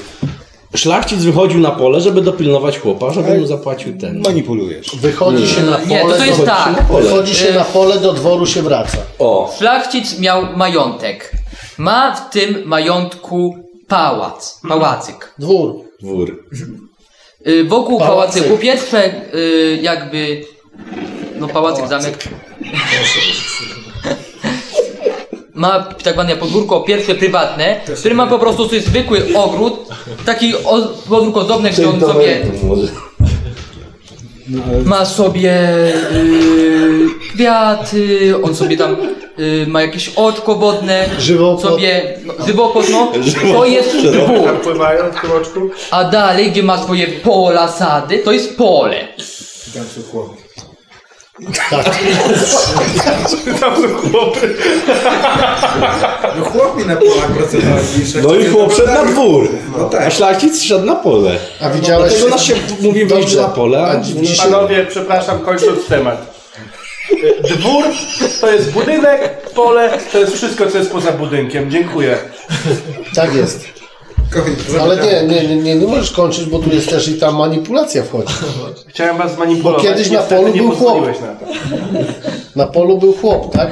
Szlachcic 0.76 1.24
wychodził 1.24 1.60
na 1.60 1.72
pole, 1.72 2.02
żeby 2.02 2.22
dopilnować 2.22 2.80
chłopa, 2.80 3.14
żeby 3.14 3.38
mu 3.38 3.46
zapłacił 3.46 3.98
ten. 3.98 4.22
Manipulujesz. 4.22 4.96
Wychodzi 4.96 5.48
się 5.48 5.62
na 5.62 5.78
pole, 5.78 5.88
nie, 5.88 6.02
to, 6.02 6.18
to 6.18 6.26
jest 6.26 6.40
do... 6.40 6.46
tak. 6.46 6.86
wychodzi 7.02 7.36
się 7.36 7.54
na 7.54 7.64
pole, 7.64 8.00
do 8.00 8.14
dworu 8.14 8.46
się 8.46 8.62
wraca. 8.62 8.98
O, 9.20 9.54
Szlachcic 9.58 10.20
miał 10.20 10.58
majątek. 10.58 11.32
Ma 11.78 12.16
w 12.16 12.30
tym 12.30 12.64
majątku 12.66 13.56
pałac, 13.88 14.60
pałacyk. 14.70 15.34
Dwór. 15.40 15.76
dwór. 16.02 16.44
Y, 17.48 17.64
Wokół 17.64 18.00
Pałacyk. 18.00 18.44
pałacyku 18.44 18.58
pierwsze 18.62 19.12
y, 19.36 19.80
jakby 19.82 20.42
no 21.40 21.48
pałacyk, 21.48 21.88
zamek 21.88 22.28
ma 25.54 25.80
tak 26.04 26.14
zwane 26.14 26.36
podwórko 26.36 26.82
pierwsze 26.82 27.16
prywatne, 27.16 27.82
który 28.00 28.16
ma 28.16 28.28
po 28.28 28.40
prostu 28.40 28.66
swój 28.66 28.80
zwykły 28.80 29.38
ogród, 29.38 29.74
taki 30.26 30.56
o, 30.56 30.82
podwórko 31.10 31.40
ozdobne, 31.40 31.70
gdzie 31.70 31.90
on 31.90 32.00
sobie 32.00 32.42
ma 34.86 35.06
sobie 35.06 35.54
y, 36.14 37.08
kwiaty, 37.34 38.34
on 38.44 38.56
sobie 38.56 38.78
tam 38.78 38.98
y, 39.40 39.66
ma 39.68 39.82
jakieś 39.82 40.10
oczko 40.16 40.56
wodne, 40.56 41.10
Żywopłot. 41.20 41.62
sobie 41.62 42.20
no, 42.26 42.46
żywopłot, 42.48 42.86
no, 42.92 43.12
to 43.54 43.66
jest 43.66 43.98
dwór. 43.98 44.46
Tam 44.46 44.58
pływają 44.58 45.12
w 45.12 45.22
tym 45.22 45.32
oczku. 45.32 45.70
A 45.92 46.04
dalej, 46.04 46.52
gdzie 46.52 46.64
ma 46.64 46.84
swoje 46.84 47.08
pola, 47.08 47.68
sady, 47.68 48.20
to 48.20 48.32
jest 48.32 48.58
pole. 48.58 49.08
Tam 49.74 49.84
są 49.84 50.12
chłopy. 50.12 50.41
No 56.38 56.44
chłopi 56.46 56.86
na 56.86 56.96
polach 56.96 57.32
pracowali. 57.38 57.86
No 58.24 58.36
i 58.36 58.46
chłop 58.46 58.74
szedł 58.74 58.88
na 58.92 59.06
dwór. 59.06 59.50
No 59.78 59.90
tak. 59.90 60.02
A 60.02 60.10
szlachcic 60.12 60.64
szedł 60.64 60.86
na 60.86 60.96
pole. 60.96 61.38
A 61.62 61.70
widziałeś... 61.70 62.10
Dlatego 62.12 62.30
nas 62.30 62.44
się 62.44 62.54
mówi 62.82 63.06
wyjść 63.06 63.36
na 63.36 63.48
pole, 63.48 63.80
a 63.80 63.92
A 63.92 63.98
dzisiaj- 63.98 64.52
Panowie, 64.52 64.86
przepraszam, 64.90 65.40
kończąc 65.40 65.86
temat. 65.88 66.42
Dwór 67.50 67.84
to 68.42 68.52
jest 68.52 68.72
budynek, 68.72 69.50
pole 69.56 69.98
to 70.12 70.18
jest 70.20 70.34
wszystko, 70.36 70.68
co 70.68 70.78
jest 70.78 70.92
poza 70.92 71.12
budynkiem. 71.12 71.72
Dziękuję. 71.72 72.18
Tak 73.16 73.36
jest. 73.36 73.81
Ale 74.82 74.98
nie, 74.98 75.24
nie, 75.24 75.48
nie, 75.48 75.56
nie, 75.56 75.76
nie 75.76 75.88
możesz 75.88 76.12
kończyć, 76.12 76.46
bo 76.46 76.60
tu 76.60 76.70
jest 76.70 76.90
też 76.90 77.08
i 77.08 77.14
ta 77.14 77.32
manipulacja 77.32 78.04
wchodzi. 78.04 78.34
Chciałem 78.88 79.18
was 79.18 79.36
zmanipulować. 79.36 79.84
Bo 79.84 79.90
kiedyś 79.90 80.12
na 80.12 80.22
polu 80.22 80.54
był 80.54 80.72
chłop. 80.72 80.98
na 82.56 82.68
polu 82.68 82.98
był 82.98 83.14
chłop, 83.14 83.54
tak? 83.54 83.70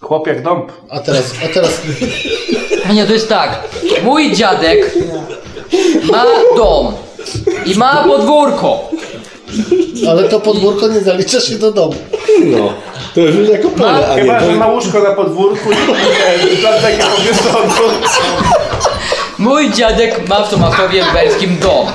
Chłop 0.00 0.26
jak 0.26 0.42
dąb. 0.42 0.72
A 0.88 1.00
teraz, 1.00 1.32
a 1.44 1.54
teraz 1.54 1.80
Nie, 2.94 3.06
to 3.06 3.12
jest 3.12 3.28
tak. 3.28 3.68
Mój 4.02 4.32
dziadek 4.32 4.94
ma 6.12 6.24
dom 6.56 6.92
i 7.66 7.74
ma 7.74 8.04
podwórko. 8.04 8.90
ale 10.10 10.24
to 10.24 10.40
podwórko 10.40 10.88
nie 10.88 11.00
zalicza 11.00 11.40
się 11.40 11.58
do 11.58 11.72
domu. 11.72 11.94
No, 12.44 12.72
to 13.14 13.20
już 13.20 13.48
jako 13.48 13.68
pole, 13.68 14.08
a 14.08 14.16
nie 14.16 14.22
Chyba, 14.22 14.40
że 14.40 14.52
ma 14.52 14.66
łóżko 14.66 15.00
na 15.00 15.10
podwórku 15.10 15.70
i 15.72 15.74
nie, 15.74 16.56
dlatego 16.60 17.04
powieszone. 17.16 17.74
Mój 19.38 19.70
dziadek 19.72 20.28
ma 20.28 20.42
w 20.42 20.50
Tomaszowie 20.50 21.04
Lubelskim 21.04 21.58
dom. 21.58 21.86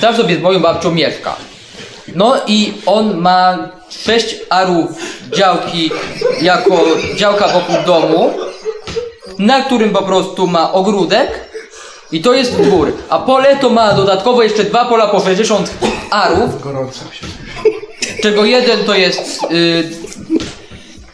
Tam 0.00 0.16
sobie 0.16 0.36
z 0.36 0.40
moją 0.40 0.60
babcią 0.60 0.90
mieszka. 0.90 1.36
No 2.14 2.34
i 2.46 2.72
on 2.86 3.16
ma 3.18 3.58
sześć 4.04 4.36
arów 4.50 4.90
działki 5.36 5.90
jako 6.42 6.84
działka 7.16 7.48
wokół 7.48 7.76
domu, 7.86 8.34
na 9.38 9.62
którym 9.62 9.90
po 9.90 10.02
prostu 10.02 10.46
ma 10.46 10.72
ogródek 10.72 11.50
i 12.12 12.20
to 12.20 12.32
jest 12.34 12.56
dwór. 12.62 12.92
A 13.08 13.18
pole 13.18 13.56
to 13.56 13.70
ma 13.70 13.92
dodatkowo 13.92 14.42
jeszcze 14.42 14.64
dwa 14.64 14.84
pola 14.84 15.06
po 15.06 15.20
60 15.20 15.70
arów, 16.10 16.62
Gorąco 16.62 17.00
się. 17.00 17.26
czego 18.22 18.44
jeden 18.44 18.84
to 18.84 18.94
jest 18.94 19.42
y, 19.52 19.90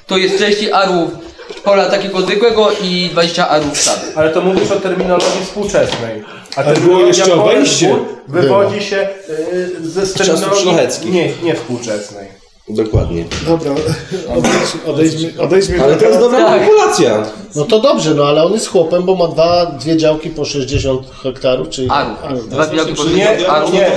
to 0.07 0.17
jest 0.17 0.37
30 0.37 0.73
arów 0.73 1.11
pola 1.67 1.91
takiego 1.91 2.21
zwykłego 2.23 2.71
i 2.83 3.09
20 3.13 3.49
arów. 3.49 3.89
Ale 4.15 4.31
to 4.31 4.41
mówisz 4.41 4.71
o 4.71 4.81
terminologii 4.81 5.45
współczesnej. 5.45 6.25
A 6.57 6.63
było 6.63 6.75
terminologia 6.75 7.07
jeszcze 7.07 7.37
pole, 7.37 7.63
dwór 7.63 8.05
Wywodzi 8.29 8.83
się 8.83 9.09
y, 9.53 9.89
ze 9.89 10.07
z 10.07 10.15
czasów 10.15 10.35
terminologii 10.35 10.63
szlacheckich. 10.63 11.13
nie, 11.13 11.33
nie 11.43 11.55
współczesnej. 11.55 12.29
Dokładnie. 12.69 13.25
Dobra, 13.47 13.71
odejdźmy, 14.37 14.85
odejdźmy, 14.87 15.43
odejdźmy 15.43 15.83
Ale 15.85 15.97
to 15.97 16.05
jest 16.05 16.21
dobra 16.21 16.39
Tak. 16.39 16.51
manipulacja. 16.51 17.23
No 17.55 17.65
to 17.65 17.81
dobrze, 17.81 18.15
no 18.15 18.25
ale 18.25 18.45
on 18.45 18.53
jest 18.53 18.69
chłopem, 18.69 19.03
bo 19.03 19.15
ma 19.15 19.29
dwa, 19.29 19.67
dwie 19.67 19.97
działki 19.97 20.31
po 20.31 20.45
60 20.45 21.01
hektarów, 21.23 21.69
czyli... 21.69 21.89
Arów. 21.91 22.49
Dwa 22.49 22.77
działki 22.77 22.95
po 22.95 23.05
Nie, 23.05 23.27
60 23.27 23.49
arów. 23.49 23.73
nie. 23.73 23.91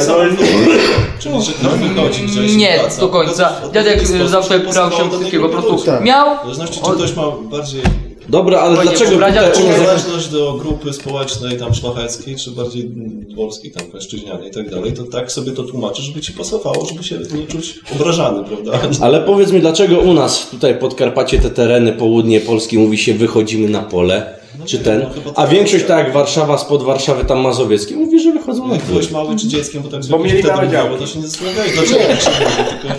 Czyli, 1.20 1.44
że 1.44 1.52
ktoś 1.54 1.74
wychodzi 1.74 2.58
Nie, 2.58 2.80
do 3.00 3.08
końca. 3.10 3.52
Dziadek 3.74 4.08
zawsze 4.08 4.60
brał 4.60 4.92
się 4.92 5.10
wszystkiego. 5.12 5.44
Po 5.44 5.50
prostu 5.50 5.70
produktu. 5.70 6.04
miał. 6.04 6.36
W 6.38 6.42
zależności, 6.42 6.82
czy 6.86 6.92
ktoś 6.92 7.16
ma 7.16 7.24
bardziej 7.42 7.82
Dobra, 8.30 8.60
ale 8.60 8.76
Panie 8.78 8.90
dlaczego 8.90 9.12
Pobradziak, 9.12 9.54
tutaj 9.54 9.64
czy- 9.68 9.74
przynależność 9.74 10.28
do 10.28 10.54
grupy 10.54 10.94
społecznej, 10.94 11.58
tam 11.58 11.74
szlacheckiej, 11.74 12.36
czy 12.36 12.52
bardziej 12.52 12.90
dworskiej, 13.30 13.72
tam 13.72 13.84
płaszczyźnianej 13.86 14.48
i 14.50 14.52
tak 14.52 14.70
dalej, 14.70 14.94
to 14.94 15.04
tak 15.04 15.32
sobie 15.32 15.52
to 15.52 15.64
tłumaczy, 15.64 16.02
żeby 16.02 16.22
ci 16.22 16.34
pasowało, 16.34 16.86
żeby 16.86 17.04
się 17.04 17.18
nie 17.36 17.48
czuć 17.48 17.80
obrażany, 17.96 18.44
prawda? 18.44 18.72
Ale 19.06 19.22
powiedz 19.22 19.52
mi, 19.52 19.60
dlaczego 19.62 19.98
u 20.00 20.14
nas 20.14 20.48
tutaj 20.50 20.78
Podkarpacie, 20.80 21.40
te 21.40 21.50
tereny, 21.50 21.94
południe 21.94 22.40
Polski 22.42 22.78
mówi 22.78 22.98
się 22.98 23.14
wychodzimy 23.14 23.70
na 23.70 23.82
pole, 23.82 24.40
czy 24.66 24.80
ten, 24.80 25.06
a 25.36 25.48
większość 25.48 25.86
tak 25.86 25.98
jak 26.06 26.14
Warszawa, 26.14 26.58
spod 26.58 26.84
Warszawy, 26.84 27.26
tam 27.26 27.40
Mazowieckie, 27.40 27.96
mówi, 27.96 28.20
że 28.20 28.32
wychodzą 28.32 28.68
na 28.68 28.74
Jak 28.74 28.84
byłeś 28.86 29.12
mały 29.12 29.36
czy 29.36 29.48
dzieckiem, 29.48 29.84
bo 29.84 29.90
tak 29.90 30.06
Bo 30.06 30.18
małe 30.18 30.30
było, 30.42 30.68
działki. 30.72 31.00
to 31.00 31.08
się 31.08 31.20
nie 31.20 31.28
zastanawiałeś, 31.28 31.72
dlaczego 31.74 32.00
tak 32.08 32.22
się 32.22 32.30
mówi, 32.30 32.70
tylko 32.82 32.96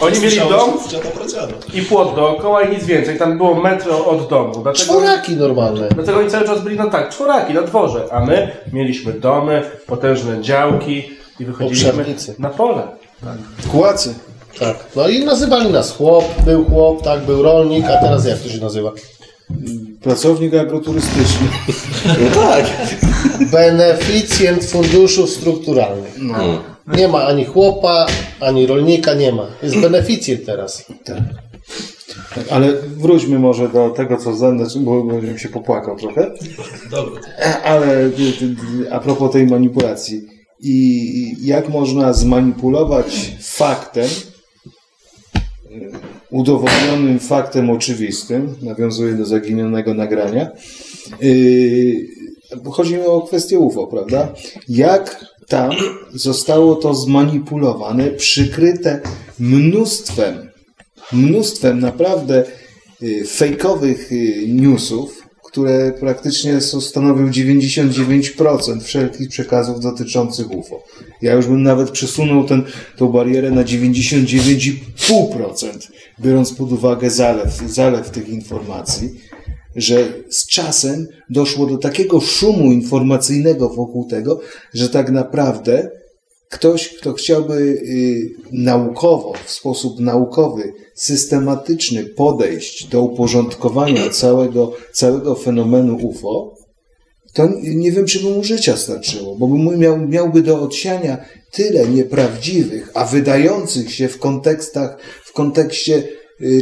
Oni 0.00 0.20
mieli 0.20 0.36
dom 0.38 0.70
od 0.74 0.88
dziada 0.90 1.08
pradziada. 1.10 1.52
i 1.74 1.82
płot 1.82 2.14
dookoła 2.14 2.62
i 2.62 2.74
nic 2.74 2.84
więcej. 2.84 3.18
Tam 3.18 3.36
było 3.36 3.54
metr 3.54 3.90
od 4.06 4.28
domu. 4.28 4.52
Dlatego, 4.52 4.72
Czworaki 4.84 5.36
normalne. 5.36 5.88
dlatego 5.94 6.18
oni 6.18 6.30
cały 6.30 6.46
czas 6.46 6.60
byli, 6.60 6.76
no 6.76 6.90
tak, 6.90 7.08
czworaki 7.10 7.54
na 7.54 7.62
dworze. 7.62 8.04
A 8.10 8.24
my 8.24 8.50
mieliśmy 8.72 9.12
domy, 9.12 9.62
potężne 9.86 10.42
działki 10.42 11.08
i 11.40 11.44
wychodziliśmy 11.44 11.88
Obszarnicy. 11.90 12.34
na 12.38 12.50
pole. 12.50 12.82
Kłacy. 13.72 14.14
Tak. 14.58 14.76
No 14.96 15.08
i 15.08 15.24
nazywali 15.24 15.70
nas 15.72 15.92
chłop, 15.92 16.24
był 16.44 16.64
chłop, 16.64 17.02
tak, 17.02 17.20
był 17.20 17.42
rolnik, 17.42 17.84
a 17.86 18.00
teraz 18.02 18.26
jak 18.26 18.38
to 18.38 18.48
się 18.48 18.58
nazywa? 18.60 18.92
Pracownik 20.02 20.54
agroturystyczny. 20.54 21.46
No 22.06 22.40
tak. 22.42 22.64
Beneficjent 23.52 24.64
funduszów 24.64 25.30
strukturalnych. 25.30 26.14
No. 26.18 26.34
Nie 26.86 27.08
ma 27.08 27.26
ani 27.26 27.44
chłopa, 27.44 28.06
ani 28.40 28.66
rolnika, 28.66 29.14
nie 29.14 29.32
ma. 29.32 29.46
Jest 29.62 29.80
beneficjent 29.80 30.44
teraz. 30.46 30.86
Tak, 31.04 31.18
ale 32.50 32.72
wróćmy 32.72 33.38
może 33.38 33.68
do 33.68 33.90
tego, 33.90 34.16
co 34.16 34.36
Zen, 34.36 34.66
bo 34.76 35.02
bo 35.04 35.20
bym 35.20 35.38
się 35.38 35.48
popłakał 35.48 35.96
trochę. 35.96 36.30
Dobra. 36.90 37.20
E, 37.38 37.62
Ale 37.62 38.10
a 38.90 39.00
propos 39.00 39.32
tej 39.32 39.46
manipulacji. 39.46 40.26
I 40.60 41.36
jak 41.42 41.68
można 41.68 42.12
zmanipulować 42.12 43.32
faktem, 43.40 44.08
y, 45.70 45.90
udowodnionym 46.30 47.18
faktem 47.18 47.70
oczywistym, 47.70 48.54
nawiązuję 48.62 49.14
do 49.14 49.26
zaginionego 49.26 49.94
nagrania, 49.94 50.50
y, 51.22 52.06
chodzi 52.72 52.94
mi 52.94 53.00
o 53.00 53.20
kwestię 53.20 53.58
UFO, 53.58 53.86
prawda? 53.86 54.28
Jak 54.68 55.24
tam 55.48 55.70
zostało 56.14 56.74
to 56.74 56.94
zmanipulowane, 56.94 58.10
przykryte 58.10 59.00
mnóstwem, 59.38 60.50
mnóstwem 61.12 61.80
naprawdę 61.80 62.44
y, 63.02 63.24
fejkowych 63.26 64.12
y, 64.12 64.44
newsów, 64.48 65.22
które 65.44 65.92
praktycznie 66.00 66.60
stanowią 66.60 67.30
99% 67.30 68.82
wszelkich 68.82 69.28
przekazów 69.28 69.80
dotyczących 69.80 70.50
UFO. 70.50 70.82
Ja 71.22 71.34
już 71.34 71.46
bym 71.46 71.62
nawet 71.62 71.90
przesunął 71.90 72.46
tą 72.96 73.08
barierę 73.08 73.50
na 73.50 73.64
99,5%, 73.64 75.88
biorąc 76.20 76.52
pod 76.52 76.72
uwagę 76.72 77.10
zalew, 77.10 77.62
zalew 77.66 78.10
tych 78.10 78.28
informacji, 78.28 79.10
że 79.76 80.12
z 80.30 80.46
czasem 80.46 81.06
doszło 81.30 81.66
do 81.66 81.78
takiego 81.78 82.20
szumu 82.20 82.72
informacyjnego 82.72 83.68
wokół 83.68 84.08
tego, 84.08 84.40
że 84.74 84.88
tak 84.88 85.10
naprawdę 85.10 85.90
ktoś, 86.50 86.88
kto 86.88 87.12
chciałby 87.12 87.54
y, 87.54 88.30
naukowo, 88.52 89.32
w 89.44 89.50
sposób 89.50 90.00
naukowy, 90.00 90.72
systematyczny 90.94 92.04
podejść 92.04 92.88
do 92.88 93.02
uporządkowania 93.02 94.10
całego, 94.10 94.72
całego 94.92 95.34
fenomenu 95.34 95.96
UFO, 96.02 96.56
to 97.32 97.48
nie 97.62 97.92
wiem, 97.92 98.06
czy 98.06 98.20
by 98.20 98.30
mu 98.30 98.44
życia 98.44 98.76
starczyło, 98.76 99.36
bo 99.36 99.46
by 99.46 99.76
miał, 99.76 99.98
miałby 99.98 100.42
do 100.42 100.60
odsiania 100.60 101.24
tyle 101.52 101.88
nieprawdziwych, 101.88 102.90
a 102.94 103.04
wydających 103.04 103.94
się 103.94 104.08
w 104.08 104.18
kontekstach, 104.18 104.98
w 105.24 105.32
kontekście 105.32 106.08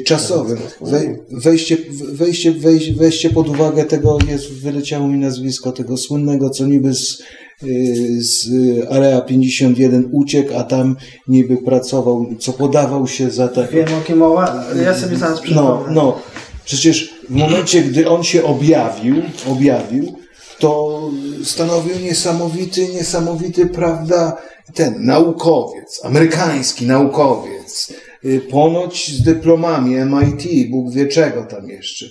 czasowym. 0.05 0.59
We, 0.81 1.01
wejście, 1.31 1.77
wejście, 2.13 2.53
wejście, 2.53 2.95
wejście 2.95 3.31
pod 3.31 3.49
uwagę 3.49 3.85
tego, 3.85 4.19
jest, 4.29 4.53
wyleciało 4.53 5.09
mi 5.09 5.19
nazwisko 5.19 5.73
tego 5.73 5.97
słynnego, 5.97 6.51
co 6.51 6.67
niby 6.67 6.95
z, 6.95 7.23
y, 7.65 8.23
z 8.23 8.49
Area 8.91 9.21
51 9.21 10.09
uciekł, 10.13 10.57
a 10.59 10.63
tam 10.65 10.97
niby 11.29 11.57
pracował, 11.57 12.27
co 12.39 12.53
podawał 12.53 13.07
się 13.09 13.31
za 13.31 13.49
takie... 13.49 13.77
Wiem 13.77 13.95
o 13.99 14.01
kim 14.01 14.19
mowa, 14.19 14.65
ja 14.85 14.99
sobie 14.99 15.17
zaraz 15.17 15.37
No, 15.39 15.43
przypomnę. 15.43 15.95
no. 15.95 16.19
Przecież 16.65 17.15
w 17.29 17.35
momencie, 17.35 17.83
gdy 17.83 18.09
on 18.09 18.23
się 18.25 18.45
objawił, 18.45 19.17
objawił, 19.51 20.17
to 20.59 21.01
stanowił 21.45 21.99
niesamowity, 22.03 22.89
niesamowity, 22.89 23.67
prawda, 23.67 24.37
ten 24.75 24.95
naukowiec, 25.07 26.01
amerykański 26.05 26.87
naukowiec, 26.87 27.91
y, 27.91 27.95
ponoć 28.51 29.13
z 29.13 29.23
dyplomami 29.23 29.95
MIT, 29.95 30.71
Bóg 30.71 30.93
wie 30.93 31.07
czego 31.07 31.45
tam 31.45 31.69
jeszcze. 31.69 32.07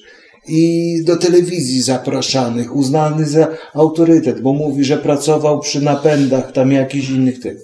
I 0.48 0.96
do 1.04 1.18
telewizji 1.18 1.82
zapraszanych, 1.82 2.76
uznany 2.76 3.26
za 3.26 3.48
autorytet, 3.74 4.42
bo 4.42 4.54
mówi, 4.54 4.84
że 4.84 4.98
pracował 4.98 5.60
przy 5.60 5.82
napędach 5.82 6.52
tam 6.52 6.72
jakichś 6.72 7.10
innych 7.10 7.40
tego. 7.40 7.62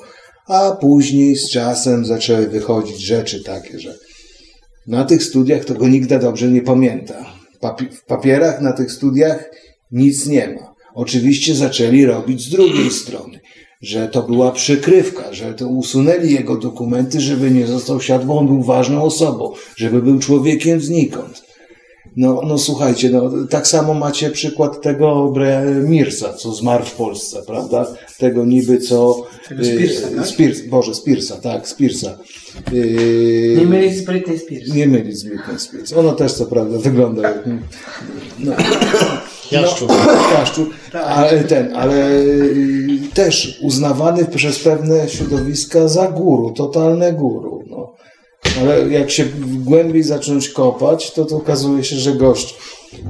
A 0.48 0.72
później 0.72 1.36
z 1.36 1.50
czasem 1.50 2.06
zaczęły 2.06 2.48
wychodzić 2.48 3.02
rzeczy 3.02 3.44
takie, 3.44 3.80
że 3.80 3.96
na 4.88 5.06
tych 5.06 5.24
studiach 5.24 5.66
to 5.66 5.74
go 5.74 5.88
nigdy 5.88 6.20
dobrze 6.20 6.48
nie 6.48 6.62
pamięta. 6.62 7.26
Papi- 7.62 7.92
w 7.92 8.06
papierach 8.06 8.62
na 8.62 8.74
tych 8.74 8.92
studiach 8.92 9.50
nic 9.92 10.26
nie 10.26 10.48
ma. 10.48 10.74
Oczywiście 10.94 11.56
zaczęli 11.56 12.06
robić 12.06 12.42
z 12.42 12.50
drugiej 12.50 12.92
strony, 12.92 13.39
że 13.82 14.08
to 14.08 14.24
była 14.24 14.52
przykrywka, 14.52 15.34
że 15.34 15.54
to 15.54 15.68
usunęli 15.68 16.34
jego 16.34 16.56
dokumenty, 16.56 17.22
żeby 17.22 17.52
nie 17.52 17.68
został 17.68 18.02
siadłą, 18.02 18.40
on 18.40 18.48
był 18.48 18.64
ważną 18.64 19.04
osobą, 19.04 19.54
żeby 19.76 20.02
był 20.02 20.20
człowiekiem 20.20 20.82
znikąd. 20.82 21.50
No, 22.18 22.42
no 22.48 22.58
słuchajcie, 22.58 23.10
no, 23.10 23.32
tak 23.50 23.68
samo 23.68 23.94
macie 23.94 24.30
przykład 24.30 24.82
tego 24.82 25.34
Mirsa, 25.84 26.34
co 26.34 26.54
zmarł 26.54 26.86
w 26.86 26.92
Polsce, 26.96 27.42
prawda? 27.48 27.88
tego 28.18 28.46
niby 28.46 28.78
co... 28.78 29.28
Tego 29.50 29.64
Spearsa, 29.66 30.08
y, 30.08 30.16
tak? 30.16 30.28
Spears, 30.28 30.62
Boże, 30.62 30.96
Spearsa, 30.96 31.36
tak, 31.36 31.68
Spearsa. 31.68 32.18
Y, 32.74 33.56
Nie 33.58 33.66
mylić 33.66 33.98
z 33.98 34.02
Britney 34.02 34.40
Spears. 34.40 34.74
Nie 34.74 34.88
mylić 34.88 35.18
z 35.18 35.24
Britney 35.24 35.60
Spears. 35.60 35.94
Ona 35.94 36.14
też 36.14 36.34
co 36.34 36.46
prawda 36.46 36.78
wygląda 36.78 37.22
jak... 37.22 37.44
No, 38.40 38.52
Jaszczur. 39.52 39.90
No, 39.90 39.96
jaszczur. 40.40 40.70
Ale 40.94 41.44
ten, 41.44 41.76
ale 41.76 42.12
y, 42.12 43.00
też 43.14 43.60
uznawany 43.62 44.26
przez 44.26 44.60
pewne 44.60 45.10
środowiska 45.10 45.88
za 45.88 46.08
guru, 46.08 46.52
totalne 46.52 47.14
guru. 47.14 47.64
No. 47.70 47.94
Ale 48.62 48.90
jak 48.90 49.12
się 49.12 49.26
głębiej 49.64 50.04
zacząć 50.04 50.50
kopać, 50.50 51.12
to, 51.12 51.26
to 51.26 51.36
okazuje 51.36 51.84
się, 51.84 51.96
że 51.96 52.16
gość, 52.16 52.56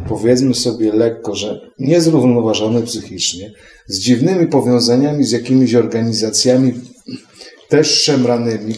powiedzmy 0.07 0.55
sobie 0.55 0.93
lekko, 0.93 1.35
że 1.35 1.61
niezrównoważony 1.79 2.81
psychicznie, 2.81 3.51
z 3.87 3.99
dziwnymi 3.99 4.47
powiązaniami 4.47 5.23
z 5.23 5.31
jakimiś 5.31 5.75
organizacjami 5.75 6.73
też 7.69 8.01
szemranymi, 8.01 8.73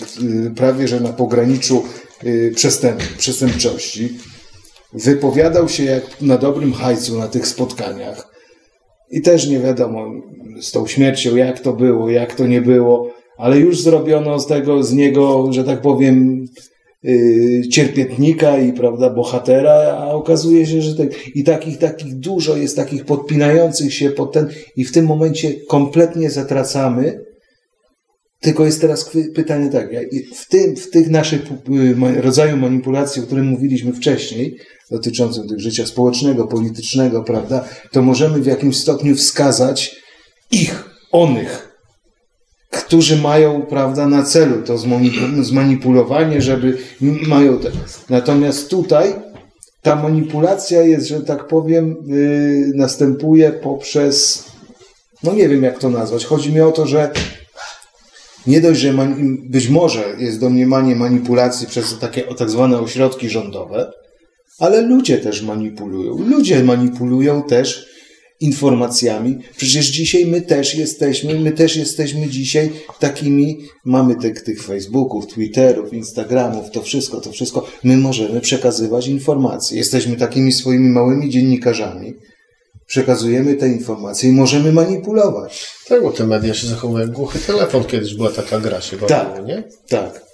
y, 0.47 0.51
prawie 0.55 0.87
że 0.87 0.99
na 0.99 1.13
pograniczu 1.13 1.83
y, 2.23 2.51
przestęp, 2.55 3.01
przestępczości, 3.17 4.17
wypowiadał 4.93 5.69
się 5.69 5.83
jak 5.83 6.21
na 6.21 6.37
dobrym 6.37 6.73
hajcu 6.73 7.17
na 7.17 7.27
tych 7.27 7.47
spotkaniach. 7.47 8.31
I 9.11 9.21
też 9.21 9.47
nie 9.47 9.59
wiadomo 9.59 10.11
z 10.61 10.71
tą 10.71 10.87
śmiercią, 10.87 11.35
jak 11.35 11.59
to 11.59 11.73
było, 11.73 12.09
jak 12.09 12.35
to 12.35 12.47
nie 12.47 12.61
było, 12.61 13.11
ale 13.37 13.59
już 13.59 13.81
zrobiono 13.81 14.39
z 14.39 14.47
tego, 14.47 14.83
z 14.83 14.93
niego, 14.93 15.53
że 15.53 15.63
tak 15.63 15.81
powiem, 15.81 16.45
yy, 17.03 17.67
cierpietnika 17.67 18.57
i 18.57 18.73
prawda, 18.73 19.09
bohatera, 19.09 19.97
a 19.99 20.11
okazuje 20.11 20.65
się, 20.65 20.81
że 20.81 20.95
i 21.35 21.43
takich, 21.43 21.77
takich 21.77 22.15
dużo 22.15 22.57
jest 22.57 22.75
takich 22.75 23.05
podpinających 23.05 23.93
się 23.93 24.09
pod 24.09 24.31
ten, 24.31 24.49
i 24.75 24.85
w 24.85 24.91
tym 24.91 25.05
momencie 25.05 25.53
kompletnie 25.67 26.29
zatracamy. 26.29 27.25
Tylko 28.39 28.65
jest 28.65 28.81
teraz 28.81 29.11
pytanie 29.35 29.69
tak, 29.69 29.89
w 30.35 30.47
tym, 30.47 30.75
w 30.75 30.89
tych 30.89 31.09
naszych 31.09 31.41
y, 31.51 32.21
rodzaju 32.21 32.57
manipulacji, 32.57 33.21
o 33.21 33.25
którym 33.25 33.45
mówiliśmy 33.45 33.93
wcześniej, 33.93 34.57
dotyczącym 34.91 35.47
tych 35.47 35.59
życia 35.59 35.85
społecznego, 35.85 36.47
politycznego, 36.47 37.23
prawda, 37.23 37.65
to 37.91 38.01
możemy 38.01 38.39
w 38.39 38.45
jakimś 38.45 38.77
stopniu 38.77 39.15
wskazać 39.15 39.95
ich, 40.51 40.83
onych, 41.11 41.77
którzy 42.69 43.17
mają, 43.17 43.61
prawda, 43.61 44.07
na 44.07 44.23
celu 44.23 44.61
to 44.61 44.75
zmanipu- 44.75 45.43
zmanipulowanie, 45.43 46.41
żeby 46.41 46.77
mają 47.27 47.59
te. 47.59 47.71
Natomiast 48.09 48.69
tutaj 48.69 49.15
ta 49.81 49.95
manipulacja 49.95 50.81
jest, 50.81 51.07
że 51.07 51.21
tak 51.21 51.47
powiem, 51.47 51.95
yy, 52.05 52.71
następuje 52.75 53.51
poprzez, 53.51 54.45
no 55.23 55.33
nie 55.33 55.49
wiem 55.49 55.63
jak 55.63 55.79
to 55.79 55.89
nazwać. 55.89 56.25
Chodzi 56.25 56.53
mi 56.53 56.61
o 56.61 56.71
to, 56.71 56.87
że 56.87 57.11
nie 58.47 58.61
dość, 58.61 58.79
że 58.79 58.93
być 59.43 59.69
może 59.69 60.15
jest 60.17 60.39
domniemanie 60.39 60.95
manipulacji 60.95 61.67
przez 61.67 61.99
takie 61.99 62.21
tak 62.21 62.49
zwane 62.49 62.79
ośrodki 62.79 63.29
rządowe, 63.29 63.91
ale 64.61 64.81
ludzie 64.81 65.17
też 65.17 65.41
manipulują. 65.41 66.17
Ludzie 66.17 66.63
manipulują 66.63 67.43
też 67.43 67.85
informacjami. 68.39 69.37
Przecież 69.57 69.85
dzisiaj 69.87 70.25
my 70.25 70.41
też 70.41 70.75
jesteśmy, 70.75 71.39
my 71.39 71.51
też 71.51 71.75
jesteśmy 71.75 72.27
dzisiaj 72.27 72.69
takimi, 72.99 73.57
mamy 73.85 74.15
tych, 74.15 74.41
tych 74.41 74.63
Facebooków, 74.63 75.27
Twitterów, 75.27 75.93
Instagramów, 75.93 76.71
to 76.71 76.81
wszystko, 76.81 77.21
to 77.21 77.31
wszystko. 77.31 77.67
My 77.83 77.97
możemy 77.97 78.41
przekazywać 78.41 79.07
informacje. 79.07 79.77
Jesteśmy 79.77 80.15
takimi 80.15 80.51
swoimi 80.51 80.89
małymi 80.89 81.29
dziennikarzami. 81.29 82.13
Przekazujemy 82.85 83.55
te 83.55 83.67
informacje 83.67 84.29
i 84.29 84.33
możemy 84.33 84.71
manipulować. 84.71 85.67
Tak, 85.87 86.03
bo 86.03 86.11
te 86.11 86.27
media 86.27 86.53
się 86.53 86.67
zachowują 86.67 86.99
jak 87.05 87.11
głuchy 87.11 87.39
telefon. 87.39 87.83
Kiedyś 87.83 88.13
była 88.15 88.29
taka 88.29 88.59
gra 88.59 88.81
się 88.81 88.97
Tak. 88.97 89.27
bawiło, 89.27 89.47
nie? 89.47 89.63
Tak. 89.89 90.25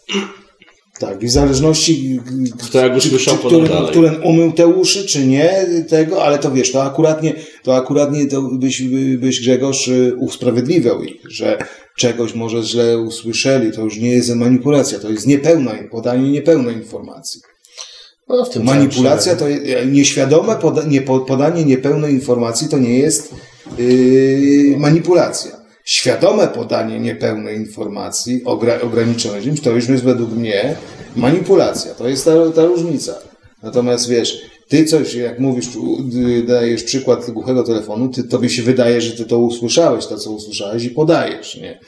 Tak, 0.99 1.23
i 1.23 1.27
w 1.27 1.31
zależności, 1.31 2.19
Kto 2.67 2.79
jak 2.79 2.97
usłyszał, 2.97 3.35
czy, 3.37 3.43
podał 3.43 3.61
którym, 3.61 3.85
którym 3.87 4.23
umył 4.23 4.51
te 4.51 4.67
uszy, 4.67 5.05
czy 5.05 5.25
nie, 5.27 5.65
tego, 5.89 6.23
ale 6.23 6.39
to 6.39 6.51
wiesz, 6.51 6.71
to 6.71 6.83
akuratnie, 6.83 7.35
to 7.63 7.75
akuratnie 7.75 8.25
to 8.25 8.41
byś, 8.41 8.81
byś 9.17 9.41
Grzegorz 9.41 9.87
y, 9.87 10.15
usprawiedliwiał 10.19 11.03
ich, 11.03 11.21
że 11.29 11.57
czegoś 11.97 12.33
może 12.33 12.63
źle 12.63 12.97
usłyszeli, 12.97 13.71
to 13.71 13.81
już 13.81 13.97
nie 13.97 14.09
jest 14.09 14.35
manipulacja, 14.35 14.99
to 14.99 15.09
jest 15.09 15.27
niepełna, 15.27 15.71
podanie 15.91 16.31
niepełnej 16.31 16.75
informacji. 16.75 17.41
No, 18.29 18.45
w 18.45 18.49
tym 18.49 18.63
Manipulacja 18.63 19.35
to 19.35 19.45
nieświadome 19.85 20.55
poda, 20.55 20.83
nie, 20.83 21.01
po- 21.01 21.19
podanie 21.19 21.65
niepełnej 21.65 22.13
informacji 22.13 22.69
to 22.69 22.77
nie 22.77 22.99
jest 22.99 23.33
yy, 23.77 24.77
manipulacja. 24.77 25.56
Świadome 25.87 26.47
podanie 26.47 26.99
niepełnej 26.99 27.57
informacji, 27.57 28.41
ogra, 28.45 28.81
ograniczone 28.81 29.41
czymś, 29.41 29.61
to 29.61 29.71
już 29.71 29.89
jest 29.89 30.03
według 30.03 30.31
mnie 30.31 30.75
manipulacja. 31.15 31.93
To 31.93 32.07
jest 32.07 32.25
ta, 32.25 32.31
ta 32.55 32.65
różnica. 32.65 33.15
Natomiast 33.63 34.09
wiesz, 34.09 34.41
ty 34.67 34.85
coś, 34.85 35.13
jak 35.13 35.39
mówisz, 35.39 35.65
dajesz 36.47 36.83
przykład 36.83 37.31
głuchego 37.31 37.63
telefonu, 37.63 38.09
ty, 38.09 38.23
tobie 38.23 38.49
się 38.49 38.63
wydaje, 38.63 39.01
że 39.01 39.11
ty 39.11 39.25
to 39.25 39.39
usłyszałeś, 39.39 40.05
to 40.05 40.17
co 40.17 40.31
usłyszałeś 40.31 40.83
i 40.83 40.89
podajesz, 40.89 41.55
nie? 41.55 41.79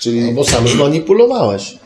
Czyli... 0.00 0.32
Bo 0.32 0.44
sam 0.44 0.68
zmanipulowałeś. 0.68 1.78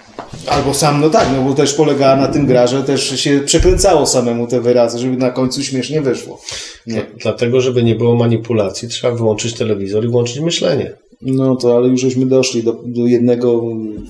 Albo 0.47 0.75
sam, 0.75 1.01
no 1.01 1.11
tak, 1.11 1.29
no 1.37 1.43
bo 1.43 1.55
też 1.55 1.75
polegała 1.75 2.17
na 2.17 2.29
tym 2.29 2.47
gra, 2.47 2.67
że 2.67 2.83
też 2.83 3.21
się 3.21 3.41
przekręcało 3.41 4.07
samemu 4.07 4.47
te 4.47 4.61
wyrazy, 4.61 4.99
żeby 4.99 5.17
na 5.17 5.31
końcu 5.31 5.63
śmiesznie 5.63 6.03
wyszło. 6.03 6.41
Nie. 6.87 7.07
Dlatego, 7.17 7.61
żeby 7.61 7.83
nie 7.83 7.95
było 7.95 8.15
manipulacji, 8.15 8.89
trzeba 8.89 9.15
wyłączyć 9.15 9.55
telewizor 9.55 10.05
i 10.05 10.09
włączyć 10.09 10.41
myślenie. 10.41 10.93
No 11.23 11.57
to 11.57 11.77
ale 11.77 11.89
już 11.89 12.01
żeśmy 12.01 12.27
doszli 12.27 12.63
do, 12.63 12.83
do 12.87 13.07
jednego, 13.07 13.63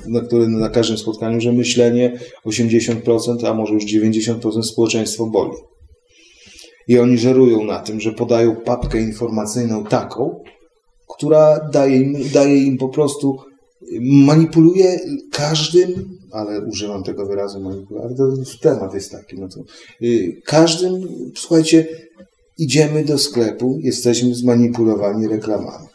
na, 0.06 0.20
który, 0.20 0.48
na 0.48 0.68
każdym 0.68 0.98
spotkaniu, 0.98 1.40
że 1.40 1.52
myślenie 1.52 2.18
80%, 2.46 3.46
a 3.46 3.54
może 3.54 3.74
już 3.74 3.84
90% 3.84 4.62
społeczeństwo 4.62 5.26
boli. 5.26 5.52
I 6.88 6.98
oni 6.98 7.18
żerują 7.18 7.64
na 7.64 7.78
tym, 7.78 8.00
że 8.00 8.12
podają 8.12 8.56
papkę 8.56 9.00
informacyjną 9.00 9.84
taką, 9.84 10.42
która 11.16 11.68
daje 11.72 11.96
im, 11.96 12.16
daje 12.34 12.58
im 12.58 12.78
po 12.78 12.88
prostu, 12.88 13.38
manipuluje 14.00 15.00
każdym, 15.32 16.18
ale 16.30 16.60
używam 16.60 17.02
tego 17.02 17.26
wyrazu 17.26 17.60
manipulacja, 17.60 18.16
to 18.16 18.32
temat 18.60 18.94
jest 18.94 19.12
taki, 19.12 19.38
no 19.38 19.48
to, 19.48 19.60
y, 20.02 20.40
każdym, 20.44 21.08
słuchajcie, 21.36 21.88
idziemy 22.58 23.04
do 23.04 23.18
sklepu, 23.18 23.78
jesteśmy 23.80 24.34
zmanipulowani 24.34 25.28
reklamami. 25.28 25.91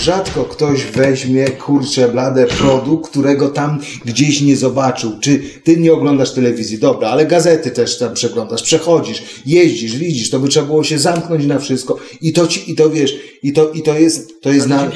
Rzadko 0.00 0.44
ktoś 0.44 0.84
weźmie, 0.84 1.48
kurczę, 1.48 2.08
blade 2.08 2.46
produkt, 2.46 3.10
którego 3.10 3.48
tam 3.48 3.80
gdzieś 4.04 4.40
nie 4.40 4.56
zobaczył. 4.56 5.12
Czy 5.20 5.40
ty 5.64 5.76
nie 5.76 5.92
oglądasz 5.92 6.32
telewizji? 6.32 6.78
Dobra, 6.78 7.08
ale 7.08 7.26
gazety 7.26 7.70
też 7.70 7.98
tam 7.98 8.14
przeglądasz, 8.14 8.62
przechodzisz, 8.62 9.22
jeździsz, 9.46 9.96
widzisz, 9.96 10.30
to 10.30 10.38
by 10.38 10.48
trzeba 10.48 10.66
było 10.66 10.84
się 10.84 10.98
zamknąć 10.98 11.46
na 11.46 11.58
wszystko. 11.58 11.98
I 12.20 12.32
to 12.32 12.46
ci, 12.46 12.72
i 12.72 12.74
to 12.74 12.90
wiesz, 12.90 13.14
i 13.42 13.52
to, 13.52 13.70
i 13.70 13.82
to 13.82 13.98
jest, 13.98 14.40
to 14.40 14.52
jest, 14.52 14.68
na, 14.68 14.90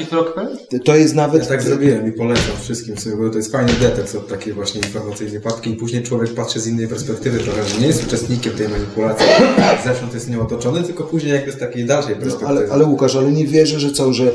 to 0.85 0.95
jest 0.95 1.15
nawet... 1.15 1.43
Ja 1.43 1.49
tak 1.49 1.61
zrobiłem 1.61 2.07
i 2.07 2.11
polecam 2.11 2.55
wszystkim 2.61 2.97
sobie, 2.97 3.15
bo 3.15 3.29
to 3.29 3.37
jest 3.37 3.51
fajny 3.51 3.73
detoks 3.73 4.15
od 4.15 4.27
takiej 4.27 4.53
właśnie 4.53 4.81
informacyjnej 4.81 5.41
papki 5.41 5.69
i 5.69 5.73
później 5.73 6.03
człowiek 6.03 6.33
patrzy 6.33 6.59
z 6.59 6.67
innej 6.67 6.87
perspektywy 6.87 7.39
trochę, 7.39 7.63
że 7.63 7.79
nie 7.79 7.87
jest 7.87 8.07
uczestnikiem 8.07 8.53
tej 8.53 8.69
manipulacji, 8.69 9.25
zewsząd 9.85 10.13
jest 10.13 10.29
nią 10.29 10.41
otoczony, 10.41 10.83
tylko 10.83 11.03
później 11.03 11.33
jakby 11.33 11.51
z 11.51 11.57
takiej 11.57 11.85
dalszej 11.85 12.15
perspektywy. 12.15 12.49
Ale, 12.49 12.71
ale 12.71 12.85
Łukasz, 12.85 13.15
ale 13.15 13.31
nie 13.31 13.47
wierzę, 13.47 13.79
że 13.79 13.91
co, 13.91 14.13
że 14.13 14.31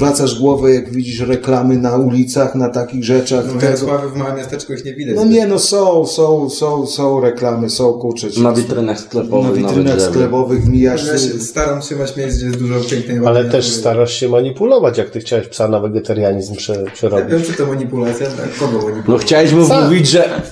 odwracasz 0.00 0.38
głowę, 0.40 0.74
jak 0.74 0.90
widzisz 0.92 1.20
reklamy 1.20 1.76
na 1.78 1.96
ulicach, 1.96 2.54
na 2.54 2.68
takich 2.68 3.04
rzeczach. 3.04 3.44
No 3.54 3.60
tego- 3.60 3.98
w 4.08 4.16
małym 4.16 4.36
miasteczku 4.36 4.72
ich 4.72 4.84
nie 4.84 4.94
widać. 4.94 5.16
No 5.16 5.24
nie, 5.24 5.46
no 5.46 5.58
są, 5.58 6.06
są, 6.06 6.50
są, 6.50 6.86
są 6.86 7.20
reklamy, 7.20 7.70
są 7.70 7.92
kurczę. 7.92 8.26
Na 8.42 8.52
witrynach 8.52 9.00
sklepowych 9.00 9.62
Na 9.62 9.68
witrynach 9.68 10.00
sklepowych 10.00 10.66
mijasz. 10.68 11.06
Ja 11.06 11.12
się 11.18 11.40
staram 11.40 11.82
się 11.82 11.96
mać 11.96 12.16
miejsc, 12.16 12.36
gdzie 12.36 12.46
jest 12.46 12.58
dużo 12.58 12.74
pięknej 12.90 13.18
Ale 13.26 13.44
też 13.44 13.64
natury. 13.64 13.80
starasz 13.80 14.14
się 14.14 14.28
manipulować, 14.28 14.98
jak 14.98 15.10
ty 15.10 15.20
chciałeś 15.20 15.46
psa 15.48 15.68
na 15.68 15.80
wegetarianizm 15.80 16.56
prze, 16.56 16.72
Ja 16.84 16.90
przerobić. 16.90 17.26
wiem, 17.32 17.42
czy 17.42 17.52
to 17.52 17.66
manipulacja, 17.66 18.26
tak? 18.26 18.54
Kogo 18.58 18.72
manipulacja? 18.72 19.04
No 19.12 19.18
chciałeś 19.18 19.52
mu 19.52 19.66
mówić, 19.84 20.08
że 20.08 20.42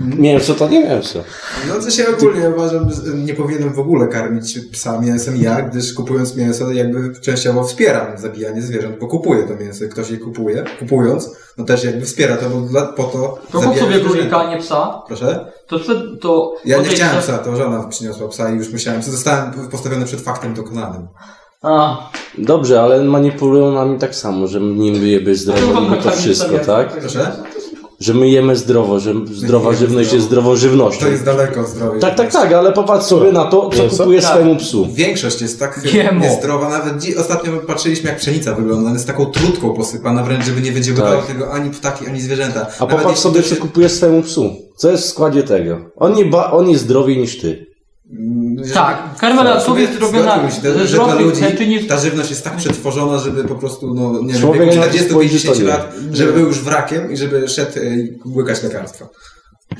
mięso 0.00 0.54
to 0.54 0.68
nie 0.68 0.80
mięso. 0.84 1.18
No 1.68 1.74
to 1.84 1.90
się 1.90 2.04
ogólnie 2.16 2.48
uważam, 2.56 2.90
że 2.90 3.12
nie 3.14 3.34
powinienem 3.34 3.72
w 3.72 3.78
ogóle 3.78 4.06
karmić 4.08 4.58
psa 4.72 5.00
mięsem 5.00 5.36
ja, 5.36 5.62
gdyż 5.62 5.94
kupując 5.94 6.36
mięso 6.36 6.72
jakby 6.72 7.20
częściowo 7.20 7.64
wspieram 7.64 8.18
zabijanie 8.18 8.62
zwierząt, 8.62 8.98
bo 9.00 9.06
kupuję 9.06 9.42
to 9.42 9.56
mięso, 9.64 9.84
ktoś 9.90 10.10
je 10.10 10.18
kupuje, 10.18 10.64
kupując, 10.78 11.30
no 11.58 11.64
też 11.64 11.84
jakby 11.84 12.06
wspiera 12.06 12.36
to, 12.36 12.50
bo 12.50 12.60
dla, 12.60 12.82
po 12.86 13.04
to 13.04 13.38
To 13.52 13.60
kup 13.60 13.78
sobie 13.78 14.00
królika, 14.00 14.50
nie 14.50 14.58
psa. 14.58 15.02
Proszę? 15.06 15.52
To, 15.66 15.78
przed, 15.78 15.98
to 16.20 16.54
Ja 16.64 16.78
nie 16.78 16.84
chciałem 16.84 17.14
na- 17.16 17.20
psa, 17.22 17.38
to 17.38 17.56
żona 17.56 17.82
przyniosła 17.88 18.28
psa 18.28 18.50
i 18.50 18.56
już 18.56 18.68
myślałem, 18.72 19.02
że 19.02 19.10
zostałem 19.10 19.52
postawiony 19.70 20.04
przed 20.04 20.20
faktem 20.20 20.54
dokonanym. 20.54 21.08
A, 21.62 21.96
Dobrze, 22.38 22.80
ale 22.82 23.04
manipulują 23.04 23.72
nami 23.72 23.98
tak 23.98 24.14
samo, 24.14 24.46
że 24.46 24.60
nim 24.60 24.94
wyjeby 24.94 25.34
zdrowo 25.36 25.94
i 25.94 26.02
to 26.02 26.10
wszystko, 26.10 26.58
tak? 26.58 26.92
Proszę? 26.92 27.32
Że 28.04 28.14
my 28.14 28.28
jemy 28.28 28.56
zdrowo, 28.56 29.00
że 29.00 29.14
zdrowa 29.32 29.64
jemy 29.66 29.78
żywność 29.78 30.06
zdrowo. 30.08 30.16
jest 30.16 30.26
zdrowożywnością. 30.26 31.00
To 31.00 31.08
jest 31.12 31.24
daleko 31.24 31.60
od 31.60 31.68
zdrowia. 31.68 32.00
Tak, 32.00 32.14
tak, 32.14 32.32
tak, 32.32 32.52
ale 32.52 32.72
popatrz 32.72 33.06
sobie 33.06 33.32
na 33.32 33.44
to, 33.44 33.70
co 33.70 33.82
Mięso? 33.82 33.96
kupuje 33.98 34.20
Tak. 34.20 34.30
swojemu 34.30 34.56
psu. 34.56 34.88
Większość 34.94 35.42
jest 35.42 35.58
tak 35.58 35.80
GMO. 35.92 36.20
niezdrowa, 36.20 36.68
nawet 36.68 36.98
dzi- 37.02 37.16
ostatnio 37.16 37.52
patrzyliśmy 37.66 38.10
jak 38.10 38.18
pszenica 38.18 38.54
wygląda, 38.54 38.82
ona 38.84 38.92
jest 38.92 39.06
taką 39.06 39.26
trutką 39.26 39.74
posypana, 39.74 40.22
wręcz 40.22 40.44
żeby 40.44 40.60
nie 40.60 40.72
wydziobywały 40.72 41.16
Tak. 41.16 41.26
tego 41.26 41.52
ani 41.52 41.70
ptaki, 41.70 42.06
ani 42.06 42.20
zwierzęta. 42.20 42.60
A 42.78 42.84
Nawet 42.84 42.98
popatrz 43.00 43.20
sobie, 43.20 43.42
to 43.42 43.48
co 43.48 43.54
się- 43.54 43.60
kupujesz 43.60 43.92
swojemu 43.92 44.22
psu. 44.22 44.50
Co 44.76 44.90
jest 44.90 45.02
w 45.04 45.06
składzie 45.08 45.42
tego? 45.42 45.78
On, 45.96 46.14
nie 46.14 46.24
ba, 46.24 46.50
on 46.50 46.68
jest 46.70 46.84
zdrowiej 46.84 47.18
niż 47.18 47.38
ty. 47.40 47.66
Tak, 48.74 49.16
karma 49.18 49.42
dla 49.42 49.60
człowieka 49.60 49.90
jest 49.90 50.02
robiona 50.02 50.50
Zgodziłbym 50.50 50.50
się, 50.50 50.60
ze 50.60 50.86
że 50.86 50.96
dla 50.96 51.04
zdrowych 51.04 51.26
ludzi 51.26 51.40
rzeczy 51.40 51.66
niż... 51.66 51.86
ta 51.86 51.98
żywność 51.98 52.30
jest 52.30 52.44
tak 52.44 52.56
przetworzona, 52.56 53.18
żeby 53.18 53.44
po 53.44 53.54
prostu, 53.54 53.94
no 53.94 54.12
nie 54.22 54.32
wiem, 54.32 54.36
w 54.36 54.40
Człowiek 54.40 54.62
wieku 54.62 54.76
jak 54.76 54.92
na 54.92 54.98
to 54.98 55.08
spojrzy, 55.08 55.38
40-50 55.38 55.52
to 55.52 55.54
nie. 55.54 55.64
lat, 55.64 55.94
żeby 56.12 56.32
był 56.32 56.46
już 56.46 56.60
wrakiem 56.60 57.12
i 57.12 57.16
żeby 57.16 57.48
szedł 57.48 57.78
y, 57.78 58.18
łykać 58.26 58.62
lekarstwa. 58.62 59.08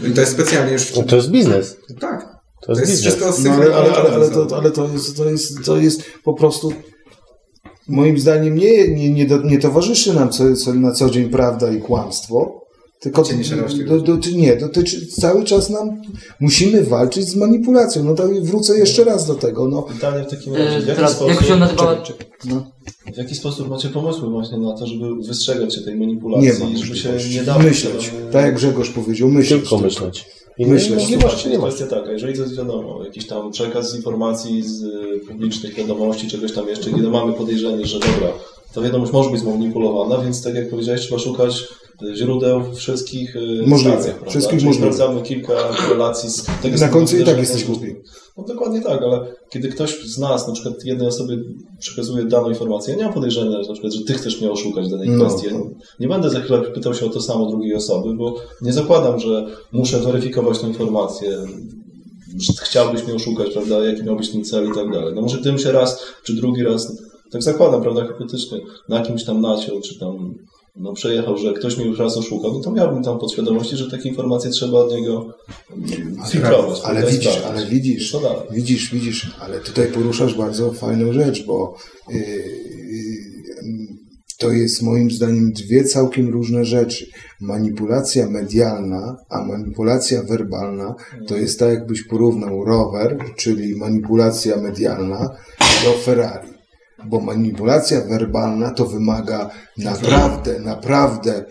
I 0.09 0.11
to 0.11 0.21
jest 0.21 0.33
specjalnie 0.33 0.73
już... 0.73 0.97
No 0.97 1.03
to 1.03 1.17
jest 1.17 1.31
biznes. 1.31 1.77
Tak. 2.01 2.29
To 2.61 2.73
jest 2.73 2.83
biznes. 2.83 3.01
wszystko 3.01 3.49
No, 3.49 3.55
ale, 3.55 3.75
ale, 3.75 3.93
ale, 3.93 4.15
ale, 4.15 4.31
to, 4.31 4.57
ale 4.57 4.71
to, 4.71 4.89
jest, 4.93 5.17
to, 5.17 5.31
jest, 5.31 5.65
to 5.65 5.77
jest 5.77 6.03
po 6.25 6.35
prostu 6.35 6.73
moim 7.89 8.19
zdaniem 8.19 8.55
nie, 8.59 8.89
nie, 8.89 9.11
nie, 9.11 9.27
nie 9.45 9.59
towarzyszy 9.59 10.15
nam 10.15 10.31
co, 10.31 10.55
co, 10.55 10.75
na 10.75 10.93
co 10.93 11.11
dzień 11.11 11.31
prawda 11.31 11.71
i 11.71 11.81
kłamstwo, 11.81 12.64
tylko 13.05 13.23
Cienie 13.23 13.45
szerokości 13.45 13.85
do, 13.85 14.01
do, 14.01 14.19
nie, 14.35 14.57
dotyczy, 14.57 15.07
cały 15.07 15.45
czas 15.45 15.71
nam 15.71 16.03
musimy 16.41 16.85
walczyć 16.85 17.29
z 17.29 17.37
manipulacją. 17.37 18.05
No 18.05 18.15
to 18.15 18.29
wrócę 18.43 18.79
jeszcze 18.79 19.05
raz 19.05 19.27
do 19.27 19.35
tego. 19.35 19.69
No. 19.69 19.83
Pytanie 19.83 20.25
w 20.25 20.31
takim 20.31 20.55
razie, 20.55 20.81
w 20.81 20.87
jaki 20.87 20.97
teraz, 20.97 21.13
sposób... 21.13 21.29
jak 21.29 21.45
się 21.45 21.57
nazywała... 21.57 22.03
No. 22.45 22.71
W 23.15 23.17
jaki 23.17 23.35
sposób 23.35 23.69
macie 23.69 23.89
pomysły 23.89 24.31
właśnie 24.31 24.59
na 24.59 24.77
to, 24.77 24.87
żeby 24.87 25.15
wystrzegać 25.27 25.75
się 25.75 25.81
tej 25.81 25.97
manipulacji 25.97 26.49
Nie 26.49 26.59
ma 26.59 26.71
i 26.71 26.77
żeby 26.77 26.97
się 26.97 27.11
nie 27.35 27.43
dało... 27.43 27.63
Myśleć. 27.63 28.11
Tak 28.33 28.45
jak 28.45 28.55
Grzegorz 28.55 28.91
powiedział, 28.91 29.29
myśleć. 29.29 29.61
Tylko 29.61 29.79
myśleć. 29.79 30.27
I 30.59 30.67
Myśleć. 30.67 30.95
możliwości 30.95 31.49
nie 31.49 31.59
ma. 31.59 31.69
Kwestia 31.69 31.87
taka, 31.87 32.13
jeżeli 32.13 32.35
to 32.35 32.43
jest 32.43 32.57
wiadomo, 32.57 33.05
jakiś 33.05 33.27
tam 33.27 33.51
przekaz 33.51 33.97
informacji 33.97 34.63
z 34.63 34.83
y, 34.83 35.21
publicznych 35.29 35.75
wiadomości, 35.75 36.29
czegoś 36.29 36.53
tam 36.53 36.69
jeszcze, 36.69 36.91
kiedy 36.91 37.09
mamy 37.09 37.33
podejrzenie, 37.33 37.87
że 37.87 37.99
dobra, 37.99 38.33
ta 38.75 38.81
wiadomość 38.81 39.13
może 39.13 39.31
być 39.31 39.41
zmanipulowana, 39.41 40.19
więc 40.19 40.43
tak 40.43 40.55
jak 40.55 40.71
powiedziałeś, 40.71 41.01
trzeba 41.01 41.19
szukać 41.19 41.69
źródeł 42.15 42.63
wszystkich 42.75 43.37
y, 43.37 43.63
Możliwe. 43.67 43.93
stacjach, 43.95 44.15
prawda? 44.15 44.31
Wszystkich 44.31 44.59
Czyli 44.59 44.67
możliwych. 44.69 44.95
sprawdzamy 44.95 45.23
kilka 45.23 45.53
relacji 45.91 46.31
z 46.31 46.47
tego 46.63 46.79
Na 46.79 46.89
końcu 46.89 47.17
i 47.19 47.25
tak 47.25 47.39
jesteś 47.39 47.65
głupi. 47.65 47.95
No 48.39 48.45
dokładnie 48.45 48.81
tak, 48.81 49.03
ale 49.03 49.27
kiedy 49.51 49.69
ktoś 49.69 50.01
z 50.05 50.19
nas, 50.19 50.49
na 50.49 50.55
przykład 50.55 50.85
jednej 50.85 51.09
osobie 51.09 51.37
przekazuje 51.81 52.25
daną 52.25 52.49
informację, 52.49 52.93
ja 52.93 52.99
nie 52.99 53.05
mam 53.05 53.15
podejrzenia, 53.15 53.63
że, 53.63 53.69
na 53.69 53.73
przykład, 53.73 53.93
że 53.93 54.05
ty 54.05 54.15
chcesz 54.15 54.41
mnie 54.41 54.51
oszukać 54.51 54.87
w 54.87 54.91
danej 54.91 55.09
No, 55.09 55.25
kwestii. 55.27 55.49
to- 55.49 55.71
Nie 56.01 56.09
będę 56.09 56.31
za 56.31 56.41
chwilę 56.41 56.59
pytał 56.63 56.95
się 56.95 57.07
o 57.07 57.09
to 57.09 57.21
samo 57.23 57.47
drugiej 57.51 57.75
osoby, 57.75 58.15
bo 58.15 58.35
nie 58.63 58.73
zakładam, 58.73 59.21
że 59.21 59.47
muszę 59.73 59.99
weryfikować 59.99 60.59
tę 60.59 60.67
informację, 60.67 61.39
że 62.41 62.53
chciałbyś 62.63 63.05
mnie 63.05 63.15
oszukać, 63.15 63.51
prawda, 63.53 63.85
jaki 63.85 64.03
miał 64.05 64.17
być 64.17 64.31
ten 64.31 64.45
cel 64.45 64.71
i 64.71 64.75
tak 64.75 64.91
dalej. 64.93 65.13
No 65.15 65.23
może 65.23 65.39
tym 65.39 65.59
się 65.59 65.73
raz, 65.73 66.05
czy 66.25 66.35
drugi 66.35 66.63
raz, 66.63 67.03
tak 67.33 67.43
zakładam, 67.43 67.83
prawda, 67.83 68.03
hipotetycznie, 68.07 68.59
na 68.89 69.03
kimś 69.03 69.25
tam 69.25 69.41
naciął, 69.41 69.81
czy 69.81 69.99
tam 69.99 70.35
no, 70.77 70.93
przejechał, 70.93 71.37
że 71.37 71.53
ktoś 71.53 71.77
mnie 71.77 71.87
już 71.87 71.99
raz 71.99 72.17
oszukał, 72.17 72.53
no 72.53 72.61
to 72.61 72.73
miałbym 72.73 73.03
tam 73.03 73.19
podświadomości, 73.19 73.77
że 73.77 73.91
takie 73.91 74.09
informacje 74.09 74.51
trzeba 74.51 74.79
od 74.79 74.93
niego 74.93 75.27
mm, 75.71 76.17
filtrować. 76.31 76.81
Ale 76.85 77.07
widzisz, 77.07 77.43
ale 77.47 77.67
widzisz, 77.67 78.13
Co 78.13 78.21
dalej? 78.21 78.43
widzisz, 78.51 78.95
widzisz, 78.95 79.37
ale 79.41 79.61
tutaj 79.61 79.87
poruszasz 79.87 80.35
bardzo 80.35 80.73
fajną 80.73 81.13
rzecz, 81.13 81.47
bo 81.47 81.75
yy, 82.09 82.19
to 84.39 84.51
jest 84.51 84.83
moim 84.83 85.11
zdaniem 85.11 85.53
dwie 85.53 85.85
całkiem 85.85 86.29
różne 86.29 86.65
rzeczy. 86.65 87.07
Manipulacja 87.41 88.31
medialna, 88.31 89.17
a 89.31 89.45
manipulacja 89.45 90.23
werbalna 90.23 90.95
to 91.29 91.37
jest 91.37 91.59
tak, 91.59 91.71
jakbyś 91.71 92.03
porównał 92.03 92.65
rower, 92.65 93.19
czyli 93.37 93.77
manipulacja 93.77 94.57
medialna, 94.57 95.29
do 95.85 95.93
Ferrari. 95.93 96.54
Bo 97.07 97.21
manipulacja 97.21 98.01
werbalna 98.01 98.71
to 98.71 98.87
wymaga 98.87 99.51
naprawdę, 99.79 100.61
naprawdę 100.61 101.45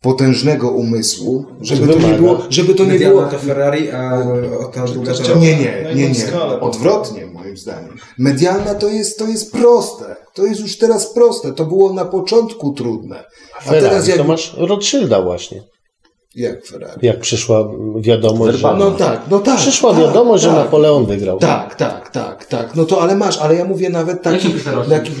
potężnego 0.00 0.70
umysłu, 0.70 1.46
żeby 1.60 1.86
to 1.86 1.94
nie 1.94 2.00
Wymaga. 2.00 2.16
było, 2.18 2.38
żeby 2.50 2.74
to 2.74 2.84
nie 2.84 2.98
było 2.98 3.22
to 3.22 3.38
Ferrari, 3.38 3.90
a 3.90 4.22
ta 4.74 4.84
druga 4.84 5.14
to... 5.14 5.38
nie, 5.38 5.58
nie, 5.58 5.94
nie, 5.94 6.10
nie. 6.10 6.40
Odwrotnie, 6.60 7.26
moim 7.26 7.56
zdaniem. 7.56 7.96
Medialna 8.18 8.74
to 8.74 8.88
jest, 8.88 9.18
to 9.18 9.26
jest 9.28 9.52
proste. 9.52 10.16
To 10.34 10.44
jest 10.46 10.60
już 10.60 10.78
teraz 10.78 11.14
proste. 11.14 11.52
To 11.52 11.64
było 11.64 11.92
na 11.92 12.04
początku 12.04 12.72
trudne. 12.72 13.24
A 13.58 13.62
Ferrari, 13.62 13.84
teraz 13.84 14.08
jak... 14.08 14.18
to 14.18 14.24
masz 14.24 14.54
Rothschilda 14.58 15.22
właśnie. 15.22 15.62
Jak 16.34 16.66
Ferrari? 16.66 17.06
Jak 17.06 17.20
przyszła 17.20 17.70
wiadomość, 18.00 18.58
że... 18.58 18.74
No 18.78 18.90
tak, 18.90 19.22
no 19.30 19.38
tak. 19.38 19.58
Przyszła 19.58 19.92
tak, 19.92 20.00
wiadomość, 20.00 20.42
że 20.42 20.48
tak. 20.48 20.58
Napoleon 20.58 21.06
wygrał. 21.06 21.38
Tak, 21.38 21.74
tak, 21.74 22.10
tak, 22.10 22.44
tak. 22.44 22.76
No 22.76 22.84
to 22.84 23.02
ale 23.02 23.16
masz, 23.16 23.38
ale 23.38 23.54
ja 23.54 23.64
mówię 23.64 23.90
nawet 23.90 24.22
takich... 24.22 24.64
takich 24.88 25.14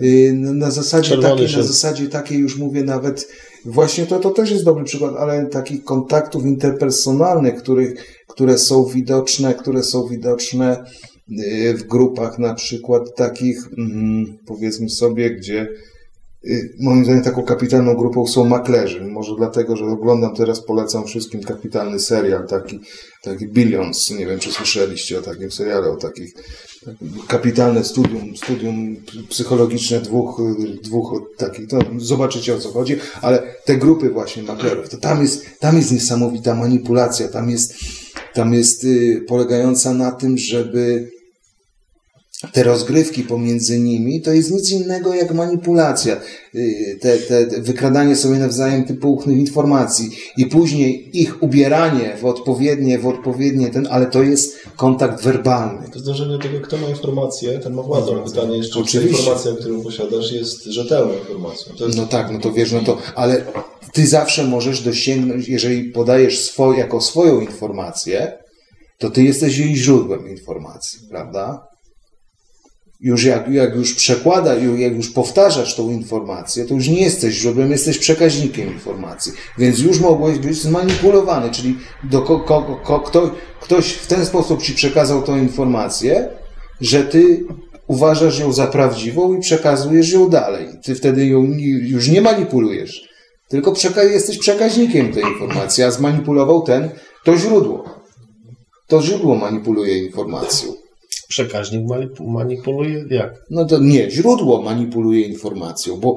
Yy, 0.00 0.32
na- 0.32 0.52
na 0.52 0.70
zasadzie 0.70 1.08
Czerwony 1.08 1.42
takiej, 1.42 1.56
na 1.56 1.62
zasadzie 1.62 2.08
takiej 2.08 2.38
już 2.38 2.56
mówię 2.58 2.84
nawet, 2.84 3.28
właśnie 3.64 4.06
to, 4.06 4.18
to 4.18 4.30
też 4.30 4.50
jest 4.50 4.64
dobry 4.64 4.84
przykład, 4.84 5.14
ale 5.18 5.46
takich 5.46 5.84
kontaktów 5.84 6.44
interpersonalnych, 6.44 7.54
których, 7.54 7.94
które 8.28 8.58
są 8.58 8.84
widoczne, 8.84 9.54
które 9.54 9.82
są 9.82 10.08
widoczne 10.08 10.84
yy, 11.28 11.74
w 11.74 11.82
grupach 11.86 12.38
na 12.38 12.54
przykład 12.54 13.02
takich, 13.16 13.58
mm, 13.78 14.38
powiedzmy 14.46 14.88
sobie, 14.90 15.30
gdzie 15.30 15.68
moim 16.80 17.04
zdaniem 17.04 17.24
taką 17.24 17.42
kapitalną 17.42 17.94
grupą 17.94 18.26
są 18.26 18.44
maklerzy. 18.44 19.04
Może 19.04 19.36
dlatego, 19.36 19.76
że 19.76 19.84
oglądam 19.84 20.34
teraz, 20.34 20.60
polecam 20.60 21.04
wszystkim 21.04 21.42
kapitalny 21.42 22.00
serial, 22.00 22.46
taki, 22.46 22.80
taki 23.22 23.48
Billions, 23.48 24.10
nie 24.10 24.26
wiem 24.26 24.38
czy 24.38 24.52
słyszeliście 24.52 25.18
o 25.18 25.22
takim 25.22 25.50
serialu, 25.50 25.92
o 25.92 25.96
takich 25.96 26.34
kapitalne 27.28 27.84
studium, 27.84 28.36
studium 28.36 28.96
psychologiczne 29.28 30.00
dwóch, 30.00 30.40
y, 30.40 30.82
dwóch 30.82 31.22
takich, 31.36 31.72
no, 31.72 31.80
zobaczycie 31.96 32.54
o 32.54 32.58
co 32.58 32.72
chodzi, 32.72 32.96
ale 33.22 33.42
te 33.64 33.76
grupy 33.76 34.10
właśnie 34.10 34.42
maklerów, 34.42 34.88
to 34.88 34.96
tam 34.96 35.22
jest, 35.22 35.58
tam 35.60 35.76
jest 35.76 35.92
niesamowita 35.92 36.54
manipulacja, 36.54 37.28
tam 37.28 37.50
jest, 37.50 37.74
tam 38.34 38.54
jest 38.54 38.84
y, 38.84 39.24
polegająca 39.28 39.94
na 39.94 40.12
tym, 40.12 40.38
żeby 40.38 41.13
te 42.52 42.62
rozgrywki 42.62 43.22
pomiędzy 43.22 43.80
nimi 43.80 44.20
to 44.20 44.32
jest 44.32 44.50
nic 44.50 44.70
innego 44.70 45.14
jak 45.14 45.34
manipulacja. 45.34 46.16
Y, 46.54 46.98
Te, 47.00 47.18
te, 47.18 47.46
te 47.46 47.60
wykradanie 47.60 48.16
sobie 48.16 48.38
nawzajem 48.38 48.84
typowych 48.84 49.26
informacji 49.26 50.10
i 50.36 50.46
później 50.46 51.20
ich 51.20 51.42
ubieranie 51.42 52.16
w 52.20 52.24
odpowiednie, 52.24 52.98
w 52.98 53.06
odpowiednie 53.06 53.70
ten, 53.70 53.88
ale 53.90 54.06
to 54.06 54.22
jest 54.22 54.56
kontakt 54.76 55.22
werbalny. 55.22 55.88
To 55.90 56.00
do 56.00 56.38
tego, 56.38 56.60
kto 56.60 56.76
ma 56.76 56.88
informację, 56.88 57.58
ten 57.58 57.74
ma 57.74 57.82
władzę. 57.82 58.12
Pytanie 58.24 58.56
jest, 58.56 58.72
czy 58.72 58.78
Oczywiście. 58.80 59.18
informacja, 59.18 59.52
którą 59.60 59.82
posiadasz, 59.82 60.32
jest 60.32 60.64
rzetelną 60.64 61.14
informacją. 61.14 61.72
Jest... 61.86 61.98
No 61.98 62.06
tak, 62.06 62.30
no 62.32 62.38
to 62.40 62.52
wiesz, 62.52 62.72
no 62.72 62.80
to, 62.80 62.98
ale 63.14 63.44
ty 63.92 64.06
zawsze 64.06 64.44
możesz 64.44 64.80
dosięgnąć, 64.82 65.48
jeżeli 65.48 65.84
podajesz 65.84 66.38
swoj, 66.38 66.78
jako 66.78 67.00
swoją 67.00 67.40
informację, 67.40 68.38
to 68.98 69.10
ty 69.10 69.22
jesteś 69.22 69.58
jej 69.58 69.76
źródłem 69.76 70.28
informacji, 70.30 70.98
prawda? 71.10 71.73
Już 73.04 73.24
jak, 73.24 73.48
jak 73.48 73.74
już 73.74 73.94
przekłada, 73.94 74.54
jak 74.54 74.96
już 74.96 75.10
powtarzasz 75.10 75.76
tą 75.76 75.90
informację, 75.90 76.64
to 76.64 76.74
już 76.74 76.88
nie 76.88 77.02
jesteś 77.02 77.34
źródłem, 77.34 77.70
jesteś 77.70 77.98
przekaźnikiem 77.98 78.72
informacji. 78.72 79.32
Więc 79.58 79.78
już 79.78 80.00
mogłeś 80.00 80.38
być 80.38 80.62
zmanipulowany, 80.62 81.50
czyli 81.50 81.78
do 82.04 82.22
ko, 82.22 82.40
ko, 82.40 82.80
ko, 82.84 83.00
kto, 83.00 83.30
ktoś 83.60 83.92
w 83.92 84.06
ten 84.06 84.26
sposób 84.26 84.62
ci 84.62 84.72
przekazał 84.72 85.22
tą 85.22 85.38
informację, 85.38 86.28
że 86.80 87.04
ty 87.04 87.44
uważasz 87.86 88.38
ją 88.38 88.52
za 88.52 88.66
prawdziwą 88.66 89.34
i 89.34 89.40
przekazujesz 89.40 90.12
ją 90.12 90.28
dalej. 90.28 90.66
Ty 90.84 90.94
wtedy 90.94 91.26
ją 91.26 91.42
już 91.82 92.08
nie 92.08 92.20
manipulujesz, 92.22 93.08
tylko 93.48 93.72
przeka- 93.72 94.10
jesteś 94.10 94.38
przekaźnikiem 94.38 95.12
tej 95.12 95.22
informacji, 95.22 95.84
a 95.84 95.90
zmanipulował 95.90 96.62
ten, 96.62 96.90
to 97.24 97.36
źródło. 97.36 97.84
To 98.86 99.02
źródło 99.02 99.34
manipuluje 99.34 99.98
informacją. 99.98 100.83
Przekaźnik 101.28 101.86
manip- 101.86 102.26
manipuluje 102.26 103.04
jak? 103.10 103.34
No 103.50 103.64
to 103.64 103.78
nie, 103.78 104.10
źródło 104.10 104.62
manipuluje 104.62 105.20
informacją, 105.20 105.96
bo 105.96 106.16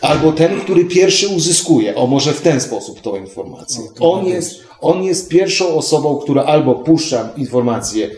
albo 0.00 0.32
ten, 0.32 0.60
który 0.60 0.84
pierwszy 0.84 1.28
uzyskuje, 1.28 1.94
o 1.94 2.06
może 2.06 2.32
w 2.32 2.40
ten 2.40 2.60
sposób 2.60 3.00
tą 3.00 3.16
informację. 3.16 3.82
On 4.00 4.26
jest, 4.26 4.60
on 4.80 5.02
jest 5.02 5.28
pierwszą 5.28 5.74
osobą, 5.74 6.16
która 6.16 6.44
albo 6.44 6.74
puszcza 6.74 7.32
informację 7.36 8.10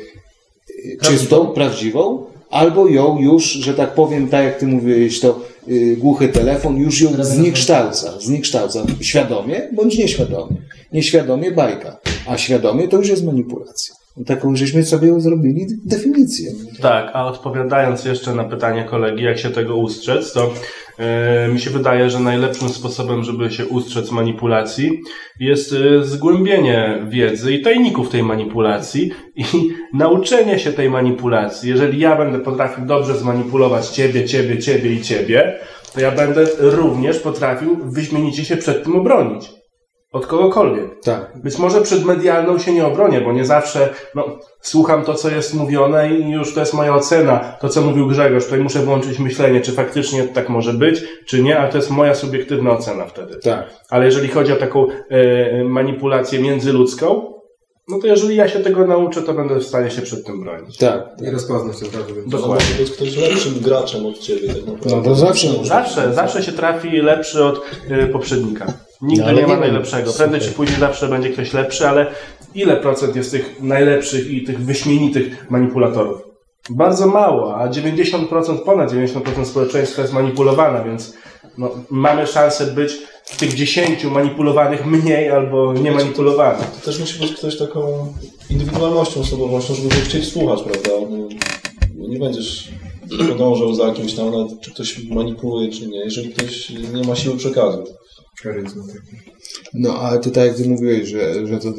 y, 0.70 0.98
czystą, 1.02 1.46
prawdziwą, 1.46 2.24
albo 2.50 2.88
ją 2.88 3.18
już, 3.20 3.44
że 3.44 3.74
tak 3.74 3.94
powiem, 3.94 4.28
tak 4.28 4.44
jak 4.44 4.58
ty 4.58 4.66
mówiłeś, 4.66 5.20
to 5.20 5.40
y, 5.68 5.96
głuchy 5.96 6.28
telefon 6.28 6.76
już 6.76 7.00
ją 7.00 7.24
zniekształca, 7.24 8.20
zniekształca 8.20 8.86
świadomie 9.00 9.68
bądź 9.72 9.98
nieświadomie. 9.98 10.56
Nieświadomie 10.92 11.50
bajka, 11.50 11.96
a 12.26 12.38
świadomie 12.38 12.88
to 12.88 12.96
już 12.96 13.08
jest 13.08 13.24
manipulacja. 13.24 13.94
Taką 14.26 14.56
żeśmy 14.56 14.84
sobie 14.84 15.20
zrobili 15.20 15.66
definicję. 15.86 16.52
Tak, 16.80 17.10
a 17.12 17.26
odpowiadając 17.26 18.04
jeszcze 18.04 18.34
na 18.34 18.44
pytanie 18.44 18.84
kolegi, 18.84 19.24
jak 19.24 19.38
się 19.38 19.50
tego 19.50 19.76
ustrzec, 19.76 20.32
to 20.32 20.52
e, 20.98 21.48
mi 21.48 21.60
się 21.60 21.70
wydaje, 21.70 22.10
że 22.10 22.20
najlepszym 22.20 22.68
sposobem, 22.68 23.24
żeby 23.24 23.50
się 23.50 23.66
ustrzec 23.66 24.10
manipulacji 24.10 25.00
jest 25.40 25.72
e, 25.72 26.04
zgłębienie 26.04 27.06
wiedzy 27.08 27.52
i 27.52 27.62
tajników 27.62 28.08
tej 28.08 28.22
manipulacji 28.22 29.10
i 29.36 29.44
nauczenie 29.94 30.58
się 30.58 30.72
tej 30.72 30.90
manipulacji. 30.90 31.70
Jeżeli 31.70 32.00
ja 32.00 32.16
będę 32.16 32.38
potrafił 32.38 32.86
dobrze 32.86 33.18
zmanipulować 33.18 33.88
ciebie, 33.88 34.24
ciebie, 34.24 34.58
ciebie 34.58 34.92
i 34.92 35.02
ciebie, 35.02 35.58
to 35.94 36.00
ja 36.00 36.10
będę 36.10 36.46
również 36.58 37.18
potrafił 37.18 37.76
wyśmienicie 37.84 38.44
się 38.44 38.56
przed 38.56 38.84
tym 38.84 38.96
obronić. 38.96 39.63
Od 40.14 40.26
kogokolwiek. 40.26 41.00
Tak. 41.00 41.32
Być 41.34 41.58
może 41.58 41.80
przed 41.80 42.04
medialną 42.04 42.58
się 42.58 42.72
nie 42.72 42.86
obronię, 42.86 43.20
bo 43.20 43.32
nie 43.32 43.44
zawsze 43.44 43.88
no, 44.14 44.38
słucham 44.60 45.04
to, 45.04 45.14
co 45.14 45.30
jest 45.30 45.54
mówione 45.54 46.10
i 46.10 46.30
już 46.30 46.54
to 46.54 46.60
jest 46.60 46.74
moja 46.74 46.94
ocena. 46.94 47.56
To, 47.60 47.68
co 47.68 47.82
mówił 47.82 48.06
Grzegorz, 48.06 48.44
tutaj 48.44 48.60
muszę 48.60 48.78
włączyć 48.78 49.18
myślenie, 49.18 49.60
czy 49.60 49.72
faktycznie 49.72 50.22
tak 50.22 50.48
może 50.48 50.72
być, 50.72 51.02
czy 51.26 51.42
nie, 51.42 51.58
ale 51.58 51.70
to 51.70 51.76
jest 51.76 51.90
moja 51.90 52.14
subiektywna 52.14 52.72
ocena 52.72 53.06
wtedy. 53.06 53.36
Tak. 53.42 53.70
Ale 53.90 54.04
jeżeli 54.04 54.28
chodzi 54.28 54.52
o 54.52 54.56
taką 54.56 54.86
e, 55.10 55.64
manipulację 55.64 56.40
międzyludzką, 56.40 57.34
no 57.88 57.98
to 57.98 58.06
jeżeli 58.06 58.36
ja 58.36 58.48
się 58.48 58.60
tego 58.60 58.86
nauczę, 58.86 59.22
to 59.22 59.34
będę 59.34 59.54
w 59.54 59.66
stanie 59.66 59.90
się 59.90 60.02
przed 60.02 60.26
tym 60.26 60.40
bronić. 60.40 60.76
Tak. 60.76 61.08
I 61.22 61.30
rozpoznać 61.30 61.78
to 61.78 61.84
żeby... 61.84 62.22
Dokładnie. 62.26 62.66
Może 62.70 62.82
być 62.82 62.90
ktoś 62.90 63.16
lepszym 63.16 63.60
graczem 63.60 64.06
od 64.06 64.18
ciebie 64.18 64.54
tak 64.54 64.66
naprawdę. 64.66 64.96
No 64.96 65.02
to 65.02 65.14
zawsze. 65.14 65.48
Zawsze, 65.62 66.14
zawsze 66.14 66.42
się 66.42 66.52
trafi 66.52 66.88
lepszy 66.88 67.44
od 67.44 67.60
e, 67.90 68.06
poprzednika. 68.06 68.66
Nigdy 69.04 69.24
No, 69.24 69.32
nie 69.32 69.46
ma 69.46 69.56
najlepszego. 69.56 70.12
Prędzej 70.12 70.40
czy 70.40 70.52
później 70.52 70.80
zawsze 70.80 71.08
będzie 71.08 71.30
ktoś 71.30 71.52
lepszy, 71.52 71.88
ale 71.88 72.06
ile 72.54 72.76
procent 72.76 73.16
jest 73.16 73.30
tych 73.30 73.62
najlepszych 73.62 74.30
i 74.30 74.42
tych 74.42 74.64
wyśmienitych 74.64 75.50
manipulatorów? 75.50 76.22
Bardzo 76.70 77.06
mało, 77.06 77.56
a 77.56 77.68
90%, 77.68 78.58
ponad 78.64 78.92
90% 78.92 79.44
społeczeństwa 79.44 80.02
jest 80.02 80.14
manipulowana, 80.14 80.84
więc 80.84 81.14
no, 81.58 81.70
mamy 81.90 82.26
szansę 82.26 82.66
być 82.66 82.92
w 83.24 83.36
tych 83.36 83.54
10 83.54 84.04
manipulowanych 84.04 84.86
mniej 84.86 85.30
albo 85.30 85.72
nie 85.72 85.92
manipulowanych. 85.92 86.70
To 86.70 86.86
też 86.86 87.00
musi 87.00 87.20
być 87.20 87.32
ktoś 87.32 87.58
taką 87.58 88.12
indywidualnością, 88.50 89.20
osobowością, 89.20 89.74
żeby 89.74 89.88
chcieć 89.90 90.32
słuchać, 90.32 90.62
prawda? 90.62 90.90
Bo 91.94 92.08
nie 92.08 92.18
będziesz 92.18 92.68
podążał 93.28 93.74
za 93.74 93.90
kimś 93.90 94.14
tam, 94.14 94.30
nawet 94.30 94.60
czy 94.60 94.70
ktoś 94.70 95.08
manipuluje, 95.08 95.68
czy 95.68 95.86
nie, 95.86 95.98
jeżeli 95.98 96.30
ktoś 96.30 96.70
nie 96.70 97.02
ma 97.02 97.16
siły 97.16 97.36
przekazu. 97.36 97.84
No, 99.74 99.98
ale 99.98 100.18
ty 100.18 100.30
tak 100.30 100.46
jak 100.46 100.56
ty 100.56 100.68
mówiłeś, 100.68 101.08
że, 101.08 101.46
że 101.46 101.58
to, 101.58 101.72
to, 101.72 101.78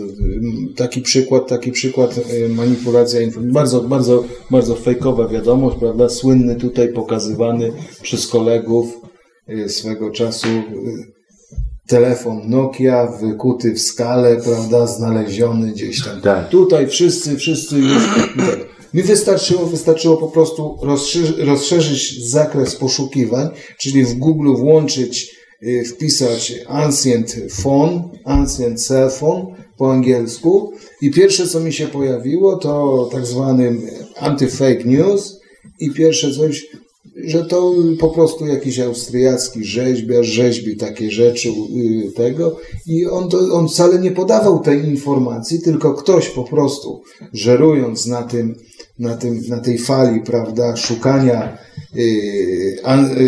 taki 0.75 1.01
przykład, 1.01 1.47
taki 1.47 1.71
przykład 1.71 2.17
y, 2.17 2.49
manipulacja 2.49 3.21
informacji, 3.21 3.53
bardzo, 3.53 3.81
bardzo, 3.81 4.23
bardzo 4.51 4.75
fejkowa 4.75 5.27
wiadomość, 5.27 5.77
prawda? 5.79 6.09
Słynny 6.09 6.55
tutaj 6.55 6.93
pokazywany 6.93 7.71
przez 8.01 8.27
kolegów 8.27 9.01
y, 9.49 9.69
swego 9.69 10.11
czasu 10.11 10.47
y, 10.47 11.15
telefon 11.87 12.41
Nokia 12.49 13.07
wykuty 13.07 13.73
w 13.73 13.81
skale, 13.81 14.37
prawda? 14.37 14.87
Znaleziony 14.87 15.71
gdzieś 15.71 16.03
tam. 16.03 16.21
Tak. 16.21 16.49
Tutaj 16.49 16.87
wszyscy, 16.87 17.37
wszyscy 17.37 17.79
już. 17.79 18.03
tak. 18.37 18.75
Mi 18.93 19.03
wystarczyło, 19.03 19.65
wystarczyło 19.65 20.17
po 20.17 20.27
prostu 20.27 20.77
rozszerzyć, 21.37 22.29
zakres 22.29 22.75
poszukiwań, 22.75 23.49
czyli 23.77 24.05
w 24.05 24.13
Google 24.13 24.55
włączyć, 24.55 25.34
wpisać 25.85 26.53
ancient 26.67 27.35
phone, 27.49 28.09
ancient 28.23 28.81
cell 28.81 29.09
phone 29.09 29.45
po 29.77 29.91
angielsku. 29.91 30.73
I 31.01 31.11
pierwsze 31.11 31.47
co 31.47 31.59
mi 31.59 31.73
się 31.73 31.87
pojawiło 31.87 32.57
to 32.57 33.09
tak 33.11 33.25
zwany 33.25 33.77
anti-fake 34.19 34.85
news. 34.85 35.39
I 35.79 35.91
pierwsze 35.91 36.31
coś, 36.31 36.65
że 37.15 37.45
to 37.45 37.73
po 37.99 38.09
prostu 38.09 38.45
jakiś 38.45 38.79
austriacki 38.79 39.63
rzeźbiarz 39.63 40.27
rzeźbi 40.27 40.77
takie 40.77 41.11
rzeczy 41.11 41.49
y, 41.49 42.11
tego. 42.11 42.57
I 42.87 43.05
on, 43.05 43.29
to, 43.29 43.39
on 43.53 43.67
wcale 43.67 43.99
nie 43.99 44.11
podawał 44.11 44.59
tej 44.59 44.85
informacji, 44.85 45.61
tylko 45.61 45.93
ktoś 45.93 46.29
po 46.29 46.43
prostu 46.43 47.01
żerując 47.33 48.05
na 48.05 48.23
tym, 48.23 48.55
na 48.99 49.17
tym, 49.17 49.41
na 49.49 49.59
tej 49.59 49.77
fali, 49.77 50.21
prawda, 50.21 50.75
szukania 50.75 51.57
y, 51.95 52.77
an, 52.83 53.05
y, 53.05 53.21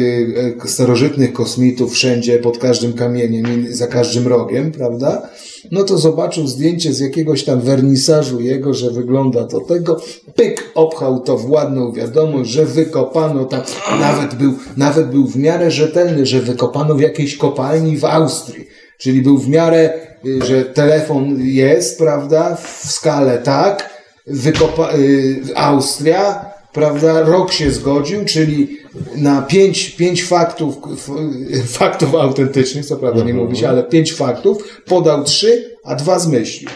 y, 0.65 0.69
starożytnych 0.69 1.33
kosmitów 1.33 1.93
wszędzie, 1.93 2.39
pod 2.39 2.57
każdym 2.57 2.93
kamieniem 2.93 3.67
za 3.69 3.87
każdym 3.87 4.27
rogiem, 4.27 4.71
prawda, 4.71 5.29
no 5.71 5.83
to 5.83 5.97
zobaczył 5.97 6.47
zdjęcie 6.47 6.93
z 6.93 6.99
jakiegoś 6.99 7.43
tam 7.43 7.61
wernisażu 7.61 8.41
jego, 8.41 8.73
że 8.73 8.91
wygląda 8.91 9.43
to 9.43 9.59
tego, 9.61 10.01
pyk, 10.35 10.71
obchał 10.75 11.19
to 11.19 11.37
w 11.37 11.49
ładną 11.49 11.91
wiadomość, 11.91 12.49
że 12.49 12.65
wykopano 12.65 13.45
tam, 13.45 13.61
nawet 13.99 14.35
był, 14.35 14.53
nawet 14.77 15.09
był 15.09 15.27
w 15.27 15.35
miarę 15.35 15.71
rzetelny, 15.71 16.25
że 16.25 16.41
wykopano 16.41 16.95
w 16.95 17.01
jakiejś 17.01 17.37
kopalni 17.37 17.97
w 17.97 18.05
Austrii, 18.05 18.67
czyli 18.97 19.21
był 19.21 19.37
w 19.37 19.49
miarę, 19.49 19.93
y, 20.25 20.45
że 20.45 20.65
telefon 20.65 21.39
jest, 21.41 21.97
prawda, 21.97 22.55
w 22.55 22.91
skale 22.91 23.37
tak, 23.37 23.96
wykopa, 24.27 24.93
y, 24.93 25.41
Austria, 25.55 26.45
prawda, 26.73 27.21
rok 27.21 27.53
się 27.53 27.71
zgodził, 27.71 28.25
czyli 28.25 28.77
na 29.15 29.41
pięć, 29.41 29.89
pięć 29.89 30.23
faktów, 30.23 30.77
faktów 31.79 32.15
autentycznych, 32.15 32.85
co 32.85 32.95
prawda 32.95 33.23
nie 33.23 33.33
mówi 33.33 33.57
się, 33.57 33.69
ale 33.69 33.83
pięć 33.83 34.13
faktów, 34.13 34.81
podał 34.85 35.23
trzy, 35.23 35.77
a 35.83 35.95
dwa 35.95 36.19
zmyślił. 36.19 36.69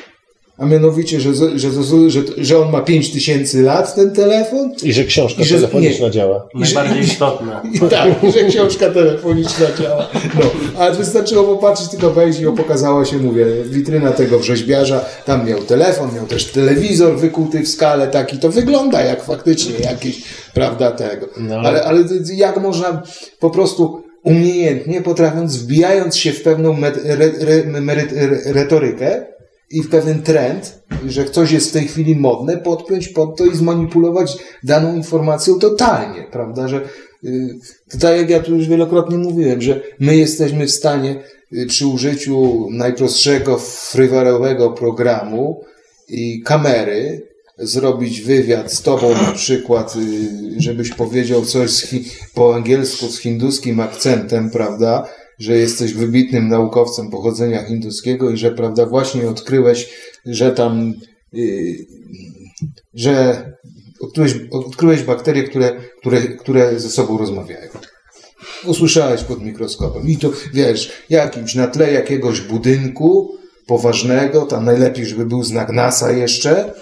A 0.61 0.65
mianowicie, 0.65 1.21
że, 1.21 1.33
że, 1.33 1.59
że, 1.59 1.69
że, 2.09 2.21
że 2.37 2.59
on 2.59 2.71
ma 2.71 2.81
pięć 2.81 3.11
tysięcy 3.11 3.61
lat, 3.61 3.95
ten 3.95 4.11
telefon. 4.11 4.73
I 4.83 4.93
że 4.93 5.03
książka 5.03 5.41
I 5.41 5.45
że- 5.45 5.55
telefoniczna 5.55 6.05
nie. 6.05 6.11
działa. 6.11 6.47
Najbardziej 6.53 7.03
istotne. 7.03 7.61
Tak, 7.89 8.23
i 8.23 8.31
że 8.31 8.43
książka 8.43 8.89
telefoniczna 8.89 9.65
działa. 9.81 10.09
No, 10.35 10.41
ale 10.79 10.95
wystarczyło 10.95 11.43
popatrzeć, 11.43 11.89
tylko 11.89 12.11
wejść 12.11 12.39
i 12.39 12.45
pokazała 12.57 13.05
się, 13.05 13.17
mówię, 13.17 13.45
witryna 13.65 14.11
tego 14.11 14.39
wrzeźbiarza. 14.39 15.05
Tam 15.25 15.47
miał 15.47 15.59
telefon, 15.63 16.09
miał 16.15 16.25
też 16.25 16.45
telewizor 16.45 17.17
wykuty 17.17 17.59
w 17.63 17.67
skale 17.67 18.07
taki. 18.07 18.37
To 18.39 18.49
wygląda 18.49 19.01
jak 19.01 19.23
faktycznie 19.23 19.75
jakiś, 19.79 20.23
prawda, 20.53 20.91
tego. 20.91 21.27
No. 21.37 21.55
Ale, 21.55 21.83
ale 21.83 22.03
jak 22.35 22.61
można 22.61 23.03
po 23.39 23.49
prostu 23.49 24.03
umiejętnie, 24.23 25.01
potrafiąc, 25.01 25.57
wbijając 25.57 26.17
się 26.17 26.31
w 26.31 26.41
pewną 26.41 26.73
met, 26.73 26.97
re, 27.05 27.31
re, 27.39 27.63
re, 28.13 28.53
retorykę 28.53 29.25
i 29.71 29.81
w 29.81 29.89
pewien 29.89 30.21
trend, 30.21 30.79
że 31.07 31.25
coś 31.25 31.51
jest 31.51 31.69
w 31.69 31.73
tej 31.73 31.87
chwili 31.87 32.15
modne, 32.15 32.57
podpiąć 32.57 33.07
pod 33.07 33.37
to 33.37 33.45
i 33.45 33.55
zmanipulować 33.55 34.37
daną 34.63 34.95
informacją 34.95 35.59
totalnie, 35.59 36.27
prawda, 36.31 36.67
że 36.67 36.81
y, 37.23 37.59
to 37.91 37.97
tak 37.97 38.17
jak 38.17 38.29
ja 38.29 38.39
tu 38.39 38.55
już 38.55 38.67
wielokrotnie 38.67 39.17
mówiłem, 39.17 39.61
że 39.61 39.81
my 39.99 40.17
jesteśmy 40.17 40.67
w 40.67 40.71
stanie 40.71 41.15
y, 41.53 41.65
przy 41.65 41.87
użyciu 41.87 42.67
najprostszego 42.71 43.57
frywarowego 43.57 44.71
programu 44.71 45.63
i 46.09 46.41
kamery 46.41 47.21
zrobić 47.57 48.21
wywiad 48.21 48.73
z 48.73 48.81
tobą 48.81 49.13
na 49.13 49.31
przykład, 49.31 49.95
y, 49.95 50.61
żebyś 50.61 50.89
powiedział 50.89 51.45
coś 51.45 51.87
po 52.33 52.55
angielsku 52.55 53.07
z 53.07 53.19
hinduskim 53.19 53.79
akcentem, 53.79 54.49
prawda, 54.49 55.07
że 55.41 55.57
jesteś 55.57 55.93
wybitnym 55.93 56.47
naukowcem 56.47 57.09
pochodzenia 57.09 57.63
hinduskiego 57.63 58.29
i 58.29 58.37
że, 58.37 58.51
prawda, 58.51 58.85
właśnie 58.85 59.29
odkryłeś, 59.29 59.89
że 60.25 60.51
tam, 60.51 60.93
y, 61.33 61.85
że 62.93 63.45
odkryłeś, 63.99 64.35
odkryłeś 64.51 65.03
bakterie, 65.03 65.43
które, 65.43 65.71
które, 65.99 66.21
które 66.21 66.79
ze 66.79 66.89
sobą 66.89 67.17
rozmawiają. 67.17 67.69
Usłyszałeś 68.65 69.23
pod 69.23 69.43
mikroskopem. 69.43 70.07
I 70.07 70.17
to, 70.17 70.31
wiesz, 70.53 70.91
jakimś, 71.09 71.55
na 71.55 71.67
tle 71.67 71.93
jakiegoś 71.93 72.41
budynku 72.41 73.37
poważnego, 73.67 74.41
tam 74.41 74.65
najlepiej, 74.65 75.05
żeby 75.05 75.25
był 75.25 75.43
znak 75.43 75.69
NASA 75.69 76.11
jeszcze, 76.11 76.73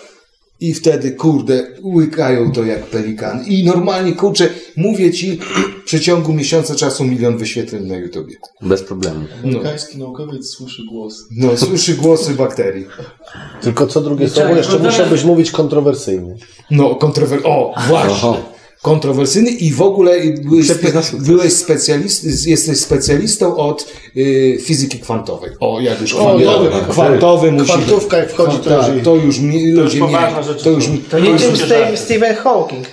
i 0.62 0.74
wtedy, 0.74 1.12
kurde, 1.12 1.68
łykają 1.84 2.52
to 2.52 2.64
jak 2.66 2.86
pelikan. 2.86 3.46
I 3.46 3.66
normalnie, 3.66 4.14
kurczę, 4.14 4.50
mówię 4.78 5.12
ci, 5.12 5.40
w 5.82 5.86
przeciągu 5.86 6.34
miesiąca 6.34 6.76
czasu 6.76 7.04
milion 7.04 7.38
wyświetleń 7.38 7.88
na 7.88 7.98
YouTubie. 7.98 8.36
Bez 8.62 8.84
problemu. 8.84 9.26
Amerykański 9.44 9.98
naukowiec 9.98 10.48
słyszy 10.50 10.82
głos. 10.90 11.26
No, 11.32 11.58
słyszy 11.58 11.94
głosy 11.94 12.34
bakterii. 12.34 12.86
Tylko 13.62 13.88
co 13.88 14.02
drugie 14.02 14.30
słowo 14.30 14.56
jeszcze 14.56 14.80
musiałbyś 14.80 15.24
mówić 15.24 15.52
kontrowersyjnie. 15.52 16.36
No, 16.72 16.96
kontrower... 16.96 17.40
O, 17.44 17.74
właśnie. 17.88 18.12
Oho. 18.12 18.59
Kontrowersyjny 18.82 19.52
i 19.52 19.74
w 19.74 19.82
ogóle 19.82 20.18
byłeś, 20.44 20.68
spe... 20.72 21.02
byłeś 21.20 21.54
specjalist... 21.54 22.48
jesteś 22.48 22.80
specjalistą 22.80 23.58
od 23.58 23.86
y, 24.18 24.58
fizyki 24.62 25.00
kwantowej. 25.00 25.52
O, 25.60 25.80
jak 25.80 26.02
już 26.02 26.14
kwantowy, 26.14 26.44
dobra. 26.70 26.80
kwantowy 26.90 27.52
musi... 27.52 27.66
Kwantówka 27.72 28.18
jak 28.18 28.32
wchodzi, 28.32 28.58
to 28.58 28.70
tak, 28.82 28.94
już- 28.96 29.04
to 29.04 29.16
już 29.16 29.40
mi, 29.40 29.54
To 29.76 29.82
już 29.82 29.96
ludzie 29.96 30.02
nie... 30.02 30.44
rzeczy 30.44 30.64
To 30.64 30.70
już 30.70 30.88
mi... 30.88 30.98
To 30.98 31.20
nie 31.20 31.30
już- 31.30 31.42
tym 31.42 31.58
Steve, 31.58 31.98
Stephen 31.98 32.36
Hawking. 32.36 32.88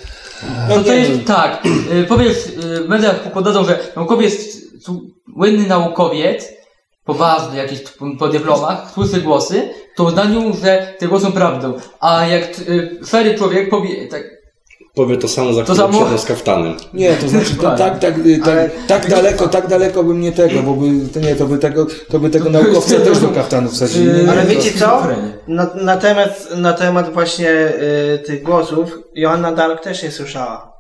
No 0.69 0.85
to 0.85 0.93
jest 0.93 1.11
tak, 1.27 1.67
y, 2.01 2.05
powiedz, 2.05 2.37
y, 2.47 2.85
w 2.85 2.89
mediach 2.89 3.33
podadzą, 3.33 3.65
że 3.65 3.79
naukowiec, 3.97 4.33
słynny 5.35 5.67
naukowiec, 5.69 6.49
poważne, 7.05 7.57
jakieś 7.59 7.81
po, 8.19 8.29
dyplomach, 8.29 8.91
słyszy 8.95 9.21
głosy, 9.21 9.69
to 9.97 10.05
uznaniu, 10.05 10.57
że 10.63 10.95
te 10.99 11.09
głosy 11.09 11.27
są 11.27 11.33
prawdą. 11.33 11.75
A 12.01 12.27
jak 12.27 12.59
y, 12.61 12.99
szary 13.07 13.35
człowiek 13.35 13.71
powie, 13.71 14.09
tak, 14.09 14.36
Powie 14.97 15.17
to 15.17 15.29
samo 15.29 15.53
za 15.53 15.65
To 15.65 15.73
chwilę 15.75 15.89
samo? 16.05 16.19
z 16.19 16.25
kaftanem. 16.25 16.75
Nie, 16.95 17.13
to 17.17 17.29
znaczy 17.29 17.55
to, 17.61 17.77
tak, 17.77 17.99
tak, 17.99 18.19
y, 18.27 18.41
tak, 18.45 18.71
tak 18.89 19.11
daleko, 19.11 19.49
tak 19.49 19.67
daleko 19.69 20.05
bym 20.05 20.21
nie 20.21 20.33
tego, 20.33 20.63
bo 20.63 20.73
by, 20.75 20.87
to 21.15 21.21
nie, 21.21 21.35
to 21.37 21.47
by 21.47 21.59
tego, 21.59 21.87
to 22.11 22.19
by 22.19 22.31
tego 22.31 22.51
naukowca 22.51 23.01
też 23.07 23.19
do 23.19 23.29
kaftanu 23.29 23.69
wsadzili. 23.71 24.07
Nie, 24.25 24.31
Ale 24.31 24.43
to- 24.43 24.49
wiecie 24.49 24.71
co? 24.79 25.03
Na, 25.49 25.67
na, 25.75 25.97
temat, 25.97 26.49
na 26.57 26.73
temat 26.73 27.13
właśnie 27.15 27.51
y, 27.51 28.19
tych 28.27 28.43
głosów 28.43 28.99
Joanna 29.15 29.53
Dark 29.53 29.83
też 29.85 30.03
nie 30.03 30.11
słyszała. 30.11 30.73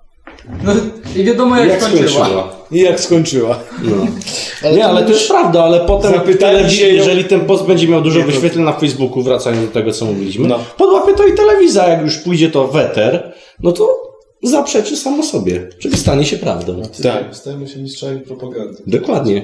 no 0.64 0.72
i 1.16 1.24
wiadomo 1.24 1.56
jak, 1.56 1.82
skończyła. 1.82 2.48
I 2.70 2.80
jak 2.80 3.00
skończyła. 3.00 3.58
No. 3.82 4.70
nie, 4.76 4.86
ale 4.86 5.02
to 5.02 5.08
jest 5.10 5.28
prawda, 5.28 5.64
ale 5.64 5.80
potem 5.80 6.12
telewizja, 6.38 6.88
jeżeli 6.88 7.24
ten 7.24 7.40
post 7.40 7.64
będzie 7.66 7.88
miał 7.88 8.00
dużo 8.00 8.20
to- 8.20 8.26
wyświetleń 8.26 8.64
na 8.64 8.72
Facebooku, 8.72 9.22
wracając 9.22 9.66
do 9.66 9.72
tego, 9.72 9.92
co 9.92 10.04
mówiliśmy, 10.04 10.48
No. 10.48 10.58
podłapie 10.78 11.14
to 11.14 11.26
i 11.26 11.32
telewizja, 11.34 11.88
jak 11.88 12.02
już 12.02 12.16
pójdzie 12.18 12.50
to 12.50 12.68
w 12.68 12.76
eter, 12.76 13.32
no 13.62 13.72
to 13.72 14.05
zaprzeczy 14.48 14.96
samo 14.96 15.22
sobie, 15.22 15.68
czyli 15.78 15.96
stanie 15.96 16.24
się 16.24 16.38
prawdą. 16.38 16.82
Tak. 17.02 17.36
Stajemy 17.36 17.68
się 17.68 17.78
mistrzami 17.78 18.20
propagandy. 18.20 18.82
Dokładnie. 18.86 19.42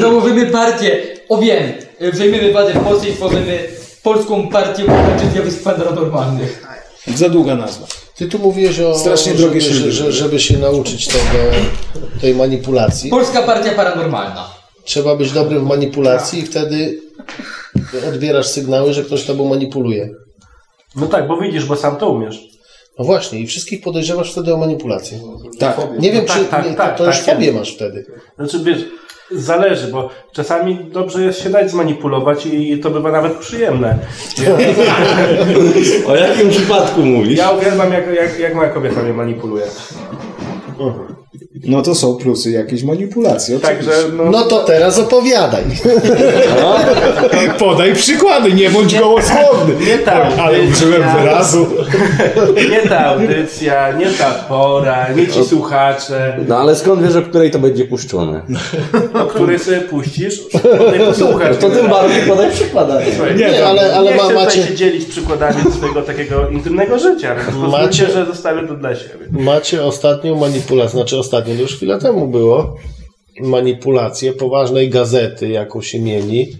Założymy 0.00 0.46
partię, 0.46 1.02
o 1.28 1.38
wiem, 1.38 1.72
przejmiemy 2.12 2.52
władzę 2.52 2.72
w 2.72 2.84
Polsce 2.84 3.08
i 3.08 3.12
stworzymy 3.12 3.58
polską 4.02 4.48
partię 4.48 4.84
uchodźców 4.84 5.32
zjawisk 5.32 5.62
paranormalnych. 5.62 6.66
Za 7.14 7.28
długa 7.28 7.54
nazwa. 7.54 7.86
ty 8.16 8.28
tu 8.28 8.38
mówiłeś 8.38 8.80
o, 8.80 8.98
Strasznie 8.98 9.34
drogie 9.34 9.60
żeby, 9.60 9.92
że, 9.92 10.12
żeby 10.12 10.40
się 10.40 10.58
nauczyć 10.58 11.06
tego, 11.08 11.22
tej 12.20 12.34
manipulacji. 12.34 13.10
Polska 13.10 13.42
partia 13.42 13.72
paranormalna. 13.72 14.50
Trzeba 14.84 15.16
być 15.16 15.32
dobrym 15.32 15.64
w 15.64 15.68
manipulacji 15.68 16.38
i 16.40 16.46
wtedy 16.46 17.00
odbierasz 18.08 18.46
sygnały, 18.46 18.92
że 18.92 19.04
ktoś 19.04 19.24
tobą 19.24 19.48
manipuluje. 19.48 20.10
No 20.96 21.06
tak, 21.06 21.28
bo 21.28 21.36
widzisz, 21.40 21.64
bo 21.64 21.76
sam 21.76 21.96
to 21.96 22.10
umiesz. 22.10 22.53
No 22.98 23.04
właśnie, 23.04 23.40
i 23.40 23.46
wszystkich 23.46 23.80
podejrzewasz 23.82 24.32
wtedy 24.32 24.54
o 24.54 24.56
manipulację. 24.56 25.18
Tak. 25.58 25.76
Nie 25.98 26.12
wiem, 26.12 26.22
No 26.22 26.28
tak, 26.34 26.38
czy 26.38 26.44
tak, 26.44 26.70
nie, 26.70 26.74
tak, 26.76 26.98
to 26.98 27.06
już 27.06 27.16
tak, 27.16 27.24
fobię 27.34 27.52
masz 27.52 27.74
wtedy. 27.74 28.06
Znaczy 28.38 28.58
wiesz, 28.64 28.84
zależy, 29.30 29.88
bo 29.88 30.10
czasami 30.32 30.78
dobrze 30.92 31.22
jest 31.24 31.42
się 31.42 31.50
dać 31.50 31.70
zmanipulować 31.70 32.46
i 32.46 32.78
to 32.78 32.90
bywa 32.90 33.10
nawet 33.12 33.32
przyjemne. 33.32 33.98
O 36.08 36.16
jakim 36.16 36.50
przypadku 36.50 37.00
mówisz? 37.00 37.38
Ja 37.38 37.50
uwielbiam 37.50 37.92
jak, 37.92 38.14
jak, 38.14 38.38
jak 38.38 38.54
moja 38.54 38.70
kobieta 38.70 39.02
mnie 39.02 39.12
manipuluje. 39.12 39.64
No 41.64 41.82
to 41.82 41.94
są 41.94 42.16
plusy 42.16 42.50
jakiejś 42.50 42.82
manipulacji. 42.82 43.60
Także 43.60 43.92
no, 44.16 44.24
No 44.24 44.42
to 44.42 44.64
teraz 44.64 44.98
opowiadaj. 44.98 45.64
Podaj 47.58 47.94
przykłady, 47.94 48.52
nie 48.52 48.70
bądź 48.70 48.98
gołosłowny. 48.98 49.86
nie 49.86 49.98
ta 49.98 50.12
Ale 50.12 50.58
użyłem 50.62 51.02
audycja, 51.02 51.22
wyrazu. 51.22 51.66
nie 52.70 52.88
ta 52.88 53.06
audycja, 53.06 53.92
nie 53.92 54.06
ta 54.06 54.30
pora, 54.30 55.12
nie 55.12 55.26
ci 55.26 55.44
słuchacze, 55.44 56.36
No 56.48 56.56
ale 56.58 56.76
skąd 56.76 57.02
wiesz, 57.02 57.16
o 57.16 57.22
której 57.22 57.50
to 57.50 57.58
będzie 57.58 57.84
puszczone? 57.84 58.42
o 59.14 59.26
której 59.26 59.58
sobie 59.58 59.80
puścisz, 59.80 60.40
potem 60.52 61.06
posłuchasz. 61.06 61.56
To 61.56 61.70
tym 61.70 61.88
bardziej 61.88 62.22
podaj 62.22 62.50
przykłady. 62.50 62.92
Słuchaj, 63.16 63.36
Nie, 63.36 63.50
nie, 63.50 63.66
ale- 63.66 63.94
ale 63.96 64.10
nie 64.10 64.16
ma- 64.16 64.22
chcę 64.24 64.34
macie- 64.34 64.50
tutaj 64.50 64.68
się 64.68 64.74
dzielić 64.74 65.04
przykładami 65.04 65.72
swojego 65.72 66.02
takiego 66.02 66.48
intymnego 66.48 66.98
życia, 66.98 67.34
więc 67.34 67.46
pozwólcie, 67.46 67.70
Macie- 67.86 68.06
że 68.12 68.26
zostawię 68.26 68.68
to 68.68 68.74
dla 68.74 68.94
siebie. 68.94 69.26
Macie 69.30 69.84
ostatnią 69.84 70.34
manipulację, 70.36 70.90
znaczy 70.98 71.18
ostatnią, 71.18 71.54
to 71.54 71.60
już 71.62 71.76
chwilę 71.76 71.98
temu 71.98 72.28
było, 72.28 72.76
manipulację 73.40 74.32
poważnej 74.32 74.90
gazety, 74.90 75.48
jaką 75.48 75.82
się 75.82 76.00
mieli. 76.00 76.56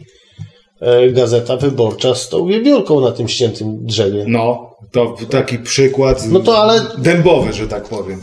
E, 0.81 1.11
Gazeta 1.11 1.57
wyborcza 1.57 2.15
z 2.15 2.29
tą 2.29 2.47
wiewiórką 2.47 3.01
na 3.01 3.13
tym 3.13 3.29
ściętym 3.29 3.87
drzewie. 3.87 4.25
No, 4.29 4.74
to 4.93 5.17
taki 5.31 5.59
przykład 5.59 6.27
No 6.31 6.41
to 6.41 6.59
ale, 6.59 6.81
dębowy, 6.99 7.53
że 7.53 7.69
tak 7.69 7.85
powiem. 7.85 8.23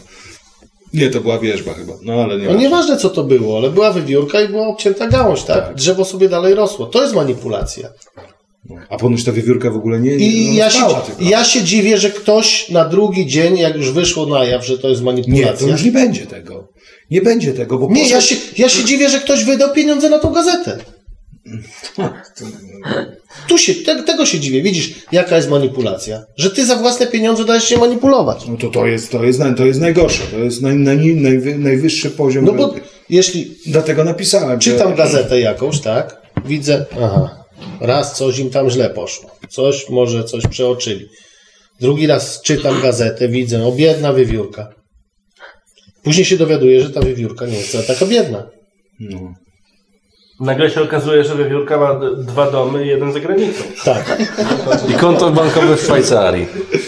Nie, 0.93 1.09
to 1.09 1.21
była 1.21 1.39
wierzba 1.39 1.73
chyba. 1.73 1.93
No 2.03 2.13
ale 2.13 2.37
nie. 2.37 2.45
no 2.45 2.53
nieważne 2.55 2.97
co 2.97 3.09
to 3.09 3.23
było, 3.23 3.57
ale 3.57 3.69
była 3.69 3.93
wiewiórka 3.93 4.41
i 4.41 4.47
była 4.47 4.67
obcięta 4.67 5.07
gałąź, 5.07 5.43
tak? 5.43 5.75
Drzewo 5.75 6.05
sobie 6.05 6.29
dalej 6.29 6.55
rosło. 6.55 6.85
To 6.85 7.01
jest 7.01 7.15
manipulacja. 7.15 7.89
A 8.89 8.97
ponoć 8.97 9.23
ta 9.23 9.31
wiewiórka 9.31 9.71
w 9.71 9.75
ogóle 9.75 9.99
nie. 9.99 10.15
I 10.15 10.47
no, 10.47 10.53
ja 10.53 10.69
się, 10.69 10.85
ja 11.19 11.43
się 11.43 11.63
dziwię, 11.63 11.97
że 11.97 12.09
ktoś 12.09 12.69
na 12.69 12.85
drugi 12.85 13.25
dzień, 13.27 13.57
jak 13.57 13.75
już 13.75 13.91
wyszło 13.91 14.25
na 14.25 14.45
jaw, 14.45 14.65
że 14.65 14.77
to 14.77 14.89
jest 14.89 15.01
Nie, 15.01 15.05
manipulacja. 15.05 15.67
to 15.67 15.71
już 15.71 15.83
nie 15.83 15.91
będzie 15.91 16.25
tego. 16.25 16.67
Nie 17.11 17.21
będzie 17.21 17.53
tego, 17.53 17.77
bo 17.77 17.87
Nie, 17.87 18.01
poszedł- 18.01 18.11
ja 18.11 18.21
się, 18.21 18.35
ja 18.57 18.69
się 18.69 18.83
dziwię, 18.85 19.09
że 19.09 19.19
ktoś 19.19 19.43
wydał 19.45 19.73
pieniądze 19.73 20.09
na 20.09 20.19
tą 20.19 20.33
gazetę. 20.33 20.77
Tu 23.47 23.57
się, 23.57 23.73
te, 23.75 24.03
tego 24.03 24.25
się 24.25 24.39
dziwię. 24.39 24.61
Widzisz, 24.61 24.93
jaka 25.11 25.35
jest 25.35 25.49
manipulacja? 25.49 26.23
Że 26.37 26.49
ty 26.51 26.65
za 26.65 26.75
własne 26.75 27.07
pieniądze 27.07 27.45
dajesz 27.45 27.63
się 27.63 27.77
manipulować. 27.77 28.47
No 28.47 28.57
to 28.57 28.69
to 28.69 28.87
jest, 28.87 29.11
to 29.11 29.23
jest, 29.23 29.39
naj- 29.39 29.55
to 29.55 29.65
jest 29.65 29.79
najgorsze. 29.79 30.23
To 30.31 30.37
jest 30.37 30.61
naj, 30.61 30.75
naj, 30.75 30.97
najwy, 31.15 31.57
najwyższy 31.57 32.09
poziom. 32.11 32.45
No 32.45 32.53
bo 32.53 32.75
jeśli 33.09 33.55
Dlatego 33.65 34.03
napisałem. 34.03 34.59
czytam 34.59 34.89
że... 34.89 34.95
gazetę 34.97 35.39
jakąś, 35.39 35.81
tak? 35.81 36.21
Widzę, 36.45 36.85
aha, 37.01 37.43
raz 37.81 38.15
coś 38.17 38.39
im 38.39 38.49
tam 38.49 38.69
źle 38.69 38.89
poszło. 38.89 39.31
Coś, 39.49 39.89
może 39.89 40.23
coś 40.23 40.47
przeoczyli. 40.47 41.05
Drugi 41.81 42.07
raz 42.07 42.41
czytam 42.41 42.81
gazetę, 42.81 43.29
widzę, 43.29 43.63
o 43.67 43.71
biedna 43.71 44.13
wiewiórka. 44.13 44.67
Później 46.03 46.25
się 46.25 46.37
dowiaduję, 46.37 46.81
że 46.81 46.89
ta 46.89 47.01
wiewiórka 47.01 47.45
nie 47.45 47.57
jest 47.57 47.77
taka 47.87 48.05
biedna. 48.05 48.49
No. 48.99 49.33
Nagle 50.41 50.69
się 50.69 50.81
okazuje, 50.81 51.23
że 51.23 51.35
wiewiórka 51.35 51.77
ma 51.77 51.99
dwa 52.17 52.51
domy 52.51 52.85
i 52.85 52.87
jeden 52.87 53.13
za 53.13 53.19
granicą. 53.19 53.63
Tak. 53.85 54.17
I 54.89 54.93
konto 54.93 55.31
bankowe 55.31 55.77
w 55.77 55.81
Szwajcarii. 55.81 56.47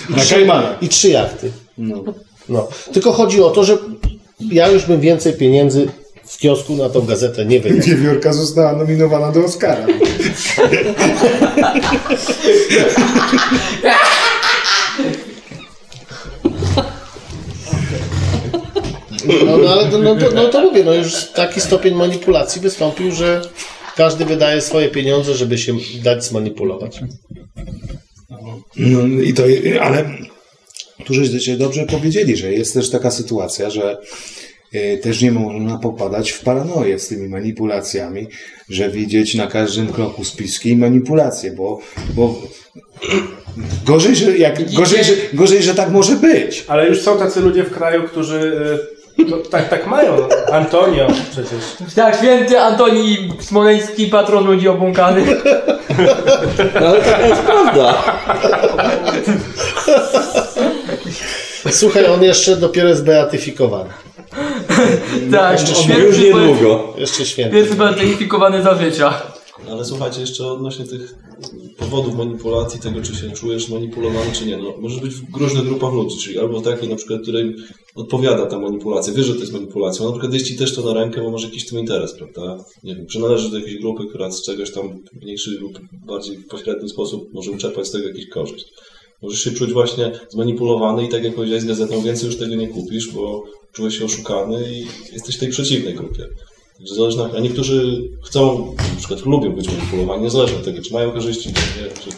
Na 0.09 0.23
Kajmanach. 0.29 0.83
I 0.83 0.89
trzy 0.89 1.09
jachty. 1.09 1.51
No. 1.77 2.03
No. 2.49 2.67
Tylko 2.93 3.11
chodzi 3.11 3.43
o 3.43 3.49
to, 3.49 3.63
że 3.63 3.77
ja 4.39 4.67
już 4.67 4.85
bym 4.85 5.01
więcej 5.01 5.33
pieniędzy 5.33 5.87
w 6.25 6.37
kiosku 6.37 6.75
na 6.75 6.89
tą 6.89 7.01
gazetę 7.01 7.45
nie 7.45 7.59
wydał. 7.59 7.79
Wiewiórka 7.79 8.33
została 8.33 8.73
nominowana 8.73 9.31
do 9.31 9.45
Oscara. 9.45 9.85
No, 19.25 19.57
no 19.57 19.69
ale 19.69 19.97
no, 19.99 20.15
to, 20.15 20.31
no 20.35 20.49
to 20.49 20.61
mówię, 20.61 20.83
no 20.83 20.93
już 20.93 21.25
taki 21.25 21.61
stopień 21.61 21.95
manipulacji 21.95 22.61
wystąpił, 22.61 23.11
że 23.11 23.41
każdy 23.95 24.25
wydaje 24.25 24.61
swoje 24.61 24.89
pieniądze, 24.89 25.35
żeby 25.35 25.57
się 25.57 25.73
dać 26.03 26.25
zmanipulować. 26.25 26.99
No 28.77 29.21
i 29.21 29.33
to, 29.33 29.43
ale 29.81 30.05
tu 31.05 31.13
żeście 31.13 31.57
dobrze 31.57 31.85
powiedzieli, 31.85 32.37
że 32.37 32.53
jest 32.53 32.73
też 32.73 32.89
taka 32.89 33.11
sytuacja, 33.11 33.69
że 33.69 33.97
y, 34.75 34.99
też 35.03 35.21
nie 35.21 35.31
można 35.31 35.77
popadać 35.77 36.31
w 36.31 36.43
paranoję 36.43 36.99
z 36.99 37.07
tymi 37.07 37.29
manipulacjami, 37.29 38.27
że 38.69 38.89
widzieć 38.89 39.35
na 39.35 39.47
każdym 39.47 39.87
kroku 39.87 40.23
spiski 40.23 40.69
i 40.69 40.77
manipulacje, 40.77 41.51
bo, 41.51 41.79
bo 42.15 42.41
gorzej, 43.85 44.15
że, 44.15 44.37
jak, 44.37 44.73
gorzej, 44.73 45.03
że, 45.03 45.13
gorzej, 45.33 45.63
że 45.63 45.75
tak 45.75 45.91
może 45.91 46.15
być. 46.15 46.65
Ale 46.67 46.87
już 46.87 47.01
są 47.01 47.17
tacy 47.17 47.41
ludzie 47.41 47.63
w 47.63 47.71
kraju, 47.71 48.03
którzy 48.03 48.37
y, 48.37 48.92
no, 49.17 49.37
tak, 49.37 49.69
tak 49.69 49.87
mają. 49.87 50.15
Antonio 50.51 51.07
przecież. 51.31 51.93
Tak, 51.95 52.15
święty 52.17 52.59
Antoni 52.59 53.33
Smoleński, 53.39 54.07
patron 54.07 54.45
ludzi 54.45 54.67
obłąkanych. 54.67 55.43
No, 56.81 56.87
ale 56.87 57.01
taka 57.01 57.27
jest 57.27 57.41
prawda. 57.41 58.03
Słuchaj, 61.71 62.05
on 62.05 62.23
jeszcze 62.23 62.55
dopiero 62.55 62.89
jest 62.89 63.05
beatyfikowany. 63.05 63.89
Tak, 65.31 65.51
Jeszcze 65.51 65.75
święty. 65.75 66.01
Już 66.01 66.19
niedługo. 66.19 66.93
Jeszcze 66.97 67.25
święty. 67.25 67.55
pierwszy 67.55 67.75
beatyfikowany 67.75 68.61
za 68.61 68.75
życia. 68.75 69.13
Ale 69.69 69.85
słuchajcie, 69.85 70.21
jeszcze 70.21 70.47
odnośnie 70.51 70.85
tych 70.85 71.15
powodów 71.77 72.15
manipulacji, 72.15 72.79
tego 72.79 73.01
czy 73.01 73.15
się 73.15 73.31
czujesz 73.31 73.69
manipulowany, 73.69 74.31
czy 74.31 74.45
nie. 74.45 74.57
No, 74.57 74.73
możesz 74.79 74.99
być 74.99 75.13
w 75.13 75.35
różnych 75.35 75.65
grupach 75.65 75.93
ludzi, 75.93 76.17
czyli 76.17 76.39
albo 76.39 76.61
takiej 76.61 76.89
na 76.89 76.95
przykład, 76.95 77.21
której 77.21 77.55
odpowiada 77.95 78.45
ta 78.45 78.59
manipulacja, 78.59 79.13
wiesz, 79.13 79.25
że 79.25 79.33
to 79.33 79.39
jest 79.39 79.53
manipulacja, 79.53 80.05
na 80.05 80.11
przykład 80.11 80.33
jest 80.33 80.47
ci 80.47 80.55
też 80.55 80.75
to 80.75 80.81
na 80.81 80.93
rękę, 80.93 81.21
bo 81.21 81.31
może 81.31 81.47
jakiś 81.47 81.65
tym 81.65 81.79
interes, 81.79 82.13
prawda? 82.13 82.65
Nie 82.83 82.95
wiem, 82.95 83.05
przynależy 83.05 83.49
do 83.49 83.57
jakiejś 83.57 83.77
grupy, 83.77 84.03
która 84.09 84.31
z 84.31 84.45
czegoś 84.45 84.71
tam 84.71 84.99
w 85.13 85.21
mniejszy 85.21 85.51
lub 85.51 85.79
bardziej 86.05 86.37
pośredni 86.37 86.89
sposób 86.89 87.33
może 87.33 87.57
czerpać 87.57 87.87
z 87.87 87.91
tego 87.91 88.07
jakąś 88.07 88.27
korzyść. 88.27 88.65
Możesz 89.21 89.39
się 89.39 89.51
czuć 89.51 89.73
właśnie 89.73 90.11
zmanipulowany 90.29 91.05
i 91.05 91.09
tak 91.09 91.23
jak 91.23 91.35
powiedziałeś 91.35 91.63
z 91.63 91.67
gazetą, 91.67 92.01
więcej 92.01 92.27
już 92.27 92.37
tego 92.37 92.55
nie 92.55 92.67
kupisz, 92.67 93.11
bo 93.11 93.43
czułeś 93.73 93.97
się 93.97 94.05
oszukany 94.05 94.73
i 94.73 94.85
jesteś 95.13 95.35
w 95.35 95.39
tej 95.39 95.49
przeciwnej 95.49 95.93
grupie. 95.93 96.27
Także 96.83 96.95
zależy 96.95 97.17
na, 97.17 97.29
a 97.37 97.39
niektórzy 97.39 98.01
chcą, 98.23 98.65
na 98.93 98.97
przykład 98.97 99.25
lubią 99.25 99.51
być 99.51 99.67
manipulowani, 99.67 100.23
niezależnie 100.23 100.57
od 100.57 100.65
tego, 100.65 100.81
czy 100.81 100.93
mają 100.93 101.11
korzyści, 101.11 101.53
czy 101.53 101.61
nie. 101.61 101.89
Czy... 101.89 102.09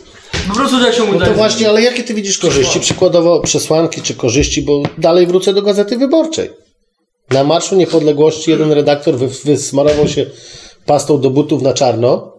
Po 0.48 0.56
prostu 0.56 0.80
tak 0.80 0.94
się 0.94 1.04
No 1.20 1.26
to 1.26 1.34
właśnie, 1.34 1.70
ale 1.70 1.82
jakie 1.82 2.04
ty 2.04 2.14
widzisz 2.14 2.38
korzyści? 2.38 2.80
Przykładowo 2.80 3.40
przesłanki 3.40 4.02
czy 4.02 4.14
korzyści, 4.14 4.62
bo 4.62 4.84
dalej 4.98 5.28
wrócę 5.28 5.54
do 5.54 5.62
Gazety 5.62 5.98
Wyborczej. 5.98 6.50
Na 7.30 7.44
Marszu 7.44 7.76
Niepodległości 7.76 8.52
jeden 8.52 8.72
redaktor 8.72 9.16
wy, 9.16 9.28
wysmarował 9.28 10.08
się 10.08 10.26
pastą 10.86 11.22
do 11.22 11.30
butów 11.30 11.62
na 11.62 11.74
czarno, 11.74 12.34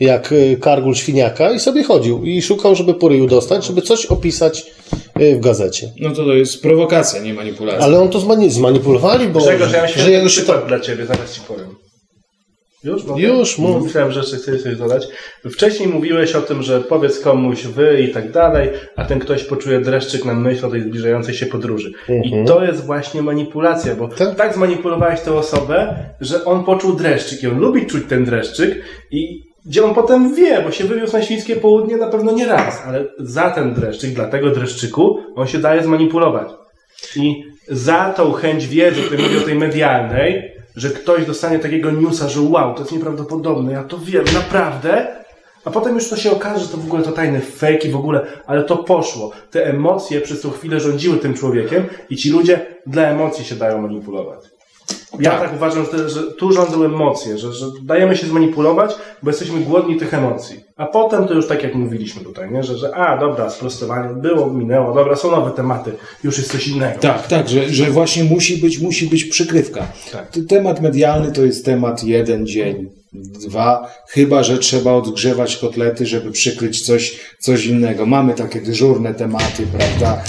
jak 0.00 0.32
y, 0.32 0.58
kargul 0.60 0.94
świniaka 0.94 1.52
i 1.52 1.60
sobie 1.60 1.82
chodził 1.82 2.24
i 2.24 2.42
szukał, 2.42 2.74
żeby 2.74 2.94
po 2.94 3.08
ryju 3.08 3.26
dostać, 3.26 3.66
żeby 3.66 3.82
coś 3.82 4.06
opisać 4.06 4.66
w 5.16 5.40
gazecie. 5.40 5.92
No 6.00 6.10
to 6.10 6.24
to 6.24 6.34
jest 6.34 6.62
prowokacja, 6.62 7.22
nie 7.22 7.34
manipulacja. 7.34 7.80
Ale 7.80 8.00
on 8.00 8.08
to 8.08 8.18
zmani- 8.18 8.50
zmanipulowali, 8.50 9.28
bo 9.28 9.40
Grzegorz, 9.40 9.72
ja 9.72 9.82
myślałem, 9.82 10.06
że 10.06 10.10
jest 10.10 10.34
się 10.34 10.40
przykład 10.40 10.66
dla 10.66 10.80
Ciebie, 10.80 11.06
zaraz 11.06 11.34
Ci 11.34 11.40
powiem. 11.40 11.68
Już? 12.84 13.04
Mogę? 13.04 13.22
Już, 13.22 13.58
mów. 13.58 13.84
Myślałem, 13.84 14.12
że 14.12 14.20
jeszcze 14.20 14.36
chcesz 14.36 14.62
coś 14.62 14.76
dodać. 14.76 15.06
Wcześniej 15.52 15.88
mówiłeś 15.88 16.34
o 16.34 16.42
tym, 16.42 16.62
że 16.62 16.80
powiedz 16.80 17.20
komuś 17.20 17.64
wy 17.64 18.02
i 18.02 18.12
tak 18.12 18.32
dalej, 18.32 18.70
a 18.96 19.04
ten 19.04 19.18
ktoś 19.18 19.44
poczuje 19.44 19.80
dreszczyk 19.80 20.24
na 20.24 20.34
myśl 20.34 20.66
o 20.66 20.70
tej 20.70 20.82
zbliżającej 20.82 21.34
się 21.34 21.46
podróży. 21.46 21.92
Mhm. 22.08 22.44
I 22.44 22.46
to 22.46 22.64
jest 22.64 22.86
właśnie 22.86 23.22
manipulacja, 23.22 23.96
bo 23.96 24.08
tak, 24.08 24.54
zmanipulowałeś 24.54 25.20
tę 25.20 25.34
osobę, 25.34 25.94
że 26.20 26.44
on 26.44 26.64
poczuł 26.64 26.92
dreszczyk 26.92 27.42
i 27.42 27.46
on 27.46 27.58
lubi 27.58 27.86
czuć 27.86 28.04
ten 28.08 28.24
dreszczyk 28.24 28.84
i 29.10 29.51
gdzie 29.66 29.84
on 29.84 29.94
potem 29.94 30.34
wie, 30.34 30.62
bo 30.62 30.70
się 30.70 30.84
wywiózł 30.84 31.12
na 31.12 31.22
świńskie 31.22 31.56
południe 31.56 31.96
na 31.96 32.06
pewno 32.06 32.32
nie 32.32 32.46
raz, 32.46 32.82
ale 32.86 33.04
za 33.18 33.50
ten 33.50 33.74
dreszczyk, 33.74 34.14
dla 34.14 34.28
tego 34.28 34.50
dreszczyku, 34.50 35.18
on 35.36 35.46
się 35.46 35.58
daje 35.58 35.82
zmanipulować. 35.82 36.48
I 37.16 37.44
za 37.68 38.12
tą 38.16 38.32
chęć 38.32 38.66
wiedzy, 38.66 39.02
której 39.02 39.24
mówię 39.24 39.38
o 39.38 39.44
tej 39.44 39.54
medialnej, 39.54 40.52
że 40.76 40.90
ktoś 40.90 41.26
dostanie 41.26 41.58
takiego 41.58 41.90
newsa, 41.90 42.28
że 42.28 42.40
wow, 42.40 42.74
to 42.74 42.80
jest 42.80 42.92
nieprawdopodobne, 42.92 43.72
ja 43.72 43.84
to 43.84 43.98
wiem, 43.98 44.24
naprawdę, 44.34 45.22
a 45.64 45.70
potem 45.70 45.94
już 45.94 46.08
to 46.08 46.16
się 46.16 46.32
okaże, 46.32 46.64
że 46.64 46.68
to 46.68 46.76
w 46.76 46.86
ogóle 46.86 47.02
to 47.02 47.12
tajny 47.12 47.40
fake 47.40 47.88
i 47.88 47.90
w 47.90 47.96
ogóle, 47.96 48.26
ale 48.46 48.64
to 48.64 48.76
poszło. 48.76 49.30
Te 49.50 49.66
emocje 49.66 50.20
przez 50.20 50.40
tą 50.40 50.50
chwilę 50.50 50.80
rządziły 50.80 51.16
tym 51.16 51.34
człowiekiem 51.34 51.84
i 52.10 52.16
ci 52.16 52.30
ludzie 52.30 52.66
dla 52.86 53.02
emocji 53.02 53.44
się 53.44 53.54
dają 53.54 53.82
manipulować. 53.82 54.51
Ja 55.20 55.30
tak, 55.30 55.54
uważam, 55.54 55.86
że, 55.92 56.10
że 56.10 56.22
tu 56.22 56.52
rządzą 56.52 56.84
emocje, 56.84 57.38
że, 57.38 57.52
że 57.52 57.66
dajemy 57.82 58.16
się 58.16 58.26
zmanipulować, 58.26 58.94
bo 59.22 59.30
jesteśmy 59.30 59.60
głodni 59.60 59.96
tych 59.96 60.14
emocji. 60.14 60.60
A 60.76 60.86
potem 60.86 61.28
to 61.28 61.34
już 61.34 61.46
tak 61.46 61.62
jak 61.62 61.74
mówiliśmy 61.74 62.24
tutaj, 62.24 62.50
nie? 62.50 62.62
Że, 62.62 62.76
że 62.76 62.94
a 62.94 63.18
dobra, 63.18 63.50
sprostowanie 63.50 64.14
było, 64.14 64.50
minęło, 64.50 64.94
dobra, 64.94 65.16
są 65.16 65.30
nowe 65.30 65.50
tematy, 65.50 65.92
już 66.24 66.38
jest 66.38 66.52
coś 66.52 66.68
innego. 66.68 66.98
Tak, 67.00 67.26
tak, 67.26 67.48
że, 67.48 67.68
że 67.68 67.90
właśnie 67.90 68.24
musi 68.24 68.56
być, 68.56 68.78
musi 68.78 69.06
być 69.06 69.24
przykrywka. 69.24 69.86
Tak. 70.12 70.32
Temat 70.48 70.80
medialny 70.80 71.32
to 71.32 71.44
jest 71.44 71.64
temat 71.64 72.04
jeden 72.04 72.46
dzień, 72.46 73.01
dwa, 73.14 73.92
chyba 74.08 74.42
że 74.42 74.58
trzeba 74.58 74.92
odgrzewać 74.92 75.56
kotlety, 75.56 76.06
żeby 76.06 76.30
przykryć 76.30 76.86
coś, 76.86 77.20
coś 77.38 77.66
innego. 77.66 78.06
Mamy 78.06 78.34
takie 78.34 78.60
dyżurne 78.60 79.14
tematy, 79.14 79.66
prawda? 79.78 80.22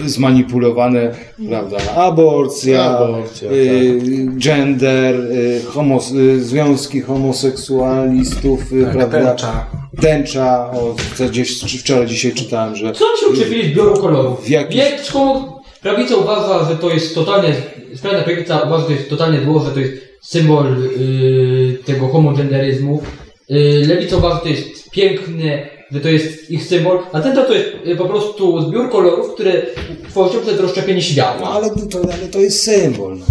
M- 0.00 0.08
Zmanipulowane, 0.08 1.14
prawda? 1.48 1.76
Aborcja, 1.96 2.84
Aborcja, 2.98 3.50
y, 3.52 4.00
gender, 4.36 5.14
y, 5.20 5.60
homos, 5.66 6.12
y, 6.12 6.44
związki 6.44 7.00
homoseksualistów, 7.00 8.72
y, 8.72 8.82
Tak, 8.84 8.92
prawda? 8.92 9.18
tęcza. 9.28 9.66
Tęcza, 10.00 10.70
o, 10.70 10.94
co 11.16 11.24
gdzieś 11.28 11.80
wczoraj, 11.80 12.06
dzisiaj 12.06 12.32
czytałem, 12.32 12.76
że 12.76 12.92
Co 12.92 13.04
się 13.20 13.26
uczepili 13.32 13.72
zbioru 13.72 13.96
kolorów? 14.00 14.44
W 14.44 14.48
jakich- 14.48 14.80
Większość 14.82 15.44
prawica 15.82 16.16
uważa, 16.16 16.64
że 16.70 16.76
to 16.76 16.90
jest 16.90 17.14
totalnie, 17.14 17.54
skrajna 17.96 18.22
prawica 18.22 18.58
uważa, 18.60 18.80
że 18.82 18.86
to 18.86 18.92
jest 18.92 19.10
totalnie 19.10 19.40
zło, 19.44 19.60
że 19.64 19.70
to 19.70 19.80
jest 19.80 20.07
symbol 20.22 20.84
y, 20.84 21.78
tego 21.86 22.08
homogenderyzmu. 22.08 23.02
Y, 23.50 23.84
że 23.84 23.96
to 24.42 24.48
jest 24.48 24.90
piękne, 24.90 25.68
że 25.92 26.00
to 26.00 26.08
jest 26.08 26.50
ich 26.50 26.64
symbol, 26.64 26.98
a 27.12 27.20
ten 27.20 27.34
to 27.36 27.52
jest 27.54 27.68
y, 27.86 27.96
po 27.96 28.04
prostu 28.04 28.60
zbiór 28.68 28.90
kolorów, 28.90 29.34
które 29.34 29.62
tworzą 30.10 30.40
przed 30.40 30.60
rozszczepienie 30.60 30.98
No 30.98 31.04
światła. 31.04 31.50
ale 31.50 31.70
to, 31.70 32.00
ale 32.12 32.28
to 32.28 32.38
jest 32.38 32.62
symbol. 32.62 33.18
No. 33.18 33.26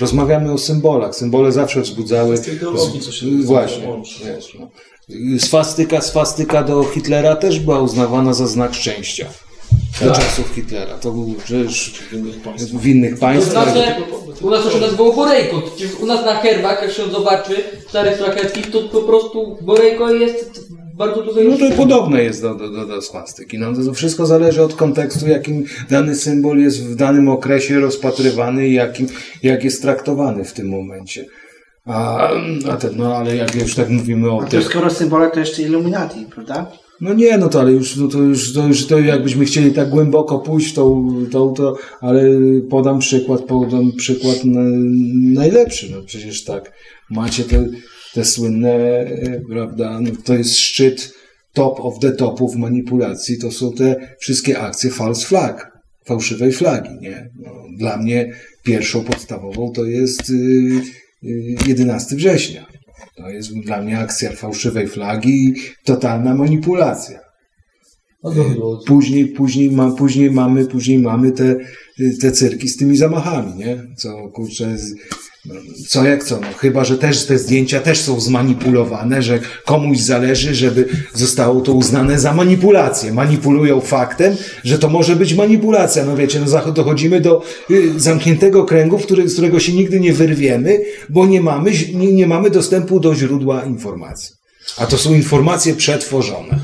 Rozmawiamy 0.00 0.52
o 0.52 0.58
symbolach. 0.58 1.14
Symbole 1.16 1.52
zawsze 1.52 1.80
wzbudzały. 1.80 2.36
ideologii, 2.56 3.00
co 3.00 3.12
się 3.12 3.26
z- 3.42 3.44
Właśnie. 3.44 3.88
łączy. 3.88 4.24
Wiesz, 4.24 4.56
no. 4.60 4.68
Swastyka, 5.38 6.00
swastyka 6.00 6.62
do 6.62 6.84
Hitlera 6.84 7.36
też 7.36 7.60
była 7.60 7.80
uznawana 7.80 8.32
za 8.32 8.46
znak 8.46 8.74
szczęścia. 8.74 9.26
Do 10.00 10.06
Tak. 10.06 10.16
czasów 10.16 10.52
Hitlera. 10.54 10.98
To 10.98 11.12
był 11.12 11.34
przecież 11.44 11.92
W 12.10 12.12
innych 12.12 12.42
państwach. 12.42 12.80
w 12.82 12.86
innych 12.86 13.14
To 13.14 13.20
państwach. 13.20 13.72
znaczy, 13.72 13.92
u 14.42 14.50
nas 14.50 14.62
to 14.64 14.70
się 14.70 14.78
nazywało 14.80 15.12
Borejko. 15.12 15.62
U 16.00 16.06
nas 16.06 16.24
na 16.26 16.34
herbach, 16.34 16.82
jak 16.82 16.90
się 16.92 17.02
zobaczy, 17.10 17.54
w 17.86 17.88
starych 17.90 18.16
szlacheckich, 18.18 18.70
to 18.70 18.82
po 18.82 19.00
prostu 19.02 19.58
Borejko 19.62 20.10
jest 20.10 20.60
bardzo 20.96 21.22
dużo 21.22 21.40
No 21.42 21.56
to 21.70 21.76
podobne 21.76 22.22
jest 22.22 22.42
do, 22.42 22.54
do, 22.54 22.70
do, 22.70 22.86
do 22.86 23.02
swastyki. 23.02 23.58
No, 23.58 23.66
to 23.86 23.94
wszystko 23.94 24.26
zależy 24.26 24.62
od 24.62 24.74
kontekstu, 24.74 25.28
jakim 25.28 25.64
dany 25.90 26.14
symbol 26.16 26.58
jest 26.58 26.84
w 26.84 26.94
danym 26.94 27.28
okresie 27.28 27.80
rozpatrywany 27.80 28.68
i 28.68 28.72
jakim, 28.74 29.06
jak 29.42 29.64
jest 29.64 29.82
traktowany 29.82 30.44
w 30.44 30.52
tym 30.52 30.68
momencie. 30.68 31.24
A, 31.86 32.28
a 32.70 32.76
ten, 32.76 32.90
no 32.96 33.16
ale 33.16 33.36
jak 33.36 33.54
już 33.54 33.74
tak 33.74 33.88
mówimy 33.88 34.30
o 34.30 34.40
A 34.40 34.44
to 34.44 34.50
tym. 34.50 34.62
skoro 34.62 34.90
symbole 34.90 35.30
to 35.30 35.40
jeszcze 35.40 35.62
Illuminati, 35.62 36.26
prawda? 36.34 36.66
No 37.02 37.14
nie, 37.14 37.38
no 37.38 37.48
to 37.48 37.60
ale 37.60 37.72
już, 37.72 37.96
no 37.96 38.08
to 38.08 38.18
już, 38.18 38.52
to 38.52 38.66
już 38.66 38.86
to 38.86 39.00
jakbyśmy 39.00 39.44
chcieli 39.44 39.72
tak 39.72 39.90
głęboko 39.90 40.38
pójść 40.38 40.70
w 40.70 40.74
tą, 40.74 41.08
tą, 41.30 41.54
to, 41.54 41.76
ale 42.00 42.22
podam 42.70 42.98
przykład, 42.98 43.42
podam 43.42 43.92
przykład 43.92 44.44
na, 44.44 44.60
najlepszy, 45.40 45.90
no 45.90 46.02
przecież 46.02 46.44
tak, 46.44 46.72
macie 47.10 47.44
te, 47.44 47.66
te 48.14 48.24
słynne, 48.24 48.70
e, 48.70 49.40
prawda, 49.50 50.00
no 50.00 50.10
to 50.24 50.34
jest 50.34 50.56
szczyt 50.56 51.14
top 51.52 51.80
of 51.80 51.98
the 51.98 52.12
topów 52.12 52.56
manipulacji, 52.56 53.38
to 53.38 53.52
są 53.52 53.72
te 53.72 54.16
wszystkie 54.20 54.58
akcje 54.58 54.90
false 54.90 55.26
flag, 55.26 55.72
fałszywej 56.04 56.52
flagi, 56.52 56.90
nie? 57.00 57.30
No, 57.40 57.50
dla 57.78 57.96
mnie 57.96 58.32
pierwszą 58.62 59.04
podstawową 59.04 59.72
to 59.72 59.84
jest 59.84 60.30
y, 60.30 60.34
y, 61.24 61.56
11 61.66 62.16
września. 62.16 62.71
To 63.22 63.30
jest 63.30 63.60
dla 63.60 63.82
mnie 63.82 63.98
akcja 63.98 64.32
fałszywej 64.32 64.88
flagi 64.88 65.48
i 65.48 65.54
totalna 65.84 66.34
manipulacja. 66.34 67.20
Później, 68.86 69.28
później, 69.28 69.70
ma, 69.70 69.90
później 69.90 70.30
mamy, 70.30 70.66
później 70.66 70.98
mamy 70.98 71.32
te, 71.32 71.56
te 72.20 72.32
cyrki 72.32 72.68
z 72.68 72.76
tymi 72.76 72.96
zamachami, 72.96 73.54
nie? 73.54 73.82
Co 73.96 74.28
kurczę, 74.28 74.66
no, 74.66 74.76
co 75.88 76.04
jak 76.04 76.24
co, 76.24 76.40
no 76.40 76.46
chyba, 76.56 76.84
że 76.84 76.98
też 76.98 77.26
te 77.26 77.38
zdjęcia 77.38 77.80
też 77.80 78.00
są 78.00 78.20
zmanipulowane, 78.20 79.22
że 79.22 79.40
komuś 79.64 79.98
zależy, 79.98 80.54
żeby 80.54 80.88
zostało 81.14 81.60
to 81.60 81.72
uznane 81.72 82.20
za 82.20 82.32
manipulację. 82.32 83.12
Manipulują 83.12 83.80
faktem, 83.80 84.36
że 84.64 84.78
to 84.78 84.88
może 84.88 85.16
być 85.16 85.34
manipulacja. 85.34 86.04
No 86.04 86.16
wiecie, 86.16 86.40
no 86.40 86.72
dochodzimy 86.72 87.20
do 87.20 87.42
y, 87.70 88.00
zamkniętego 88.00 88.64
kręgu, 88.64 88.98
który, 88.98 89.28
z 89.28 89.32
którego 89.32 89.60
się 89.60 89.72
nigdy 89.72 90.00
nie 90.00 90.12
wyrwiemy, 90.12 90.80
bo 91.08 91.26
nie 91.26 91.40
mamy, 91.40 91.70
nie, 91.94 92.12
nie 92.12 92.26
mamy 92.26 92.50
dostępu 92.50 93.00
do 93.00 93.14
źródła 93.14 93.64
informacji. 93.64 94.34
A 94.76 94.86
to 94.86 94.98
są 94.98 95.14
informacje 95.14 95.74
przetworzone. 95.74 96.58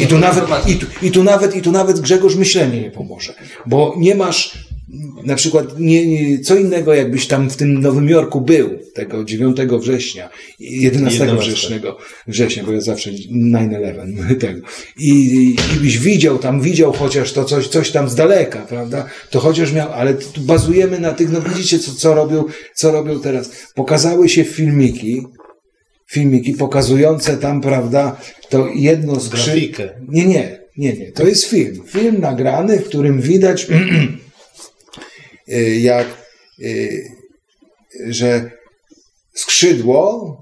I 0.00 0.06
tu, 0.06 0.18
nawet, 0.18 0.44
i, 0.66 0.76
tu, 0.76 0.86
i, 1.02 1.10
tu 1.10 1.24
nawet, 1.24 1.56
I 1.56 1.62
tu 1.62 1.72
nawet 1.72 2.00
Grzegorz 2.00 2.36
myślenie 2.36 2.80
nie 2.80 2.90
pomoże, 2.90 3.34
bo 3.66 3.94
nie 3.98 4.14
masz 4.14 4.58
na 5.24 5.34
przykład 5.34 5.78
nie, 5.78 6.06
nie, 6.06 6.38
co 6.38 6.56
innego 6.56 6.94
jakbyś 6.94 7.26
tam 7.26 7.50
w 7.50 7.56
tym 7.56 7.80
Nowym 7.80 8.08
Jorku 8.08 8.40
był 8.40 8.70
tego 8.94 9.24
9 9.24 9.56
września, 9.80 10.30
11, 10.60 11.18
11. 11.18 11.50
września, 11.50 11.78
września, 12.26 12.64
bo 12.64 12.72
ja 12.72 12.80
zawsze 12.80 13.10
9-11 13.10 14.36
tego. 14.40 14.66
I, 14.98 15.56
I 15.76 15.80
byś 15.80 15.98
widział 15.98 16.38
tam, 16.38 16.60
widział 16.60 16.92
chociaż 16.92 17.32
to 17.32 17.44
coś, 17.44 17.68
coś 17.68 17.90
tam 17.90 18.08
z 18.08 18.14
daleka, 18.14 18.66
prawda? 18.68 19.06
To 19.30 19.40
chociaż 19.40 19.72
miał, 19.72 19.92
ale 19.92 20.14
tu 20.14 20.40
bazujemy 20.40 21.00
na 21.00 21.12
tych, 21.12 21.30
no 21.30 21.40
widzicie 21.40 21.78
co, 21.78 21.94
co 21.94 22.14
robią, 22.14 22.44
co 22.74 22.92
robią 22.92 23.20
teraz. 23.20 23.50
Pokazały 23.74 24.28
się 24.28 24.44
filmiki, 24.44 25.22
filmiki 26.06 26.52
pokazujące 26.52 27.36
tam, 27.36 27.60
prawda, 27.60 28.20
to 28.48 28.68
jedno 28.74 29.20
z 29.20 29.28
krzy... 29.28 29.50
Grafikę. 29.50 29.88
Nie, 30.08 30.26
nie, 30.26 30.58
nie, 30.76 30.92
nie. 30.92 31.12
To 31.12 31.26
jest 31.26 31.44
film. 31.44 31.80
Film 31.86 32.20
nagrany, 32.20 32.78
w 32.78 32.84
którym 32.84 33.20
widać, 33.20 33.66
jak, 35.80 36.06
y, 36.60 37.04
że 38.06 38.50
skrzydło 39.34 40.36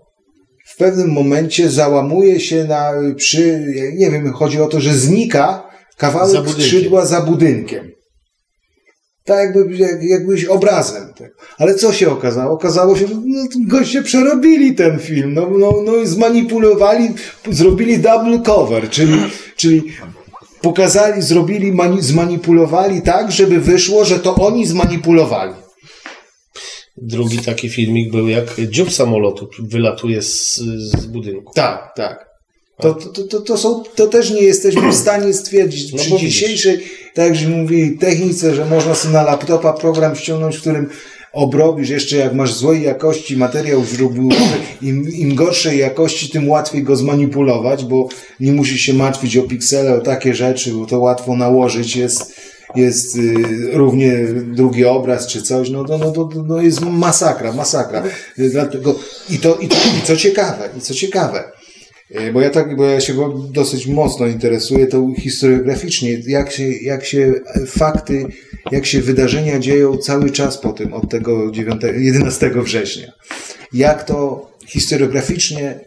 w 0.67 0.77
pewnym 0.77 1.11
momencie 1.13 1.71
załamuje 1.71 2.41
się 2.41 2.65
na, 2.65 2.93
przy, 3.17 3.67
nie 3.97 4.11
wiem, 4.11 4.33
chodzi 4.33 4.61
o 4.61 4.67
to, 4.67 4.81
że 4.81 4.95
znika 4.95 5.71
Za 5.91 5.97
kawałek 5.97 6.37
budynkiem. 6.37 6.63
skrzydła 6.63 7.07
za 7.07 7.21
budynkiem. 7.21 7.91
Tak 9.25 9.57
jakby, 9.57 9.77
jak, 9.77 10.03
jakbyś 10.03 10.45
obrazem. 10.45 11.13
Tak. 11.19 11.31
Ale 11.59 11.75
co 11.75 11.93
się 11.93 12.11
okazało? 12.11 12.55
Okazało 12.55 12.97
się, 12.97 13.07
że 13.07 13.15
no, 13.15 13.45
goście 13.67 14.03
przerobili 14.03 14.75
ten 14.75 14.99
film, 14.99 15.35
no, 15.35 15.51
no, 15.59 15.73
no 15.85 15.97
i 15.97 16.07
zmanipulowali, 16.07 17.09
zrobili 17.51 17.99
double 17.99 18.39
cover, 18.39 18.91
czyli, 18.91 19.19
czyli 19.57 19.83
pokazali, 20.63 21.23
zrobili, 21.23 21.73
mani, 21.73 22.03
zmanipulowali 22.03 23.03
tak, 23.03 23.33
żeby 23.33 23.61
wyszło, 23.61 24.05
że 24.05 24.19
to 24.19 24.35
oni 24.35 24.67
zmanipulowali. 24.67 25.55
Drugi 26.97 27.39
taki 27.39 27.69
filmik 27.69 28.13
był, 28.13 28.29
jak 28.29 28.61
dziób 28.69 28.93
samolotu 28.93 29.49
wylatuje 29.59 30.23
z, 30.23 30.55
z 30.57 31.07
budynku. 31.07 31.53
Tak, 31.55 31.93
tak. 31.97 32.33
To, 32.81 32.95
to, 32.95 33.25
to, 33.25 33.41
to, 33.41 33.59
są, 33.59 33.83
to 33.95 34.07
też 34.07 34.31
nie 34.31 34.43
jesteśmy 34.43 34.93
w 34.93 34.95
stanie 34.95 35.35
stwierdzić 35.35 35.93
No 35.93 35.99
przy 35.99 36.17
dzisiejszej, 36.17 36.85
tak 37.15 37.41
jak 37.41 37.49
mówili, 37.49 37.99
technice, 37.99 38.55
że 38.55 38.65
można 38.65 38.95
sobie 38.95 39.15
na 39.15 39.23
laptopa 39.23 39.73
program 39.73 40.17
ściągnąć, 40.17 40.57
w 40.57 40.61
którym 40.61 40.91
obrobisz, 41.33 41.89
jeszcze 41.89 42.17
jak 42.17 42.35
masz 42.35 42.55
złej 42.55 42.83
jakości 42.83 43.37
materiał 43.37 43.85
źródłowy, 43.85 44.37
im, 44.83 45.09
im 45.09 45.35
gorszej 45.35 45.79
jakości, 45.79 46.31
tym 46.31 46.49
łatwiej 46.49 46.83
go 46.83 46.97
zmanipulować, 46.97 47.85
bo 47.85 48.09
nie 48.41 48.53
musisz 48.53 48.81
się 48.81 48.95
martwić 48.95 49.37
o 49.37 49.43
piksele, 49.43 49.95
o 49.95 50.01
takie 50.01 50.35
rzeczy, 50.35 50.73
bo 50.73 50.87
to 50.87 50.99
łatwo 50.99 51.37
nałożyć 51.37 51.97
jest, 51.97 52.41
jest 52.75 53.17
y, 53.17 53.35
równie 53.73 54.27
drugi 54.45 54.85
obraz 54.85 55.27
czy 55.27 55.43
coś, 55.43 55.71
no 55.71 55.85
to, 55.85 55.99
no, 55.99 56.11
to, 56.11 56.25
to 56.25 56.43
no 56.43 56.61
jest 56.61 56.81
masakra, 56.81 57.53
masakra. 57.53 58.03
Dlatego, 58.39 58.95
i, 59.31 59.39
to, 59.39 59.55
i, 59.55 59.69
to, 59.69 59.77
I 59.99 60.07
co 60.07 60.17
ciekawe, 60.17 60.69
i 60.79 60.81
co 60.81 60.95
ciekawe, 60.95 61.53
bo 62.33 62.41
ja 62.41 62.51
tak, 62.51 62.77
bo 62.77 62.85
ja 62.85 63.01
się 63.01 63.15
dosyć 63.53 63.87
mocno 63.87 64.27
interesuję 64.27 64.87
to 64.87 65.09
historiograficznie, 65.19 66.13
jak 66.27 66.53
się, 66.53 66.73
jak 66.73 67.05
się 67.05 67.35
fakty, 67.67 68.27
jak 68.71 68.87
się 68.87 69.01
wydarzenia 69.01 69.59
dzieją 69.59 69.97
cały 69.97 70.31
czas 70.31 70.59
po 70.59 70.73
tym, 70.73 70.93
od 70.93 71.11
tego 71.11 71.51
9, 71.51 71.83
11 71.97 72.51
września. 72.51 73.13
Jak 73.73 74.05
to 74.05 74.51
historiograficznie 74.67 75.81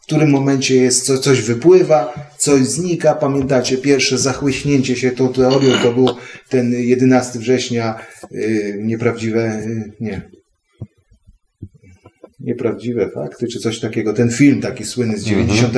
w 0.00 0.10
którym 0.10 0.30
momencie 0.30 0.76
jest, 0.76 1.06
co, 1.06 1.18
coś 1.18 1.42
wypływa, 1.42 2.30
coś 2.38 2.62
znika. 2.62 3.14
Pamiętacie, 3.14 3.78
pierwsze 3.78 4.18
zachłyśnięcie 4.18 4.96
się 4.96 5.10
tą 5.10 5.32
teorią 5.32 5.72
to 5.82 5.92
był 5.92 6.08
ten 6.48 6.72
11 6.72 7.38
września, 7.38 7.98
yy, 8.30 8.78
nieprawdziwe, 8.78 9.62
yy, 9.66 9.92
nie. 10.00 10.37
Nieprawdziwe 12.48 13.10
fakty, 13.10 13.46
czy 13.48 13.58
coś 13.58 13.80
takiego. 13.80 14.12
Ten 14.12 14.30
film 14.30 14.60
taki 14.60 14.84
słynny 14.84 15.18
z 15.18 15.24
90, 15.24 15.74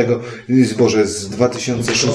yy, 0.49 0.67
Boże, 0.79 1.07
z 1.07 1.29
2006. 1.29 2.07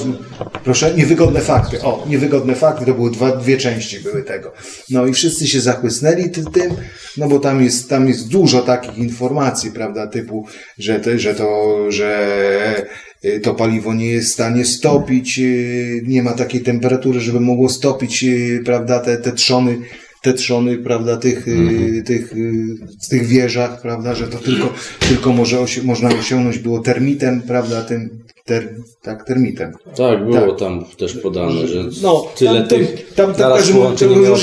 Proszę, 0.63 0.93
niewygodne 0.97 1.41
fakty. 1.41 1.81
O, 1.81 2.05
niewygodne 2.09 2.55
fakty, 2.55 2.85
to 2.85 2.93
były 2.93 3.11
dwa, 3.11 3.35
dwie 3.35 3.57
części 3.57 3.99
były 3.99 4.23
tego. 4.23 4.53
No 4.89 5.07
i 5.07 5.13
wszyscy 5.13 5.47
się 5.47 5.61
zachłysnęli 5.61 6.29
ty, 6.29 6.43
tym, 6.53 6.71
no 7.17 7.27
bo 7.27 7.39
tam 7.39 7.63
jest, 7.63 7.89
tam 7.89 8.07
jest 8.07 8.27
dużo 8.27 8.61
takich 8.61 8.97
informacji, 8.97 9.71
prawda, 9.71 10.07
typu, 10.07 10.47
że, 10.77 10.99
te, 10.99 11.19
że 11.19 11.35
to, 11.35 11.75
że 11.91 12.85
y, 13.25 13.39
to 13.39 13.55
paliwo 13.55 13.93
nie 13.93 14.09
jest 14.09 14.29
w 14.29 14.33
stanie 14.33 14.65
stopić, 14.65 15.39
y, 15.39 16.01
nie 16.07 16.23
ma 16.23 16.33
takiej 16.33 16.61
temperatury, 16.61 17.19
żeby 17.19 17.39
mogło 17.39 17.69
stopić, 17.69 18.23
y, 18.23 18.61
prawda, 18.65 18.99
te, 18.99 19.17
te 19.17 19.31
trzony, 19.31 19.77
te 20.25 20.33
trzony, 20.33 20.77
prawda, 20.77 21.17
tych, 21.17 21.47
y, 21.47 22.03
tych, 22.05 22.33
y, 22.33 22.75
z 22.99 23.07
tych 23.07 23.25
wieżach, 23.27 23.81
prawda, 23.81 24.15
że 24.15 24.27
to 24.27 24.37
tylko, 24.37 24.73
tylko 25.09 25.31
może 25.33 25.57
osi- 25.57 25.83
można 25.83 26.09
osiągnąć 26.09 26.57
było 26.59 26.79
termitem, 26.79 27.41
prawda, 27.41 27.81
tym, 27.83 28.23
ter, 28.45 28.75
tak, 29.01 29.25
termitem. 29.25 29.71
Tak, 29.97 30.25
było 30.25 30.51
tam 30.53 30.85
też 30.97 31.13
podane, 31.17 31.67
że 31.67 31.83
No, 32.01 32.27
tyle 32.37 32.59
tam, 32.59 32.67
tych 32.69 33.13
tam, 33.15 33.33
tam, 33.33 33.51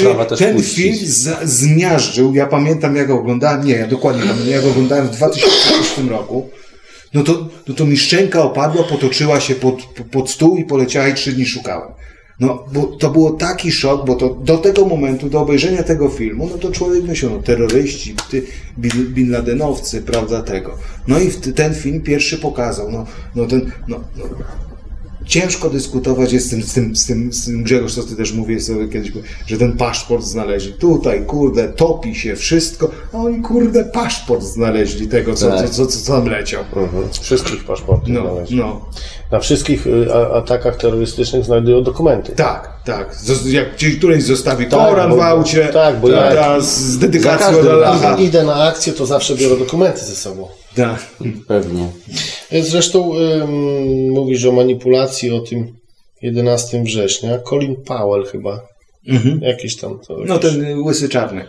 prawa 0.05 0.25
też 0.25 0.39
ten 0.39 0.57
puścić. 0.57 0.75
film 0.75 0.97
za, 1.03 1.39
zmiażdżył, 1.43 2.35
ja 2.35 2.47
pamiętam 2.47 2.97
jak 2.97 3.07
go 3.07 3.15
oglądałem, 3.15 3.65
nie, 3.67 3.73
ja 3.75 3.87
dokładnie 3.87 4.23
pamiętam, 4.23 4.49
ja 4.49 4.63
go 4.63 4.71
oglądałem 4.71 5.07
w 5.09 5.11
2006 5.17 5.99
roku, 6.11 6.51
no 7.15 7.23
to, 7.23 7.49
no 7.69 7.75
to 7.75 7.87
mi 7.87 7.97
szczęka 7.97 8.43
opadła, 8.43 8.83
potoczyła 8.85 9.41
się 9.41 9.55
pod, 9.55 9.77
pod 10.11 10.31
stół 10.31 10.57
i 10.57 10.65
poleciała 10.65 11.09
i 11.09 11.15
trzy 11.15 11.33
dni 11.33 11.47
szukałem. 11.47 11.89
No, 12.43 12.65
to 12.99 13.11
było 13.11 13.31
taki 13.31 13.73
szok, 13.73 14.07
bo 14.07 14.15
to 14.15 14.29
do 14.29 14.59
tego 14.59 14.87
momentu, 14.87 15.31
do 15.31 15.41
obejrzenia 15.41 15.83
tego 15.83 16.09
filmu, 16.09 16.49
no 16.53 16.59
to 16.59 16.71
człowiek 16.71 17.05
myślał, 17.05 17.33
no 17.33 17.43
terroryści, 17.43 18.15
ty, 18.31 18.43
bin, 18.79 19.15
bin 19.15 19.31
Ladenowcy, 19.31 20.03
prawda, 20.03 20.43
tego. 20.43 20.79
No 21.09 21.19
i 21.19 21.31
ten 21.31 21.75
film 21.75 22.01
pierwszy 22.01 22.39
pokazał, 22.39 22.91
no, 22.91 23.07
no 23.35 23.47
ten, 23.47 23.73
no, 23.89 24.01
no 24.17 24.25
ciężko 25.33 25.71
dyskutować 25.71 26.33
jest 26.33 26.47
z 26.47 26.51
tym, 26.51 26.63
z 26.63 26.73
tym, 26.75 26.97
z 26.97 27.07
tym, 27.07 27.33
z 27.33 27.45
tym 27.45 27.63
Grzegorz, 27.63 27.95
co 27.95 28.03
ty 28.03 28.17
też 28.17 28.33
mówiłeś 28.33 28.65
sobie 28.65 28.89
kiedyś, 28.89 29.13
że 29.47 29.57
ten 29.57 29.77
paszport 29.77 30.25
znaleźli. 30.25 30.73
Tutaj, 30.73 31.27
kurde, 31.27 31.69
topi 31.69 32.15
się 32.15 32.37
wszystko, 32.37 32.91
a 33.13 33.17
oni, 33.17 33.41
kurde, 33.43 33.85
paszport 33.85 34.43
znaleźli 34.43 35.09
tego, 35.09 35.35
co, 35.35 35.51
Tak. 35.51 35.71
co, 35.71 35.87
co, 35.87 35.87
co 35.87 36.13
tam 36.13 36.27
leciał. 36.27 36.65
Wszystkich 37.21 37.65
paszportów 37.65 38.09
No, 38.09 38.21
znaleźli. 38.33 38.57
no. 38.57 38.89
Na 39.31 39.39
wszystkich 39.41 39.87
y, 39.87 40.15
atakach 40.15 40.77
terrorystycznych 40.77 41.45
znajdują 41.45 41.83
dokumenty. 41.83 42.33
Tak, 42.33 42.71
tak. 42.85 43.17
Jak 43.47 43.75
gdzieś 43.75 43.97
któryś 43.99 44.25
zostawi 44.25 44.67
Tak, 44.67 44.89
Koran 44.89 45.11
bo- 45.11 45.17
w 45.17 45.21
aucie, 45.21 45.69
tak, 45.73 46.01
bo 46.01 46.09
ja- 46.09 46.61
z 46.61 46.99
dedykacją 46.99 47.63
do 47.63 47.73
Allaha. 47.87 48.17
idę 48.17 48.45
na 48.45 48.55
akcję, 48.55 48.93
to 48.93 49.07
zawsze 49.07 49.37
biorę 49.37 49.57
dokumenty 49.57 50.01
ze 50.05 50.15
sobą. 50.17 50.49
Tak. 50.77 51.07
Pewnie. 51.49 51.89
Zresztą 52.61 53.15
ym, 53.17 54.11
mówisz 54.11 54.45
o 54.45 54.53
manipulacji, 54.53 55.31
o 55.33 55.41
tym 55.41 55.73
11 56.23 56.83
września. 56.83 57.39
Colin 57.39 57.77
Powell 57.85 58.25
chyba. 58.25 58.61
Mhm. 59.09 59.41
Jakiś 59.43 59.77
tam. 59.77 59.99
To 60.09 60.17
No 60.27 60.39
ten 60.39 60.79
łysy 60.83 61.09
czarny. 61.09 61.45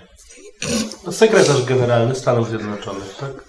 Sekretarz 1.11 1.63
Generalny 1.65 2.15
Stanów 2.15 2.49
Zjednoczonych, 2.49 3.15
tak? 3.19 3.43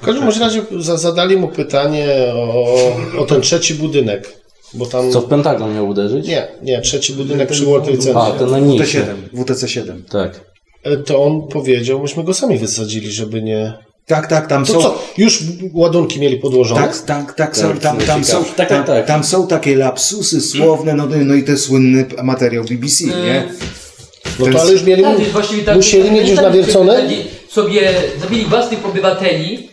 W 0.00 0.04
każdym 0.04 0.24
bądź 0.24 0.38
razie 0.38 0.62
za, 0.78 0.96
zadali 0.96 1.36
mu 1.36 1.48
pytanie 1.48 2.08
o, 2.34 2.76
o 3.18 3.24
ten 3.24 3.40
trzeci 3.40 3.74
budynek. 3.74 4.40
Bo 4.74 4.86
tam... 4.86 5.10
Co 5.12 5.20
w 5.20 5.24
Pentagon 5.28 5.74
miał 5.74 5.88
uderzyć? 5.88 6.26
Nie, 6.26 6.48
nie, 6.62 6.80
trzeci 6.80 7.12
budynek 7.12 7.50
przy 7.50 7.64
World 7.64 7.84
Trade 7.84 7.98
Center. 7.98 8.22
A, 8.22 8.30
ten 8.30 8.50
najmniejszy. 8.50 9.06
WTC7. 9.34 9.44
WTC7. 9.44 10.02
Tak. 10.10 10.40
E, 10.82 10.96
To 10.96 11.22
on 11.22 11.48
powiedział, 11.48 12.00
myśmy 12.02 12.24
go 12.24 12.34
sami 12.34 12.58
wysadzili, 12.58 13.10
żeby 13.12 13.42
nie... 13.42 13.74
Tak, 14.10 14.26
tak, 14.26 14.46
tam 14.46 14.64
To 14.64 14.72
są... 14.72 14.80
co, 14.82 15.02
już 15.18 15.42
ładunki 15.72 16.20
mieli 16.20 16.36
podłożone? 16.36 16.80
Tak, 16.80 16.98
tak, 16.98 17.32
tak, 17.34 17.56
są, 17.56 17.68
Tak, 17.68 17.78
tam, 17.80 17.98
tam, 17.98 18.24
są. 18.24 18.44
Tak, 18.44 18.68
tam, 18.68 18.84
tak, 18.84 18.86
tak. 18.86 19.06
tam 19.06 19.24
są 19.24 19.46
takie 19.46 19.76
lapsusy 19.76 20.40
słowne, 20.40 20.94
no, 20.94 21.06
no 21.24 21.34
i 21.34 21.42
ten 21.42 21.58
słynny 21.58 22.06
materiał 22.22 22.64
BBC, 22.64 23.04
nie? 23.04 23.48
No 24.40 24.46
To 24.52 24.60
ale 24.60 24.72
już 24.72 24.82
mieli, 24.84 25.02
Tak, 25.02 25.16
tak, 25.66 25.76
musieli 25.76 26.10
mieć 26.10 26.26
już 26.28 26.36
tak, 26.36 26.44
nawiercone? 26.44 26.96
sobie- 27.00 27.16
Sobie 27.48 27.92
zabili 28.20 28.44
własnych 28.44 28.86
obywateli, 28.86 29.68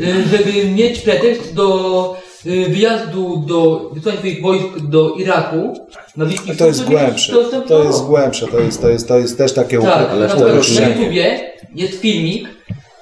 y, 0.00 0.14
żeby 0.30 0.64
mieć 0.70 0.98
pretekst 0.98 1.54
do 1.54 2.16
y, 2.46 2.66
wyjazdu, 2.68 3.44
do 3.48 3.90
wysłania 3.94 4.18
swoich 4.18 4.42
wojsk 4.42 4.64
do 4.88 5.14
Iraku. 5.14 5.74
Na 6.16 6.24
Bliskim 6.26 6.56
To 6.56 6.66
jest 6.66 6.84
głębsze, 6.84 7.32
to 7.32 7.40
jest- 7.40 7.68
to 7.68 7.84
jest 7.84 8.02
głębsze, 8.04 8.46
to 8.46 8.60
jest, 8.60 8.80
to 8.80 8.88
jest, 8.90 9.08
to 9.08 9.18
jest 9.18 9.38
też 9.38 9.52
takie 9.52 9.78
Tak, 9.78 10.10
upro- 10.12 10.18
na, 10.18 10.26
na 10.26 10.46
uproszczenie. 10.46 10.88
YouTubie 10.98 11.40
jest 11.74 12.00
filmik 12.00 12.48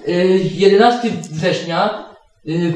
11 0.06 1.10
września. 1.31 2.05
Y, 2.48 2.74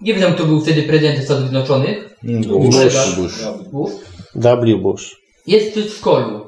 nie 0.00 0.14
wiem, 0.14 0.34
kto 0.34 0.44
był 0.44 0.60
wtedy 0.60 0.82
prezydentem 0.82 1.24
Stanów 1.24 1.42
Zjednoczonych. 1.42 2.16
Bush. 2.22 2.46
Bush. 2.46 3.16
Bush. 3.16 3.44
Bush. 3.72 3.92
W. 4.34 4.76
Bush. 4.82 5.16
Jest 5.46 5.78
w 5.78 5.96
szkolu. 5.96 6.46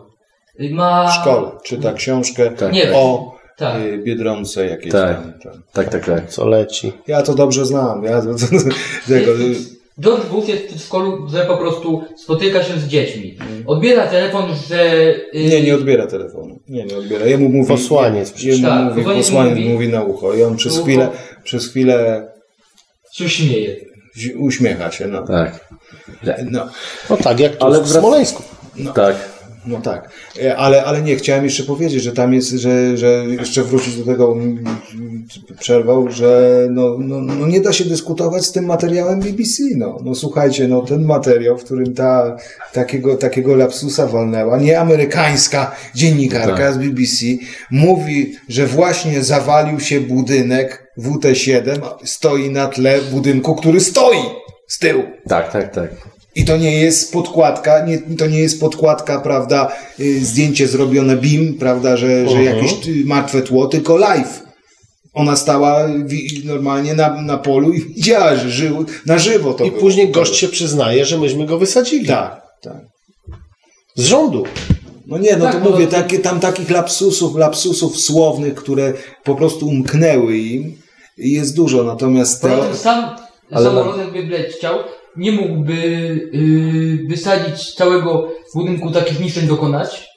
Y, 0.60 0.70
Ma... 0.70 1.09
W 1.09 1.14
szkole 1.20 1.51
czyta 1.64 1.92
książkę 1.92 2.51
Nie 2.72 2.84
wiem. 2.86 2.94
o 2.94 3.34
Tak. 3.56 3.82
y, 3.82 3.98
Biedronce 3.98 4.66
jakiejś 4.66 4.92
Tak. 4.92 5.16
tam. 5.42 5.62
Tak, 5.72 5.88
tak, 5.88 6.06
tak. 6.06 6.30
Co 6.30 6.48
leci. 6.48 6.92
Ja 7.06 7.22
to 7.22 7.34
dobrze 7.34 7.66
znam. 7.66 8.05
Ja 8.05 8.22
to, 8.22 8.34
to, 8.34 8.47
tego, 9.09 9.32
y, 9.32 9.55
George 10.01 10.27
Bush 10.27 10.48
jest 10.48 10.74
w 10.74 10.85
szkolu, 10.85 11.28
że 11.28 11.47
po 11.47 11.56
prostu 11.56 12.02
spotyka 12.16 12.62
się 12.62 12.78
z 12.81 12.86
dziećmi. 12.86 13.36
Odbiera 13.66 14.06
telefon, 14.06 14.44
że... 14.68 14.94
y, 15.35 15.44
nie, 15.51 15.62
nie 15.62 15.74
odbiera 15.74 16.06
telefonu. 16.06 16.59
Nie, 16.68 16.85
nie 16.85 16.97
odbiera. 16.97 17.27
Jemu 17.27 17.48
mówi, 17.48 17.68
Posłaniec 17.68 18.43
Jemu 18.43 18.62
Tak, 18.62 18.85
mówi, 18.85 18.97
posłaniec 19.02 19.27
posłaniec 19.27 19.59
mówi. 19.59 19.68
mówi 19.68 19.89
na 19.89 20.02
ucho 20.05 20.35
i 20.35 20.43
on 20.43 20.56
przez 20.56 20.77
Na 20.77 20.82
chwilę, 20.82 21.09
ucho. 21.09 21.43
przez 21.44 21.68
chwilę 21.68 22.28
się 23.12 23.28
śmieje. 23.28 23.77
uśmiecha 24.39 24.90
się. 24.90 25.06
No. 25.06 25.22
Tak. 25.27 25.68
No. 26.51 26.68
No 27.10 27.16
tak, 27.16 27.40
jak 27.40 27.56
tu 27.56 27.66
Ale 27.66 27.82
w 27.82 27.89
Smoleńsku. 27.89 28.43
Tak. 28.94 29.39
No 29.66 29.81
tak, 29.81 30.11
E, 30.43 30.57
ale, 30.57 30.85
ale 30.85 31.03
nie, 31.03 31.16
chciałem 31.16 31.45
jeszcze 31.45 31.62
powiedzieć, 31.62 32.03
że 32.03 32.12
tam 32.12 32.35
jest, 32.35 32.51
że, 32.51 32.97
że 32.97 33.24
jeszcze 33.27 33.62
wrócić 33.62 33.97
do 33.97 34.05
tego, 34.05 34.32
mm, 34.32 34.65
przerwał, 35.61 36.11
że 36.11 36.66
no, 36.70 36.97
no, 36.99 37.20
no 37.20 37.47
nie 37.47 37.61
da 37.61 37.73
się 37.73 37.85
dyskutować 37.85 38.45
z 38.47 38.53
tym 38.53 38.65
materiałem 38.65 39.20
BBC, 39.20 39.62
no. 39.77 39.99
No 40.05 40.15
słuchajcie, 40.15 40.69
no 40.69 40.82
ten 40.82 41.05
materiał, 41.05 41.59
w 41.59 41.65
którym 41.65 41.95
ta 41.95 42.37
takiego, 42.73 43.16
takiego 43.16 43.55
lapsusa 43.55 44.07
walnęła, 44.07 44.59
nie 44.59 44.81
amerykańska 44.81 45.77
dziennikarka 45.95 46.57
Tak. 46.57 46.74
z 46.74 46.78
BBC, 46.78 47.27
mówi, 47.70 48.37
że 48.49 48.66
właśnie 48.66 49.23
zawalił 49.23 49.81
się 49.81 50.01
budynek 50.01 50.93
WT7, 50.99 51.81
stoi 52.05 52.51
na 52.51 52.66
tle 52.66 53.01
budynku, 53.03 53.55
który 53.55 53.81
stoi 53.81 54.19
z 54.66 54.78
tyłu. 54.78 55.03
Tak, 55.28 55.53
tak, 55.53 55.74
tak. 55.74 55.91
I 56.35 56.44
to 56.44 56.57
nie 56.57 56.81
jest 56.81 57.12
podkładka, 57.12 57.85
nie, 57.86 57.98
to 58.16 58.27
nie 58.27 58.39
jest 58.39 58.61
podkładka, 58.61 59.20
prawda, 59.20 59.73
y, 60.01 60.24
zdjęcie 60.24 60.66
zrobione 60.69 61.16
BIM, 61.16 61.55
prawda, 61.59 61.97
że, 61.97 62.28
że 62.28 62.36
Mhm. 62.39 62.57
jakieś 62.57 62.73
y, 62.89 63.02
martwe 63.05 63.43
tło, 63.43 63.66
tylko 63.66 63.97
live. 63.97 64.43
Ona 65.15 65.36
stała 65.36 65.89
normalnie 66.44 66.94
na, 66.94 67.23
na 67.23 67.39
polu 67.39 67.73
i 67.73 67.81
widziała, 67.94 68.36
że 68.36 68.51
żył 68.51 68.85
na 69.07 69.19
żywo 69.19 69.55
to 69.55 69.65
I 69.65 69.69
było. 69.70 69.81
później 69.82 70.11
gość 70.11 70.36
się 70.36 70.48
przyznaje, 70.48 71.05
że 71.05 71.19
myśmy 71.19 71.47
go 71.47 71.59
wysadzili. 71.59 72.07
Tak, 72.07 72.43
tak. 72.62 72.77
Z 73.97 74.05
rządu. 74.05 74.44
No 75.07 75.19
nie, 75.19 75.36
no 75.36 75.44
Tak, 75.44 75.55
to 75.55 75.61
no 75.65 75.70
mówię, 75.70 75.86
to- 75.86 75.93
takie, 75.93 76.19
tam 76.19 76.40
takich 76.40 76.70
lapsusów, 76.70 77.36
lapsusów 77.36 77.98
słownych, 78.01 78.55
które 78.55 78.93
po 79.24 79.35
prostu 79.35 79.69
umknęły 79.69 80.39
im, 80.39 80.77
jest 81.19 81.57
dużo, 81.57 81.85
natomiast 81.85 82.43
te, 82.43 82.74
sam 82.74 83.16
Ale 83.51 83.65
samolotem 83.66 84.12
by 84.12 84.23
leciał, 84.27 84.78
nie 85.16 85.32
mógłby 85.32 85.73
y, 85.73 87.07
wysadzić 87.09 87.74
całego 87.74 88.28
budynku 88.55 88.91
takich 88.91 89.20
niszczeń 89.20 89.47
dokonać. 89.47 90.11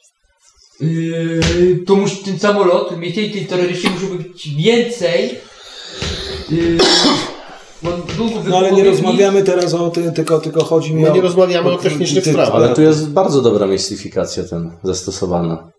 Yy, 0.81 1.39
to 1.85 1.95
musi 1.95 2.23
ten 2.23 2.39
samolot, 2.39 2.97
mieli 2.97 3.31
tej 3.31 3.45
terroryści 3.45 3.89
muszą 3.89 4.17
być 4.17 4.55
więcej. 4.55 5.31
Yy, 6.51 6.77
No 8.49 8.57
ale 8.57 8.71
nie 8.71 8.83
rozmawiamy 8.83 9.43
teraz 9.43 9.73
o 9.73 9.89
tym, 9.89 10.13
tylko, 10.13 10.39
tylko 10.39 10.63
chodzi 10.63 10.93
mi 10.93 11.01
My 11.01 11.11
o... 11.11 11.15
nie 11.15 11.21
rozmawiamy 11.21 11.71
o 11.71 11.77
technicznych 11.77 12.23
ty- 12.23 12.29
sprawach. 12.31 12.55
Ale 12.55 12.75
tu 12.75 12.81
jest 12.81 13.09
bardzo 13.09 13.41
dobra 13.41 13.67
mistyfikacja 13.67 14.43
ten 14.43 14.71
zastosowana. 14.83 15.71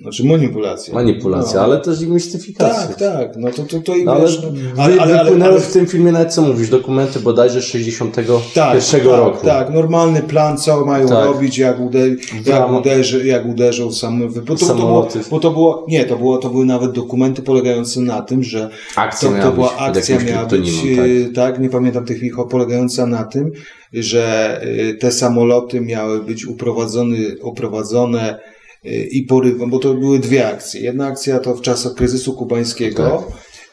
Znaczy 0.00 0.24
manipulacja. 0.24 0.94
Manipulacja, 0.94 1.58
No. 1.60 1.64
ale 1.64 1.80
też 1.80 2.02
i 2.02 2.06
mistyfikacja. 2.08 2.86
Tak, 2.86 2.96
tak, 2.98 3.36
no 3.36 3.50
to, 3.50 3.62
to, 3.62 3.80
to 3.80 3.96
i 3.96 4.04
No, 4.04 4.12
ale, 4.12 4.22
wiesz, 4.22 4.42
no, 4.76 4.82
ale, 4.82 5.00
ale, 5.00 5.24
wypłynęły 5.24 5.60
w 5.60 5.72
tym 5.72 5.86
filmie 5.86 6.12
nawet 6.12 6.34
co 6.34 6.42
mówisz, 6.42 6.68
dokumenty 6.68 7.20
bodajże 7.20 7.62
61 7.62 8.36
tak, 8.54 8.84
tak, 8.90 9.04
roku. 9.04 9.46
Tak, 9.46 9.70
normalny 9.70 10.22
plan, 10.22 10.58
co 10.58 10.84
mają 10.84 11.08
Tak. 11.08 11.24
robić, 11.24 11.58
jak, 11.58 11.80
uder, 11.80 12.10
jak, 12.46 12.72
uderzy, 12.72 13.26
jak 13.26 13.46
uderzą 13.46 13.92
sam, 13.92 14.28
bo 14.28 14.34
to, 14.34 14.40
bo 14.40 14.56
to, 14.56 14.66
było, 14.66 14.78
Samoloty. 14.78 15.20
bo 15.30 15.40
to 15.40 15.50
było, 15.50 15.86
nie, 15.88 16.04
to 16.04 16.16
było, 16.16 16.38
to 16.38 16.50
były 16.50 16.64
nawet 16.66 16.92
dokumenty 16.92 17.42
polegające 17.42 18.00
na 18.00 18.22
tym, 18.22 18.42
że 18.42 18.70
Akcja 18.96 19.28
to, 19.28 19.34
miała 19.34 19.50
to 19.50 19.52
była 19.52 19.68
być 19.68 19.78
akcja 19.80 20.18
miała 20.18 20.46
być, 20.46 20.70
tak. 20.96 21.34
tak, 21.34 21.60
nie 21.62 21.68
pamiętam 21.68 22.04
tych 22.04 22.22
ich, 22.22 22.34
polegająca 22.50 23.06
na 23.06 23.24
tym, 23.24 23.52
że 23.92 24.60
y, 24.64 24.94
te 24.94 25.12
samoloty 25.12 25.80
miały 25.80 26.22
być 26.22 26.46
uprowadzone, 26.46 27.16
uprowadzone 27.42 28.51
i 28.84 29.22
porywą, 29.22 29.70
bo 29.70 29.78
to 29.78 29.94
były 29.94 30.18
dwie 30.18 30.48
akcje. 30.48 30.80
Jedna 30.80 31.06
akcja 31.06 31.38
to 31.38 31.54
w 31.54 31.60
czasach 31.60 31.94
kryzysu 31.94 32.32
kubańskiego. 32.32 33.24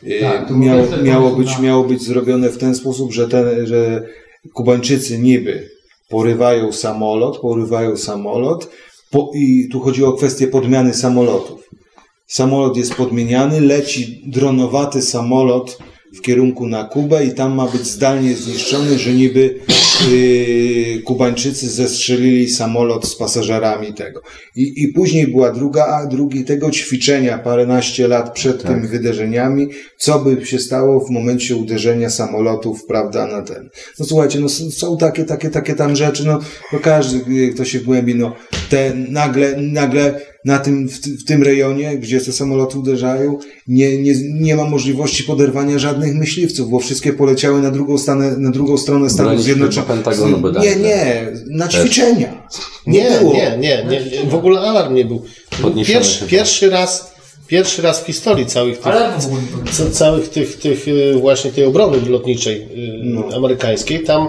y, 0.03 0.19
Tak, 0.21 0.51
miało, 0.51 0.83
miało, 1.03 1.31
być, 1.31 1.59
miało 1.59 1.83
być 1.83 2.03
zrobione 2.03 2.49
w 2.49 2.57
ten 2.57 2.75
sposób, 2.75 3.13
że, 3.13 3.27
ten, 3.27 3.67
że 3.67 4.03
Kubańczycy 4.53 5.19
niby 5.19 5.69
porywają 6.09 6.71
samolot, 6.71 7.37
porywają 7.37 7.97
samolot 7.97 8.69
po, 9.11 9.31
i 9.35 9.67
tu 9.71 9.79
chodzi 9.79 10.03
o 10.03 10.13
kwestię 10.13 10.47
podmiany 10.47 10.93
samolotów. 10.93 11.69
Samolot 12.27 12.77
jest 12.77 12.95
podmieniany, 12.95 13.61
leci 13.61 14.21
dronowaty 14.27 15.01
samolot 15.01 15.77
w 16.17 16.21
kierunku 16.21 16.67
na 16.67 16.83
Kubę 16.83 17.25
i 17.25 17.31
tam 17.33 17.55
ma 17.55 17.67
być 17.67 17.85
zdalnie 17.87 18.35
zniszczony, 18.35 18.99
że 18.99 19.13
niby 19.13 19.59
yy, 20.07 21.01
Kubańczycy 21.01 21.69
zestrzelili 21.69 22.49
samolot 22.49 23.07
z 23.07 23.15
pasażerami 23.15 23.93
tego. 23.93 24.21
I, 24.55 24.83
I 24.83 24.87
później 24.87 25.27
była 25.27 25.51
druga, 25.51 25.85
a 25.85 26.05
drugi 26.05 26.45
tego 26.45 26.71
ćwiczenia 26.71 27.37
paręnaście 27.37 28.07
lat 28.07 28.33
przed 28.33 28.63
tymi 28.63 28.87
wydarzeniami, 28.87 29.69
co 29.97 30.19
by 30.19 30.45
się 30.45 30.59
stało 30.59 31.05
w 31.05 31.09
momencie 31.09 31.55
uderzenia 31.55 32.09
samolotów, 32.09 32.85
prawda, 32.85 33.27
na 33.27 33.41
ten. 33.41 33.69
No 33.99 34.05
słuchajcie, 34.05 34.39
no 34.39 34.49
są 34.49 34.97
takie, 34.97 35.25
takie, 35.25 35.49
takie 35.49 35.75
tam 35.75 35.95
rzeczy, 35.95 36.25
no, 36.25 36.39
no 36.73 36.79
każdy, 36.79 37.33
y, 37.33 37.53
kto 37.53 37.65
się 37.65 37.79
głębi, 37.79 38.15
no 38.15 38.35
te 38.69 38.93
nagle, 38.95 39.55
nagle 39.57 40.21
na 40.45 40.59
tym, 40.59 40.89
w, 40.89 40.99
w 40.99 41.25
tym 41.25 41.43
rejonie, 41.43 41.97
gdzie 41.97 42.21
te 42.21 42.31
samoloty 42.31 42.79
uderzają, 42.79 43.37
nie, 43.67 43.97
nie, 43.97 44.13
nie 44.39 44.55
ma 44.55 44.65
możliwości 44.65 45.23
poderwania 45.23 45.79
żadnych 45.79 46.15
myśliwców, 46.15 46.69
bo 46.69 46.79
wszystkie 46.79 47.13
poleciały 47.13 47.61
na 47.61 47.71
drugą, 47.71 47.97
stanę, 47.97 48.37
na 48.37 48.51
drugą 48.51 48.77
stronę 48.77 49.09
Stanów 49.09 49.29
Bronić 49.31 49.43
Zjednoczonych. 49.45 49.87
Nie, 50.63 50.75
nie, 50.75 51.27
na 51.49 51.67
ćwiczenia. 51.67 52.47
Nie, 52.87 53.17
było. 53.19 53.33
nie, 53.33 53.57
nie, 53.59 53.85
nie, 53.89 54.01
nie. 54.23 54.29
W 54.29 54.35
ogóle 54.35 54.59
alarm 54.59 54.93
nie 54.95 55.05
był. 55.05 55.23
Podniesiony 55.61 55.93
Pierwszy, 55.99 56.19
chyba. 56.19 56.31
pierwszy 56.31 56.69
raz, 56.69 57.11
pierwszy 57.47 57.81
raz 57.81 58.01
w 58.03 58.05
historii 58.05 58.45
całych 58.45 58.77
tych, 58.77 58.85
nie 59.79 59.91
całych 59.91 60.29
tych, 60.29 60.57
tych 60.59 60.87
y, 60.87 61.13
właśnie 61.21 61.51
tej 61.51 61.63
obrony 61.65 61.97
lotniczej 62.09 62.61
y, 62.61 62.67
No. 63.03 63.23
amerykańskiej, 63.35 64.03
tam 64.03 64.27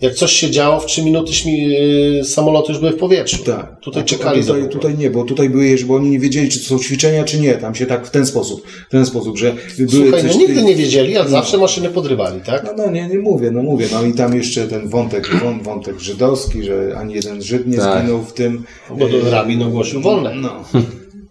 jak 0.00 0.14
coś 0.14 0.32
się 0.32 0.50
działo, 0.50 0.80
w 0.80 0.86
trzy 0.86 1.02
minuty 1.02 1.32
śmi, 1.32 1.76
y, 2.20 2.24
samoloty 2.24 2.72
już 2.72 2.80
były 2.80 2.92
w 2.92 2.96
powietrzu. 2.96 3.44
Tak. 3.44 3.80
Tutaj 3.80 4.02
A 4.02 4.06
czekali. 4.06 4.40
A 4.40 4.44
tutaj, 4.44 4.68
tutaj 4.68 4.98
nie, 4.98 5.10
bo 5.10 5.24
tutaj 5.24 5.50
były 5.50 5.66
jeszcze, 5.66 5.86
bo 5.86 5.94
oni 5.94 6.10
nie 6.10 6.18
wiedzieli, 6.20 6.48
czy 6.48 6.60
to 6.60 6.64
są 6.66 6.78
ćwiczenia, 6.78 7.24
czy 7.24 7.40
nie. 7.40 7.54
Tam 7.54 7.74
się 7.74 7.86
tak 7.86 8.06
w 8.06 8.10
ten 8.10 8.26
sposób, 8.26 8.66
w 8.88 8.90
ten 8.90 9.06
sposób, 9.06 9.38
że 9.38 9.54
były 9.78 9.88
Słuchaj, 10.02 10.22
coś 10.22 10.32
no 10.34 10.38
nigdy 10.40 10.54
tej- 10.54 10.64
nie 10.64 10.74
wiedzieli, 10.76 11.16
ale 11.16 11.24
No. 11.24 11.30
zawsze 11.30 11.58
maszyny 11.58 11.88
podrywali, 11.88 12.40
tak? 12.40 12.64
No, 12.64 12.72
no 12.84 12.90
nie, 12.90 13.08
nie 13.08 13.18
mówię, 13.18 13.50
no 13.50 13.62
mówię. 13.62 13.86
No 13.92 14.02
i 14.06 14.12
tam 14.12 14.36
jeszcze 14.36 14.68
ten 14.68 14.88
wątek, 14.88 15.28
wą- 15.28 15.62
wątek 15.62 16.00
żydowski, 16.00 16.62
że 16.62 16.94
ani 16.98 17.14
jeden 17.14 17.42
Żyd 17.42 17.66
nie 17.66 17.76
Tak. 17.78 18.02
zginął 18.04 18.22
w 18.22 18.32
tym. 18.32 18.64
Bo 18.98 19.08
to 19.08 19.30
rabin 19.30 19.62
ogłosił 19.62 20.00
wolne. 20.00 20.34
No. 20.34 20.64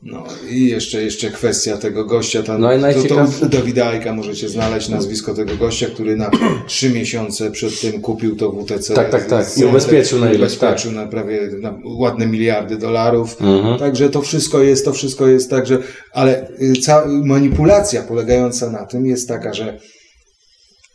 No 0.04 0.24
i 0.50 0.66
jeszcze, 0.68 1.04
jeszcze 1.04 1.30
kwestia 1.30 1.78
tego 1.78 2.06
gościa, 2.06 2.44
tam, 2.44 2.62
No 2.62 2.74
i 2.74 2.76
to, 2.76 2.82
to 2.82 2.88
najciekawsze- 2.88 3.46
u 3.46 3.50
Dawida 3.50 3.88
Ajka 3.88 4.14
możecie 4.14 4.50
znaleźć 4.50 4.90
nazwisko 4.90 5.34
tego 5.34 5.56
gościa, 5.58 5.88
który 5.88 6.16
na 6.18 6.32
trzy 6.68 6.90
miesiące 6.90 7.52
przed 7.52 7.82
tym 7.82 8.02
kupił 8.02 8.36
to 8.36 8.52
WTC. 8.52 8.94
Tak, 8.94 9.10
tak, 9.12 9.26
tak. 9.26 9.58
I 9.58 9.66
ubezpieczył 9.66 10.20
na 10.20 10.26
ileś, 10.34 10.38
ubezpieczył 10.40 10.92
na 10.92 11.08
prawie 11.08 11.50
na 11.62 11.80
ładne 12.00 12.28
miliardy 12.28 12.78
dolarów. 12.78 13.42
Mhm. 13.42 13.80
Także 13.80 14.10
to 14.10 14.22
wszystko 14.22 14.62
jest, 14.64 14.86
to 14.86 14.94
wszystko 14.94 15.28
jest 15.28 15.50
tak, 15.50 15.68
że, 15.68 15.78
ale 16.14 16.50
y, 16.62 16.74
cała 16.82 17.06
manipulacja 17.08 18.04
polegająca 18.04 18.72
na 18.72 18.86
tym 18.86 19.06
jest 19.06 19.28
taka, 19.28 19.54
że 19.54 19.80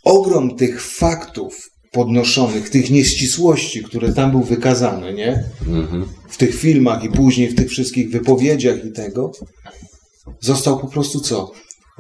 ogrom 0.05 0.57
tych 0.57 0.83
faktów 0.83 1.74
podnoszonych, 1.95 2.71
tych 2.71 2.91
nieścisłości, 2.91 3.85
które 3.85 4.13
tam 4.13 4.31
były 4.31 4.45
wykazane, 4.45 5.13
nie? 5.13 5.45
Mhm. 5.69 6.05
W 6.29 6.37
tych 6.37 6.55
filmach 6.55 7.05
i 7.05 7.09
później 7.09 7.49
w 7.49 7.55
tych 7.55 7.69
wszystkich 7.69 8.11
wypowiedziach 8.11 8.85
i 8.85 8.93
tego, 8.93 9.33
został 10.41 10.79
po 10.79 10.89
prostu 10.89 11.21
co? 11.21 11.53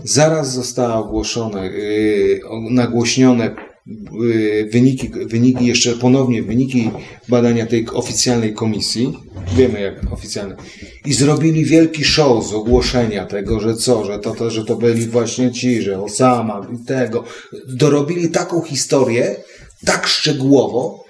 Zaraz 0.04 0.52
została 0.52 0.94
ogłoszone, 0.94 1.66
yy, 1.66 2.40
nagłośnione 2.70 3.56
yy, 3.86 4.68
wyniki, 4.72 5.10
wyniki, 5.26 5.66
jeszcze 5.66 5.92
ponownie 5.92 6.42
wyniki 6.42 6.90
badania 7.28 7.66
tej 7.66 7.86
oficjalnej 7.92 8.54
komisji. 8.54 9.12
Wiemy 9.56 9.80
jak 9.80 10.12
oficjalne. 10.12 10.56
I 11.04 11.12
zrobili 11.14 11.64
wielki 11.64 12.04
show 12.04 12.46
z 12.46 12.52
ogłoszenia 12.52 13.26
tego, 13.26 13.60
że 13.60 13.74
co, 13.74 14.04
że 14.04 14.18
to, 14.18 14.34
to, 14.34 14.50
że 14.50 14.64
to 14.64 14.76
byli 14.76 15.06
właśnie 15.06 15.52
ci, 15.52 15.82
że 15.82 16.02
Osama 16.02 16.66
i 16.74 16.86
tego. 16.86 17.24
Dorobili 17.68 18.30
taką 18.30 18.62
historię, 18.62 19.36
tak 19.85 20.06
szczegółowo, 20.06 21.05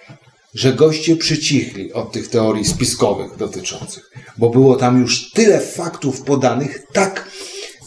że 0.55 0.73
goście 0.73 1.17
przycichli 1.17 1.93
od 1.93 2.13
tych 2.13 2.29
teorii 2.29 2.65
spiskowych 2.65 3.37
dotyczących, 3.37 4.11
bo 4.39 4.51
było 4.51 4.77
tam 4.77 5.01
już 5.01 5.31
tyle 5.31 5.61
faktów 5.61 6.23
podanych, 6.23 6.87
tak, 6.93 7.29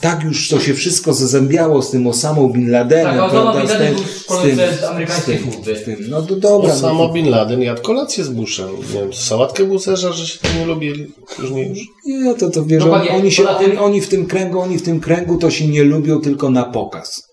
tak 0.02 0.24
już 0.24 0.50
to 0.50 0.60
się 0.60 0.74
wszystko 0.74 1.14
zazębiało 1.14 1.82
z 1.82 1.92
tym 1.92 2.08
Osamą 2.08 2.50
Bin 2.50 2.72
Ladenem, 2.72 3.18
Tak, 3.18 3.32
prawda, 3.32 3.60
Bin 3.60 3.70
z 3.70 3.72
tym- 3.72 3.98
z 3.98 4.42
tym- 4.42 5.08
z 5.22 5.26
tym- 5.26 5.76
z 5.76 5.84
tym. 5.84 5.96
No 6.10 6.22
to 6.22 6.36
dobra. 6.36 6.74
Osama 6.74 7.00
no, 7.00 7.10
Bin 7.14 7.30
Laden 7.30 7.62
jadł 7.62 7.82
kolację 7.82 8.24
z 8.24 8.30
Bushem. 8.30 8.70
Nie 8.94 9.00
wiem, 9.00 9.14
sałatkę 9.14 9.64
Busherza, 9.64 10.12
że 10.14 10.28
się 10.28 10.40
tam 10.40 10.52
nie 10.60 10.66
lubili. 10.66 11.14
Już 11.40 11.52
nie 11.52 11.68
już. 11.70 11.80
nie, 12.06 12.34
to, 12.36 12.50
to 12.50 12.66
wiesz, 12.66 12.84
Dokładnie. 12.84 13.12
oni, 13.12 13.32
się, 13.32 13.48
oni, 13.50 13.78
oni 13.78 14.02
w 14.02 14.10
tym 14.10 14.26
kręgu, 14.26 14.60
oni 14.60 14.78
w 14.78 14.84
tym 14.84 15.00
kręgu 15.00 15.38
to 15.38 15.52
się 15.52 15.68
nie 15.68 15.84
lubią 15.84 16.22
tylko 16.22 16.50
na 16.50 16.64
pokaz. 16.64 17.28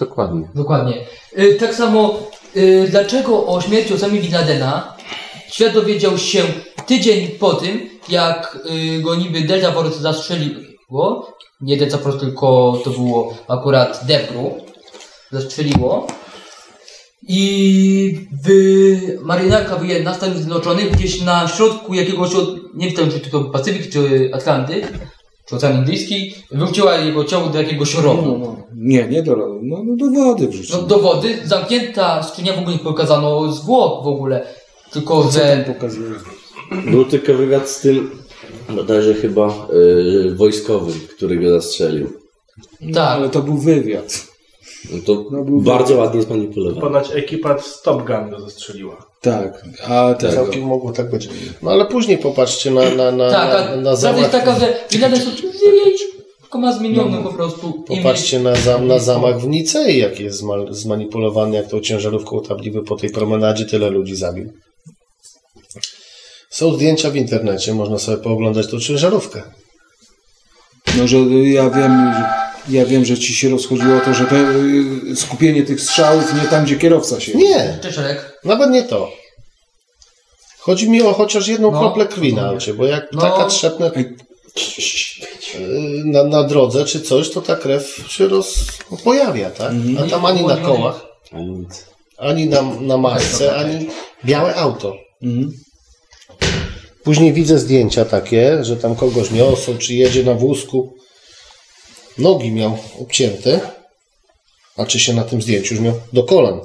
Dokładnie. 0.00 0.48
Dokładnie. 0.54 1.06
Y, 1.38 1.56
tak 1.60 1.74
samo, 1.74 2.27
y, 2.56 2.88
dlaczego 2.90 3.46
o 3.46 3.60
śmierci 3.60 3.94
Osamy 3.94 4.20
Bin 4.20 4.32
Ladena 4.32 4.96
świat 5.50 5.72
dowiedział 5.74 6.18
się 6.18 6.42
tydzień 6.86 7.28
po 7.28 7.54
tym, 7.54 7.88
jak 8.08 8.58
y, 8.98 9.02
go 9.02 9.14
niby 9.14 9.40
Delta 9.40 9.72
Force 9.72 9.98
zastrzeliło. 10.00 11.32
Nie 11.60 11.76
Delta 11.76 11.98
Force, 11.98 12.18
tylko 12.20 12.80
to 12.84 12.90
było 12.90 13.34
akurat 13.48 14.00
Debru. 14.06 14.54
Zastrzeliło. 15.32 16.06
I 17.28 18.28
w 18.44 18.48
marynarka 19.22 19.76
wyjedna 19.76 20.14
Stanów 20.14 20.36
Zjednoczonych 20.36 20.90
gdzieś 20.90 21.20
na 21.20 21.48
środku 21.48 21.94
jakiegoś, 21.94 22.34
od- 22.34 22.74
nie 22.74 22.90
wiem 22.90 23.10
czy 23.10 23.30
to 23.30 23.40
Pacyfik, 23.44 23.92
czy 23.92 24.30
Atlantyk, 24.34 24.92
Ocean 25.52 25.76
Indyjski, 25.78 26.34
wróciła 26.50 26.96
jego 26.96 27.24
ciało 27.24 27.48
do 27.48 27.58
jakiegoś 27.62 27.94
rowu. 27.94 28.38
No, 28.38 28.38
no. 28.38 28.56
Nie, 28.74 29.08
nie 29.08 29.22
do, 29.22 29.36
no, 29.62 29.82
no 29.84 29.96
do 29.96 30.10
wody 30.10 30.48
wrzucili. 30.48 30.78
No, 30.80 30.86
do 30.86 30.98
wody, 30.98 31.38
zamknięta 31.44 32.22
skrzynia 32.22 32.52
w 32.52 32.58
ogóle 32.58 32.76
nie 32.76 32.82
pokazano 32.82 33.52
zwłok 33.52 34.04
w 34.04 34.08
ogóle, 34.08 34.46
tylko 34.92 35.22
Co 35.24 35.30
że... 35.30 35.64
tam 35.64 35.74
pokazuje? 35.74 36.10
Był 36.90 37.04
tylko 37.04 37.34
wywiad 37.34 37.68
z 37.68 37.80
tym, 37.80 38.10
bodajże 38.68 39.14
chyba 39.14 39.68
y, 39.72 40.34
wojskowym, 40.34 41.00
który 41.16 41.36
go 41.36 41.50
zastrzelił. 41.60 42.12
Tak. 42.94 42.96
Ale 43.18 43.28
to 43.28 43.42
był 43.42 43.56
wywiad. 43.58 44.26
No 44.92 44.98
to 45.06 45.24
No, 45.30 45.44
był 45.44 45.60
bardzo 45.60 45.96
ładnie 45.96 46.22
zmanipulowany. 46.22 46.80
Ponoć 46.80 47.10
ekipa 47.12 47.58
z 47.58 47.82
Top 47.82 48.06
Gun 48.06 48.30
go 48.30 48.40
zastrzeliła. 48.40 49.07
Tak, 49.20 49.62
a 49.88 50.14
tego. 50.14 50.32
Całkiem 50.32 50.62
mogło 50.62 50.92
tak 50.92 51.10
być. 51.10 51.28
No 51.62 51.70
ale 51.70 51.86
później 51.86 52.18
popatrzcie 52.18 52.70
na, 52.70 52.90
na, 52.90 53.10
na, 53.12 53.30
Tak, 53.30 53.48
na, 53.50 53.58
a 53.58 53.76
na 53.76 53.82
prawda 53.82 53.96
zamach. 53.96 54.30
taka, 54.30 54.58
że 54.58 54.74
Biladen 54.92 55.20
tylko 56.40 56.58
ma 56.58 56.72
zmieniony 56.72 57.22
po 57.22 57.32
prostu 57.32 57.72
Popatrzcie 57.72 58.40
na, 58.40 58.54
zam, 58.54 58.86
na 58.86 58.98
zamach 58.98 59.40
w 59.40 59.46
Nicei, 59.46 59.98
jak 59.98 60.20
jest 60.20 60.42
zma- 60.42 60.72
zmanipulowany, 60.72 61.56
jak 61.56 61.68
tą 61.68 61.80
ciężarówką 61.80 62.42
tabliwy 62.42 62.82
po 62.82 62.96
tej 62.96 63.10
promenadzie 63.10 63.64
tyle 63.64 63.90
ludzi 63.90 64.16
zabił. 64.16 64.52
Są 66.50 66.74
zdjęcia 66.74 67.10
w 67.10 67.16
internecie, 67.16 67.74
można 67.74 67.98
sobie 67.98 68.16
pooglądać 68.16 68.66
tą 68.70 68.80
ciężarówkę. 68.80 69.42
No, 70.98 71.08
że 71.08 71.18
ja 71.44 71.70
wiem, 71.70 72.12
że, 72.14 72.24
ja 72.70 72.86
wiem, 72.86 73.04
że 73.04 73.18
ci 73.18 73.34
się 73.34 73.48
rozchodziło 73.48 73.96
o 73.96 74.00
to, 74.00 74.14
że 74.14 74.24
te, 74.24 74.36
y, 75.12 75.16
skupienie 75.16 75.62
tych 75.62 75.80
strzałów 75.80 76.34
nie 76.34 76.48
tam, 76.48 76.64
gdzie 76.64 76.76
kierowca 76.76 77.20
się. 77.20 77.38
Nie, 77.38 77.78
Czeszek. 77.82 78.40
nawet 78.44 78.70
nie 78.70 78.82
to. 78.82 79.12
Chodzi 80.58 80.90
mi 80.90 81.02
o 81.02 81.12
chociaż 81.12 81.48
jedną 81.48 81.70
No, 81.70 81.80
kroplę 81.80 82.06
krwi 82.06 82.34
na 82.34 82.46
aucie, 82.48 82.74
bo 82.74 82.86
jak 82.86 83.08
No. 83.12 83.20
taka 83.20 83.44
trzepnę... 83.44 83.90
Y, 83.96 84.14
na, 86.04 86.24
na 86.24 86.44
drodze 86.44 86.84
czy 86.84 87.00
coś, 87.00 87.30
to 87.30 87.40
ta 87.42 87.56
krew 87.56 88.04
się 88.08 88.28
roz, 88.28 88.64
pojawia, 89.04 89.50
tak? 89.50 89.72
A 90.04 90.10
tam 90.10 90.24
ani 90.26 90.46
na 90.46 90.56
kołach, 90.56 91.06
ani 92.18 92.46
na, 92.46 92.62
na 92.80 92.96
masce, 92.96 93.56
ani 93.56 93.86
białe 94.24 94.54
auto. 94.54 94.94
Później 97.04 97.32
widzę 97.32 97.58
zdjęcia 97.58 98.04
takie, 98.04 98.64
że 98.64 98.76
tam 98.76 98.96
kogoś 98.96 99.30
niosą, 99.30 99.78
czy 99.78 99.94
jedzie 99.94 100.24
na 100.24 100.34
wózku. 100.34 100.94
Nogi 102.18 102.52
miał 102.52 102.78
obcięte, 103.00 103.60
a 104.76 104.86
czy 104.86 105.00
się 105.00 105.12
na 105.12 105.24
tym 105.24 105.42
zdjęciu 105.42 105.74
już 105.74 105.84
miał 105.84 105.94
do 106.12 106.22
kolan. 106.22 106.60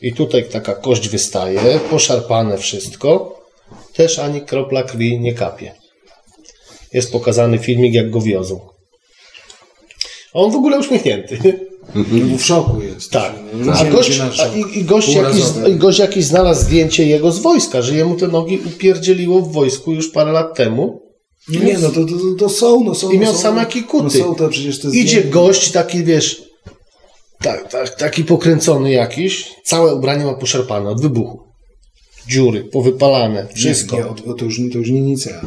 I 0.00 0.12
tutaj 0.12 0.44
taka 0.44 0.74
kość 0.74 1.08
wystaje, 1.08 1.80
poszarpane 1.90 2.58
wszystko. 2.58 3.40
Też 3.94 4.18
ani 4.18 4.40
kropla 4.40 4.82
krwi 4.82 5.20
nie 5.20 5.34
kapie. 5.34 5.74
Jest 6.92 7.12
pokazany 7.12 7.58
filmik, 7.58 7.94
jak 7.94 8.10
go 8.10 8.20
wiozą. 8.20 8.60
A 10.34 10.38
on 10.38 10.50
w 10.50 10.56
ogóle 10.56 10.78
uśmiechnięty. 10.78 11.38
W 12.38 12.42
szoku 12.44 12.82
jest. 12.82 13.10
Tak. 13.10 13.32
A, 13.72 13.84
gość, 13.84 14.20
a 14.20 14.46
i, 14.46 14.78
i, 14.78 14.84
gość 14.84 15.08
jakiś. 15.08 15.44
I 15.68 15.74
gość 15.74 15.98
jakiś 15.98 16.24
znalazł 16.24 16.62
zdjęcie 16.62 17.06
jego 17.06 17.32
z 17.32 17.38
wojska, 17.38 17.82
że 17.82 17.94
jemu 17.94 18.16
te 18.16 18.28
nogi 18.28 18.58
upierdzieliło 18.66 19.40
w 19.40 19.52
wojsku 19.52 19.92
już 19.92 20.10
parę 20.10 20.32
lat 20.32 20.56
temu. 20.56 21.07
Nie, 21.48 21.60
nie, 21.60 21.78
no 21.78 21.88
to, 21.88 22.04
to, 22.04 22.14
to 22.38 22.48
są, 22.48 22.84
no 22.84 22.94
są. 22.94 23.10
I 23.10 23.18
miał 23.18 23.32
są, 23.32 23.38
sam 23.38 23.56
jaki 23.56 23.82
kuty. 23.82 24.18
No 24.18 24.24
są 24.24 24.34
to 24.34 24.48
przecież 24.48 24.80
te 24.80 24.88
Idzie 24.88 25.00
zdjęcia. 25.18 25.30
gość 25.30 25.70
taki, 25.72 26.04
wiesz, 26.04 26.42
tak, 27.42 27.68
tak, 27.72 27.90
taki 27.96 28.24
pokręcony 28.24 28.90
jakiś, 28.92 29.54
całe 29.64 29.94
ubranie 29.94 30.24
ma 30.24 30.34
poszarpane 30.34 30.90
od 30.90 31.00
wybuchu. 31.02 31.40
Dziury, 32.28 32.64
powypalane, 32.64 33.46
wszystko. 33.54 33.96
Nie, 33.96 34.02
nie, 34.02 34.08
to, 34.08 34.34
to, 34.34 34.44
już, 34.44 34.60
to 34.72 34.78
już 34.78 34.90
nie 34.90 35.00
Nicea. 35.00 35.40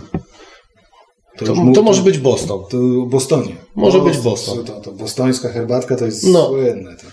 To, 1.38 1.46
to, 1.46 1.56
mu- 1.56 1.84
może 1.84 2.02
być 2.02 2.18
Boston. 2.18 2.60
To 2.70 2.78
Bostonie. 3.06 3.56
Może 3.76 3.98
No, 3.98 4.04
być 4.04 4.18
Boston. 4.18 4.66
To, 4.66 4.80
to 4.82 4.92
bostońska 4.92 5.50
herbatka 5.50 5.96
to 5.96 6.06
jest 6.06 6.24
No. 6.24 6.48
słynne. 6.48 6.96
To. 6.96 7.04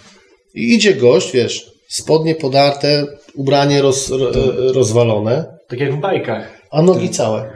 I 0.54 0.74
idzie 0.74 0.94
gość, 0.94 1.32
wiesz, 1.32 1.72
spodnie 1.88 2.34
podarte, 2.34 3.06
ubranie 3.34 3.82
roz, 3.82 4.08
ro, 4.10 4.30
rozwalone, 4.72 5.58
Tak 5.68 5.80
jak 5.80 5.94
w 5.96 6.00
bajkach. 6.00 6.62
a 6.70 6.82
nogi 6.82 7.10
całe. 7.10 7.50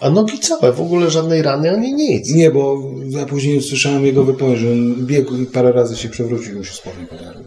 A 0.00 0.10
nogi 0.10 0.38
całe, 0.38 0.72
w 0.72 0.80
ogóle 0.80 1.10
żadnej 1.10 1.42
rany 1.42 1.70
ani 1.70 1.94
nic. 1.94 2.30
Nie, 2.34 2.50
bo 2.50 2.78
ja 3.08 3.26
później 3.26 3.58
usłyszałem 3.58 4.06
jego 4.06 4.24
wypowiedź, 4.24 4.58
że 4.58 4.72
on 4.72 5.06
biegł 5.06 5.36
i 5.36 5.46
parę 5.46 5.72
razy 5.72 5.96
się 5.96 6.08
przewrócił 6.08 6.58
mu 6.58 6.64
się 6.64 6.72
spodnie 6.72 7.06
podarły. 7.06 7.44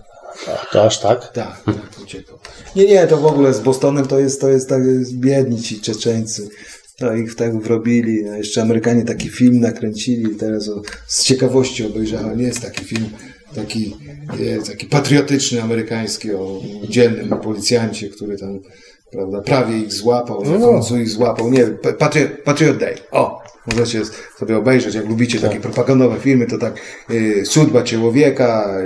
To 0.72 0.86
aż 0.86 1.00
tak? 1.00 1.32
Tak, 1.32 1.64
tak, 1.66 2.02
uciekał. 2.04 2.38
Nie, 2.76 2.86
nie, 2.86 3.08
to 3.08 3.18
w 3.18 3.26
ogóle 3.26 3.54
z 3.54 3.60
Bostonem 3.60 4.08
to 4.08 4.20
jest, 4.20 4.42
to 4.42 4.50
jest 4.50 4.70
tak 4.70 4.84
jest 4.86 5.18
biedni 5.18 5.62
ci 5.62 5.82
Czeczeńcy. 5.82 6.50
To 6.98 7.16
ich 7.16 7.36
tak 7.36 7.62
wrobili. 7.62 8.30
A 8.30 8.38
jeszcze 8.38 8.62
Amerykanie 8.62 9.06
taki 9.06 9.30
film 9.30 9.60
nakręcili. 9.60 10.36
Teraz 10.36 10.70
o, 10.70 10.82
z 11.08 11.24
ciekawości 11.24 11.86
obejrzałem. 11.86 12.40
Jest 12.40 12.62
taki 12.62 12.86
film, 12.86 13.10
taki, 13.56 13.98
jest, 14.40 14.68
taki 14.68 14.86
patriotyczny 14.86 15.62
amerykański 15.62 16.34
o 16.34 16.62
dzielnym 16.90 17.30
policjancie, 17.30 18.10
który 18.10 18.38
tam 18.38 18.60
prawda? 19.14 19.42
Prawie 19.42 19.78
ich 19.78 19.94
złapał, 19.94 20.44
no. 20.46 20.60
na 20.60 20.66
końcu 20.66 20.98
ich 20.98 21.10
złapał. 21.10 21.52
Nie, 21.52 21.66
Patriot, 22.00 22.32
Patriot 22.44 22.78
Day. 22.78 22.96
O, 23.12 23.44
możecie 23.68 24.02
sobie 24.40 24.58
obejrzeć, 24.58 24.96
jak 24.96 25.10
lubicie 25.10 25.40
takie 25.40 25.54
tak. 25.54 25.62
propagandowe 25.62 26.20
filmy, 26.20 26.48
to 26.48 26.58
tak 26.58 26.74
y, 27.10 27.46
Sudba 27.46 27.84
Człowieka, 27.84 28.80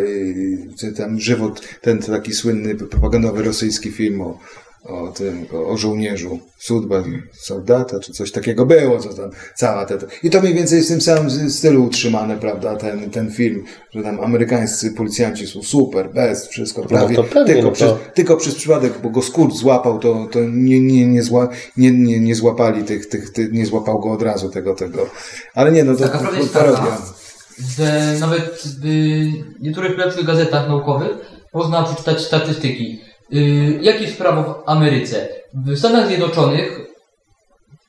y, 0.83 0.93
tam 0.97 1.19
Żywot, 1.19 1.61
ten 1.81 1.99
taki 1.99 2.33
słynny 2.33 2.75
propagandowy 2.75 3.43
rosyjski 3.43 3.91
film 3.91 4.21
o 4.21 4.39
o 4.83 5.07
tym, 5.07 5.45
o, 5.53 5.67
o 5.67 5.77
żołnierzu, 5.77 6.39
sudba, 6.57 7.03
soldata, 7.33 7.99
czy 7.99 8.13
coś 8.13 8.31
takiego 8.31 8.65
było, 8.65 8.99
co 8.99 9.13
tam, 9.13 9.29
cała 9.55 9.85
ta, 9.85 9.95
I 10.23 10.29
to 10.29 10.41
mniej 10.41 10.53
więcej 10.53 10.83
w 10.83 10.87
tym 10.87 11.01
samym 11.01 11.51
stylu 11.51 11.83
utrzymane, 11.83 12.37
prawda, 12.37 12.75
ten, 12.75 13.09
ten 13.09 13.31
film, 13.31 13.63
że 13.93 14.03
tam 14.03 14.19
amerykańscy 14.19 14.91
policjanci 14.91 15.47
są 15.47 15.63
super, 15.63 16.09
bez, 16.13 16.47
wszystko 16.47 16.81
no 16.81 16.87
prawie, 16.87 17.17
no 17.17 17.23
pewnie, 17.23 17.53
tylko, 17.53 17.61
no 17.61 17.69
to... 17.69 17.75
przez, 17.75 17.91
tylko 18.13 18.37
przez 18.37 18.55
przypadek, 18.55 18.93
bo 19.03 19.09
go 19.09 19.21
skurcz 19.21 19.53
złapał, 19.53 19.99
to, 19.99 20.27
to 20.31 20.39
nie, 20.39 20.79
nie, 20.79 21.07
nie, 21.07 21.23
zła, 21.23 21.49
nie, 21.77 21.91
nie, 21.91 22.19
nie 22.19 22.35
złapali 22.35 22.83
tych, 22.83 23.09
tych, 23.09 23.29
tych, 23.33 23.51
nie 23.51 23.65
złapał 23.65 23.99
go 23.99 24.11
od 24.11 24.21
razu 24.21 24.49
tego, 24.49 24.75
tego. 24.75 25.09
Ale 25.55 25.71
nie, 25.71 25.83
no 25.83 25.95
to, 25.95 26.03
Taka 26.03 26.19
to. 26.19 27.17
W, 27.59 27.79
nawet 28.19 28.63
y, 28.85 29.31
w 29.59 29.61
niektórych 29.61 29.97
lepszych 29.97 30.25
gazetach 30.25 30.67
naukowych 30.67 31.11
można 31.53 31.83
przeczytać 31.83 32.21
statystyki 32.21 33.06
Yy, 33.29 33.79
jakie 33.81 34.03
jest 34.03 34.17
prawo 34.17 34.43
w 34.43 34.69
Ameryce? 34.69 35.27
W 35.53 35.77
Stanach 35.77 36.07
Zjednoczonych 36.07 36.79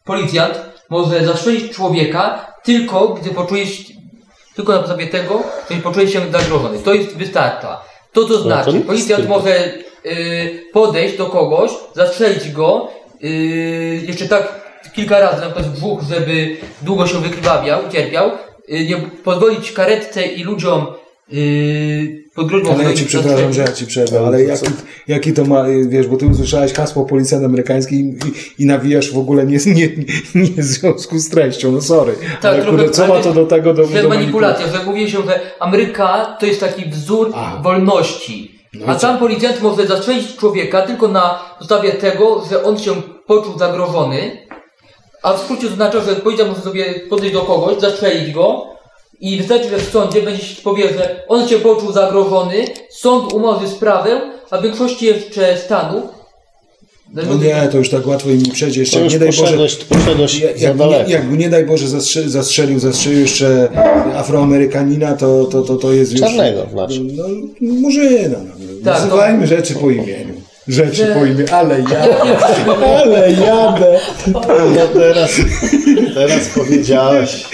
policjant 0.04 0.60
może 0.90 1.24
zastrzelić 1.24 1.72
człowieka 1.72 2.52
tylko 2.64 3.08
gdy 3.08 3.30
poczuje 3.30 3.66
się, 3.66 3.94
tylko 4.56 4.72
na 4.72 4.78
podstawie 4.78 5.06
tego, 5.06 5.42
że 5.70 5.76
poczuje 5.76 6.08
się 6.08 6.20
zagrożony. 6.32 6.78
To 6.78 6.94
jest 6.94 7.16
wystarcza. 7.16 7.80
To 8.12 8.24
to 8.24 8.28
No 8.28 8.34
to 8.34 8.42
znaczy, 8.42 8.80
policjant 8.80 9.28
może 9.28 9.72
yy, 10.04 10.62
podejść 10.72 11.16
do 11.16 11.26
kogoś, 11.26 11.70
zastrzelić 11.94 12.52
go, 12.52 12.88
yy, 13.20 13.30
jeszcze 14.06 14.28
tak 14.28 14.68
kilka 14.94 15.20
razy, 15.20 15.40
na 15.40 15.46
przykład 15.46 15.72
dwóch, 15.72 16.02
żeby 16.02 16.56
długo 16.82 17.06
się 17.06 17.20
wykrwawiał, 17.20 17.80
cierpiał, 17.92 18.30
yy, 18.68 18.84
nie 18.84 18.96
pozwolić 18.96 19.72
karetce 19.72 20.26
i 20.26 20.44
ludziom 20.44 20.86
yy, 21.28 22.27
pod 22.38 22.48
groźbą 22.48 22.72
Ale 22.74 22.84
ja 22.84 22.94
ci 22.94 23.06
przepraszam, 23.06 23.52
że 23.52 23.60
ja 23.60 23.72
ci 23.72 23.86
przerwę, 23.86 24.20
ale 24.26 24.42
jaki, 24.44 24.66
jaki 25.08 25.32
to 25.32 25.44
ma, 25.44 25.64
wiesz, 25.88 26.06
bo 26.06 26.16
ty 26.16 26.26
usłyszałeś 26.26 26.72
hasło 26.72 27.04
policjant 27.04 27.44
amerykański 27.44 27.94
i, 27.94 28.08
i, 28.08 28.62
i 28.62 28.66
nawijasz 28.66 29.12
w 29.12 29.18
ogóle 29.18 29.46
nie, 29.46 29.58
nie, 29.66 29.88
nie 30.34 30.62
w 30.62 30.64
związku 30.64 31.18
z 31.18 31.28
treścią, 31.28 31.72
no 31.72 31.80
sorry. 31.80 32.14
Tak, 32.42 32.44
ale 32.44 32.62
trochę- 32.62 32.76
kurde, 32.78 32.90
co 32.90 33.06
ma 33.06 33.20
to 33.20 33.32
do 33.32 33.46
tego, 33.46 33.74
do, 33.74 33.86
do 33.86 34.08
manipulacja, 34.08 34.66
że 34.66 34.84
mówi 34.84 35.10
się, 35.10 35.18
że 35.26 35.40
Ameryka 35.60 36.36
to 36.40 36.46
jest 36.46 36.60
taki 36.60 36.84
wzór 36.90 37.32
wolności. 37.62 38.58
No 38.74 38.86
a 38.86 38.94
tam 38.94 39.18
policjant 39.18 39.62
może 39.62 39.86
zastrzelić 39.86 40.36
człowieka 40.36 40.82
tylko 40.82 41.08
na 41.08 41.40
podstawie 41.58 41.92
tego, 41.92 42.42
że 42.50 42.64
on 42.64 42.78
się 42.78 42.92
poczuł 43.26 43.58
zagrożony. 43.58 44.46
A 45.22 45.32
w 45.32 45.40
skrócie 45.40 45.66
oznacza, 45.66 46.00
że 46.00 46.16
policjant 46.16 46.50
może 46.50 46.62
sobie 46.62 46.94
podejść 47.10 47.34
do 47.34 47.40
kogoś, 47.40 47.80
zastrzelić 47.80 48.32
go 48.34 48.66
i 49.20 49.36
wystarczy, 49.36 49.70
że 49.70 49.78
w 49.78 49.90
sądzie 49.90 50.22
będzie 50.22 50.44
się 50.44 50.62
powie, 50.62 50.88
że 50.88 51.24
on 51.28 51.48
się 51.48 51.58
poczuł 51.58 51.92
zagrożony, 51.92 52.64
sąd 52.90 53.32
umorzy 53.32 53.68
sprawę, 53.68 54.20
a 54.50 54.58
w 54.58 54.62
większości 54.62 55.06
jeszcze 55.06 55.56
stanów 55.56 56.18
No 57.14 57.34
nie, 57.34 57.68
to 57.72 57.78
już 57.78 57.90
tak 57.90 58.06
łatwo 58.06 58.30
im 58.30 58.42
nie 58.42 58.52
przejdzie. 58.52 58.80
Jeszcze 58.80 58.98
To 58.98 59.04
już 59.04 59.12
nie 59.12 59.18
daj 59.18 59.28
Boże, 59.28 59.76
poszedłeś, 59.88 60.40
jak, 60.40 60.78
nie, 60.78 61.04
jakby 61.08 61.36
nie 61.36 61.48
daj 61.48 61.66
Boże 61.66 61.88
zastrze, 61.88 62.28
zastrzelił, 62.28 62.78
zastrzelił 62.78 63.20
jeszcze 63.20 63.68
Afroamerykanina, 64.14 65.16
to, 65.16 65.44
to, 65.44 65.62
to, 65.62 65.76
to 65.76 65.92
jest 65.92 66.12
już... 66.12 66.20
Czarnego 66.20 66.66
znaczy. 66.72 67.00
No, 67.04 67.24
murzyna. 67.60 68.38
No. 68.44 68.54
Tak, 68.84 68.94
Nazywajmy 68.94 69.46
rzeczy 69.46 69.74
po 69.74 69.90
imieniu. 69.90 70.37
Rzeczy 70.68 71.06
po 71.14 71.24
imieniu, 71.26 71.46
ale 71.52 71.80
jadę, 71.80 72.16
ale 73.08 73.32
jadę. 73.32 74.00
No 74.26 74.40
teraz, 74.94 75.30
teraz 76.14 76.48
powiedziałeś. 76.48 77.44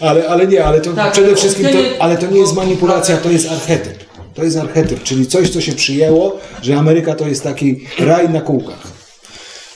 Ale, 0.00 0.28
ale 0.28 0.46
nie, 0.46 0.64
ale 0.64 0.80
to 0.80 0.92
Tak, 0.92 1.12
przede 1.12 1.36
wszystkim, 1.36 1.66
to, 1.66 1.72
nie- 1.82 2.02
ale 2.02 2.16
to 2.18 2.26
nie 2.26 2.40
jest 2.40 2.54
manipulacja, 2.54 3.16
to 3.16 3.30
jest 3.30 3.50
archetyp. 3.52 4.04
To 4.34 4.44
jest 4.44 4.56
archetyp, 4.56 5.02
czyli 5.02 5.26
coś, 5.26 5.50
co 5.50 5.60
się 5.60 5.72
przyjęło, 5.72 6.38
że 6.62 6.76
Ameryka 6.76 7.14
to 7.14 7.28
jest 7.28 7.42
taki 7.42 7.80
raj 7.98 8.28
na 8.28 8.40
kółkach. 8.40 8.82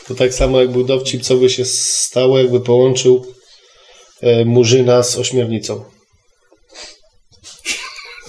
To 0.09 0.15
tak 0.15 0.35
samo 0.35 0.61
jak 0.61 0.71
był 0.71 0.85
dowcip, 0.85 1.23
co 1.23 1.37
by 1.37 1.51
się 1.51 1.65
stało, 1.65 2.39
jakby 2.39 2.61
połączył 2.61 3.27
e, 4.23 4.45
Murzyna 4.45 5.03
z 5.03 5.19
ośmiornicą. 5.19 5.85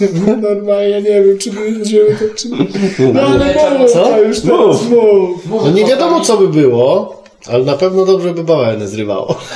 Normalnie, 0.42 0.88
ja 0.88 1.00
nie 1.00 1.22
wiem, 1.22 1.38
czy 1.38 1.52
będziemy 1.52 2.16
to, 2.16 2.24
czy... 2.36 2.48
No 3.12 3.20
ale 3.20 3.78
mów, 3.78 3.92
Co? 3.92 4.14
a 4.14 4.18
już 4.18 4.40
teraz 4.40 4.82
mów. 4.82 5.46
No 5.64 5.70
nie 5.70 5.84
wiadomo, 5.84 6.20
co 6.20 6.36
by 6.36 6.48
było, 6.48 7.22
ale 7.46 7.64
na 7.64 7.76
pewno 7.76 8.04
dobrze 8.04 8.34
by 8.34 8.44
bawełnę 8.44 8.88
zrywało. 8.88 9.38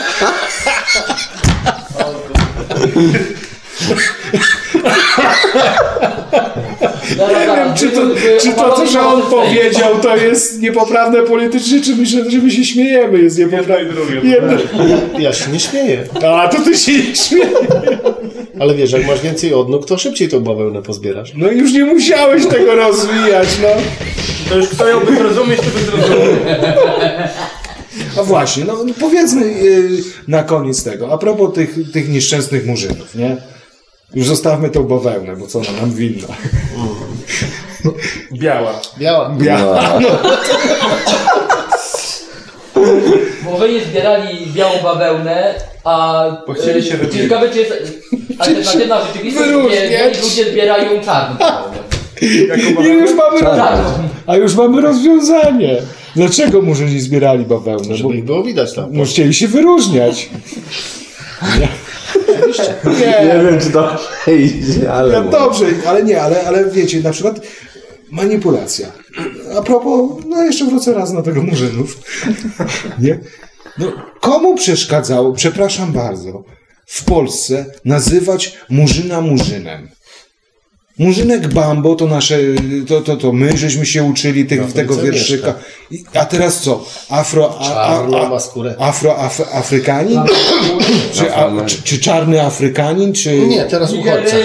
Nie 7.17 7.47
wiem, 7.57 7.75
czy 7.77 7.89
to, 7.89 8.01
czy 8.41 8.53
to, 8.53 8.73
co 8.73 8.87
że 8.87 9.01
on 9.01 9.23
powiedział, 9.23 9.99
to 10.03 10.17
jest 10.17 10.61
niepoprawne 10.61 11.23
politycznie, 11.23 11.81
czy 11.81 11.97
myślę, 11.97 12.31
że 12.31 12.39
my 12.39 12.51
się 12.51 12.65
śmiejemy, 12.65 13.19
jest 13.23 13.39
niepoprawne. 13.39 13.85
Jedno 14.23 14.53
Ja, 14.89 15.21
ja 15.21 15.33
się 15.33 15.51
nie 15.51 15.61
śmieję. 15.61 16.05
A, 16.27 16.49
to 16.49 16.63
ty 16.63 16.77
się 16.79 16.93
nie 16.93 17.17
śmiejesz. 17.17 17.59
Ale 18.61 18.75
wiesz, 18.75 18.93
jak 18.93 19.07
masz 19.07 19.21
więcej 19.21 19.55
odnóg, 19.55 19.87
to 19.87 19.99
szybciej 19.99 20.29
tą 20.29 20.41
bawełnę 20.41 20.83
pozbierasz. 20.83 21.33
No 21.37 21.51
już 21.51 21.73
nie 21.73 21.85
musiałeś 21.85 22.47
tego 22.47 22.75
rozwijać, 22.75 23.49
no. 23.63 23.69
To 24.49 24.57
już 24.57 24.69
kto 24.69 24.89
ją 24.89 25.01
by 25.01 25.17
zrozumieć, 25.17 25.61
to 25.61 25.67
by 25.79 25.85
zrozumiał. 25.85 26.31
A 28.19 28.23
właśnie, 28.23 28.65
no 28.65 28.85
no 28.85 28.95
powiedzmy 29.01 29.47
yy, 29.53 29.89
na 30.29 30.43
koniec 30.43 30.85
tego, 30.85 31.13
a 31.13 31.19
propos 31.19 31.55
tych, 31.55 31.93
tych 31.93 32.09
nieszczęsnych 32.09 32.67
murzynów, 32.67 33.15
nie? 33.15 33.37
Już 34.15 34.27
zostawmy 34.27 34.71
tą 34.71 34.83
bawełnę, 34.83 35.37
bo 35.37 35.47
co 35.47 35.59
ona 35.59 35.73
nam 35.81 35.91
winna. 35.91 36.27
Biała. 38.33 38.81
Biała. 38.99 39.31
Biała. 39.39 40.01
No. 40.01 40.09
Włożeni 43.43 43.81
zbierali 43.91 44.47
białą 44.55 44.73
bawełnę, 44.83 45.55
a 45.85 46.25
Bo 46.47 46.53
chcieli 46.53 46.83
się 46.83 46.95
e, 46.95 46.97
wybiegać. 46.97 47.23
ciekawe 47.23 47.51
czy 47.51 47.59
jest 47.59 47.73
alternatywna 48.39 49.01
rzeczywistość, 49.07 49.49
gdzie 49.49 50.09
ludzie 50.23 50.51
zbierają 50.53 51.01
czarną 51.05 51.37
bawełnę. 51.39 51.79
I 52.83 52.89
już 52.89 53.15
mamy, 53.15 53.41
Czarną. 53.41 53.85
a 54.27 54.37
już 54.37 54.55
mamy 54.55 54.81
rozwiązanie. 54.81 55.77
Dlaczego 56.17 56.63
murzyni 56.63 57.01
zbierali 57.01 57.45
bawełnę? 57.45 57.89
Bo, 57.89 57.95
Żeby 57.95 58.15
ich 58.15 58.25
było 58.25 58.43
widać 58.43 58.75
tam. 58.75 58.93
bo 58.93 59.05
chcieli 59.05 59.35
się 59.35 59.49
wyróżniać. 59.49 60.29
Nie 62.85 63.43
wiem, 63.43 63.61
czy 63.61 63.71
to 63.71 63.89
idzie, 64.33 64.93
ale... 64.93 65.23
No 65.23 65.31
dobrze, 65.31 65.67
ale 65.87 66.03
nie, 66.03 66.23
ale, 66.23 66.43
ale 66.47 66.71
wiecie, 66.71 67.01
na 67.01 67.11
przykład 67.11 67.41
manipulacja. 68.11 68.93
A 69.59 69.63
propos, 69.63 70.11
no 70.29 70.43
jeszcze 70.45 70.65
wrócę 70.67 70.95
raz 70.95 71.13
na 71.13 71.23
tego 71.23 71.43
Murzynów. 71.43 71.97
Nie? 72.99 73.19
No, 73.79 73.93
komu 74.21 74.55
przeszkadzało, 74.55 75.33
przepraszam 75.33 75.93
bardzo, 75.93 76.45
w 76.87 77.05
Polsce 77.05 77.67
nazywać 77.85 78.57
Murzyna 78.71 79.21
Murzynem? 79.21 79.89
Murzynek 80.99 81.49
Bambo 81.49 81.95
to 81.95 82.07
nasze, 82.07 82.39
to, 82.89 83.01
to, 83.01 83.17
to 83.17 83.33
my 83.33 83.57
żeśmy 83.57 83.87
się 83.87 84.05
uczyli 84.05 84.47
tych, 84.47 84.73
tego 84.73 84.95
Afryce 84.95 85.13
wierszyka. 85.13 85.55
I- 85.91 86.05
A 86.15 86.25
teraz 86.25 86.61
co? 86.61 86.85
Afro, 87.11 87.59
a, 87.61 87.75
a, 87.75 88.07
a, 88.79 88.89
afro 88.89 89.17
af, 89.19 89.41
Afrykanin? 89.55 90.21
Czy, 91.13 91.35
a, 91.35 91.65
czy, 91.67 91.83
czy 91.83 91.99
czarny 91.99 92.43
Afrykanin? 92.43 93.13
Czy... 93.13 93.39
Nie, 93.39 93.65
teraz 93.65 93.93
uchodźca. 93.93 94.37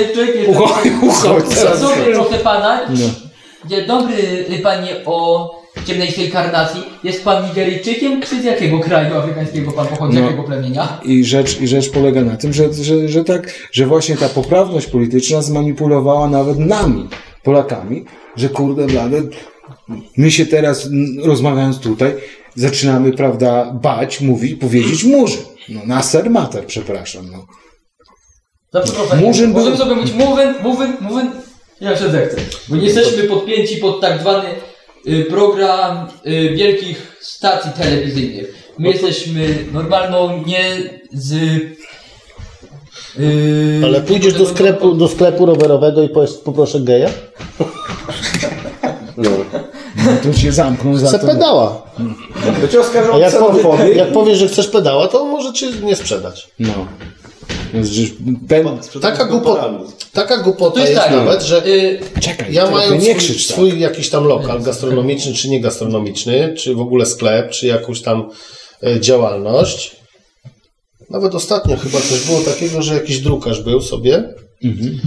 Ucho- 0.48 1.04
uchodźca. 1.08 1.72
Dzień 1.72 1.82
dobry, 1.82 2.14
proszę 2.14 2.38
pana. 2.44 2.82
No. 2.90 3.25
Dzień 3.68 3.88
dobry, 3.88 4.46
panie 4.64 4.90
o 5.06 5.50
ciemniejszej 5.88 6.32
karnacji. 6.32 6.84
Jest 7.04 7.24
pan 7.24 7.46
Nigeryjczykiem, 7.48 8.22
czy 8.22 8.42
z 8.42 8.44
jakiego 8.44 8.80
kraju 8.80 9.16
afrykańskiego 9.18 9.72
pan 9.72 9.88
pochodzi, 9.88 10.16
No. 10.18 10.22
jakiego 10.22 10.44
plemienia? 10.44 11.00
I 11.06 11.24
rzecz, 11.26 11.62
I 11.62 11.68
rzecz 11.68 11.92
polega 11.92 12.22
na 12.22 12.38
tym, 12.38 12.54
że, 12.54 12.74
że, 12.74 13.08
że 13.10 13.24
tak, 13.24 13.54
że 13.72 13.86
właśnie 13.86 14.18
ta 14.18 14.30
poprawność 14.30 14.88
polityczna 14.88 15.42
zmanipulowała 15.42 16.30
nawet 16.30 16.60
nami, 16.60 17.08
Polakami, 17.44 18.06
że 18.36 18.50
kurde 18.50 18.86
blade, 18.88 19.22
my 20.18 20.32
się 20.32 20.46
teraz 20.46 20.90
rozmawiając 21.24 21.80
tutaj, 21.80 22.14
zaczynamy, 22.56 23.12
prawda, 23.14 23.72
bać, 23.82 24.22
mówić, 24.22 24.60
powiedzieć 24.60 25.04
murzyn. 25.04 25.44
No, 25.70 25.82
na 25.86 26.04
ser 26.04 26.30
mater, 26.30 26.66
przepraszam, 26.66 27.26
no. 27.32 27.46
Murzyn 29.22 29.54
był- 29.54 29.60
Możemy 29.60 29.78
sobie 29.78 29.96
mówić 29.96 30.14
muwyn, 30.14 30.54
muwyn, 30.64 30.94
jak 31.82 32.00
się 32.00 32.10
zechce. 32.10 32.38
Bo 32.68 32.76
nie 32.76 32.86
jesteśmy 32.86 33.24
podpięci 33.24 33.78
pod 33.78 34.02
tak 34.02 34.20
zwany 34.22 34.50
y, 35.08 35.24
program 35.30 36.08
y, 36.28 36.50
wielkich 36.56 37.18
stacji 37.22 37.72
telewizyjnych. 37.72 38.66
My 38.78 38.88
jesteśmy 38.90 39.66
normalną, 39.74 40.44
nie 40.46 40.66
z... 41.14 41.34
y, 43.20 43.82
Ale 43.86 44.02
pójdziesz 44.02 44.34
do 44.34 44.46
sklepu, 44.46 44.94
do 44.94 45.08
sklepu 45.08 45.46
rowerowego 45.46 46.04
i 46.04 46.10
powiesz, 46.10 46.34
poproszę 46.34 46.80
geja? 46.80 47.10
No 49.18 49.32
to 50.24 50.34
się 50.34 50.52
zamkną 50.52 50.98
za 50.98 51.08
Chcę 51.08 51.20
to. 51.20 51.28
pedała. 51.28 51.84
Oskarżą 52.80 53.14
A 53.14 53.18
jak, 53.18 53.34
powie, 53.62 53.94
jak 53.96 54.12
powiesz, 54.12 54.38
że 54.38 54.48
chcesz 54.48 54.68
pedała, 54.68 55.08
to 55.08 55.26
może 55.26 55.54
cię 55.54 55.72
nie 55.72 55.96
sprzedać. 55.96 56.48
No. 56.60 56.74
Pen... 58.48 58.80
Taka 59.02 59.26
głupota, 59.26 59.74
taka 60.14 60.38
głupota 60.38 60.80
jest 60.80 60.92
jest, 60.92 61.04
tak, 61.04 61.12
nawet, 61.12 61.44
że 61.44 61.68
y, 61.68 62.00
Czekaj, 62.22 62.54
ja 62.54 62.72
mając 62.72 63.04
nie 63.04 63.10
swój, 63.10 63.16
krzycz 63.16 63.48
tak. 63.48 63.56
swój 63.56 63.80
jakiś 63.80 64.10
tam 64.10 64.24
lokal 64.24 64.62
gastronomiczny, 64.62 65.34
czy 65.34 65.50
nie 65.50 65.62
gastronomiczny, 65.62 66.54
czy 66.58 66.76
w 66.76 66.80
ogóle 66.80 67.06
sklep, 67.06 67.50
czy 67.50 67.68
jakąś 67.68 68.02
tam 68.02 68.30
e, 68.84 69.00
działalność. 69.00 69.96
Nawet 71.10 71.36
ostatnio 71.36 71.78
chyba 71.78 72.02
coś 72.02 72.26
było 72.26 72.42
takiego, 72.42 72.82
że 72.82 72.94
jakiś 72.94 73.20
drukarz 73.20 73.62
był 73.62 73.82
sobie. 73.82 74.34
Mhm. 74.64 75.00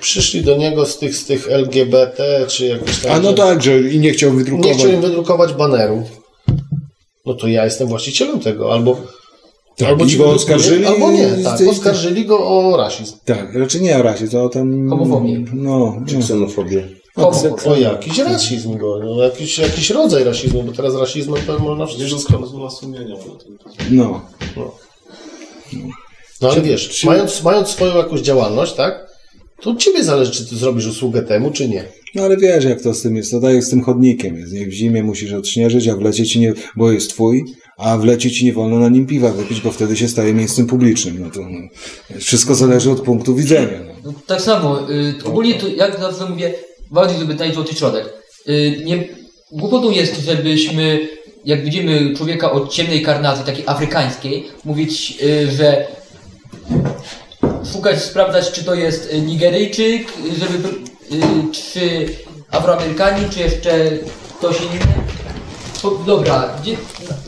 Przyszli 0.00 0.42
do 0.42 0.56
niego 0.56 0.86
z 0.86 0.98
tych, 0.98 1.16
z 1.16 1.24
tych 1.24 1.50
LGBT, 1.50 2.46
czy 2.48 2.66
jakiś 2.66 2.98
tam... 2.98 3.12
A 3.12 3.20
no 3.20 3.32
tak, 3.32 3.62
że 3.62 3.80
i 3.80 3.98
nie 3.98 4.10
chciał 4.10 4.30
Nie 4.30 4.38
wydrukować. 4.38 4.76
chciał 4.76 4.90
im 4.90 5.00
wydrukować 5.00 5.52
baneru. 5.52 6.02
No 7.26 7.34
to 7.34 7.48
ja 7.48 7.64
jestem 7.64 7.88
właścicielem 7.88 8.40
tego, 8.40 8.72
albo... 8.72 9.21
Tak, 9.82 9.90
albo 9.90 10.06
ci 10.06 10.16
go 10.16 10.30
oskarżyli 10.30 10.86
Albo 10.86 11.12
nie, 11.12 11.28
tak. 11.44 11.60
Oskarżyli 11.68 12.24
go 12.26 12.48
o 12.48 12.76
rasizm. 12.76 13.16
Tak, 13.24 13.54
raczej 13.54 13.80
nie 13.82 13.98
o 13.98 14.02
rasie, 14.02 14.28
to 14.28 14.44
o 14.44 14.48
tam... 14.48 14.88
Homofobię. 14.88 15.44
No, 15.54 15.96
Czy 16.06 16.14
no. 16.14 16.20
ksenofobię. 16.20 16.88
Homofob. 17.14 17.66
O 17.66 17.76
jakiś 17.76 18.18
rasizm 18.18 18.78
go, 18.78 19.00
no, 19.04 19.22
jakiś, 19.22 19.58
jakiś 19.58 19.90
rodzaj 19.90 20.24
rasizmu, 20.24 20.62
bo 20.62 20.72
teraz 20.72 20.94
rasizmem 20.94 21.42
to 21.46 21.58
można 21.58 21.84
Nie 21.84 22.04
wszystko... 22.04 22.36
rozkazała 22.38 22.70
sumienia. 22.70 23.16
to- 23.16 23.38
no. 23.90 24.20
No 26.40 26.50
ale 26.50 26.60
wiesz, 26.60 27.04
mając, 27.04 27.42
mając 27.42 27.68
swoją 27.68 27.96
jakąś 27.96 28.20
działalność, 28.20 28.72
tak? 28.72 29.06
To 29.62 29.70
od 29.70 29.78
ciebie 29.78 30.04
zależy, 30.04 30.32
czy 30.32 30.46
ty 30.46 30.56
zrobisz 30.56 30.86
usługę 30.86 31.22
temu, 31.22 31.50
czy 31.50 31.68
nie. 31.68 31.84
No 32.14 32.22
ale 32.22 32.36
wiesz, 32.36 32.64
jak 32.64 32.82
to 32.82 32.94
z 32.94 33.02
tym 33.02 33.16
jest. 33.16 33.30
To 33.30 33.40
tak 33.40 33.54
jak 33.54 33.64
z 33.64 33.70
tym 33.70 33.82
chodnikiem 33.82 34.36
jest. 34.36 34.52
Nie? 34.52 34.66
W 34.66 34.72
zimie 34.72 35.02
musisz 35.02 35.32
odśnieżyć, 35.32 35.88
a 35.88 35.96
w 35.96 36.00
lecie 36.00 36.26
ci 36.26 36.40
nie, 36.40 36.52
bo 36.76 36.92
jest 36.92 37.10
twój, 37.10 37.44
a 37.82 37.98
w 37.98 38.04
lecie 38.04 38.30
ci 38.30 38.44
nie 38.44 38.52
wolno 38.52 38.78
na 38.78 38.88
nim 38.88 39.06
piwa 39.06 39.32
wypić, 39.32 39.60
bo 39.60 39.72
wtedy 39.72 39.96
się 39.96 40.08
staje 40.08 40.34
miejscem 40.34 40.66
publicznym. 40.66 41.22
No 41.22 41.30
to 41.30 41.40
no, 41.40 41.68
wszystko 42.20 42.54
zależy 42.54 42.90
od 42.90 43.00
punktu 43.00 43.34
widzenia. 43.34 43.78
No. 43.86 43.92
No, 44.04 44.12
tak 44.26 44.40
samo, 44.40 44.90
y, 44.90 45.14
ogólnie 45.24 45.54
to 45.54 45.68
jak 45.68 46.00
zawsze 46.00 46.30
mówię, 46.30 46.54
ważne, 46.90 47.18
żeby 47.18 47.36
znaleźć 47.36 47.54
złoty 47.54 47.74
środek. 47.74 48.12
Y, 48.48 48.82
nie, 48.84 49.04
głupotą 49.52 49.90
jest, 49.90 50.24
żebyśmy, 50.24 51.08
jak 51.44 51.64
widzimy 51.64 52.14
człowieka 52.16 52.52
o 52.52 52.66
ciemnej 52.66 53.02
karnacji, 53.02 53.44
takiej 53.44 53.64
afrykańskiej, 53.66 54.46
mówić, 54.64 55.18
y, 55.22 55.50
że 55.50 55.86
szukać, 57.72 58.02
sprawdzać, 58.02 58.52
czy 58.52 58.64
to 58.64 58.74
jest 58.74 59.14
Nigeryjczyk, 59.26 60.12
żeby, 60.38 60.68
y, 60.68 61.52
czy 61.52 62.06
Afroamerykanin, 62.50 63.30
czy 63.30 63.40
jeszcze 63.40 63.90
ktoś 64.38 64.56
inny. 64.60 64.92
Dobra, 66.06 66.58
gdzie, 66.62 66.76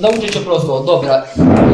nauczyć 0.01 0.35
się 0.35 0.41
prosto, 0.41 0.81
dobra, 0.87 1.25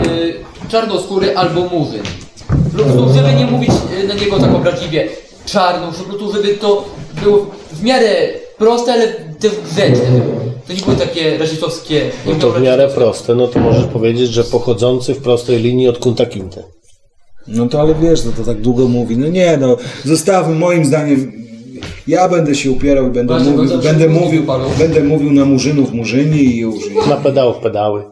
y, 0.06 0.68
czarnoskóry 0.68 1.36
albo 1.36 1.60
murzyn. 1.60 2.02
Po 2.48 2.78
prostu, 2.78 3.14
żeby 3.14 3.32
nie 3.32 3.46
mówić 3.46 3.70
y, 4.04 4.08
na 4.08 4.14
niego 4.14 4.38
tak 4.38 4.54
obraźliwie 4.54 5.08
prostu, 6.04 6.32
żeby 6.32 6.54
to 6.54 6.84
było 7.22 7.46
w 7.72 7.82
miarę 7.82 8.28
proste, 8.58 8.92
ale 8.92 9.08
też 9.12 9.52
grzeczne. 9.72 10.20
To 10.66 10.72
nie 10.72 10.80
były 10.80 10.96
takie 10.96 11.38
rasistowskie. 11.38 12.10
No 12.26 12.34
to 12.34 12.50
w 12.50 12.62
miarę 12.62 12.88
proste, 12.88 13.34
no 13.34 13.48
to 13.48 13.58
możesz 13.58 13.86
powiedzieć, 13.86 14.30
że 14.30 14.44
pochodzący 14.44 15.14
w 15.14 15.22
prostej 15.22 15.58
linii 15.58 15.88
od 15.88 15.98
Kunta 15.98 16.26
Kinte. 16.26 16.62
no 17.46 17.68
to 17.68 17.80
ale 17.80 17.94
wiesz, 17.94 18.24
no 18.24 18.32
to 18.32 18.44
tak 18.44 18.60
długo 18.60 18.88
mówi. 18.88 19.16
No 19.16 19.28
nie, 19.28 19.56
no 19.56 19.76
zostawmy 20.04 20.54
moim 20.54 20.84
zdaniem. 20.84 21.32
Ja 22.06 22.28
będę 22.28 22.54
się 22.54 22.70
upierał 22.70 23.08
i 23.08 23.10
będę 23.10 23.34
Właśnie, 23.34 23.52
mówił, 23.52 23.78
będę 23.78 24.08
mówił 24.08 24.42
będę 24.78 25.04
mówił 25.04 25.32
na 25.32 25.44
murzynów 25.44 25.92
murzyni 25.92 26.38
i 26.38 26.56
już. 26.58 26.74
Na 27.08 27.16
pedałów 27.16 27.56
pedały. 27.56 28.04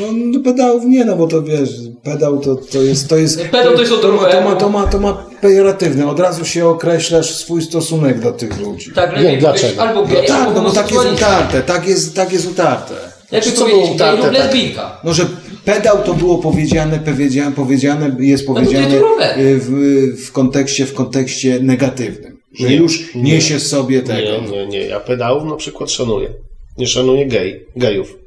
No, 0.00 0.06
no 0.12 0.40
pedałów 0.40 0.84
nie, 0.84 1.04
no 1.04 1.16
bo 1.16 1.26
to 1.26 1.42
wiesz, 1.42 1.70
pedał 2.02 2.40
to, 2.40 2.56
to 2.56 2.82
jest, 2.82 3.08
to 3.08 3.16
jest, 3.16 3.40
Pedał 3.40 3.74
to 3.74 3.80
jest 3.80 3.92
od 3.92 4.02
to, 4.02 4.12
ma, 4.12 4.24
to, 4.24 4.40
ma, 4.40 4.56
to, 4.56 4.68
ma, 4.68 4.86
to 4.86 5.00
ma 5.00 5.26
pejoratywne, 5.40 6.08
od 6.08 6.20
razu 6.20 6.44
się 6.44 6.66
określasz 6.66 7.34
swój 7.34 7.62
stosunek 7.62 8.20
do 8.20 8.32
tych 8.32 8.60
ludzi. 8.60 8.92
Tak, 8.94 9.10
lepiej 9.10 9.22
powiedzieć 9.22 9.40
dlaczego. 9.40 9.82
albo 9.82 10.00
No 10.00 10.06
gej, 10.06 10.26
tak, 10.26 10.40
albo 10.40 10.62
no 10.62 10.68
bo 10.68 10.74
tak 10.74 10.92
jest 10.92 11.12
utarte, 11.12 11.62
tak 11.62 11.88
jest, 11.88 12.16
tak 12.16 12.32
jest 12.32 12.50
utarte. 12.50 12.94
Lepiej 13.32 13.52
Co 13.52 13.66
było 13.66 13.94
utarte, 13.94 14.16
lub 14.16 14.26
tak? 14.26 14.32
lesbijka. 14.34 15.00
No, 15.04 15.14
że 15.14 15.26
pedał 15.64 16.02
to 16.02 16.14
było 16.14 16.38
powiedziane, 16.38 16.98
powiedziane, 16.98 17.52
powiedziane 17.52 18.16
jest 18.18 18.48
No 18.48 18.54
to 18.54 18.60
powiedziane 18.60 18.94
jest 18.94 19.38
y, 19.38 19.58
w, 19.58 20.26
w 20.26 20.32
kontekście, 20.32 20.86
w 20.86 20.94
kontekście 20.94 21.60
negatywnym. 21.60 22.33
Że 22.54 22.68
Nie, 22.68 22.76
już 22.76 23.14
nie. 23.14 23.22
niesie 23.22 23.60
sobie 23.60 24.02
tego. 24.02 24.40
Nie, 24.40 24.50
nie, 24.50 24.66
nie. 24.66 24.78
Ja 24.78 25.00
pedałów 25.00 25.44
na 25.44 25.56
przykład 25.56 25.90
szanuję. 25.90 26.34
Nie 26.78 26.86
szanuję 26.86 27.26
gej, 27.26 27.66
gejów. 27.76 28.18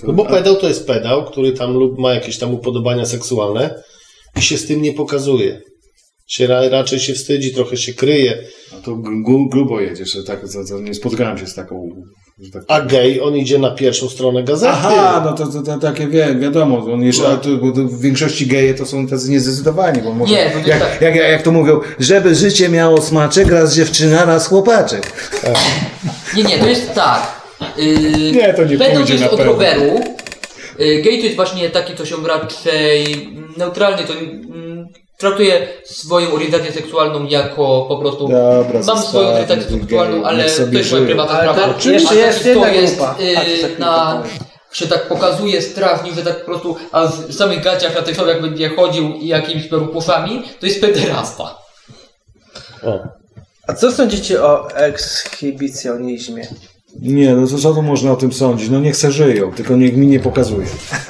To- 0.00 0.06
No 0.06 0.12
bo 0.12 0.24
pedał 0.24 0.56
to 0.56 0.68
jest 0.68 0.86
pedał, 0.86 1.24
który 1.24 1.52
tam 1.52 1.72
lub 1.72 1.98
ma 1.98 2.14
jakieś 2.14 2.38
tam 2.38 2.54
upodobania 2.54 3.06
seksualne 3.06 3.82
i 4.36 4.42
się 4.42 4.58
z 4.58 4.66
tym 4.66 4.82
nie 4.82 4.92
pokazuje. 4.92 5.60
Się 6.26 6.46
ra, 6.46 6.68
raczej 6.68 6.98
się 7.00 7.14
wstydzi, 7.14 7.54
trochę 7.54 7.76
się 7.76 7.94
kryje. 7.94 8.44
No 8.72 8.80
to 8.80 8.90
gru- 8.96 9.48
grubo 9.50 9.80
jedziesz, 9.80 10.16
tak, 10.26 10.40
to, 10.40 10.64
to 10.68 10.80
nie 10.80 10.94
spotkałem 10.94 11.38
się 11.38 11.46
z 11.46 11.54
taką... 11.54 11.90
Że 12.40 12.50
tak 12.50 12.62
A 12.68 12.80
gej, 12.80 13.20
on 13.20 13.36
idzie 13.36 13.58
na 13.58 13.70
pierwszą 13.70 14.08
stronę 14.08 14.42
gazety. 14.42 14.72
Aha, 14.72 15.22
no 15.24 15.32
to, 15.32 15.46
to, 15.46 15.62
to 15.62 15.78
takie 15.78 16.06
wie, 16.06 16.34
wiadomo, 16.34 16.92
on 16.92 17.02
jeszcze, 17.02 17.28
a 17.28 17.36
to, 17.36 17.48
bo 17.48 17.72
to 17.72 17.80
w 17.84 18.00
większości 18.00 18.46
geje 18.46 18.74
to 18.74 18.86
są 18.86 19.06
tacy 19.06 19.30
niezdecydowani, 19.30 20.02
bo 20.02 20.12
może, 20.12 20.34
Nie, 20.34 20.40
jak, 20.66 20.80
tak. 20.80 21.00
jak, 21.00 21.14
jak, 21.14 21.30
jak 21.30 21.42
to 21.42 21.52
mówią, 21.52 21.80
żeby 21.98 22.34
życie 22.34 22.68
miało 22.68 23.02
smaczek, 23.02 23.48
raz 23.50 23.74
dziewczyna, 23.74 24.24
raz 24.24 24.46
chłopaczek. 24.46 25.12
Nie, 26.36 26.42
nie, 26.42 26.58
to 26.58 26.66
jest 26.66 26.94
tak. 26.94 27.40
Yy, 27.76 28.32
Nie, 28.32 28.54
to 28.54 28.64
nie 28.64 28.78
pedał 28.78 28.96
pójdzie 28.96 29.14
to 29.14 29.20
jest 29.20 29.34
od 29.34 29.40
roweru. 29.40 30.00
Yy, 30.78 31.02
gej 31.02 31.18
to 31.18 31.24
jest 31.24 31.36
właśnie 31.36 31.70
taki, 31.70 31.96
co 31.96 32.06
się 32.06 32.16
raczej 32.26 33.28
neutralny, 33.56 34.02
to 34.04 34.12
traktuje 35.18 35.68
swoją 35.84 36.32
orientację 36.32 36.72
seksualną 36.72 37.26
jako 37.26 37.86
po 37.88 37.98
prostu 37.98 38.28
Dobra, 38.28 38.80
mam 38.86 39.02
swoją 39.02 39.28
orientację 39.28 39.80
seksualną, 39.80 40.24
ale 40.24 40.44
to 40.44 40.50
sobie 40.50 40.78
jest 40.78 40.92
moja 40.92 41.04
prywatna 41.06 41.38
sprawa. 41.38 41.74
to 41.74 41.90
jeszcze 41.90 42.14
jest 42.14 42.46
jedna 42.46 42.68
jest 42.68 42.96
grupa. 42.96 43.16
yy, 43.22 43.34
to 43.34 43.68
tak 43.68 43.78
na 43.78 44.22
tylko 44.22 44.48
się 44.72 44.86
tak 44.86 45.08
pokazuje 45.08 45.62
strasznie, 45.62 46.12
że 46.12 46.22
tak 46.22 46.38
po 46.38 46.44
prostu, 46.44 46.76
a 46.92 47.06
w 47.06 47.34
samych 47.34 47.62
gaciach 47.62 47.94
na 47.94 48.02
tych 48.02 48.18
jak 48.26 48.42
będzie 48.42 48.68
chodził 48.68 49.14
i 49.14 49.26
jakimiś 49.26 49.66
perupuszami, 49.66 50.42
to 50.60 50.66
jest 50.66 50.80
pederasta. 50.80 51.58
A 53.66 53.74
co 53.74 53.92
sądzicie 53.92 54.44
o 54.44 54.70
ekshibicjonizmie? 54.70 56.48
Nie, 57.02 57.34
no 57.34 57.46
to 57.46 57.58
co 57.58 57.74
tu 57.74 57.82
można 57.82 58.12
o 58.12 58.16
tym 58.16 58.32
sądzić? 58.32 58.70
No 58.70 58.80
niech 58.80 58.96
se 58.96 59.12
żyją, 59.12 59.52
tylko 59.52 59.76
niech 59.76 59.96
mi 59.96 60.06
nie 60.06 60.20
pokazuje. 60.20 60.66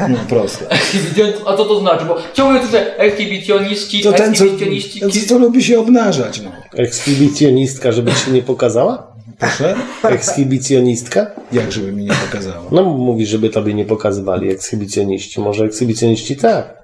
No 0.09 0.19
proste. 0.29 0.67
A 1.47 1.57
co 1.57 1.65
to 1.65 1.81
znaczy? 1.81 2.05
Bo 2.05 2.17
ciągle 2.35 2.61
tu 2.61 2.69
te 2.69 2.99
ekshibicjoniści, 2.99 4.01
To 4.01 4.13
ten, 4.13 4.35
co, 4.35 4.45
ekshibicjoniści, 4.45 5.01
ten, 5.01 5.11
co 5.11 5.39
lubi 5.39 5.65
się 5.65 5.81
obnażać, 5.81 6.41
no. 6.41 6.51
Ekshibicjonistka, 6.77 7.93
żeby 7.93 8.13
ci 8.13 8.31
nie 8.31 8.43
pokazała? 8.43 9.13
Proszę? 9.39 9.75
Ekshibicjonistka? 10.05 11.31
Jak 11.53 11.73
żeby 11.73 11.93
mi 11.93 12.05
nie 12.05 12.13
pokazała? 12.27 12.65
No 12.71 12.85
mówi, 12.85 13.27
żeby 13.27 13.51
tobie 13.51 13.75
nie 13.75 13.85
pokazywali 13.85 14.51
ekshibicjoniści. 14.51 15.41
Może 15.41 15.65
ekshibicjoniści 15.65 16.37
tak. 16.37 16.83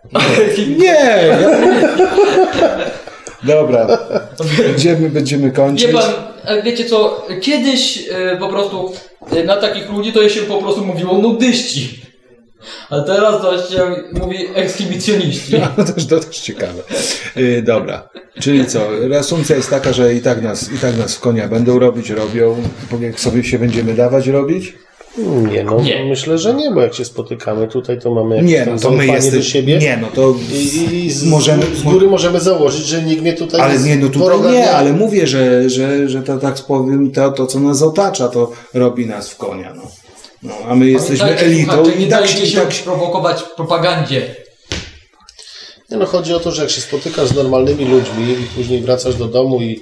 Nie! 0.79 0.87
Ja... 0.87 1.51
Dobra, 3.45 3.99
będziemy, 4.59 5.11
będziemy 5.11 5.51
kończyć. 5.51 5.91
E, 6.45 6.63
wiecie 6.63 6.85
co, 6.85 7.27
kiedyś 7.41 8.09
e, 8.11 8.37
po 8.37 8.49
prostu 8.49 8.93
e, 9.31 9.45
na 9.45 9.57
takich 9.57 9.91
ludzi 9.91 10.13
to 10.13 10.29
się 10.29 10.41
po 10.41 10.59
prostu 10.59 10.85
mówiło 10.85 11.19
nudyści. 11.19 12.05
A 12.91 13.01
teraz 13.01 13.43
to 13.43 13.63
się 13.63 13.95
mówi 14.13 14.37
ekshibicjoniści. 14.55 15.55
No 15.77 15.85
to 15.85 15.93
też, 15.93 16.07
to 16.07 16.21
też 16.21 16.39
ciekawe. 16.39 16.83
Yy, 17.37 17.63
dobra, 17.63 18.09
czyli 18.41 18.67
co? 18.67 18.81
Reasumpcja 19.09 19.57
jest 19.57 19.71
taka, 19.71 19.93
że 19.93 20.15
i 20.15 20.21
tak 20.21 20.43
nas, 20.43 20.73
i 20.73 20.79
tak 20.79 20.97
nas 20.97 21.15
w 21.15 21.21
konia 21.21 21.49
będą 21.49 21.79
robić, 21.79 22.11
robią. 22.11 22.57
Jak 23.01 23.21
sobie 23.21 23.45
się 23.45 23.59
będziemy 23.59 23.95
dawać 23.95 24.27
robić? 24.27 24.75
Nie, 25.53 25.65
no 25.65 25.79
myślę, 26.09 26.39
że 26.39 26.55
nie, 26.55 26.71
bo 26.71 26.81
jak 26.81 26.95
się 26.95 27.05
spotykamy 27.05 27.69
tutaj, 27.69 28.01
to 28.01 28.15
mamy 28.15 28.37
jakieś 28.37 28.51
Nie, 28.51 28.65
tam 28.65 28.75
no 28.75 28.81
to 28.81 28.91
my 28.91 29.07
jesteśmy- 29.07 29.39
do 29.39 29.45
siebie. 29.45 29.79
nie, 29.79 29.97
no 29.97 30.09
to 30.15 30.35
I, 30.53 31.05
i 31.07 31.13
z, 31.13 31.25
możemy- 31.25 31.77
z 31.77 31.83
góry 31.83 32.07
możemy 32.07 32.41
założyć, 32.41 32.87
że 32.87 33.03
nikt 33.03 33.23
mnie 33.23 33.33
tutaj 33.33 33.61
Ale 33.61 33.79
nie, 33.79 33.97
no 33.97 34.09
tutaj 34.09 34.29
wroga 34.29 34.51
nie, 34.51 34.71
ale 34.71 34.93
mówię, 34.93 35.27
że, 35.27 35.71
że, 35.71 36.09
że 36.09 36.23
to 36.23 36.39
tak 36.39 36.55
powiem, 36.67 37.11
to, 37.11 37.33
to 37.33 37.47
co 37.47 37.61
nas 37.61 37.83
otacza, 37.83 38.29
to 38.29 38.53
robi 38.75 39.07
nas 39.07 39.31
w 39.31 39.37
konia. 39.37 39.73
No. 39.77 39.83
No, 40.43 40.55
a 40.69 40.75
my 40.75 40.87
jesteśmy 40.87 41.19
Pamiętajcie, 41.19 41.47
elitą 41.55 41.73
słuchacze, 41.73 41.99
nie 41.99 42.07
i 42.07 42.09
tak 42.09 42.21
dajcie 42.21 42.37
się, 42.37 42.45
i 42.45 42.49
się 42.49 42.61
tak 42.61 42.73
się 42.73 42.85
prowokować 42.85 43.43
propagandzie. 43.43 44.35
Nie 45.91 45.97
no, 45.97 46.07
chodzi 46.07 46.35
o 46.35 46.41
to, 46.41 46.51
że 46.53 46.63
jak 46.63 46.71
się 46.71 46.81
spotykasz 46.81 47.29
z 47.29 47.35
normalnymi 47.35 47.85
ludźmi 47.85 48.33
i 48.33 48.57
później 48.57 48.81
wracasz 48.81 49.15
do 49.17 49.25
domu 49.25 49.61
i 49.63 49.81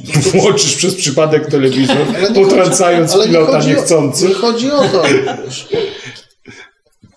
włączysz 0.32 0.76
przez 0.76 0.94
przypadek 0.94 1.50
telewizor, 1.50 2.06
nie 2.20 2.42
potrącając 2.44 3.12
chodzi- 3.12 3.22
ale 3.22 3.26
nie 3.26 3.32
pilota 3.46 3.58
o- 3.58 3.68
niechcący. 3.68 4.28
Nie 4.28 4.34
chodzi 4.34 4.70
o 4.70 4.88
to. 4.88 5.02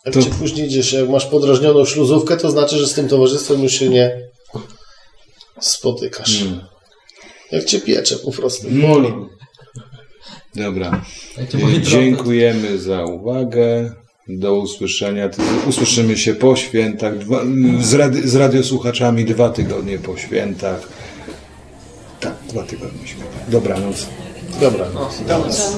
Jak 0.06 0.14
To- 0.14 0.22
cię 0.24 0.30
później 0.40 0.68
idziesz, 0.68 0.94
jak 0.94 1.10
masz 1.10 1.26
podrażnioną 1.26 1.86
śluzówkę, 1.86 2.38
to 2.38 2.52
znaczy, 2.52 2.78
że 2.78 2.88
z 2.88 2.94
tym 2.94 3.08
towarzystwem 3.08 3.64
już 3.64 3.74
się 3.74 3.90
nie 3.90 4.22
spotykasz. 5.60 6.40
Hmm. 6.40 6.62
Jak 7.52 7.66
cię 7.66 7.82
piecze 7.82 8.16
po 8.16 8.32
prostu. 8.32 8.68
Moli. 8.72 9.14
Dobra. 10.56 11.02
Drodzy. 11.52 11.82
Dziękujemy 11.82 12.78
za 12.80 13.06
uwagę. 13.06 13.94
Do 14.28 14.56
usłyszenia. 14.56 15.30
Usłyszymy 15.68 16.18
się 16.18 16.36
po 16.36 16.56
świętach. 16.56 17.14
Z, 17.82 18.26
z 18.30 18.36
radiosłuchaczami 18.36 19.26
dwa 19.26 19.50
tygodnie 19.50 20.00
po 20.00 20.18
świętach. 20.18 20.90
Tak, 22.26 22.34
dwa 22.50 22.64
tygodnie 22.64 23.08
świętach. 23.08 23.50
Dobranoc. 23.50 24.06
Dobranoc. 24.62 25.76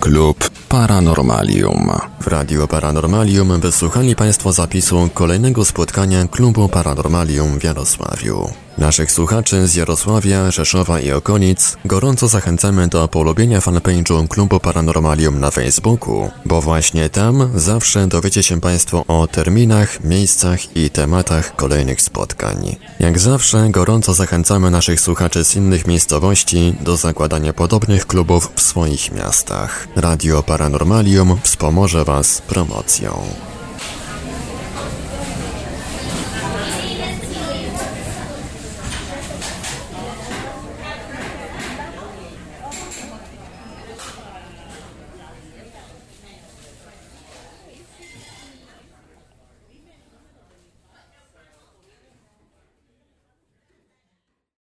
Klub 0.00 0.50
Paranormalium. 0.68 1.90
W 2.20 2.26
Radio 2.26 2.68
Paranormalium 2.68 3.60
wysłuchali 3.60 4.16
Państwo 4.16 4.52
zapisu 4.52 5.08
kolejnego 5.14 5.64
spotkania 5.64 6.28
Klubu 6.28 6.68
Paranormalium 6.68 7.58
w 7.58 7.64
Jarosławiu. 7.64 8.48
Naszych 8.78 9.12
słuchaczy 9.12 9.68
z 9.68 9.74
Jarosławia, 9.74 10.50
Rzeszowa 10.50 11.00
i 11.00 11.12
okolic 11.12 11.76
gorąco 11.84 12.28
zachęcamy 12.28 12.88
do 12.88 13.08
polubienia 13.08 13.60
fanpage'u 13.60 14.28
Klubu 14.28 14.60
Paranormalium 14.60 15.40
na 15.40 15.50
Facebooku, 15.50 16.30
bo 16.44 16.60
właśnie 16.60 17.08
tam 17.08 17.50
zawsze 17.54 18.06
dowiecie 18.06 18.42
się 18.42 18.60
Państwo 18.60 19.04
o 19.08 19.26
terminach, 19.26 20.04
miejscach 20.04 20.76
i 20.76 20.90
tematach 20.90 21.56
kolejnych 21.56 22.02
spotkań. 22.02 22.76
Jak 23.00 23.18
zawsze 23.18 23.68
gorąco 23.70 24.14
zachęcamy 24.14 24.70
naszych 24.70 25.00
słuchaczy 25.00 25.44
z 25.44 25.56
innych 25.56 25.86
miejscowości 25.86 26.74
do 26.80 26.96
zakładania 26.96 27.52
podobnych 27.52 28.06
klubów 28.06 28.52
w 28.54 28.60
swoich 28.60 29.12
miastach. 29.12 29.88
Radio 29.96 30.42
Paranormalium 30.42 31.38
wspomoże 31.42 32.04
Was 32.04 32.42
promocją. 32.42 33.22